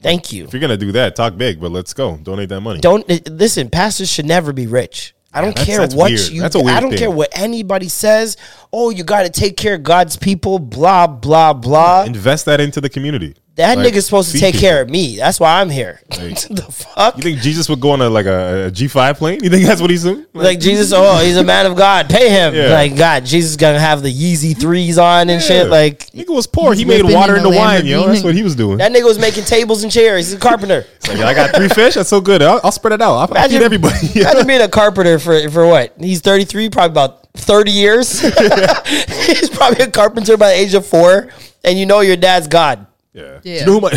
thank 0.01 0.31
you." 0.33 0.45
If 0.45 0.53
you're 0.53 0.59
gonna 0.61 0.77
do 0.77 0.91
that, 0.93 1.15
talk 1.15 1.37
big, 1.37 1.59
but 1.61 1.71
let's 1.71 1.93
go. 1.93 2.17
Donate 2.17 2.49
that 2.49 2.61
money. 2.61 2.79
don't 2.79 3.07
listen. 3.29 3.69
Pastors 3.69 4.09
should 4.11 4.25
never 4.25 4.53
be 4.53 4.67
rich. 4.67 5.13
I 5.33 5.41
don't 5.41 5.49
that's- 5.49 5.65
care 5.67 5.79
that's 5.79 5.93
what 5.93 6.09
weird. 6.09 6.29
you. 6.29 6.41
That's 6.41 6.55
a 6.55 6.59
weird 6.59 6.77
I 6.77 6.79
don't 6.79 6.89
thing. 6.91 6.99
care 6.99 7.11
what 7.11 7.29
anybody 7.33 7.89
says. 7.89 8.37
Oh, 8.73 8.89
you 8.89 9.03
got 9.03 9.23
to 9.23 9.29
take 9.29 9.55
care 9.57 9.75
of 9.75 9.83
God's 9.83 10.15
people. 10.17 10.57
Blah 10.57 11.05
blah 11.05 11.53
blah. 11.53 12.05
Invest 12.05 12.45
that 12.45 12.59
into 12.59 12.81
the 12.81 12.89
community. 12.89 13.35
That 13.57 13.77
Like, 13.77 13.91
nigga's 13.93 14.05
supposed 14.05 14.31
to 14.31 14.39
take 14.39 14.53
people. 14.55 14.67
care 14.69 14.81
of 14.83 14.89
me. 14.89 15.17
That's 15.17 15.39
why 15.39 15.59
I'm 15.61 15.69
here. 15.69 15.99
Like- 16.11 16.39
the 16.49 16.61
fuck. 16.71 17.17
You 17.17 17.23
think 17.23 17.39
Jesus 17.39 17.67
would 17.69 17.79
go 17.81 17.91
on 17.91 18.01
a 18.01 18.09
like 18.09 18.25
a, 18.27 18.67
a 18.67 18.71
G 18.71 18.87
five 18.87 19.17
plane? 19.17 19.43
You 19.43 19.49
think 19.49 19.65
that's 19.65 19.81
what 19.81 19.89
he's 19.89 20.03
doing? 20.03 20.25
like 20.33 20.59
Jesus, 20.59 20.93
oh, 20.95 21.17
he's 21.23 21.37
a 21.37 21.43
man 21.43 21.65
of 21.65 21.75
God. 21.75 22.09
Pay 22.09 22.29
him. 22.29 22.53
Yeah. 22.55 22.69
Like 22.71 22.95
God, 22.95 23.25
Jesus 23.25 23.55
gonna 23.55 23.79
have 23.79 24.01
the 24.03 24.13
Yeezy 24.13 24.55
threes 24.57 24.97
on 24.97 25.29
and 25.29 25.41
shit. 25.41 25.67
Like 25.69 26.05
nigga 26.11 26.29
was 26.33 26.47
poor. 26.47 26.73
He 26.73 26.85
made 26.85 27.03
water 27.03 27.35
in 27.35 27.43
a 27.43 27.47
into 27.47 27.57
wine, 27.59 27.85
yo. 27.85 28.07
That's 28.07 28.23
what 28.23 28.35
he 28.35 28.43
was 28.43 28.55
doing. 28.55 28.77
that 28.77 28.91
nigga 28.91 29.05
was 29.05 29.19
making 29.19 29.43
tables 29.45 29.83
and 29.83 29.91
chairs. 29.91 30.27
He's 30.27 30.33
a 30.35 30.39
carpenter. 30.39 30.85
Like, 31.07 31.19
I 31.21 31.33
got 31.33 31.55
three 31.55 31.69
fish. 31.69 31.93
That's 31.95 32.09
so 32.09 32.19
good. 32.19 32.41
I'll, 32.41 32.59
I'll 32.65 32.71
spread 32.73 32.91
it 32.91 33.01
out. 33.01 33.13
I'll, 33.13 33.19
I'll 33.19 33.27
feed 33.27 33.35
Imagine- 33.37 33.63
everybody. 33.63 33.97
Imagine 34.19 34.45
being 34.45 34.61
a 34.61 34.67
carpenter 34.67 35.19
for 35.19 35.49
for 35.49 35.65
what? 35.65 35.93
He's 35.97 36.19
33, 36.19 36.69
probably 36.69 36.91
about 36.91 37.31
30 37.37 37.71
years. 37.71 38.19
He's 38.19 39.49
probably 39.49 39.85
a 39.85 39.89
carpenter 39.91 40.35
by 40.37 40.49
the 40.49 40.55
age 40.55 40.73
of 40.73 40.85
four, 40.85 41.29
and 41.63 41.79
you 41.79 41.85
know 41.85 42.01
your 42.01 42.17
dad's 42.17 42.47
God. 42.49 42.85
Yeah. 43.17 43.39
Yeah. 43.43 43.59
You 43.61 43.65
know 43.65 43.73
who 43.73 43.81
my 43.81 43.89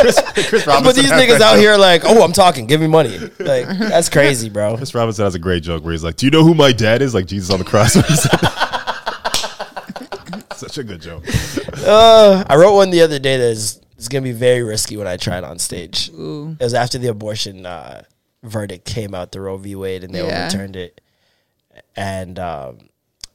Chris, 0.00 0.20
Chris 0.48 0.66
Robinson 0.66 0.82
But 0.84 0.94
these 0.94 1.10
niggas 1.10 1.40
out 1.40 1.52
joke. 1.54 1.60
here 1.60 1.76
like, 1.76 2.02
oh, 2.04 2.22
I'm 2.22 2.32
talking, 2.32 2.66
give 2.66 2.80
me 2.80 2.86
money. 2.86 3.18
Like 3.38 3.66
that's 3.78 4.08
crazy, 4.08 4.48
bro. 4.50 4.76
Chris 4.76 4.94
Robinson 4.94 5.24
has 5.24 5.34
a 5.34 5.38
great 5.38 5.62
joke 5.62 5.82
where 5.84 5.92
he's 5.92 6.04
like, 6.04 6.16
"Do 6.16 6.26
you 6.26 6.30
know 6.30 6.44
who 6.44 6.54
my 6.54 6.72
dad 6.72 7.02
is?" 7.02 7.14
Like 7.14 7.26
Jesus 7.26 7.50
on 7.50 7.58
the 7.58 7.64
cross. 7.64 7.94
when 7.96 8.04
he 8.04 8.14
said 8.16 8.30
that. 8.40 8.54
Such 10.54 10.78
a 10.78 10.84
good 10.84 11.00
joke. 11.00 11.24
Uh, 11.86 12.44
I 12.48 12.56
wrote 12.56 12.74
one 12.74 12.90
the 12.90 13.00
other 13.02 13.18
day 13.20 13.36
that 13.36 13.44
is, 13.50 13.80
is 13.96 14.08
gonna 14.08 14.22
be 14.22 14.32
very 14.32 14.62
risky 14.62 14.96
when 14.96 15.06
I 15.06 15.16
try 15.16 15.38
it 15.38 15.44
on 15.44 15.58
stage. 15.60 16.08
It 16.10 16.58
was 16.60 16.74
after 16.74 16.98
the 16.98 17.08
abortion 17.08 17.64
uh, 17.64 18.02
verdict 18.42 18.84
came 18.84 19.14
out, 19.14 19.30
the 19.32 19.40
Roe 19.40 19.56
v. 19.56 19.74
Wade, 19.76 20.02
and 20.04 20.12
they 20.14 20.26
Yeah. 20.26 20.46
overturned 20.46 20.74
it. 20.76 21.00
And 21.96 22.38
um, 22.40 22.78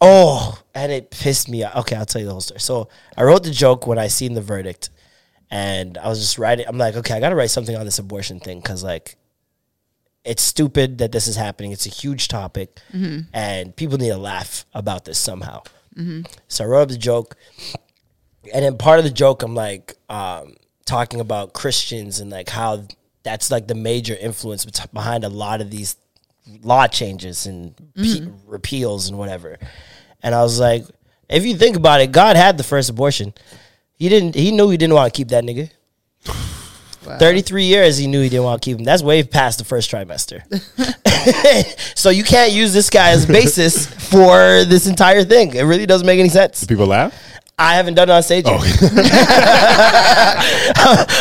oh, 0.01 0.59
and 0.75 0.91
it 0.91 1.11
pissed 1.11 1.47
me 1.49 1.63
off. 1.63 1.75
Okay, 1.77 1.95
I'll 1.95 2.05
tell 2.05 2.19
you 2.21 2.25
the 2.27 2.33
whole 2.33 2.41
story. 2.41 2.59
So 2.59 2.89
I 3.17 3.23
wrote 3.23 3.43
the 3.43 3.51
joke 3.51 3.87
when 3.87 3.97
I 3.97 4.07
seen 4.07 4.33
the 4.33 4.41
verdict, 4.41 4.89
and 5.53 5.97
I 5.97 6.09
was 6.09 6.19
just 6.19 6.37
writing. 6.37 6.65
I'm 6.67 6.77
like, 6.77 6.95
okay, 6.95 7.13
I 7.13 7.19
got 7.19 7.29
to 7.29 7.35
write 7.35 7.51
something 7.51 7.75
on 7.75 7.85
this 7.85 7.99
abortion 7.99 8.39
thing 8.39 8.59
because 8.59 8.83
like. 8.83 9.15
It's 10.25 10.41
stupid 10.41 10.99
that 10.99 11.11
this 11.11 11.27
is 11.27 11.35
happening. 11.35 11.73
It's 11.73 11.85
a 11.85 11.89
huge 11.89 12.29
topic, 12.29 12.79
mm-hmm. 12.93 13.27
and 13.33 13.75
people 13.75 13.97
need 13.97 14.07
to 14.07 14.17
laugh 14.17 14.65
about 14.73 15.03
this 15.03 15.19
somehow. 15.19 15.63
Mm-hmm. 15.97 16.21
So 16.47 16.63
I 16.63 16.67
wrote 16.67 16.83
up 16.83 16.87
the 16.87 16.97
joke, 16.97 17.35
and 18.53 18.63
then 18.63 18.77
part 18.77 18.99
of 18.99 19.03
the 19.03 19.11
joke, 19.11 19.43
I'm 19.43 19.53
like 19.53 19.97
um, 20.07 20.55
talking 20.85 21.19
about 21.19 21.51
Christians 21.51 22.21
and 22.21 22.31
like 22.31 22.47
how 22.47 22.87
that's 23.23 23.51
like 23.51 23.67
the 23.67 23.75
major 23.75 24.15
influence 24.15 24.65
behind 24.93 25.25
a 25.25 25.29
lot 25.29 25.59
of 25.59 25.69
these 25.69 25.97
law 26.61 26.87
changes 26.87 27.45
and 27.45 27.75
pe- 27.95 28.03
mm-hmm. 28.03 28.49
repeals 28.49 29.09
and 29.09 29.17
whatever. 29.17 29.57
And 30.21 30.33
I 30.33 30.41
was 30.41 30.57
like, 30.57 30.85
if 31.29 31.45
you 31.45 31.57
think 31.57 31.75
about 31.75 32.01
it, 32.01 32.11
God 32.11 32.35
had 32.35 32.57
the 32.57 32.63
first 32.63 32.89
abortion. 32.89 33.33
He 33.95 34.09
didn't. 34.09 34.35
He 34.35 34.51
knew 34.51 34.69
he 34.69 34.77
didn't 34.77 34.93
want 34.95 35.13
to 35.13 35.17
keep 35.17 35.29
that 35.29 35.43
nigga. 35.43 35.69
Thirty 37.19 37.41
three 37.41 37.65
years, 37.65 37.97
he 37.97 38.07
knew 38.07 38.21
he 38.21 38.29
didn't 38.29 38.45
want 38.45 38.61
to 38.61 38.65
keep 38.65 38.77
him. 38.79 38.85
That's 38.85 39.03
way 39.03 39.23
past 39.23 39.59
the 39.59 39.65
first 39.65 39.91
trimester. 39.91 40.41
so 41.97 42.09
you 42.09 42.23
can't 42.23 42.51
use 42.53 42.73
this 42.73 42.89
guy 42.89 43.09
as 43.09 43.25
basis 43.25 43.85
for 44.09 44.63
this 44.65 44.87
entire 44.87 45.23
thing. 45.23 45.53
It 45.53 45.63
really 45.63 45.85
doesn't 45.85 46.07
make 46.07 46.19
any 46.19 46.29
sense. 46.29 46.61
Do 46.61 46.67
people 46.67 46.87
laugh? 46.87 47.13
I 47.57 47.75
haven't 47.75 47.93
done 47.93 48.09
it 48.09 48.13
on 48.13 48.23
stage 48.23 48.45
yet. 48.45 48.59
Oh, 48.59 48.63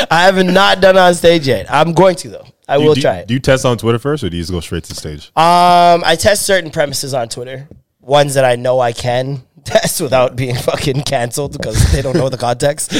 I 0.11 0.23
haven't 0.24 0.53
not 0.53 0.81
done 0.81 0.97
it 0.97 1.01
on 1.01 1.15
stage 1.15 1.47
yet. 1.47 1.66
I'm 1.70 1.93
going 1.93 2.16
to 2.16 2.28
though. 2.31 2.47
I 2.69 2.78
Do 2.78 2.85
will 2.85 2.94
do 2.94 3.03
try 3.03 3.16
it. 3.19 3.28
Do 3.28 3.35
you 3.35 3.40
test 3.40 3.66
on 3.66 3.77
Twitter 3.77 3.99
first, 3.99 4.24
or 4.24 4.31
do 4.31 4.36
you 4.36 4.43
just 4.43 4.53
go 4.53 4.61
straight 4.61 4.85
to 4.85 4.89
the 4.90 4.94
stage? 4.94 5.27
Um, 5.36 6.03
I 6.05 6.16
test 6.19 6.47
certain 6.47 6.70
premises 6.70 7.12
on 7.12 7.28
Twitter. 7.28 7.69
Ones 8.01 8.35
that 8.35 8.44
I 8.44 8.57
know 8.57 8.81
I 8.81 8.93
can 8.93 9.43
test 9.64 10.01
without 10.01 10.36
being 10.36 10.56
fucking 10.56 11.02
canceled 11.02 11.52
because 11.52 11.93
they 11.93 12.02
don't 12.02 12.16
know 12.16 12.28
the 12.28 12.39
context. 12.39 12.93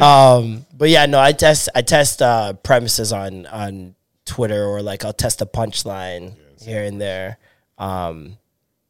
Um, 0.00 0.66
but 0.76 0.88
yeah, 0.88 1.06
no, 1.06 1.18
I 1.18 1.32
test 1.32 1.68
I 1.74 1.82
test 1.82 2.20
uh, 2.20 2.52
premises 2.54 3.12
on 3.12 3.46
on 3.46 3.94
Twitter 4.24 4.64
or 4.64 4.82
like 4.82 5.04
I'll 5.04 5.12
test 5.12 5.40
a 5.40 5.46
punchline 5.46 6.34
here 6.60 6.82
and 6.82 7.00
there. 7.00 7.38
Um, 7.78 8.38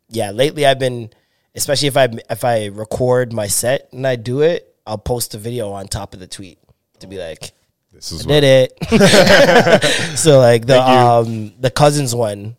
yeah, 0.09 0.31
lately 0.31 0.67
I've 0.67 0.79
been, 0.79 1.11
especially 1.55 1.89
if 1.89 1.97
I 1.97 2.09
if 2.31 2.45
I 2.45 2.67
record 2.67 3.33
my 3.33 3.47
set 3.47 3.89
and 3.93 4.07
I 4.07 4.17
do 4.17 4.41
it, 4.43 4.75
I'll 4.87 4.99
post 4.99 5.35
a 5.35 5.39
video 5.39 5.71
on 5.73 5.89
top 5.89 6.15
of 6.15 6.21
the 6.21 6.27
tweet 6.27 6.59
to 7.01 7.07
be 7.07 7.19
like, 7.19 7.53
This 7.93 8.13
is 8.13 8.27
I 8.27 8.29
did 8.29 8.45
it. 8.45 9.83
so 10.17 10.39
like 10.41 10.67
the 10.67 10.81
um 10.81 11.53
the 11.61 11.71
cousins 11.71 12.15
one, 12.15 12.57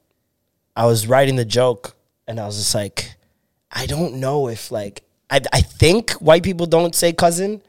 I 0.75 0.85
was 0.85 1.07
writing 1.07 1.35
the 1.35 1.45
joke 1.45 1.95
and 2.27 2.39
I 2.39 2.45
was 2.45 2.57
just 2.57 2.75
like, 2.75 3.16
I 3.71 3.85
don't 3.85 4.15
know 4.15 4.47
if 4.47 4.71
like 4.71 5.03
I 5.29 5.41
I 5.51 5.61
think 5.61 6.11
white 6.13 6.43
people 6.43 6.65
don't 6.65 6.95
say 6.95 7.13
cousin, 7.13 7.61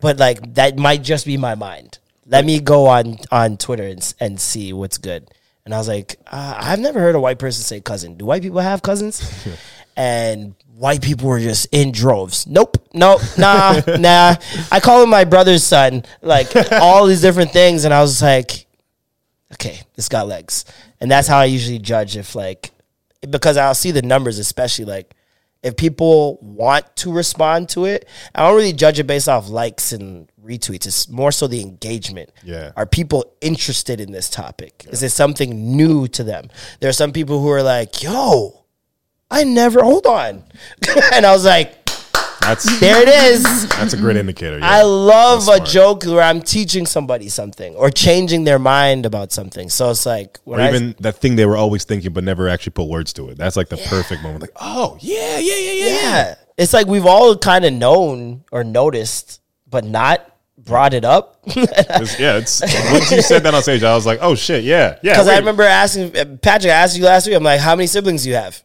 but 0.00 0.18
like 0.18 0.54
that 0.54 0.78
might 0.78 1.02
just 1.02 1.26
be 1.26 1.36
my 1.36 1.54
mind. 1.54 1.98
Let 2.26 2.44
me 2.44 2.60
go 2.60 2.86
on 2.86 3.18
on 3.30 3.56
Twitter 3.56 3.84
and 3.84 4.14
and 4.20 4.40
see 4.40 4.72
what's 4.72 4.98
good. 4.98 5.28
And 5.64 5.74
I 5.74 5.78
was 5.78 5.88
like, 5.88 6.16
uh, 6.26 6.54
I've 6.58 6.80
never 6.80 6.98
heard 6.98 7.14
a 7.14 7.20
white 7.20 7.38
person 7.38 7.62
say 7.62 7.80
cousin. 7.80 8.16
Do 8.16 8.24
white 8.24 8.42
people 8.42 8.60
have 8.60 8.82
cousins? 8.82 9.22
and 9.96 10.54
white 10.74 11.02
people 11.02 11.28
were 11.28 11.40
just 11.40 11.66
in 11.72 11.92
droves. 11.92 12.46
Nope, 12.46 12.78
nope, 12.94 13.20
nah, 13.36 13.80
nah. 13.98 14.36
I 14.72 14.80
call 14.80 15.02
him 15.02 15.10
my 15.10 15.24
brother's 15.24 15.62
son. 15.62 16.04
Like 16.22 16.50
all 16.72 17.06
these 17.06 17.20
different 17.20 17.52
things, 17.52 17.84
and 17.84 17.92
I 17.92 18.00
was 18.00 18.22
like, 18.22 18.66
okay, 19.52 19.80
this 19.94 20.08
got 20.08 20.26
legs. 20.26 20.64
And 21.00 21.10
that's 21.10 21.28
how 21.28 21.38
I 21.38 21.44
usually 21.46 21.78
judge 21.78 22.16
if 22.16 22.34
like 22.34 22.70
because 23.28 23.56
I'll 23.56 23.74
see 23.74 23.90
the 23.90 24.02
numbers, 24.02 24.38
especially 24.38 24.86
like 24.86 25.14
if 25.62 25.76
people 25.76 26.38
want 26.40 26.84
to 26.96 27.12
respond 27.12 27.68
to 27.70 27.84
it. 27.84 28.08
I 28.34 28.46
don't 28.46 28.56
really 28.56 28.72
judge 28.72 28.98
it 28.98 29.06
based 29.06 29.28
off 29.28 29.48
likes 29.48 29.92
and 29.92 30.30
retweets. 30.42 30.86
It's 30.86 31.08
more 31.08 31.32
so 31.32 31.46
the 31.46 31.60
engagement. 31.60 32.30
Yeah. 32.42 32.72
Are 32.76 32.86
people 32.86 33.32
interested 33.40 34.00
in 34.00 34.12
this 34.12 34.30
topic? 34.30 34.86
Is 34.90 35.02
it 35.02 35.10
something 35.10 35.76
new 35.76 36.08
to 36.08 36.24
them? 36.24 36.48
There 36.80 36.88
are 36.88 36.94
some 36.94 37.12
people 37.12 37.40
who 37.40 37.50
are 37.50 37.62
like, 37.62 38.02
yo, 38.02 38.64
I 39.30 39.44
never 39.44 39.82
hold 39.82 40.06
on. 40.06 40.44
and 41.12 41.26
I 41.26 41.32
was 41.32 41.44
like, 41.44 41.79
That's 42.40 42.80
there 42.80 43.02
it 43.02 43.08
is. 43.08 43.68
that's 43.68 43.92
a 43.92 43.96
great 43.96 44.16
indicator. 44.16 44.58
yeah. 44.58 44.68
I 44.68 44.82
love 44.82 45.46
a 45.48 45.60
joke 45.60 46.04
where 46.04 46.22
I'm 46.22 46.40
teaching 46.42 46.86
somebody 46.86 47.28
something 47.28 47.74
or 47.76 47.90
changing 47.90 48.44
their 48.44 48.58
mind 48.58 49.06
about 49.06 49.30
something. 49.32 49.68
So 49.68 49.90
it's 49.90 50.06
like 50.06 50.38
when 50.44 50.58
or 50.60 50.62
I- 50.62 50.68
even 50.68 50.94
that 51.00 51.16
thing 51.16 51.36
they 51.36 51.46
were 51.46 51.56
always 51.56 51.84
thinking 51.84 52.12
but 52.12 52.24
never 52.24 52.48
actually 52.48 52.72
put 52.72 52.88
words 52.88 53.12
to 53.14 53.28
it. 53.30 53.38
That's 53.38 53.56
like 53.56 53.68
the 53.68 53.76
perfect 53.76 54.22
moment. 54.22 54.42
Like, 54.42 54.52
oh 54.60 54.96
yeah, 55.00 55.38
yeah, 55.38 55.56
yeah, 55.56 55.72
yeah. 55.72 55.86
yeah, 56.02 56.34
it's 56.56 56.72
like 56.72 56.86
we've 56.86 57.06
all 57.06 57.36
kind 57.36 57.64
of 57.64 57.72
known 57.72 58.44
or 58.50 58.64
noticed, 58.64 59.40
but 59.68 59.84
not 59.84 60.26
brought 60.58 60.94
it 60.94 61.04
up. 61.04 61.38
It's- 61.56 62.18
yeah, 62.20 62.36
it's 62.38 62.60
once 62.92 63.10
you 63.10 63.22
said 63.22 63.42
that 63.44 63.54
on 63.54 63.62
stage, 63.62 63.82
I 63.82 63.94
was 63.94 64.06
like, 64.06 64.18
oh 64.22 64.34
shit, 64.34 64.64
yeah, 64.64 64.98
yeah. 65.02 65.12
Because 65.12 65.28
I 65.28 65.38
remember 65.38 65.62
asking 65.62 66.10
Patrick. 66.38 66.70
I 66.72 66.76
asked 66.76 66.96
you 66.96 67.04
last 67.04 67.26
week. 67.26 67.36
I'm 67.36 67.42
like, 67.42 67.60
how 67.60 67.76
many 67.76 67.86
siblings 67.86 68.22
do 68.24 68.30
you 68.30 68.36
have? 68.36 68.62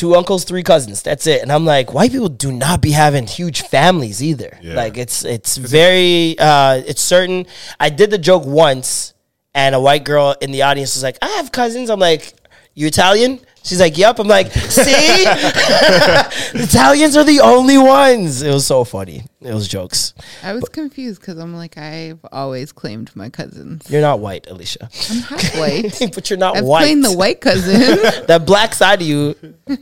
Two 0.00 0.16
uncles, 0.16 0.44
three 0.44 0.62
cousins. 0.62 1.02
That's 1.02 1.26
it. 1.26 1.42
And 1.42 1.52
I'm 1.52 1.66
like, 1.66 1.92
white 1.92 2.10
people 2.10 2.30
do 2.30 2.50
not 2.50 2.80
be 2.80 2.90
having 2.92 3.26
huge 3.26 3.60
families 3.60 4.22
either. 4.22 4.58
Yeah. 4.62 4.72
Like 4.72 4.96
it's 4.96 5.26
it's 5.26 5.58
very 5.58 6.38
uh 6.38 6.80
it's 6.86 7.02
certain. 7.02 7.44
I 7.78 7.90
did 7.90 8.08
the 8.08 8.16
joke 8.16 8.46
once, 8.46 9.12
and 9.54 9.74
a 9.74 9.80
white 9.80 10.04
girl 10.04 10.34
in 10.40 10.52
the 10.52 10.62
audience 10.62 10.94
was 10.94 11.02
like, 11.02 11.18
"I 11.20 11.28
have 11.36 11.52
cousins." 11.52 11.90
I'm 11.90 12.00
like, 12.00 12.32
"You 12.72 12.86
Italian?" 12.86 13.40
She's 13.62 13.78
like, 13.78 13.98
"Yep." 13.98 14.20
I'm 14.20 14.26
like, 14.26 14.50
"See, 14.52 14.80
Italians 16.54 17.14
are 17.18 17.24
the 17.24 17.40
only 17.40 17.76
ones." 17.76 18.40
It 18.40 18.54
was 18.54 18.66
so 18.66 18.84
funny. 18.84 19.24
It 19.42 19.54
was 19.54 19.68
jokes. 19.68 20.12
I 20.42 20.52
was 20.52 20.68
confused 20.68 21.20
because 21.22 21.38
I'm 21.38 21.54
like, 21.54 21.78
I've 21.78 22.18
always 22.30 22.72
claimed 22.72 23.10
my 23.16 23.30
cousins. 23.30 23.90
You're 23.90 24.02
not 24.02 24.20
white, 24.20 24.46
Alicia, 24.50 24.90
I'm 25.10 25.20
half 25.22 25.56
white. 25.58 26.12
but 26.14 26.28
you're 26.28 26.38
not 26.38 26.58
I've 26.58 26.64
white. 26.64 26.82
claimed 26.82 27.04
the 27.04 27.12
white 27.16 27.40
cousin. 27.40 27.80
that 28.26 28.44
black 28.44 28.74
side 28.74 29.00
of 29.00 29.06
you 29.08 29.34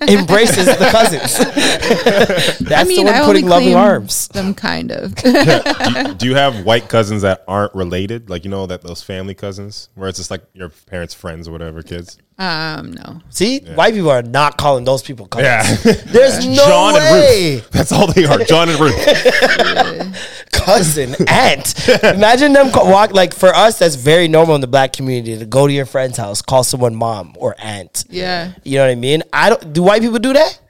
embraces 0.03 0.67
the 0.67 0.89
cousins. 0.93 1.39
That's 2.69 2.73
I 2.73 2.85
mean, 2.85 3.05
the 3.07 3.11
one 3.11 3.15
I 3.21 3.25
putting 3.25 3.45
only 3.45 3.51
loving 3.51 3.69
claim 3.73 3.77
arms. 3.77 4.29
them 4.29 4.55
kind 4.55 4.93
of. 4.93 5.15
Do 6.19 6.27
you 6.27 6.37
have 6.37 6.65
white 6.65 6.89
cousins 6.89 7.23
that 7.23 7.43
aren't 7.49 7.75
related? 7.75 8.31
Like 8.31 8.45
you 8.45 8.51
know 8.51 8.67
that 8.67 8.83
those 8.83 9.03
family 9.03 9.35
cousins 9.35 9.89
where 9.95 10.09
it's 10.09 10.19
just 10.19 10.31
like 10.31 10.45
your 10.55 10.69
parents' 10.69 11.15
friends 11.15 11.49
or 11.49 11.53
whatever, 11.53 11.83
kids. 11.83 12.17
um, 12.39 12.93
no. 12.93 13.21
See, 13.31 13.61
white 13.75 13.95
people 13.95 14.11
are 14.11 14.23
not 14.23 14.57
calling 14.57 14.85
those 14.85 15.03
people 15.03 15.27
cousins. 15.27 15.85
Yeah, 15.85 15.93
There's 16.07 16.47
no 16.47 16.55
John 16.55 16.95
way. 16.95 17.01
and 17.01 17.55
Ruth. 17.63 17.71
That's 17.71 17.91
all 17.93 18.07
they 18.13 18.25
are. 18.25 18.39
John 18.45 18.69
and 18.69 18.79
Ruth. 18.79 18.95
Cousin, 20.53 21.15
aunt. 21.29 21.89
Imagine 22.05 22.53
them 22.53 22.71
co- 22.71 22.89
walk 22.91 23.13
like 23.13 23.35
for 23.35 23.49
us. 23.55 23.79
That's 23.79 23.95
very 23.95 24.29
normal 24.29 24.55
in 24.55 24.61
the 24.61 24.67
black 24.67 24.93
community 24.93 25.39
to 25.39 25.47
go 25.47 25.67
to 25.67 25.73
your 25.73 25.87
friend's 25.87 26.17
house, 26.19 26.43
call 26.43 26.65
someone 26.65 26.95
mom 26.95 27.35
or 27.39 27.55
aunt. 27.59 28.05
Yeah. 28.11 28.53
You 28.65 28.79
know 28.79 28.85
what 28.85 28.91
I 28.91 28.95
mean? 28.97 29.23
I 29.33 29.49
don't. 29.51 29.73
Do 29.73 29.83
white 29.83 30.03
people 30.03 30.19
do 30.19 30.33
that? 30.33 30.61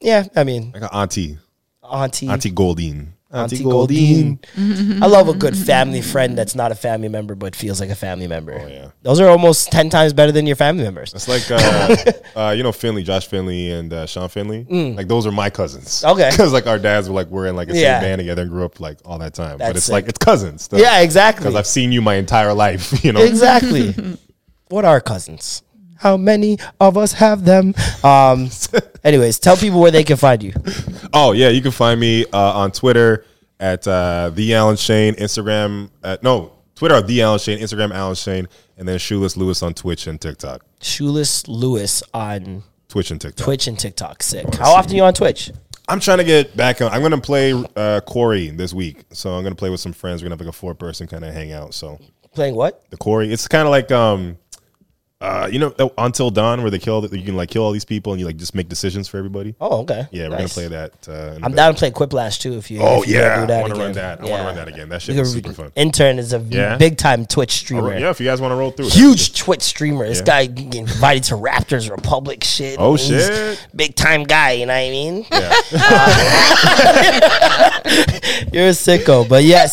Yeah, 0.00 0.24
I 0.36 0.44
mean, 0.44 0.70
Like 0.72 0.82
an 0.82 0.88
auntie, 0.92 1.38
auntie, 1.82 2.28
Auntie 2.28 2.50
Goldine. 2.50 3.13
Auntie 3.34 3.62
Goldine. 3.64 4.38
I 4.56 5.06
love 5.06 5.28
a 5.28 5.34
good 5.34 5.56
family 5.56 6.00
friend 6.00 6.38
that's 6.38 6.54
not 6.54 6.70
a 6.72 6.74
family 6.74 7.08
member 7.08 7.34
but 7.34 7.56
feels 7.56 7.80
like 7.80 7.90
a 7.90 7.94
family 7.94 8.26
member. 8.28 8.54
Oh 8.58 8.66
yeah. 8.66 8.90
those 9.02 9.20
are 9.20 9.28
almost 9.28 9.70
ten 9.72 9.90
times 9.90 10.12
better 10.12 10.32
than 10.32 10.46
your 10.46 10.56
family 10.56 10.84
members. 10.84 11.12
It's 11.12 11.28
like 11.28 11.50
uh, 11.50 11.96
uh, 12.48 12.50
you 12.52 12.62
know 12.62 12.72
Finley, 12.72 13.02
Josh 13.02 13.26
Finley, 13.26 13.70
and 13.72 13.92
uh, 13.92 14.06
Sean 14.06 14.28
Finley. 14.28 14.64
Like 14.94 15.08
those 15.08 15.26
are 15.26 15.32
my 15.32 15.50
cousins. 15.50 16.02
Mm. 16.02 16.12
Okay. 16.12 16.30
because 16.32 16.52
like 16.52 16.66
our 16.66 16.78
dads 16.78 17.08
were 17.08 17.14
like 17.14 17.28
we're 17.28 17.46
in 17.46 17.56
like 17.56 17.68
a 17.70 17.74
Yeah. 17.76 17.98
same 18.00 18.08
band 18.08 18.18
together 18.20 18.42
and 18.42 18.50
grew 18.50 18.64
up 18.64 18.78
like 18.80 18.98
all 19.04 19.18
that 19.18 19.34
time. 19.34 19.58
but 19.58 19.76
it's 19.76 19.86
sick. 19.86 19.92
like 19.92 20.08
it's 20.08 20.18
cousins. 20.18 20.68
Yeah, 20.72 21.00
exactly. 21.00 21.42
Because 21.42 21.56
I've 21.56 21.66
seen 21.66 21.90
you 21.92 22.00
my 22.02 22.14
entire 22.14 22.54
life. 22.54 22.92
You 23.04 23.12
know. 23.12 23.20
Exactly. 23.22 23.94
what 24.68 24.84
are 24.86 25.00
cousins? 25.00 25.62
How 25.98 26.16
many 26.16 26.58
of 26.80 26.96
us 26.96 27.12
have 27.14 27.44
them? 27.44 27.74
Um. 28.02 28.48
Anyways, 29.04 29.38
tell 29.38 29.56
people 29.56 29.80
where 29.80 29.90
they 29.90 30.04
can 30.04 30.16
find 30.16 30.42
you. 30.42 30.52
Oh 31.16 31.30
yeah, 31.30 31.48
you 31.48 31.62
can 31.62 31.70
find 31.70 32.00
me 32.00 32.24
uh, 32.32 32.58
on 32.58 32.72
Twitter 32.72 33.24
at 33.60 33.86
uh, 33.86 34.32
the 34.34 34.52
Alan 34.52 34.74
Shane, 34.74 35.14
Instagram 35.14 35.88
at 36.02 36.24
no 36.24 36.54
Twitter 36.74 36.96
at 36.96 37.06
the 37.06 37.22
Alan 37.22 37.38
Shane, 37.38 37.60
Instagram 37.60 37.92
Alan 37.94 38.16
Shane, 38.16 38.48
and 38.76 38.88
then 38.88 38.98
Shoeless 38.98 39.36
Lewis 39.36 39.62
on 39.62 39.74
Twitch 39.74 40.08
and 40.08 40.20
TikTok. 40.20 40.62
Shoeless 40.82 41.46
Lewis 41.46 42.02
on 42.12 42.64
Twitch 42.88 43.12
and 43.12 43.20
TikTok. 43.20 43.44
Twitch 43.44 43.68
and 43.68 43.78
TikTok. 43.78 44.24
Sick. 44.24 44.52
How 44.56 44.72
often 44.72 44.92
are 44.92 44.96
you 44.96 45.04
on 45.04 45.14
Twitch? 45.14 45.52
I'm 45.86 46.00
trying 46.00 46.18
to 46.18 46.24
get 46.24 46.56
back 46.56 46.82
on. 46.82 46.90
I'm 46.90 47.02
gonna 47.02 47.20
play 47.20 47.52
uh, 47.76 48.00
Quarry 48.00 48.48
this 48.50 48.74
week, 48.74 49.04
so 49.12 49.30
I'm 49.34 49.44
gonna 49.44 49.54
play 49.54 49.70
with 49.70 49.78
some 49.78 49.92
friends. 49.92 50.20
We're 50.20 50.26
gonna 50.30 50.34
have 50.34 50.40
like 50.40 50.48
a 50.48 50.58
four 50.58 50.74
person 50.74 51.06
kind 51.06 51.24
of 51.24 51.32
hangout. 51.32 51.74
So 51.74 52.00
Playing 52.34 52.56
what? 52.56 52.90
the 52.90 52.96
Quarry, 52.96 53.32
it's 53.32 53.46
kind 53.46 53.66
of 53.66 53.70
like 53.70 53.92
um, 53.92 54.36
uh, 55.24 55.48
you 55.50 55.58
know, 55.58 55.74
Until 55.98 56.30
Dawn, 56.30 56.62
where 56.62 56.70
they 56.70 56.78
kill 56.78 57.02
you 57.04 57.22
can 57.24 57.36
like 57.36 57.50
kill 57.50 57.62
all 57.62 57.72
these 57.72 57.84
people 57.84 58.12
and 58.12 58.20
you 58.20 58.26
like 58.26 58.36
just 58.36 58.54
make 58.54 58.68
decisions 58.68 59.08
for 59.08 59.18
everybody. 59.18 59.54
Oh, 59.60 59.80
okay. 59.82 60.06
Yeah, 60.12 60.28
we're 60.28 60.38
Nice. 60.38 60.54
gonna 60.54 60.68
play 60.68 60.68
that. 60.68 61.08
Uh, 61.08 61.38
I'm 61.42 61.52
down 61.52 61.74
to 61.74 61.78
play 61.78 61.90
Quiplash 61.90 62.38
too. 62.40 62.56
If 62.58 62.70
you. 62.70 62.80
Oh 62.80 63.02
if 63.02 63.08
you 63.08 63.14
yeah, 63.16 63.40
do 63.40 63.46
that 63.46 63.58
I 63.58 63.62
want 63.62 63.74
to 63.74 63.80
run 63.80 63.92
that. 63.92 64.20
I 64.20 64.24
want 64.24 64.40
to 64.40 64.44
run 64.46 64.54
that 64.56 64.68
again. 64.68 64.88
That 64.88 65.02
shit 65.02 65.16
could- 65.16 65.26
super 65.26 65.52
fun. 65.52 65.72
Intern 65.76 66.18
is 66.18 66.32
a 66.32 66.38
Yeah? 66.38 66.76
big 66.76 66.96
time 66.98 67.26
Twitch 67.26 67.54
Oh, 67.54 67.64
streamer. 67.64 67.98
yeah, 67.98 68.10
if 68.10 68.20
you 68.20 68.26
guys 68.26 68.40
want 68.40 68.52
to 68.52 68.56
roll 68.56 68.70
through, 68.70 68.86
it. 68.86 68.92
Huge 68.94 69.34
Twitch 69.38 69.62
streamer. 69.62 70.06
This 70.06 70.18
Yeah. 70.18 70.24
guy 70.24 70.46
get 70.46 70.74
invited 70.74 71.24
to 71.24 71.34
Raptors 71.36 71.90
Republic 71.90 72.44
shit. 72.44 72.76
Oh, 72.78 72.96
shit. 72.96 73.58
Big 73.74 73.94
time 73.96 74.24
guy, 74.24 74.52
you 74.52 74.66
know 74.66 74.72
what 74.74 74.78
I 74.78 74.90
mean? 74.90 75.26
Yeah. 75.32 75.54
You're 78.52 78.68
a 78.68 78.70
sicko. 78.70 79.28
But 79.28 79.44
yes, 79.44 79.72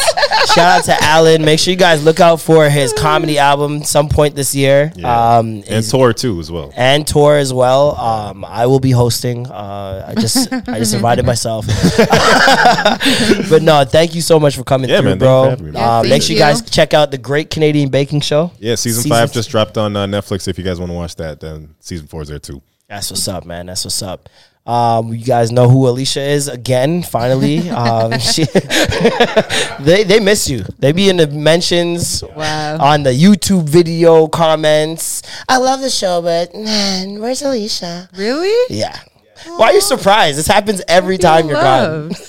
shout 0.53 0.79
out 0.79 0.83
to 0.85 1.03
Alan. 1.03 1.43
Make 1.43 1.59
sure 1.59 1.71
you 1.71 1.77
guys 1.77 2.03
look 2.03 2.19
out 2.19 2.41
for 2.41 2.69
his 2.69 2.93
comedy 2.93 3.37
album 3.37 3.83
some 3.83 4.09
point 4.09 4.35
this 4.35 4.55
year. 4.55 4.91
Yeah. 4.95 5.37
Um, 5.37 5.40
and 5.47 5.63
he's- 5.65 5.91
tour 5.91 6.13
too 6.13 6.39
as 6.39 6.51
well. 6.51 6.71
and 6.75 7.05
tour 7.05 7.37
as 7.37 7.53
well. 7.53 7.95
Um, 7.97 8.45
I 8.45 8.65
will 8.65 8.79
be 8.79 8.91
hosting. 8.91 9.47
Uh, 9.47 10.05
I 10.15 10.19
just 10.19 10.51
I 10.51 10.79
just 10.79 10.93
invited 10.93 11.25
myself. 11.33 11.65
but 13.49 13.61
no, 13.61 13.83
thank 13.85 14.15
you 14.15 14.21
so 14.21 14.39
much 14.39 14.55
for 14.55 14.63
coming 14.63 14.89
Yeah, 14.89 15.01
through, 15.01 15.09
man. 15.11 15.17
Bro. 15.19 15.55
for 15.57 15.63
me. 15.63 15.71
Yeah, 15.71 15.99
Um, 15.99 16.09
make 16.09 16.21
sure 16.21 16.29
you 16.33 16.35
you. 16.35 16.39
guys 16.39 16.61
check 16.69 16.93
out 16.93 17.11
the 17.11 17.17
Great 17.17 17.49
Canadian 17.49 17.89
Baking 17.89 18.21
Show. 18.21 18.51
Yeah, 18.59 18.75
season, 18.75 19.03
Season- 19.03 19.17
five 19.17 19.31
just 19.31 19.49
dropped 19.49 19.77
on 19.77 19.95
uh, 19.95 20.05
Netflix. 20.05 20.47
If 20.47 20.57
you 20.57 20.63
guys 20.63 20.79
want 20.79 20.89
to 20.91 20.95
watch 20.95 21.15
that, 21.17 21.39
then 21.39 21.75
season 21.79 22.07
four 22.07 22.21
is 22.21 22.27
there 22.29 22.39
too. 22.39 22.61
That's 22.87 23.09
what's 23.09 23.27
up, 23.27 23.45
man. 23.45 23.67
That's 23.67 23.85
what's 23.85 24.01
up. 24.01 24.27
Um, 24.65 25.13
you 25.13 25.25
guys 25.25 25.51
know 25.51 25.67
who 25.69 25.87
Alicia 25.87 26.21
is 26.21 26.47
again. 26.47 27.01
Finally, 27.03 27.69
um, 27.73 28.19
she, 28.19 28.43
they 29.79 30.03
they 30.03 30.19
miss 30.19 30.49
you. 30.49 30.63
They 30.79 30.91
be 30.91 31.09
in 31.09 31.17
the 31.17 31.27
mentions 31.27 32.23
Wow. 32.35 32.77
on 32.79 33.03
the 33.03 33.09
YouTube 33.11 33.63
video 33.67 34.27
comments. 34.27 35.23
I 35.49 35.57
love 35.57 35.81
the 35.81 35.89
show, 35.89 36.21
but 36.21 36.53
man, 36.53 37.19
where's 37.19 37.41
Alicia? 37.41 38.09
Really? 38.15 38.53
Yeah. 38.69 38.99
Why 39.45 39.67
are 39.67 39.73
you 39.73 39.81
surprised? 39.81 40.37
This 40.37 40.47
happens 40.47 40.81
every 40.87 41.17
time 41.17 41.47
you're 41.47 41.61
gone. 41.61 42.11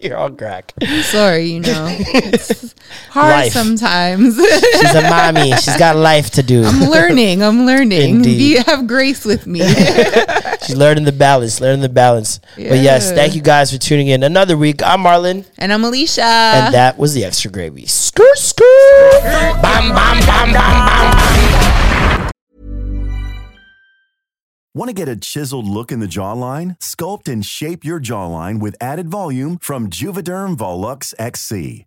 You're 0.00 0.18
on 0.18 0.36
crack. 0.36 0.72
Sorry, 1.02 1.46
you 1.46 1.60
know. 1.60 1.86
It's 1.98 2.74
hard 3.08 3.30
Life. 3.30 3.52
sometimes. 3.52 4.36
She's 4.36 4.94
a 4.94 5.02
mommy. 5.08 5.52
She's 5.52 5.76
got 5.78 5.96
life 5.96 6.30
to 6.32 6.42
do. 6.42 6.62
I'm 6.64 6.90
learning. 6.90 7.42
I'm 7.42 7.64
learning. 7.64 8.16
Indeed. 8.16 8.38
Be, 8.38 8.56
have 8.62 8.86
grace 8.86 9.24
with 9.24 9.46
me. 9.46 9.60
She's 10.66 10.76
learning 10.76 11.04
the 11.04 11.12
balance, 11.12 11.60
learning 11.60 11.80
the 11.80 11.88
balance. 11.88 12.40
But 12.56 12.78
yes, 12.80 13.12
thank 13.12 13.34
you 13.34 13.40
guys 13.42 13.72
for 13.72 13.78
tuning 13.78 14.08
in. 14.08 14.22
Another 14.22 14.56
week. 14.58 14.82
I'm 14.82 15.00
Marlon, 15.00 15.46
and 15.58 15.72
I'm 15.72 15.84
Alicia. 15.84 16.22
and 16.22 16.74
that 16.74 16.98
was 16.98 17.14
the 17.14 17.24
extra 17.24 17.50
gravy. 17.50 17.86
Skirt, 17.86 18.36
skirt. 18.38 19.20
Bam, 19.22 19.62
bam, 19.62 19.94
bam, 19.94 20.52
bam, 20.52 20.52
bam. 20.52 21.23
Want 24.76 24.88
to 24.88 24.92
get 25.04 25.08
a 25.08 25.14
chiseled 25.14 25.68
look 25.68 25.92
in 25.92 26.00
the 26.00 26.08
jawline? 26.08 26.76
Sculpt 26.80 27.28
and 27.28 27.46
shape 27.46 27.84
your 27.84 28.00
jawline 28.00 28.58
with 28.58 28.74
added 28.80 29.08
volume 29.08 29.56
from 29.60 29.88
Juvederm 29.88 30.56
Volux 30.56 31.14
XC. 31.16 31.86